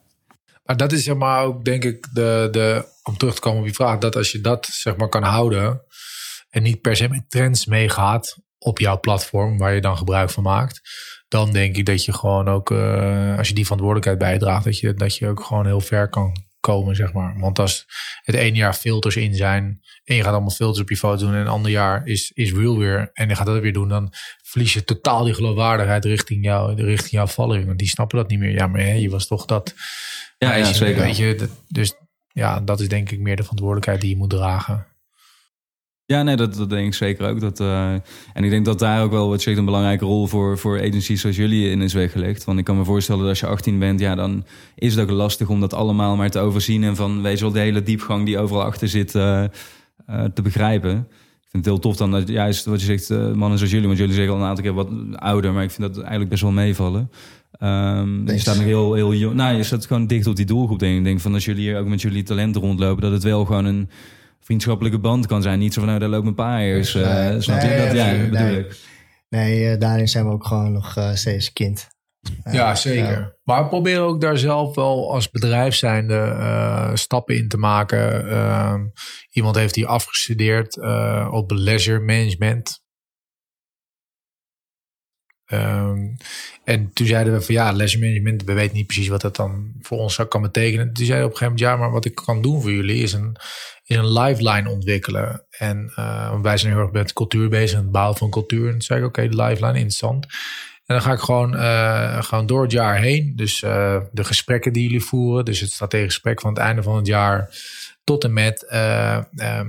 Maar 0.64 0.76
dat 0.76 0.92
is 0.92 1.04
zeg 1.04 1.16
maar 1.16 1.44
ook, 1.44 1.64
denk 1.64 1.84
ik, 1.84 2.06
de, 2.12 2.48
de, 2.50 2.88
om 3.02 3.16
terug 3.16 3.34
te 3.34 3.40
komen 3.40 3.60
op 3.60 3.66
je 3.66 3.74
vraag, 3.74 3.98
dat 3.98 4.16
als 4.16 4.32
je 4.32 4.40
dat 4.40 4.66
zeg 4.66 4.96
maar 4.96 5.08
kan 5.08 5.22
houden 5.22 5.82
en 6.50 6.62
niet 6.62 6.80
per 6.80 6.96
se 6.96 7.08
met 7.08 7.30
trends 7.30 7.66
meegaat 7.66 8.38
op 8.58 8.78
jouw 8.78 9.00
platform 9.00 9.58
waar 9.58 9.74
je 9.74 9.80
dan 9.80 9.96
gebruik 9.96 10.30
van 10.30 10.42
maakt, 10.42 10.80
dan 11.28 11.52
denk 11.52 11.76
ik 11.76 11.86
dat 11.86 12.04
je 12.04 12.12
gewoon 12.12 12.48
ook, 12.48 12.70
uh, 12.70 13.38
als 13.38 13.48
je 13.48 13.54
die 13.54 13.64
verantwoordelijkheid 13.64 14.18
bijdraagt, 14.18 14.64
dat 14.64 14.78
je, 14.78 14.94
dat 14.94 15.16
je 15.16 15.28
ook 15.28 15.44
gewoon 15.44 15.66
heel 15.66 15.80
ver 15.80 16.08
kan 16.08 16.32
komen, 16.64 16.96
zeg 16.96 17.12
maar. 17.12 17.38
Want 17.38 17.58
als 17.58 17.86
het 18.22 18.34
ene 18.34 18.56
jaar 18.56 18.74
filters 18.74 19.16
in 19.16 19.34
zijn 19.34 19.80
en 20.04 20.16
je 20.16 20.22
gaat 20.22 20.32
allemaal 20.32 20.50
filters 20.50 20.80
op 20.80 20.88
je 20.88 20.96
foto 20.96 21.24
doen 21.24 21.34
en 21.34 21.40
een 21.40 21.46
ander 21.46 21.70
jaar 21.70 22.06
is, 22.06 22.30
is 22.34 22.52
real 22.52 22.78
weer 22.78 23.10
en 23.12 23.28
je 23.28 23.34
gaat 23.34 23.46
dat 23.46 23.60
weer 23.60 23.72
doen, 23.72 23.88
dan 23.88 24.12
verlies 24.42 24.72
je 24.72 24.84
totaal 24.84 25.24
die 25.24 25.34
geloofwaardigheid 25.34 26.04
richting 26.04 26.44
jou, 26.44 26.74
richting 26.74 27.10
jouw 27.10 27.26
following. 27.26 27.66
Want 27.66 27.78
die 27.78 27.88
snappen 27.88 28.18
dat 28.18 28.28
niet 28.28 28.38
meer. 28.38 28.50
Ja, 28.50 28.66
maar 28.66 28.80
hè, 28.80 28.92
je 28.92 29.10
was 29.10 29.26
toch 29.26 29.44
dat. 29.44 29.74
Ja, 30.38 30.54
ja 30.54 30.72
zeker. 30.72 31.02
Weet 31.02 31.16
je, 31.16 31.34
dat, 31.34 31.50
dus 31.68 31.94
ja, 32.28 32.60
dat 32.60 32.80
is 32.80 32.88
denk 32.88 33.10
ik 33.10 33.20
meer 33.20 33.36
de 33.36 33.42
verantwoordelijkheid 33.42 34.00
die 34.00 34.10
je 34.10 34.16
moet 34.16 34.30
dragen. 34.30 34.86
Ja, 36.07 36.22
nee, 36.22 36.36
dat, 36.36 36.55
dat 36.55 36.70
denk 36.70 36.86
ik 36.86 36.94
zeker 36.94 37.28
ook. 37.28 37.40
Dat, 37.40 37.61
uh, 37.61 37.92
en 38.32 38.44
ik 38.44 38.50
denk 38.50 38.64
dat 38.64 38.78
daar 38.78 39.02
ook 39.02 39.11
wel 39.11 39.28
wat 39.28 39.42
zegt 39.42 39.59
een 39.59 39.64
belangrijke 39.64 40.05
rol 40.05 40.26
voor, 40.26 40.59
voor 40.59 40.80
agencies 40.80 41.20
zoals 41.20 41.36
jullie 41.36 41.70
in 41.70 41.82
is 41.82 41.92
weggelegd. 41.92 42.44
Want 42.44 42.59
ik 42.59 42.64
kan 42.64 42.76
me 42.76 42.84
voorstellen 42.84 43.20
dat 43.20 43.30
als 43.30 43.40
je 43.40 43.46
18 43.46 43.78
bent, 43.78 44.00
ja, 44.00 44.14
dan 44.14 44.44
is 44.74 44.94
het 44.94 45.02
ook 45.02 45.16
lastig 45.16 45.48
om 45.48 45.61
dat 45.61 45.74
allemaal 45.74 46.16
maar 46.16 46.30
te 46.30 46.38
overzien. 46.38 46.84
En 46.84 46.96
van, 46.96 47.22
wees 47.22 47.40
wel, 47.40 47.52
de 47.52 47.59
hele 47.59 47.82
diepgang 47.82 48.26
die 48.26 48.38
overal 48.38 48.62
achter 48.62 48.88
zit 48.88 49.14
uh, 49.14 49.44
uh, 50.11 50.24
te 50.24 50.42
begrijpen. 50.42 50.96
Ik 51.42 51.50
vind 51.50 51.64
het 51.64 51.74
heel 51.74 51.78
tof 51.78 51.96
dan 51.96 52.11
dat 52.11 52.28
juist 52.28 52.64
wat 52.64 52.80
je 52.80 52.86
zegt, 52.86 53.34
mannen 53.34 53.59
zoals 53.59 53.72
jullie, 53.72 53.86
want 53.86 53.98
jullie 53.98 54.14
zeggen 54.14 54.34
al 54.34 54.40
een 54.40 54.46
aantal 54.46 54.64
keer 54.64 54.74
wat 54.74 54.88
ouder, 55.14 55.52
maar 55.52 55.62
ik 55.62 55.70
vind 55.70 55.94
dat 55.94 55.98
eigenlijk 56.02 56.30
best 56.30 56.42
wel 56.42 56.50
meevallen. 56.52 57.11
Um, 57.61 58.28
je 58.28 58.38
staat 58.38 58.57
nog 58.57 58.64
heel, 58.64 58.94
heel 58.94 59.14
jong. 59.14 59.34
Nou, 59.34 59.57
je 59.57 59.62
staat 59.62 59.86
gewoon 59.86 60.07
dicht 60.07 60.26
op 60.26 60.36
die 60.36 60.46
doelgroep. 60.46 60.78
Denk 60.78 60.98
ik 60.98 61.05
denk 61.05 61.20
van 61.20 61.34
als 61.34 61.44
jullie 61.44 61.62
hier 61.62 61.78
ook 61.78 61.86
met 61.86 62.02
jullie 62.02 62.22
talenten 62.22 62.61
rondlopen, 62.61 63.02
dat 63.02 63.12
het 63.12 63.22
wel 63.22 63.44
gewoon 63.44 63.64
een 63.64 63.88
vriendschappelijke 64.45 64.99
band 64.99 65.26
kan 65.26 65.42
zijn. 65.42 65.59
Niet 65.59 65.72
zo 65.72 65.80
van 65.80 65.88
nou, 65.88 66.01
daar 66.01 66.09
loopt 66.09 66.26
een 66.26 66.34
paar 66.34 66.62
Uh, 66.66 66.74
nee, 66.74 67.40
snap 67.40 67.61
je 67.61 67.76
dat? 67.76 67.97
Ja, 67.97 68.11
nee, 68.11 68.28
bedoel 68.28 68.59
ik. 68.59 68.76
Nee, 69.28 69.76
daarin 69.76 70.09
zijn 70.09 70.24
we 70.24 70.32
ook 70.32 70.47
gewoon 70.47 70.72
nog 70.72 70.97
uh, 70.97 71.14
steeds 71.14 71.53
kind. 71.53 71.88
Ja, 72.51 72.74
zeker. 72.74 73.38
Maar 73.42 73.62
we 73.62 73.68
proberen 73.68 74.03
ook 74.03 74.20
daar 74.20 74.38
zelf 74.38 74.74
wel 74.74 75.12
als 75.12 75.30
bedrijf 75.30 75.74
zijnde 75.74 76.14
uh, 76.14 76.95
stappen 76.95 77.36
in 77.36 77.49
te 77.49 77.57
maken. 77.57 78.26
Uh, 78.26 78.80
iemand 79.30 79.57
heeft 79.57 79.74
hier 79.74 79.86
afgestudeerd 79.86 80.76
uh, 80.76 81.28
op 81.32 81.51
leisure 81.51 82.01
management. 82.01 82.82
Um, 85.53 86.16
en 86.64 86.92
toen 86.92 87.07
zeiden 87.07 87.32
we 87.32 87.42
van 87.42 87.55
ja, 87.55 87.72
leisure 87.72 88.05
management, 88.05 88.45
we 88.45 88.53
weten 88.53 88.76
niet 88.76 88.86
precies 88.86 89.09
wat 89.09 89.20
dat 89.20 89.36
dan 89.36 89.72
voor 89.80 89.99
ons 89.99 90.28
kan 90.28 90.42
betekenen. 90.42 90.92
Toen 90.92 91.07
zeiden 91.07 91.18
we 91.18 91.24
op 91.24 91.30
een 91.30 91.38
gegeven 91.38 91.53
moment, 91.53 91.61
ja, 91.61 91.76
maar 91.76 91.90
wat 91.90 92.05
ik 92.05 92.14
kan 92.14 92.42
doen 92.42 92.61
voor 92.61 92.72
jullie 92.72 93.03
is 93.03 93.12
een, 93.12 93.36
is 93.85 93.97
een 93.97 94.12
lifeline 94.12 94.70
ontwikkelen. 94.70 95.47
En 95.51 95.93
wij 96.43 96.57
zijn 96.57 96.72
heel 96.72 96.82
erg 96.82 96.93
met 96.93 97.12
cultuur 97.12 97.49
bezig, 97.49 97.78
het 97.78 97.91
bouwen 97.91 98.16
van 98.16 98.30
cultuur. 98.30 98.64
En 98.64 98.70
toen 98.70 98.82
zei 98.82 99.01
ik, 99.01 99.07
oké, 99.07 99.28
de 99.28 99.43
lifeline, 99.43 99.72
interessant. 99.72 100.26
En 100.87 100.95
dan 100.95 101.03
ga 101.03 101.12
ik 101.12 101.18
gewoon, 101.18 101.55
uh, 101.55 102.22
gewoon 102.22 102.47
door 102.47 102.62
het 102.62 102.72
jaar 102.72 103.01
heen. 103.01 103.32
Dus 103.37 103.62
uh, 103.62 103.97
de 104.12 104.24
gesprekken 104.24 104.72
die 104.72 104.82
jullie 104.82 105.05
voeren. 105.05 105.45
Dus 105.45 105.61
het 105.61 105.70
strategisch 105.70 106.12
gesprek 106.12 106.41
van 106.41 106.51
het 106.51 106.59
einde 106.59 106.82
van 106.82 106.97
het 106.97 107.07
jaar. 107.07 107.51
Tot 108.05 108.24
en 108.24 108.32
met 108.32 108.66
uh, 108.72 109.18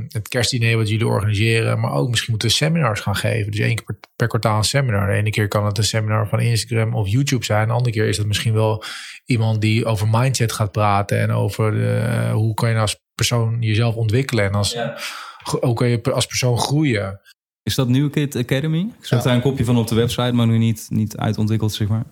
het 0.08 0.28
kerstdiner 0.28 0.78
wat 0.78 0.90
jullie 0.90 1.08
organiseren. 1.08 1.80
Maar 1.80 1.92
ook 1.92 2.10
misschien 2.10 2.32
moeten 2.32 2.50
we 2.50 2.56
seminars 2.56 3.00
gaan 3.00 3.16
geven. 3.16 3.52
Dus 3.52 3.60
één 3.60 3.76
keer 3.76 3.86
per, 3.86 3.98
per, 4.16 4.28
kwartaal 4.28 4.58
een 4.58 4.64
seminar. 4.64 5.08
De 5.08 5.14
ene 5.14 5.30
keer 5.30 5.48
kan 5.48 5.66
het 5.66 5.78
een 5.78 5.84
seminar 5.84 6.28
van 6.28 6.40
Instagram 6.40 6.96
of 6.96 7.08
YouTube 7.08 7.46
zijn. 7.46 7.68
De 7.68 7.74
andere 7.74 7.92
keer 7.92 8.08
is 8.08 8.18
het 8.18 8.28
misschien 8.28 8.54
wel 8.54 8.84
iemand 9.26 9.62
die 9.62 9.86
over 9.86 10.08
mindset 10.12 10.52
gaat 10.52 10.72
praten. 10.72 11.20
En 11.20 11.32
over 11.32 11.72
de, 11.72 12.30
hoe 12.34 12.54
kan 12.54 12.70
je 12.70 12.78
als 12.78 13.04
persoon 13.16 13.58
jezelf 13.62 13.96
ontwikkelen. 13.96 14.46
En 14.46 14.54
als, 14.54 14.72
ja. 14.72 14.98
ook 15.60 15.84
als 16.08 16.26
persoon 16.26 16.58
groeien. 16.58 17.22
Is 17.64 17.76
dat 17.76 17.88
New 17.88 18.12
Kid 18.12 18.36
Academy? 18.36 18.80
Ik 19.00 19.06
zag 19.06 19.24
daar 19.24 19.36
een 19.36 19.42
kopje 19.42 19.66
van 19.66 19.78
op 19.78 19.88
de 19.88 19.96
website, 19.96 20.32
maar 20.32 20.48
nu 20.48 20.58
niet, 20.58 20.86
niet 20.90 21.18
uitontwikkeld, 21.18 21.74
zeg 21.74 21.88
maar. 21.88 22.06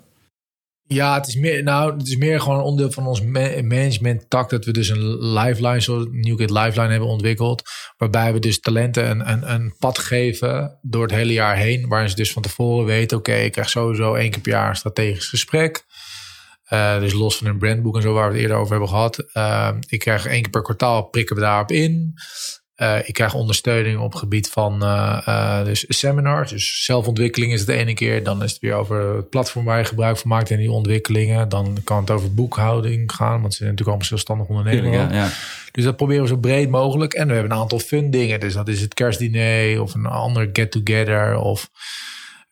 Ja, 0.88 1.14
het 1.14 1.28
is 1.28 1.36
meer, 1.36 1.64
nou, 1.64 1.98
het 1.98 2.08
is 2.08 2.18
meer 2.18 2.42
gewoon 2.42 2.58
een 2.58 2.64
onderdeel 2.64 2.94
van 2.94 3.08
ons 3.08 3.22
management 3.62 4.30
tak 4.30 4.50
dat 4.50 4.66
we 4.66 4.72
dus 4.72 4.90
een 4.90 5.34
lifeline, 5.34 5.80
zoals 5.80 6.06
New 6.12 6.38
Kid 6.38 6.50
Lifeline 6.50 6.90
hebben 6.90 7.10
ontwikkeld. 7.10 7.62
Waarbij 7.98 8.34
we 8.34 8.40
dus 8.40 8.60
talenten 8.60 9.10
een, 9.10 9.32
een, 9.32 9.54
een 9.54 9.76
pad 9.80 9.98
geven 9.98 10.80
door 10.82 11.02
het 11.02 11.12
hele 11.12 11.34
jaar 11.34 11.56
heen. 11.56 11.88
Waarin 11.88 12.10
ze 12.10 12.16
dus 12.16 12.32
van 12.32 12.42
tevoren 12.42 12.86
weten, 12.86 13.18
oké, 13.18 13.34
ik 13.34 13.52
krijg 13.52 13.70
sowieso 13.70 14.14
één 14.14 14.32
keer 14.32 14.42
per 14.42 14.52
jaar 14.52 14.70
een 14.70 14.76
strategisch 14.76 15.28
gesprek. 15.28 15.86
Uh, 16.74 17.00
dus 17.00 17.14
los 17.14 17.38
van 17.38 17.48
een 17.48 17.58
brandboek 17.58 17.96
en 17.96 18.02
zo 18.02 18.14
waar 18.14 18.28
we 18.28 18.34
het 18.34 18.42
eerder 18.42 18.58
over 18.58 18.72
hebben 18.72 18.90
gehad. 18.90 19.26
Uh, 19.34 19.70
ik 19.88 20.00
krijg 20.00 20.26
één 20.26 20.42
keer 20.42 20.52
per 20.52 20.62
kwartaal 20.62 21.04
prikken 21.04 21.36
we 21.36 21.42
daarop 21.42 21.72
in. 21.72 22.14
Uh, 22.78 22.98
ik 23.06 23.14
krijg 23.14 23.34
ondersteuning 23.34 24.00
op 24.00 24.16
gebied 24.16 24.50
van 24.50 24.80
dus 25.64 25.86
seminars. 25.88 26.50
Dus 26.50 26.86
zelfontwikkeling 26.86 27.52
is 27.54 27.60
het 27.60 27.68
de 27.68 27.74
ene 27.74 27.94
keer. 27.94 28.24
Dan 28.24 28.44
is 28.44 28.52
het 28.52 28.62
weer 28.62 28.74
over 28.74 29.16
het 29.16 29.30
platform 29.30 29.66
waar 29.66 29.78
je 29.78 29.86
gebruik 29.86 30.18
van 30.18 30.30
maakt 30.30 30.52
en 30.52 30.58
die 30.58 30.72
ontwikkelingen. 30.72 31.50
Dan 31.50 31.78
kan 31.84 32.00
het 32.00 32.12
over 32.12 32.34
boekhouding 32.34 33.12
gaan, 33.12 33.42
want 33.42 33.54
ze 33.54 33.58
zijn 33.58 33.70
natuurlijk 33.70 33.88
allemaal 33.88 34.08
zelfstandig 34.08 34.48
ondernemingen. 34.48 35.10
Ja, 35.10 35.24
ja. 35.24 35.30
Dus 35.72 35.84
dat 35.84 35.96
proberen 35.96 36.22
we 36.22 36.28
zo 36.28 36.38
breed 36.38 36.70
mogelijk. 36.70 37.14
En 37.14 37.28
we 37.28 37.34
hebben 37.34 37.52
een 37.52 37.58
aantal 37.58 37.80
fun 37.80 38.12
dingen. 38.12 38.40
Dus 38.40 38.54
dat 38.54 38.68
is 38.68 38.82
het 38.82 38.94
kerstdiner 38.94 39.82
of 39.82 39.94
een 39.94 40.06
ander 40.06 40.50
get-together 40.54 41.38
of 41.38 41.70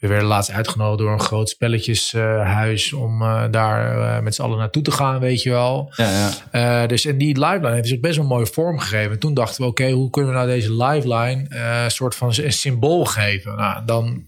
we 0.02 0.08
werden 0.08 0.28
laatst 0.28 0.52
uitgenodigd 0.52 1.00
door 1.00 1.12
een 1.12 1.20
groot 1.20 1.50
spelletjeshuis 1.50 2.92
uh, 2.92 3.02
om 3.02 3.22
uh, 3.22 3.44
daar 3.52 3.98
uh, 3.98 4.20
met 4.20 4.36
z'n 4.36 4.42
allen 4.42 4.58
naartoe 4.58 4.82
te 4.82 4.92
gaan, 4.92 5.20
weet 5.20 5.42
je 5.44 5.50
wel. 5.50 5.94
Ja, 5.96 6.32
ja. 6.52 6.88
dus 6.88 7.06
en 7.06 7.18
die 7.18 7.40
lifeline 7.40 7.74
heeft 7.74 7.88
zich 7.88 8.00
best 8.00 8.16
wel 8.16 8.24
een 8.24 8.32
mooie 8.32 8.46
vorm 8.46 8.80
gegeven. 8.80 9.12
En 9.12 9.20
toen 9.20 9.34
dachten 9.34 9.62
we, 9.62 9.68
oké, 9.68 9.82
okay, 9.82 9.94
hoe 9.94 10.10
kunnen 10.10 10.32
we 10.32 10.38
nou 10.38 10.50
deze 10.50 10.74
lifeline 10.74 11.46
een 11.84 11.92
soort 11.92 12.16
van 12.16 12.34
een 12.36 12.54
symbool 12.54 13.06
geven? 13.06 13.56
Nou, 13.56 13.86
dan, 13.86 14.24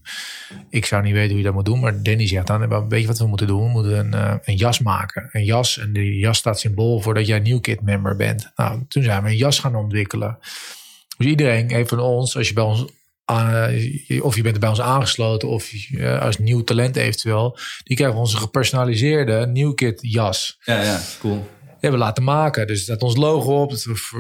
ik 0.69 0.85
zou 0.85 1.03
niet 1.03 1.13
weten 1.13 1.29
hoe 1.29 1.37
je 1.37 1.43
dat 1.43 1.53
moet 1.53 1.65
doen, 1.65 1.79
maar 1.79 2.03
Danny 2.03 2.27
zegt 2.27 2.47
dan, 2.47 2.87
weet 2.89 3.01
je 3.01 3.07
wat 3.07 3.19
we 3.19 3.27
moeten 3.27 3.47
doen? 3.47 3.63
We 3.63 3.69
moeten 3.69 4.13
een, 4.13 4.39
een 4.43 4.55
jas 4.55 4.79
maken. 4.79 5.29
Een 5.31 5.45
jas, 5.45 5.77
en 5.77 5.93
die 5.93 6.17
jas 6.17 6.37
staat 6.37 6.59
symbool 6.59 6.99
voor 6.99 7.13
dat 7.13 7.27
jij 7.27 7.39
New 7.39 7.61
Kid 7.61 7.81
member 7.81 8.15
bent. 8.15 8.51
Nou, 8.55 8.83
toen 8.87 9.03
zijn 9.03 9.23
we 9.23 9.29
een 9.29 9.37
jas 9.37 9.59
gaan 9.59 9.75
ontwikkelen. 9.75 10.37
Dus 11.17 11.27
iedereen 11.27 11.71
heeft 11.71 11.89
van 11.89 11.99
ons, 11.99 12.37
als 12.37 12.47
je 12.47 12.53
bij 12.53 12.63
ons 12.63 12.85
of 14.21 14.35
je 14.35 14.41
bent 14.41 14.53
er 14.53 14.59
bij 14.59 14.69
ons 14.69 14.81
aangesloten 14.81 15.49
of 15.49 15.71
uh, 15.91 16.21
als 16.21 16.37
nieuw 16.37 16.63
talent 16.63 16.95
eventueel. 16.95 17.57
Die 17.83 17.97
krijgen 17.97 18.19
onze 18.19 18.37
gepersonaliseerde 18.37 19.47
New 19.47 19.73
Kid 19.75 19.99
jas. 20.01 20.57
Ja, 20.63 20.81
ja, 20.81 20.99
cool. 21.19 21.33
Die 21.61 21.91
hebben 21.91 21.99
we 21.99 22.05
laten 22.05 22.23
maken. 22.23 22.67
Dus 22.67 22.85
dat 22.85 23.01
ons 23.01 23.15
logo 23.15 23.61
op. 23.61 23.73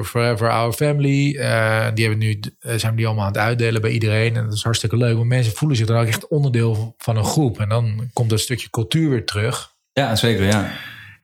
Forever 0.03 0.51
Our 0.51 0.73
Family. 0.73 1.35
Uh, 1.35 1.87
die 1.93 2.05
hebben 2.07 2.17
nu, 2.17 2.39
zijn 2.59 2.91
we 2.91 2.97
die 2.97 3.05
allemaal 3.05 3.25
aan 3.25 3.31
het 3.31 3.41
uitdelen 3.41 3.81
bij 3.81 3.91
iedereen. 3.91 4.35
En 4.35 4.43
dat 4.43 4.53
is 4.53 4.63
hartstikke 4.63 4.97
leuk. 4.97 5.15
Want 5.15 5.27
mensen 5.27 5.53
voelen 5.53 5.77
zich 5.77 5.87
dan 5.87 5.97
ook 5.97 6.07
echt 6.07 6.27
onderdeel 6.27 6.95
van 6.97 7.17
een 7.17 7.25
groep. 7.25 7.59
En 7.59 7.69
dan 7.69 8.09
komt 8.13 8.29
dat 8.29 8.39
stukje 8.39 8.69
cultuur 8.69 9.09
weer 9.09 9.25
terug. 9.25 9.71
Ja, 9.93 10.15
zeker, 10.15 10.45
ja. 10.45 10.71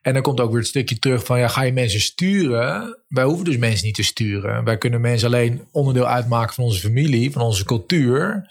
En 0.01 0.13
dan 0.13 0.21
komt 0.21 0.39
ook 0.39 0.49
weer 0.49 0.59
het 0.59 0.67
stukje 0.67 0.99
terug 0.99 1.25
van, 1.25 1.39
ja, 1.39 1.47
ga 1.47 1.61
je 1.61 1.73
mensen 1.73 2.01
sturen? 2.01 2.99
Wij 3.07 3.23
hoeven 3.23 3.45
dus 3.45 3.57
mensen 3.57 3.85
niet 3.85 3.95
te 3.95 4.03
sturen. 4.03 4.63
Wij 4.63 4.77
kunnen 4.77 5.01
mensen 5.01 5.27
alleen 5.27 5.67
onderdeel 5.71 6.07
uitmaken 6.07 6.53
van 6.53 6.63
onze 6.63 6.79
familie, 6.79 7.31
van 7.31 7.41
onze 7.41 7.65
cultuur. 7.65 8.47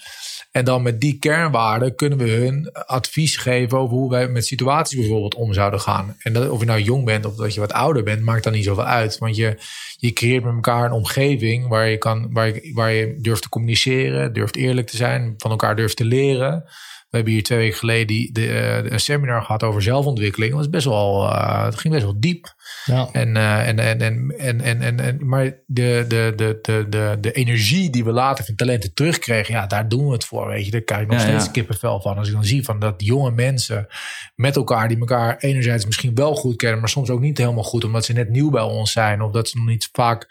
En 0.51 0.65
dan 0.65 0.83
met 0.83 1.01
die 1.01 1.19
kernwaarden 1.19 1.95
kunnen 1.95 2.19
we 2.19 2.31
hun 2.31 2.73
advies 2.73 3.37
geven 3.37 3.79
over 3.79 3.97
hoe 3.97 4.11
wij 4.11 4.29
met 4.29 4.47
situaties 4.47 4.99
bijvoorbeeld 4.99 5.35
om 5.35 5.53
zouden 5.53 5.81
gaan. 5.81 6.17
En 6.19 6.33
dat, 6.33 6.51
of 6.51 6.61
je 6.61 6.67
nou 6.67 6.81
jong 6.81 7.05
bent 7.05 7.27
of 7.27 7.35
dat 7.35 7.55
je 7.55 7.61
wat 7.61 7.73
ouder 7.73 8.03
bent, 8.03 8.23
maakt 8.23 8.45
dan 8.45 8.53
niet 8.53 8.65
zoveel 8.65 8.85
uit. 8.85 9.19
Want 9.19 9.37
je, 9.37 9.59
je 9.97 10.13
creëert 10.13 10.45
met 10.45 10.55
elkaar 10.55 10.85
een 10.85 10.93
omgeving 10.93 11.69
waar 11.69 11.89
je, 11.89 11.99
kan, 11.99 12.33
waar, 12.33 12.47
je, 12.47 12.71
waar 12.75 12.93
je 12.93 13.19
durft 13.21 13.43
te 13.43 13.49
communiceren, 13.49 14.33
durft 14.33 14.57
eerlijk 14.57 14.87
te 14.87 14.97
zijn, 14.97 15.35
van 15.37 15.51
elkaar 15.51 15.77
durft 15.77 15.97
te 15.97 16.05
leren. 16.05 16.65
We 17.11 17.17
hebben 17.17 17.33
hier 17.33 17.43
twee 17.43 17.59
weken 17.59 17.79
geleden 17.79 18.07
die, 18.07 18.33
de, 18.33 18.41
de, 18.83 18.93
een 18.93 19.01
seminar 19.01 19.43
gehad 19.43 19.63
over 19.63 19.83
zelfontwikkeling. 19.83 20.51
Dat 20.51 20.61
was 20.61 20.71
best 20.71 20.85
wel, 20.85 21.25
uh, 21.25 21.65
het 21.65 21.79
ging 21.79 21.95
best 21.95 22.05
wel 22.05 22.21
diep. 22.21 22.55
Ja. 22.85 23.09
En, 23.13 23.37
en, 23.37 23.79
en, 23.79 24.01
en, 24.01 24.35
en, 24.39 24.61
en, 24.61 24.81
en, 24.81 25.01
en, 25.01 25.29
maar 25.29 25.45
de, 25.67 26.05
de, 26.09 26.33
de, 26.37 26.59
de, 26.63 26.87
de, 26.89 27.17
de 27.21 27.33
energie 27.33 27.91
die 27.91 28.05
we 28.05 28.13
later 28.13 28.45
van 28.45 28.55
talenten 28.55 28.95
terugkregen, 28.95 29.55
ja, 29.55 29.67
daar 29.67 29.89
doen 29.89 30.07
we 30.07 30.13
het 30.13 30.25
voor. 30.25 30.49
Weet 30.49 30.65
je, 30.65 30.71
daar 30.71 30.81
krijg 30.81 31.03
ik 31.03 31.09
nog 31.09 31.21
ja, 31.21 31.27
steeds 31.27 31.45
ja. 31.45 31.51
kippenvel 31.51 32.01
van. 32.01 32.19
Als 32.19 32.29
ik 32.29 32.35
dan 32.35 32.45
zie 32.45 32.65
van 32.65 32.79
dat 32.79 32.95
jonge 32.97 33.31
mensen 33.31 33.87
met 34.35 34.57
elkaar, 34.57 34.89
die 34.89 34.99
elkaar 34.99 35.37
enerzijds 35.39 35.87
misschien 35.87 36.15
wel 36.15 36.35
goed 36.35 36.57
kennen, 36.57 36.81
maar 36.81 36.89
soms 36.89 37.11
ook 37.11 37.21
niet 37.21 37.39
helemaal 37.39 37.63
goed, 37.63 37.85
omdat 37.85 38.05
ze 38.05 38.13
net 38.13 38.29
nieuw 38.29 38.51
bij 38.51 38.63
ons 38.63 38.93
zijn 38.93 39.23
of 39.23 39.33
dat 39.33 39.49
ze 39.49 39.57
nog 39.57 39.67
niet 39.67 39.89
vaak 39.93 40.27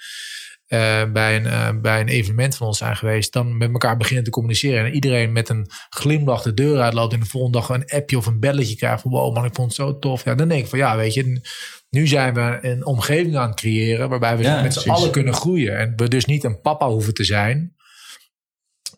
uh, 0.68 1.12
bij, 1.12 1.36
een, 1.36 1.46
uh, 1.46 1.70
bij 1.82 2.00
een 2.00 2.08
evenement 2.08 2.56
van 2.56 2.68
ons 2.68 2.78
zijn 2.78 2.96
geweest, 2.96 3.34
dan 3.34 3.58
met 3.58 3.72
elkaar 3.72 3.98
beginnen 3.98 4.24
te 4.24 4.30
communiceren. 4.30 4.86
En 4.86 4.94
iedereen 4.94 5.32
met 5.32 5.50
een 5.50 5.70
glimlach 5.90 6.42
de 6.42 6.54
deur 6.54 6.80
uitloopt 6.80 7.14
en 7.14 7.20
de 7.20 7.26
volgende 7.26 7.58
dag 7.58 7.70
een 7.70 7.90
appje 7.90 8.18
of 8.18 8.26
een 8.26 8.40
belletje 8.40 8.76
krijgt 8.76 9.02
van 9.02 9.12
wow 9.12 9.36
man, 9.36 9.46
ik 9.46 9.56
vond 9.56 9.68
het 9.68 9.78
zo 9.78 10.00
tof. 10.00 10.24
Ja, 10.24 10.36
dan 10.36 10.48
denk 10.48 10.64
ik 10.64 10.70
van 10.70 10.80
ja, 10.80 10.96
weet 10.96 11.14
je, 11.14 11.42
nu 11.90 12.08
zijn 12.08 12.34
we 12.34 12.58
een 12.62 12.86
omgeving 12.86 13.36
aan 13.36 13.50
het 13.50 13.60
creëren 13.60 14.10
waarbij 14.10 14.38
we 14.38 14.44
ja, 14.44 14.62
met 14.62 14.74
z'n 14.74 14.90
allen 14.90 15.12
kunnen 15.12 15.34
groeien. 15.34 15.78
En 15.78 15.94
we 15.96 16.08
dus 16.08 16.26
niet 16.26 16.44
een 16.44 16.62
papa 16.62 16.90
hoeven 16.90 17.14
te 17.14 17.24
zijn. 17.24 17.76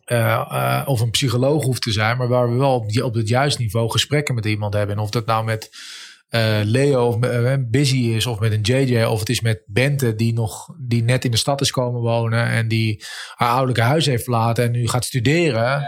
Uh, 0.06 0.82
of 0.86 1.00
een 1.00 1.10
psycholoog 1.10 1.64
hoeft 1.64 1.82
te 1.82 1.92
zijn, 1.92 2.16
maar 2.16 2.28
waar 2.28 2.50
we 2.50 2.56
wel 2.56 2.74
op, 2.74 3.02
op 3.02 3.14
het 3.14 3.28
juiste 3.28 3.62
niveau 3.62 3.90
gesprekken 3.90 4.34
met 4.34 4.44
iemand 4.44 4.74
hebben. 4.74 4.96
En 4.96 5.02
of 5.02 5.10
dat 5.10 5.26
nou 5.26 5.44
met 5.44 5.70
uh, 6.30 6.60
Leo 6.62 7.06
of 7.06 7.24
uh, 7.24 7.54
busy 7.58 7.96
is 7.96 8.26
of 8.26 8.38
met 8.38 8.52
een 8.52 8.60
JJ 8.60 9.02
of 9.02 9.18
het 9.18 9.28
is 9.28 9.40
met 9.40 9.62
Bente 9.66 10.14
die 10.14 10.32
nog 10.32 10.68
die 10.78 11.02
net 11.02 11.24
in 11.24 11.30
de 11.30 11.36
stad 11.36 11.60
is 11.60 11.70
komen 11.70 12.00
wonen 12.00 12.46
en 12.46 12.68
die 12.68 13.04
haar 13.34 13.48
ouderlijke 13.48 13.82
huis 13.82 14.06
heeft 14.06 14.22
verlaten 14.22 14.64
en 14.64 14.70
nu 14.70 14.88
gaat 14.88 15.04
studeren. 15.04 15.86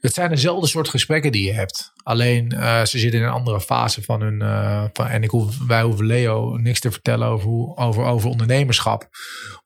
Het 0.00 0.14
zijn 0.14 0.30
dezelfde 0.30 0.66
soort 0.66 0.88
gesprekken 0.88 1.32
die 1.32 1.44
je 1.44 1.52
hebt. 1.52 1.92
Alleen 2.02 2.52
uh, 2.54 2.84
ze 2.84 2.98
zitten 2.98 3.20
in 3.20 3.26
een 3.26 3.32
andere 3.32 3.60
fase 3.60 4.02
van 4.02 4.20
hun. 4.20 4.38
van, 4.92 5.06
en 5.06 5.22
ik 5.22 5.30
hoef, 5.30 5.66
wij 5.66 5.82
hoeven 5.82 6.06
Leo 6.06 6.56
niks 6.56 6.80
te 6.80 6.90
vertellen 6.90 7.28
over, 7.28 7.48
hoe, 7.48 7.76
over, 7.76 8.04
over 8.04 8.30
ondernemerschap. 8.30 9.08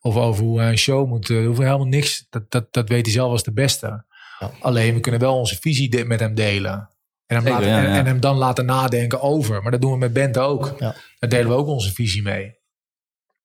Of 0.00 0.16
over 0.16 0.44
hoe 0.44 0.60
hij 0.60 0.70
een 0.70 0.78
show 0.78 1.08
moet. 1.08 1.28
We 1.28 1.44
hoeven 1.44 1.64
helemaal 1.64 1.86
niks. 1.86 2.26
Dat, 2.30 2.50
dat, 2.50 2.72
dat 2.72 2.88
weet 2.88 3.04
hij 3.04 3.14
zelf 3.14 3.30
als 3.30 3.42
de 3.42 3.52
beste. 3.52 4.04
Ja. 4.38 4.50
Alleen 4.60 4.94
we 4.94 5.00
kunnen 5.00 5.20
wel 5.20 5.38
onze 5.38 5.56
visie 5.60 6.04
met 6.04 6.20
hem 6.20 6.34
delen. 6.34 6.91
En 7.36 7.44
hem, 7.44 7.52
laten, 7.52 7.68
en, 7.68 8.06
hem, 8.06 8.20
dan 8.20 8.36
laten 8.36 8.64
nadenken 8.64 9.20
over. 9.20 9.62
Maar 9.62 9.70
dat 9.70 9.80
doen 9.80 9.92
we 9.92 9.98
met 9.98 10.12
Bente 10.12 10.40
ook. 10.40 10.74
Ja. 10.78 10.94
Daar 11.18 11.30
delen 11.30 11.48
we 11.48 11.54
ook 11.54 11.66
onze 11.66 11.92
visie 11.92 12.22
mee. 12.22 12.60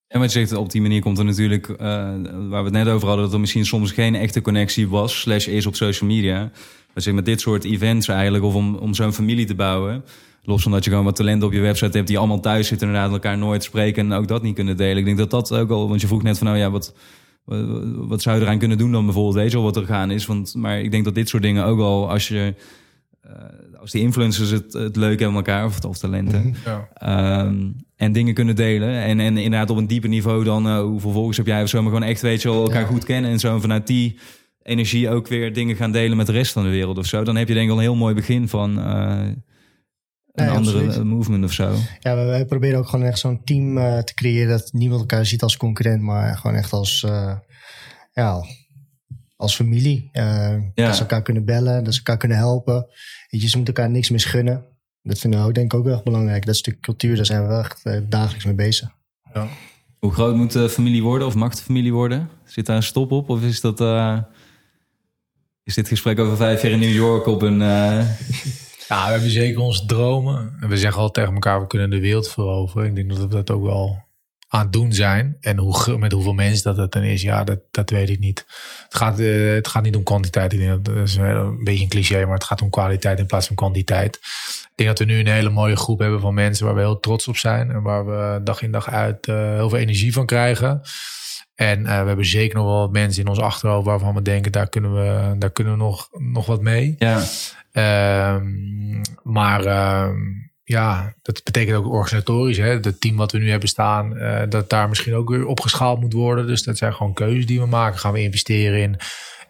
En 0.08 0.20
wat 0.20 0.34
je 0.34 0.40
zegt, 0.40 0.54
op 0.54 0.72
die 0.72 0.82
manier 0.82 1.02
komt 1.02 1.18
er 1.18 1.26
natuurlijk, 1.26 1.68
uh, 1.68 1.78
waar 1.78 2.50
we 2.50 2.56
het 2.56 2.72
net 2.72 2.88
over 2.88 3.08
hadden, 3.08 3.26
dat 3.26 3.34
er 3.34 3.40
misschien 3.40 3.66
soms 3.66 3.92
geen 3.92 4.16
echte 4.16 4.42
connectie 4.42 4.88
was, 4.88 5.20
slash 5.20 5.48
is 5.48 5.66
op 5.66 5.76
social 5.76 6.10
media. 6.10 6.52
Dat 6.94 7.04
zeg 7.04 7.14
met 7.14 7.26
dit 7.26 7.42
soort 7.42 7.64
events 7.64 8.08
eigenlijk, 8.08 8.44
of 8.44 8.56
om, 8.56 8.76
om 8.76 8.94
zo'n 8.94 9.14
familie 9.14 9.46
te 9.46 9.56
bouwen. 9.56 10.04
Los 10.44 10.64
van 10.64 10.72
dat 10.72 10.84
je 10.84 10.90
gewoon 10.90 11.06
wat 11.06 11.16
talenten 11.16 11.48
op 11.48 11.54
je 11.54 11.60
website 11.60 11.98
hebt 11.98 12.08
die 12.08 12.18
allemaal 12.18 12.40
thuis 12.40 12.68
zitten, 12.68 12.88
inderdaad 12.88 13.12
elkaar 13.12 13.38
nooit 13.38 13.64
spreken 13.64 14.12
en 14.12 14.18
ook 14.18 14.28
dat 14.28 14.42
niet 14.42 14.56
kunnen 14.56 14.78
delen. 14.78 14.98
Ik 14.98 15.06
denk 15.06 15.18
dat 15.18 15.30
dat 15.30 15.54
ook 15.54 15.70
al, 15.70 15.88
want 15.90 16.02
je 16.02 16.08
vroeg 16.08 16.24
net 16.24 16.38
van 16.38 16.48
nou 16.48 16.60
ja, 16.60 16.72
wat, 16.72 16.94
wat 18.08 18.22
zou 18.22 18.38
je 18.38 18.42
eraan 18.42 18.60
kunnen 18.60 18.78
doen 18.78 18.92
dan 18.92 19.06
bijvoorbeeld, 19.06 19.36
weet 19.36 19.52
je 19.52 19.58
wel 19.58 19.66
wat 19.66 19.76
er 19.76 19.86
gaan 19.86 20.12
is. 20.12 20.26
Want, 20.26 20.56
maar 20.56 20.80
ik 20.80 20.92
denk 20.92 21.04
dat 21.04 21.16
dit 21.16 21.30
soort 21.30 21.44
dingen 21.44 21.66
ook 21.66 21.80
al, 21.80 22.10
als 22.10 22.28
je 22.28 22.54
als 23.80 23.92
die 23.92 24.02
influencers 24.02 24.50
het, 24.50 24.74
het 24.74 24.96
leuk 24.96 25.20
hebben 25.20 25.38
met 25.38 25.48
elkaar, 25.48 25.66
of, 25.66 25.86
of 25.86 25.98
talenten. 25.98 26.42
Mhm. 26.42 26.56
Ja. 26.66 26.90
Ehm, 26.94 27.72
en 27.96 28.12
dingen 28.12 28.34
kunnen 28.34 28.56
delen. 28.56 28.90
En, 28.90 29.20
en 29.20 29.38
inderdaad 29.38 29.70
op 29.70 29.78
een 29.78 29.88
dieper 29.88 30.10
niveau 30.10 30.44
dan 30.44 30.68
uh, 30.68 30.80
hoeveel 30.80 31.12
volgers 31.12 31.38
heb 31.38 31.46
jij 31.46 31.64
of 31.64 31.70
zo. 31.70 31.82
Maar 31.82 31.92
gewoon 31.92 32.08
echt, 32.08 32.22
weet 32.22 32.42
je 32.42 32.50
wel, 32.50 32.64
elkaar 32.64 32.86
goed 32.86 33.04
kennen. 33.04 33.32
En 33.32 33.40
zo 33.40 33.54
en 33.54 33.62
vanuit 33.62 33.88
die 33.88 34.20
energie 34.64 35.10
ook 35.10 35.28
weer 35.28 35.54
dingen 35.54 35.76
gaan 35.76 35.92
delen 35.92 36.18
met 36.18 36.26
de 36.26 36.32
rest 36.32 36.52
van 36.52 36.64
de 36.64 36.70
wereld 36.70 36.98
of 36.98 37.06
zo. 37.06 37.24
Dan 37.24 37.36
heb 37.36 37.48
je 37.48 37.54
denk 37.54 37.66
ik 37.66 37.72
al 37.72 37.78
een 37.78 37.84
heel 37.84 37.96
mooi 37.96 38.16
begin 38.16 38.48
van... 38.48 38.80
Uh, 38.80 39.28
een 40.34 40.50
andere 40.50 40.78
absoluut. 40.78 41.04
movement 41.04 41.44
of 41.44 41.54
zo. 41.54 41.74
Ja, 42.00 42.16
wij, 42.16 42.26
wij 42.26 42.46
proberen 42.46 42.80
ook 42.80 42.88
gewoon 42.88 43.06
echt 43.06 43.20
zo'n 43.20 43.44
team 43.44 43.76
te 44.04 44.14
creëren 44.14 44.50
dat 44.50 44.70
niemand 44.74 45.02
elkaar 45.02 45.26
ziet 45.26 45.42
als 45.42 45.58
concurrent, 45.58 46.02
maar 46.02 46.38
gewoon 46.38 46.56
echt 46.56 46.74
als, 46.74 47.06
ja, 48.12 48.44
als 49.38 49.56
familie. 49.56 50.10
Uh, 50.14 50.24
ja. 50.74 50.86
Dat 50.86 50.96
ze 50.96 51.02
elkaar 51.02 51.22
kunnen 51.22 51.46
bellen, 51.46 51.84
dat 51.84 51.94
ze 51.94 52.00
elkaar 52.00 52.18
kunnen 52.18 52.38
helpen. 52.38 52.88
Weet 53.30 53.42
je, 53.42 53.48
ze 53.48 53.56
moeten 53.58 53.76
elkaar 53.76 53.92
niks 53.92 54.10
misgunnen. 54.10 54.66
Dat 55.02 55.20
vinden 55.20 55.40
we 55.40 55.46
ook 55.46 55.54
denk 55.54 55.74
ik 55.74 55.80
ook 55.80 55.86
wel 55.86 56.02
belangrijk. 56.04 56.46
Dat 56.46 56.56
stuk 56.56 56.80
cultuur, 56.80 57.16
daar 57.16 57.26
zijn 57.26 57.48
we 57.48 57.54
echt 57.54 58.10
dagelijks 58.12 58.46
mee 58.46 58.56
bezig. 58.56 58.90
Ja. 59.34 59.48
Hoe 60.00 60.12
groot 60.12 60.36
moet 60.36 60.52
de 60.52 60.70
familie 60.70 61.04
worden 61.04 61.28
of 61.28 61.36
mag 61.36 61.56
de 61.56 61.62
familie 61.62 61.94
worden? 61.94 62.30
Zit 62.46 62.66
daar 62.66 62.76
een 62.76 62.84
stop 62.84 63.12
op 63.12 63.30
of 63.30 63.44
is 63.44 63.62
dat... 63.62 63.82
is 65.64 65.74
dit 65.74 65.88
gesprek 65.88 66.20
over 66.20 66.38
vijf 66.38 66.62
jaar 66.62 66.72
in 66.72 66.80
New 66.80 66.94
York 66.94 67.26
op 67.26 67.42
een... 67.42 67.60
Ja, 68.88 69.06
we 69.06 69.12
hebben 69.12 69.30
zeker 69.30 69.60
onze 69.60 69.86
dromen. 69.86 70.58
En 70.60 70.70
we 70.70 70.78
zeggen 70.78 71.02
altijd 71.02 71.14
tegen 71.14 71.34
elkaar, 71.34 71.62
we 71.62 71.68
kunnen 71.68 71.90
de 71.90 72.00
wereld 72.00 72.30
veroveren. 72.30 72.88
Ik 72.88 72.96
denk 72.96 73.10
dat 73.10 73.18
we 73.18 73.28
dat 73.28 73.52
ook 73.52 73.64
wel 73.64 74.07
aan 74.48 74.62
het 74.62 74.74
doen 74.74 74.94
zijn. 74.94 75.38
En 75.40 75.58
hoe, 75.58 75.98
met 75.98 76.12
hoeveel 76.12 76.34
mensen 76.34 76.64
dat 76.64 76.78
het 76.78 76.92
dan 76.92 77.04
is, 77.04 77.22
ja, 77.22 77.44
dat, 77.44 77.60
dat 77.72 77.90
weet 77.90 78.10
ik 78.10 78.20
niet. 78.20 78.46
Het 78.84 78.96
gaat, 78.96 79.20
uh, 79.20 79.54
het 79.54 79.68
gaat 79.68 79.84
niet 79.84 79.96
om 79.96 80.04
kwantiteit. 80.04 80.54
Ik 80.54 80.60
denk 80.60 80.72
dat, 80.72 80.96
dat 80.96 81.08
is 81.08 81.16
een 81.16 81.64
beetje 81.64 81.84
een 81.84 81.90
cliché, 81.90 82.26
maar 82.26 82.34
het 82.34 82.44
gaat 82.44 82.62
om 82.62 82.70
kwaliteit 82.70 83.20
in 83.20 83.26
plaats 83.26 83.48
van 83.48 83.56
kwantiteit. 83.56 84.16
Ik 84.16 84.86
denk 84.86 84.90
dat 84.90 85.00
we 85.00 85.14
nu 85.14 85.20
een 85.20 85.28
hele 85.28 85.50
mooie 85.50 85.76
groep 85.76 86.00
hebben 86.00 86.20
van 86.20 86.34
mensen 86.34 86.66
waar 86.66 86.76
we 86.76 86.82
heel 86.82 87.00
trots 87.00 87.28
op 87.28 87.38
zijn. 87.38 87.72
En 87.72 87.82
waar 87.82 88.06
we 88.06 88.44
dag 88.44 88.62
in 88.62 88.72
dag 88.72 88.90
uit 88.90 89.28
uh, 89.28 89.36
heel 89.36 89.70
veel 89.70 89.80
energie 89.80 90.14
van 90.14 90.26
krijgen. 90.26 90.82
En 91.56 91.80
uh, 91.80 91.86
we 92.02 92.08
hebben 92.08 92.26
zeker 92.26 92.58
nog 92.58 92.66
wel 92.66 92.80
wat 92.80 92.92
mensen 92.92 93.24
in 93.24 93.30
ons 93.30 93.40
achterhoofd 93.40 93.86
waarvan 93.86 94.16
we 94.16 94.22
denken, 94.22 94.52
daar 94.52 94.70
kunnen 94.70 94.94
we, 94.94 95.36
daar 95.38 95.52
kunnen 95.52 95.74
we 95.74 95.80
nog, 95.80 96.08
nog 96.12 96.46
wat 96.46 96.62
mee. 96.62 96.96
Ja. 96.98 97.24
Um, 98.34 99.02
maar 99.24 99.66
um, 100.06 100.47
ja, 100.68 101.14
dat 101.22 101.44
betekent 101.44 101.78
ook 101.78 101.94
organisatorisch. 101.94 102.58
Hè? 102.58 102.70
Het 102.70 103.02
team 103.02 103.16
wat 103.16 103.32
we 103.32 103.38
nu 103.38 103.50
hebben 103.50 103.70
staan, 103.70 104.18
uh, 104.18 104.42
dat 104.50 104.70
daar 104.70 104.90
misschien 104.90 105.16
ook 105.16 105.30
weer 105.30 105.46
opgeschaald 105.46 106.00
moet 106.00 106.14
worden. 106.14 106.48
Dus 106.48 106.64
dat 106.64 106.78
zijn 106.78 106.94
gewoon 106.94 107.14
keuzes 107.14 107.46
die 107.46 107.60
we 107.60 107.66
maken. 107.66 108.00
Gaan 108.00 108.14
we 108.14 108.22
investeren 108.22 108.82
in, 108.82 108.98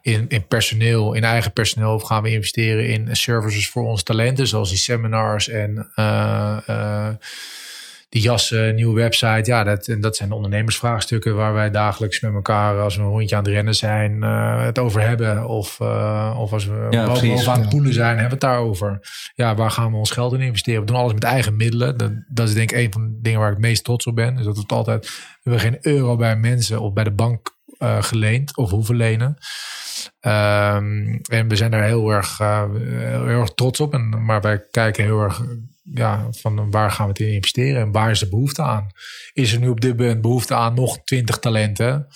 in, 0.01 0.25
in 0.29 0.47
personeel, 0.47 1.13
in 1.13 1.23
eigen 1.23 1.53
personeel? 1.53 1.93
Of 1.93 2.03
gaan 2.03 2.23
we 2.23 2.31
investeren 2.31 2.87
in 2.87 3.15
services 3.15 3.69
voor 3.69 3.83
onze 3.83 4.03
talenten, 4.03 4.47
zoals 4.47 4.69
die 4.69 4.77
seminars 4.77 5.49
en 5.49 5.91
uh, 5.95 7.09
die 8.09 8.21
jassen, 8.21 8.75
nieuwe 8.75 8.95
website. 8.95 9.51
Ja, 9.51 9.63
dat, 9.63 9.95
dat 9.99 10.15
zijn 10.15 10.29
de 10.29 10.35
ondernemersvraagstukken 10.35 11.35
waar 11.35 11.53
wij 11.53 11.71
dagelijks 11.71 12.19
met 12.19 12.33
elkaar, 12.33 12.79
als 12.79 12.95
we 12.95 13.01
een 13.01 13.07
rondje 13.07 13.35
aan 13.35 13.43
het 13.43 13.51
rennen 13.51 13.75
zijn, 13.75 14.15
uh, 14.23 14.63
het 14.63 14.79
over 14.79 15.01
hebben. 15.01 15.47
Of, 15.47 15.79
uh, 15.79 16.35
of 16.39 16.53
als 16.53 16.65
we 16.65 16.87
ja, 16.89 17.05
boven 17.05 17.51
aan 17.51 17.59
het 17.59 17.69
poelen 17.69 17.93
zijn, 17.93 18.07
hebben 18.17 18.39
we 18.39 18.45
het 18.45 18.53
daarover. 18.53 18.99
Ja, 19.35 19.55
waar 19.55 19.71
gaan 19.71 19.91
we 19.91 19.97
ons 19.97 20.11
geld 20.11 20.33
in 20.33 20.41
investeren? 20.41 20.79
We 20.79 20.85
doen 20.85 20.95
alles 20.95 21.13
met 21.13 21.23
eigen 21.23 21.55
middelen. 21.55 21.97
Dat, 21.97 22.11
dat 22.27 22.47
is 22.47 22.53
denk 22.53 22.71
ik 22.71 22.77
een 22.77 22.91
van 22.91 23.01
de 23.01 23.21
dingen 23.21 23.39
waar 23.39 23.49
ik 23.49 23.55
het 23.55 23.65
meest 23.65 23.83
trots 23.83 24.05
op 24.05 24.15
ben. 24.15 24.35
Dus 24.35 24.45
dat 24.45 24.55
we 24.55 24.61
het 24.61 24.71
altijd, 24.71 25.05
we 25.43 25.51
hebben 25.51 25.59
geen 25.59 25.93
euro 25.93 26.15
bij 26.15 26.35
mensen 26.35 26.79
of 26.79 26.93
bij 26.93 27.03
de 27.03 27.13
bank 27.13 27.55
uh, 27.79 28.03
geleend 28.03 28.57
of 28.57 28.69
hoeven 28.69 28.95
lenen. 28.95 29.37
Um, 30.21 31.19
en 31.21 31.47
we 31.47 31.55
zijn 31.55 31.71
daar 31.71 31.83
heel 31.83 32.09
erg, 32.09 32.37
heel 32.37 33.27
erg 33.27 33.53
trots 33.53 33.79
op. 33.79 33.93
En, 33.93 34.25
maar 34.25 34.41
wij 34.41 34.63
kijken 34.71 35.03
heel 35.03 35.21
erg 35.21 35.41
ja, 35.93 36.27
van 36.31 36.71
waar 36.71 36.91
gaan 36.91 37.05
we 37.05 37.11
het 37.11 37.21
in 37.21 37.33
investeren 37.33 37.81
en 37.81 37.91
waar 37.91 38.11
is 38.11 38.19
de 38.19 38.29
behoefte 38.29 38.61
aan? 38.61 38.87
Is 39.33 39.53
er 39.53 39.59
nu 39.59 39.69
op 39.69 39.81
dit 39.81 39.97
moment 39.97 40.21
behoefte 40.21 40.55
aan 40.55 40.73
nog 40.73 41.03
twintig 41.03 41.39
talenten? 41.39 42.07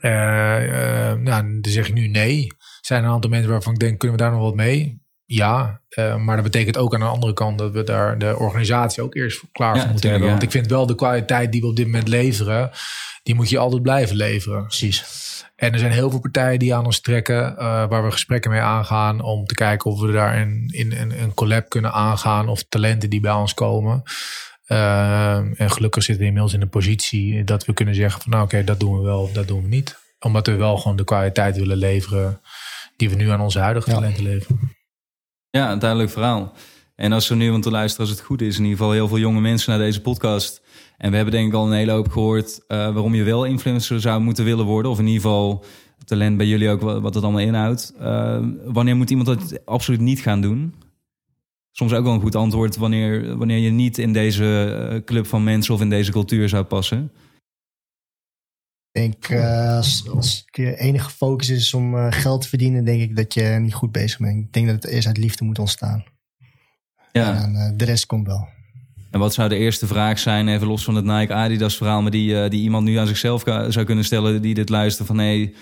Uh, 0.00 0.10
uh, 0.10 1.12
nou, 1.12 1.60
dan 1.60 1.72
zeg 1.72 1.88
ik 1.88 1.94
nu 1.94 2.08
nee. 2.08 2.46
Zijn 2.80 3.00
er 3.00 3.06
een 3.08 3.14
aantal 3.14 3.30
mensen 3.30 3.50
waarvan 3.50 3.72
ik 3.72 3.78
denk, 3.78 3.98
kunnen 3.98 4.16
we 4.16 4.22
daar 4.22 4.32
nog 4.32 4.40
wat 4.40 4.54
mee? 4.54 5.01
Ja, 5.32 5.80
uh, 5.90 6.16
maar 6.16 6.34
dat 6.34 6.44
betekent 6.44 6.76
ook 6.76 6.94
aan 6.94 7.00
de 7.00 7.06
andere 7.06 7.32
kant 7.32 7.58
dat 7.58 7.72
we 7.72 7.82
daar 7.82 8.18
de 8.18 8.38
organisatie 8.38 9.02
ook 9.02 9.14
eerst 9.14 9.42
klaar 9.52 9.78
voor 9.78 9.90
moeten 9.90 10.10
hebben. 10.10 10.28
Want 10.28 10.42
ik 10.42 10.50
vind 10.50 10.66
wel 10.66 10.86
de 10.86 10.94
kwaliteit 10.94 11.52
die 11.52 11.60
we 11.60 11.66
op 11.66 11.76
dit 11.76 11.86
moment 11.86 12.08
leveren, 12.08 12.70
die 13.22 13.34
moet 13.34 13.48
je 13.48 13.58
altijd 13.58 13.82
blijven 13.82 14.16
leveren. 14.16 14.62
Precies. 14.66 15.04
En 15.56 15.72
er 15.72 15.78
zijn 15.78 15.92
heel 15.92 16.10
veel 16.10 16.20
partijen 16.20 16.58
die 16.58 16.74
aan 16.74 16.84
ons 16.84 17.00
trekken, 17.00 17.52
uh, 17.52 17.58
waar 17.88 18.04
we 18.04 18.10
gesprekken 18.10 18.50
mee 18.50 18.60
aangaan 18.60 19.20
om 19.20 19.46
te 19.46 19.54
kijken 19.54 19.90
of 19.90 20.00
we 20.00 20.12
daar 20.12 20.38
in, 20.38 20.68
in, 20.72 20.92
in 20.92 21.10
een 21.10 21.34
collab 21.34 21.68
kunnen 21.68 21.92
aangaan 21.92 22.48
of 22.48 22.62
talenten 22.68 23.10
die 23.10 23.20
bij 23.20 23.32
ons 23.32 23.54
komen. 23.54 24.02
Uh, 24.68 25.36
en 25.36 25.70
gelukkig 25.70 26.02
zitten 26.02 26.22
we 26.22 26.28
inmiddels 26.28 26.54
in 26.54 26.60
de 26.60 26.66
positie 26.66 27.44
dat 27.44 27.64
we 27.64 27.72
kunnen 27.72 27.94
zeggen 27.94 28.20
van 28.20 28.30
nou 28.30 28.44
oké, 28.44 28.54
okay, 28.54 28.66
dat 28.66 28.80
doen 28.80 28.96
we 28.96 29.02
wel 29.02 29.20
of 29.20 29.32
dat 29.32 29.48
doen 29.48 29.62
we 29.62 29.68
niet. 29.68 29.98
Omdat 30.20 30.46
we 30.46 30.54
wel 30.54 30.76
gewoon 30.76 30.96
de 30.96 31.04
kwaliteit 31.04 31.56
willen 31.56 31.76
leveren 31.76 32.40
die 32.96 33.10
we 33.10 33.16
nu 33.16 33.30
aan 33.30 33.40
onze 33.40 33.58
huidige 33.58 33.90
ja. 33.90 33.96
talenten 33.96 34.22
leveren. 34.22 34.80
Ja, 35.52 35.72
een 35.72 35.78
duidelijk 35.78 36.10
verhaal. 36.10 36.52
En 36.94 37.12
als 37.12 37.30
er 37.30 37.36
nu, 37.36 37.50
want 37.50 37.62
te 37.62 37.70
luisteren 37.70 38.06
als 38.06 38.16
het 38.16 38.26
goed 38.26 38.40
is, 38.40 38.56
in 38.56 38.62
ieder 38.62 38.78
geval 38.78 38.92
heel 38.92 39.08
veel 39.08 39.18
jonge 39.18 39.40
mensen 39.40 39.70
naar 39.70 39.80
deze 39.80 40.00
podcast 40.00 40.62
en 40.98 41.10
we 41.10 41.16
hebben 41.16 41.34
denk 41.34 41.48
ik 41.48 41.54
al 41.54 41.66
een 41.66 41.72
hele 41.72 41.92
hoop 41.92 42.10
gehoord 42.10 42.60
uh, 42.68 42.78
waarom 42.78 43.14
je 43.14 43.22
wel 43.22 43.44
influencer 43.44 44.00
zou 44.00 44.20
moeten 44.20 44.44
willen 44.44 44.64
worden. 44.64 44.90
Of 44.90 44.98
in 44.98 45.06
ieder 45.06 45.22
geval 45.22 45.64
talent 46.04 46.36
bij 46.36 46.46
jullie 46.46 46.70
ook 46.70 46.80
wat 46.80 47.14
het 47.14 47.22
allemaal 47.22 47.40
inhoudt. 47.40 47.94
Uh, 48.00 48.38
wanneer 48.64 48.96
moet 48.96 49.10
iemand 49.10 49.28
dat 49.28 49.66
absoluut 49.66 50.00
niet 50.00 50.20
gaan 50.20 50.40
doen? 50.40 50.74
Soms 51.70 51.92
ook 51.92 52.04
wel 52.04 52.12
een 52.12 52.20
goed 52.20 52.36
antwoord 52.36 52.76
wanneer, 52.76 53.36
wanneer 53.36 53.58
je 53.58 53.70
niet 53.70 53.98
in 53.98 54.12
deze 54.12 54.76
eh, 54.90 55.04
club 55.04 55.26
van 55.26 55.44
mensen 55.44 55.74
of 55.74 55.80
in 55.80 55.90
deze 55.90 56.10
cultuur 56.10 56.48
zou 56.48 56.64
passen. 56.64 57.12
Ik 58.92 59.00
denk, 59.00 59.28
uh, 59.28 59.76
als, 59.76 60.08
als 60.14 60.44
je 60.50 60.76
enige 60.76 61.10
focus 61.10 61.48
is 61.48 61.74
om 61.74 61.94
uh, 61.94 62.06
geld 62.10 62.40
te 62.40 62.48
verdienen, 62.48 62.84
denk 62.84 63.00
ik 63.00 63.16
dat 63.16 63.34
je 63.34 63.42
niet 63.42 63.74
goed 63.74 63.92
bezig 63.92 64.18
bent. 64.18 64.44
Ik 64.44 64.52
denk 64.52 64.66
dat 64.66 64.74
het 64.74 64.84
eerst 64.84 65.06
uit 65.06 65.16
liefde 65.16 65.44
moet 65.44 65.58
ontstaan. 65.58 66.04
Ja. 67.12 67.42
En 67.42 67.54
uh, 67.54 67.70
de 67.76 67.84
rest 67.84 68.06
komt 68.06 68.26
wel. 68.26 68.48
En 69.10 69.18
wat 69.18 69.34
zou 69.34 69.48
de 69.48 69.56
eerste 69.56 69.86
vraag 69.86 70.18
zijn, 70.18 70.48
even 70.48 70.66
los 70.66 70.84
van 70.84 70.94
het 70.94 71.04
Nike 71.04 71.34
Adidas 71.34 71.76
verhaal, 71.76 72.02
maar 72.02 72.10
die, 72.10 72.30
uh, 72.30 72.48
die 72.48 72.62
iemand 72.62 72.84
nu 72.84 72.96
aan 72.96 73.06
zichzelf 73.06 73.42
zou 73.68 73.84
kunnen 73.84 74.04
stellen 74.04 74.42
die 74.42 74.54
dit 74.54 74.68
luistert 74.68 75.06
van 75.06 75.18
hé, 75.18 75.24
hey, 75.24 75.54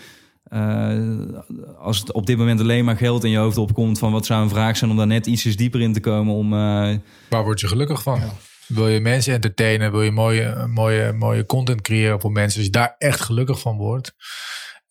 uh, 0.53 1.39
als 1.79 1.99
het 1.99 2.13
op 2.13 2.27
dit 2.27 2.37
moment 2.37 2.61
alleen 2.61 2.85
maar 2.85 2.97
geld 2.97 3.25
in 3.25 3.31
je 3.31 3.39
hoofd 3.39 3.59
opkomt, 3.59 3.99
van 3.99 4.13
wat 4.13 4.27
zou 4.27 4.43
een 4.43 4.49
vraag 4.49 4.77
zijn 4.77 4.91
om 4.91 4.97
daar 4.97 5.07
net 5.07 5.27
ietsjes 5.27 5.57
dieper 5.57 5.81
in 5.81 5.93
te 5.93 6.01
komen 6.01 6.35
om... 6.35 6.53
Uh... 6.53 6.97
Waar 7.29 7.45
word 7.45 7.61
je 7.61 7.69
gelukkig 7.69 8.03
van? 8.03 8.21
Ja. 8.21 8.33
Wil 8.71 8.89
je 8.89 9.01
mensen 9.01 9.35
entertainen? 9.35 9.91
Wil 9.91 10.03
je 10.03 10.11
mooie, 10.11 10.67
mooie, 10.67 11.13
mooie 11.13 11.47
content 11.47 11.81
creëren 11.81 12.21
voor 12.21 12.33
mensen? 12.33 12.57
Als 12.57 12.67
je 12.67 12.73
daar 12.73 12.95
echt 12.99 13.21
gelukkig 13.21 13.61
van 13.61 13.77
wordt. 13.77 14.15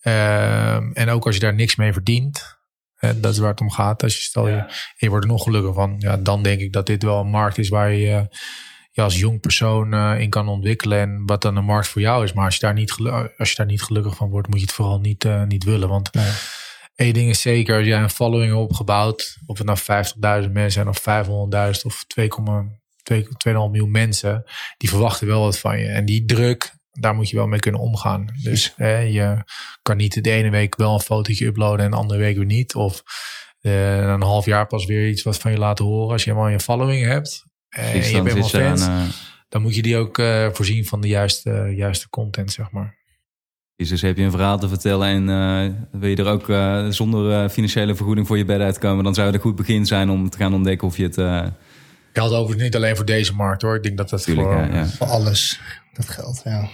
Ehm, 0.01 0.91
en 0.91 1.09
ook 1.09 1.25
als 1.25 1.35
je 1.35 1.41
daar 1.41 1.53
niks 1.53 1.75
mee 1.75 1.93
verdient. 1.93 2.57
dat 3.15 3.31
is 3.31 3.37
waar 3.37 3.49
het 3.49 3.61
om 3.61 3.71
gaat. 3.71 4.03
Als 4.03 4.15
je 4.15 4.21
stel 4.21 4.47
je, 4.47 4.73
je 4.97 5.09
wordt 5.09 5.25
er 5.25 5.31
nog 5.31 5.43
gelukkiger 5.43 5.75
van. 5.75 5.95
Ja, 5.97 6.17
dan 6.17 6.43
denk 6.43 6.61
ik 6.61 6.73
dat 6.73 6.85
dit 6.85 7.03
wel 7.03 7.19
een 7.19 7.29
markt 7.29 7.57
is 7.57 7.69
waar 7.69 7.91
je 7.91 8.27
je 8.99 9.01
als 9.01 9.19
jong 9.19 9.39
persoon 9.39 9.93
uh, 9.93 10.19
in 10.19 10.29
kan 10.29 10.47
ontwikkelen. 10.47 10.99
En 10.99 11.25
wat 11.25 11.41
dan 11.41 11.55
een 11.55 11.65
markt 11.65 11.87
voor 11.87 12.01
jou 12.01 12.23
is. 12.23 12.33
Maar 12.33 12.45
als 12.45 12.53
je 12.53 12.59
daar 12.59 12.73
niet, 12.73 12.95
als 13.37 13.49
je 13.49 13.55
daar 13.55 13.65
niet 13.65 13.81
gelukkig 13.81 14.15
van 14.15 14.29
wordt, 14.29 14.47
moet 14.47 14.59
je 14.59 14.65
het 14.65 14.75
vooral 14.75 14.99
niet, 14.99 15.23
uh, 15.23 15.43
niet 15.43 15.63
willen. 15.63 15.89
Want 15.89 16.13
nee. 16.13 16.31
één 16.95 17.13
ding 17.13 17.29
is 17.29 17.41
zeker, 17.41 17.77
als 17.77 17.85
jij 17.85 18.01
een 18.01 18.09
following 18.09 18.51
hebt 18.51 18.69
opgebouwd. 18.69 19.37
Of 19.45 19.57
het 19.57 19.67
nou 19.67 19.79
50.000 20.45 20.51
mensen 20.51 20.71
zijn 20.71 20.87
of 20.87 20.99
500.000 21.75 21.81
of 21.83 22.05
2,2 23.13 23.23
miljoen 23.53 23.91
mensen. 23.91 24.43
Die 24.77 24.89
verwachten 24.89 25.27
wel 25.27 25.41
wat 25.41 25.59
van 25.59 25.79
je. 25.79 25.87
En 25.87 26.05
die 26.05 26.25
druk, 26.25 26.73
daar 26.91 27.15
moet 27.15 27.29
je 27.29 27.35
wel 27.35 27.47
mee 27.47 27.59
kunnen 27.59 27.81
omgaan. 27.81 28.25
Dus 28.43 28.73
hè, 28.75 28.97
je 28.97 29.43
kan 29.81 29.97
niet 29.97 30.23
de 30.23 30.31
ene 30.31 30.49
week 30.49 30.75
wel 30.75 30.93
een 30.93 30.99
fotootje 30.99 31.45
uploaden 31.45 31.85
en 31.85 31.91
de 31.91 31.97
andere 31.97 32.19
week 32.19 32.35
weer 32.35 32.45
niet. 32.45 32.75
Of 32.75 33.03
uh, 33.61 33.97
een 33.97 34.21
half 34.21 34.45
jaar 34.45 34.67
pas 34.67 34.85
weer 34.85 35.09
iets 35.09 35.23
wat 35.23 35.37
van 35.37 35.51
je 35.51 35.57
laten 35.57 35.85
horen. 35.85 36.11
Als 36.11 36.23
je 36.23 36.29
helemaal 36.29 36.51
je 36.51 36.59
following 36.59 37.05
hebt. 37.05 37.43
En 37.69 38.09
je 38.09 38.21
bent 38.21 38.37
wel 38.37 38.47
fans. 38.47 38.81
Aan, 38.81 39.05
uh... 39.05 39.13
Dan 39.49 39.61
moet 39.61 39.75
je 39.75 39.81
die 39.81 39.97
ook 39.97 40.17
uh, 40.17 40.47
voorzien 40.51 40.85
van 40.85 41.01
de 41.01 41.07
juiste, 41.07 41.73
juiste 41.75 42.09
content, 42.09 42.51
zeg 42.51 42.71
maar. 42.71 42.97
Dus 43.75 44.01
heb 44.01 44.17
je 44.17 44.23
een 44.23 44.31
verhaal 44.31 44.59
te 44.59 44.67
vertellen 44.67 45.07
en 45.07 45.89
wil 45.91 46.09
je 46.09 46.15
er 46.15 46.27
ook 46.27 46.45
zonder 46.93 47.49
financiële 47.49 47.95
vergoeding 47.95 48.27
voor 48.27 48.37
je 48.37 48.45
bed 48.45 48.59
uitkomen, 48.59 49.03
dan 49.03 49.13
zou 49.13 49.27
het 49.27 49.35
een 49.35 49.41
goed 49.41 49.55
begin 49.55 49.85
zijn 49.85 50.09
om 50.09 50.29
te 50.29 50.37
gaan 50.37 50.53
ontdekken 50.53 50.87
of 50.87 50.97
je 50.97 51.03
het. 51.03 51.15
Geldt 52.13 52.33
overigens 52.33 52.63
niet 52.63 52.75
alleen 52.75 52.95
voor 52.95 53.05
deze 53.05 53.33
markt 53.33 53.61
hoor. 53.61 53.75
Ik 53.75 53.83
denk 53.83 53.97
dat 53.97 54.09
dat 54.09 54.23
Tuurlijk, 54.23 54.47
voor, 54.47 54.57
ja, 54.57 54.73
ja. 54.73 54.85
voor 54.85 55.07
alles 55.07 55.59
dat 55.93 56.09
geldt. 56.09 56.41
Ja. 56.43 56.69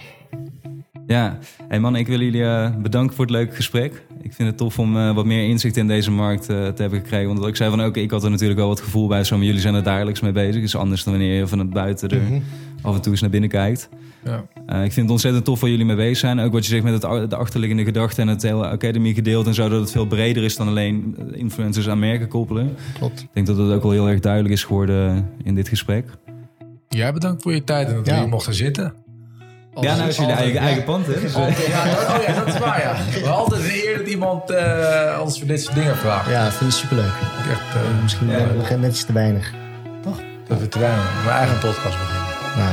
Ja, 1.07 1.37
hey 1.67 1.79
man, 1.79 1.95
ik 1.95 2.07
wil 2.07 2.19
jullie 2.19 2.41
uh, 2.41 2.75
bedanken 2.75 3.15
voor 3.15 3.25
het 3.25 3.33
leuke 3.33 3.55
gesprek. 3.55 4.03
Ik 4.21 4.33
vind 4.33 4.49
het 4.49 4.57
tof 4.57 4.79
om 4.79 4.97
uh, 4.97 5.13
wat 5.13 5.25
meer 5.25 5.47
inzicht 5.47 5.77
in 5.77 5.87
deze 5.87 6.11
markt 6.11 6.49
uh, 6.49 6.67
te 6.67 6.81
hebben 6.81 6.99
gekregen. 6.99 7.27
Want 7.27 7.47
ik 7.47 7.55
zei 7.55 7.69
van 7.69 7.81
ook, 7.81 7.97
ik 7.97 8.11
had 8.11 8.23
er 8.23 8.29
natuurlijk 8.29 8.59
wel 8.59 8.67
wat 8.67 8.79
gevoel 8.81 9.07
bij. 9.07 9.23
Zo, 9.23 9.37
maar 9.37 9.45
jullie 9.45 9.61
zijn 9.61 9.75
er 9.75 9.83
dagelijks 9.83 10.21
mee 10.21 10.31
bezig. 10.31 10.63
is 10.63 10.75
anders 10.75 11.03
dan 11.03 11.13
wanneer 11.13 11.37
je 11.37 11.47
van 11.47 11.59
het 11.59 11.69
buiten 11.69 12.09
er 12.09 12.21
mm 12.21 12.27
-hmm. 12.27 12.43
Af 12.85 12.95
en 12.95 13.01
toe 13.01 13.11
eens 13.11 13.21
naar 13.21 13.29
binnen 13.29 13.49
kijkt. 13.49 13.89
Ja. 14.23 14.45
Uh, 14.69 14.83
ik 14.83 14.91
vind 14.91 14.95
het 14.95 15.09
ontzettend 15.09 15.45
tof 15.45 15.59
waar 15.59 15.69
jullie 15.69 15.85
mee 15.85 15.95
bezig 15.95 16.17
zijn. 16.17 16.39
Ook 16.39 16.51
wat 16.51 16.65
je 16.65 16.71
zegt 16.71 16.83
met 16.83 17.03
het, 17.03 17.29
de 17.29 17.35
achterliggende 17.35 17.83
gedachte 17.83 18.21
en 18.21 18.27
het 18.27 18.41
hele 18.41 18.67
Academy 18.67 19.13
gedeelte 19.13 19.49
en 19.49 19.55
zo. 19.55 19.69
Dat 19.69 19.79
het 19.79 19.91
veel 19.91 20.05
breder 20.05 20.43
is 20.43 20.55
dan 20.55 20.67
alleen 20.67 21.17
influencers 21.31 21.89
aan 21.89 21.99
merken 21.99 22.27
koppelen. 22.27 22.75
Klopt. 22.97 23.21
Ik 23.21 23.29
denk 23.33 23.47
dat 23.47 23.57
dat 23.57 23.71
ook 23.71 23.81
wel 23.81 23.91
heel 23.91 24.09
erg 24.09 24.19
duidelijk 24.19 24.53
is 24.53 24.63
geworden 24.63 25.29
in 25.43 25.55
dit 25.55 25.67
gesprek. 25.67 26.05
Jij 26.89 27.13
bedankt 27.13 27.41
voor 27.41 27.53
je 27.53 27.63
tijd 27.63 27.87
en 27.87 27.95
dat 27.95 28.05
ja. 28.05 28.21
je 28.21 28.27
mocht 28.27 28.47
er 28.47 28.53
zitten. 28.53 28.93
Altijd, 29.73 29.93
ja, 29.93 29.99
nou 29.99 30.09
is 30.09 30.17
jullie 30.17 30.33
eigen, 30.33 30.59
eigen 30.59 30.83
pand, 30.83 31.05
hè? 31.05 31.21
Dus, 31.21 31.33
ja, 31.33 31.39
dat, 31.39 32.17
oh 32.17 32.23
ja, 32.27 32.33
dat 32.33 32.47
is 32.47 32.59
waar, 32.59 32.81
ja. 32.81 32.95
We 33.21 33.29
altijd 33.29 33.63
een 33.63 33.69
eer 33.69 33.97
dat 33.97 34.07
iemand 34.07 34.51
uh, 34.51 35.19
ons 35.23 35.37
voor 35.37 35.47
dit 35.47 35.61
soort 35.61 35.75
dingen 35.75 35.97
vraagt. 35.97 36.29
Ja, 36.29 36.51
vind 36.51 36.71
ik 36.71 36.77
superleuk. 36.77 37.13
Echt, 37.49 37.75
uh, 37.75 38.01
Misschien 38.01 38.27
ja, 38.27 38.75
net 38.75 38.91
iets 38.91 39.05
te 39.05 39.13
weinig. 39.13 39.53
Toch? 40.01 40.21
Dat 40.47 40.59
we 40.59 40.67
te 40.67 40.79
weinig. 40.79 41.23
Mijn 41.25 41.37
eigen 41.37 41.59
podcast 41.59 41.97
beginnen. 41.97 42.24
Nou, 42.55 42.71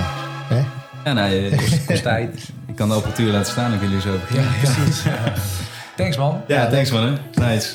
hè? 0.48 0.62
Ja, 1.04 1.12
nou, 1.12 1.30
je 1.34 1.56
kost, 1.56 1.84
kost 1.84 2.02
tijd. 2.12 2.48
Ik 2.66 2.76
kan 2.76 2.88
de 2.88 2.94
apparatuur 2.94 3.32
laten 3.32 3.52
staan, 3.52 3.70
dan 3.70 3.78
kunnen 3.78 3.98
jullie 3.98 4.18
zo 4.18 4.24
beginnen. 4.26 4.52
Ja, 4.52 4.58
precies. 4.74 5.02
Thanks, 5.96 6.16
man. 6.16 6.40
Ja, 6.46 6.68
thanks, 6.68 6.90
man. 6.90 7.18
Hè. 7.34 7.46
Nice. 7.48 7.68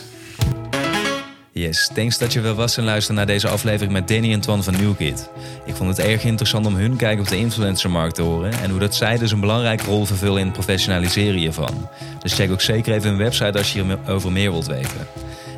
Yes, 1.51 1.89
thanks 1.93 2.17
dat 2.17 2.33
je 2.33 2.41
wel 2.41 2.55
was 2.55 2.77
en 2.77 2.83
luisterde 2.83 3.17
naar 3.17 3.25
deze 3.27 3.47
aflevering 3.47 3.91
met 3.91 4.07
Danny 4.07 4.33
en 4.33 4.39
Twan 4.39 4.63
van 4.63 4.73
Newkid. 4.73 5.29
Ik 5.65 5.75
vond 5.75 5.97
het 5.97 6.05
erg 6.05 6.23
interessant 6.23 6.65
om 6.65 6.75
hun 6.75 6.95
kijk 6.95 7.19
op 7.19 7.27
de 7.27 7.37
influencermarkt 7.37 8.15
te 8.15 8.21
horen 8.21 8.51
en 8.53 8.69
hoe 8.69 8.79
dat 8.79 8.95
zij 8.95 9.17
dus 9.17 9.31
een 9.31 9.39
belangrijke 9.39 9.85
rol 9.85 10.05
vervullen 10.05 10.39
in 10.39 10.45
het 10.45 10.53
professionaliseren 10.53 11.39
hiervan. 11.39 11.89
Dus 12.19 12.33
check 12.33 12.51
ook 12.51 12.61
zeker 12.61 12.93
even 12.93 13.09
hun 13.09 13.17
website 13.17 13.57
als 13.57 13.73
je 13.73 13.83
hierover 13.83 14.31
meer 14.31 14.51
wilt 14.51 14.67
weten. 14.67 15.07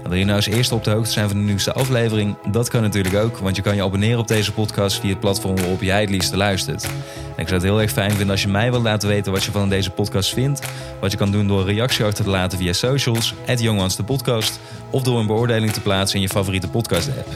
Wil 0.09 0.17
je 0.17 0.23
nou 0.23 0.35
als 0.35 0.47
eerste 0.47 0.75
op 0.75 0.83
de 0.83 0.89
hoogte 0.89 1.11
zijn 1.11 1.27
van 1.27 1.37
de 1.37 1.43
nieuwste 1.43 1.73
aflevering? 1.73 2.37
Dat 2.51 2.69
kan 2.69 2.81
natuurlijk 2.81 3.15
ook, 3.15 3.37
want 3.37 3.55
je 3.55 3.61
kan 3.61 3.75
je 3.75 3.83
abonneren 3.83 4.19
op 4.19 4.27
deze 4.27 4.53
podcast 4.53 4.99
via 4.99 5.09
het 5.09 5.19
platform 5.19 5.55
waarop 5.55 5.81
jij 5.81 6.01
het 6.01 6.09
liefste 6.09 6.37
luistert. 6.37 6.83
En 6.83 7.41
ik 7.41 7.47
zou 7.47 7.53
het 7.53 7.63
heel 7.63 7.81
erg 7.81 7.91
fijn 7.91 8.09
vinden 8.09 8.29
als 8.29 8.41
je 8.41 8.47
mij 8.47 8.71
wilt 8.71 8.83
laten 8.83 9.09
weten 9.09 9.31
wat 9.31 9.43
je 9.43 9.51
van 9.51 9.69
deze 9.69 9.89
podcast 9.89 10.33
vindt. 10.33 10.67
Wat 10.99 11.11
je 11.11 11.17
kan 11.17 11.31
doen 11.31 11.47
door 11.47 11.59
een 11.59 11.65
reactie 11.65 12.05
achter 12.05 12.23
te 12.23 12.29
laten 12.29 12.57
via 12.57 12.73
socials, 12.73 13.33
at 13.47 13.57
de 13.57 14.03
podcast, 14.05 14.59
of 14.89 15.03
door 15.03 15.19
een 15.19 15.27
beoordeling 15.27 15.71
te 15.71 15.81
plaatsen 15.81 16.15
in 16.15 16.21
je 16.21 16.29
favoriete 16.29 16.69
podcast 16.69 17.07
app. 17.07 17.27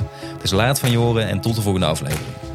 Dus 0.42 0.52
laat 0.52 0.80
van 0.80 0.92
je 0.92 0.98
horen 0.98 1.28
en 1.28 1.40
tot 1.40 1.56
de 1.56 1.62
volgende 1.62 1.88
aflevering. 1.88 2.53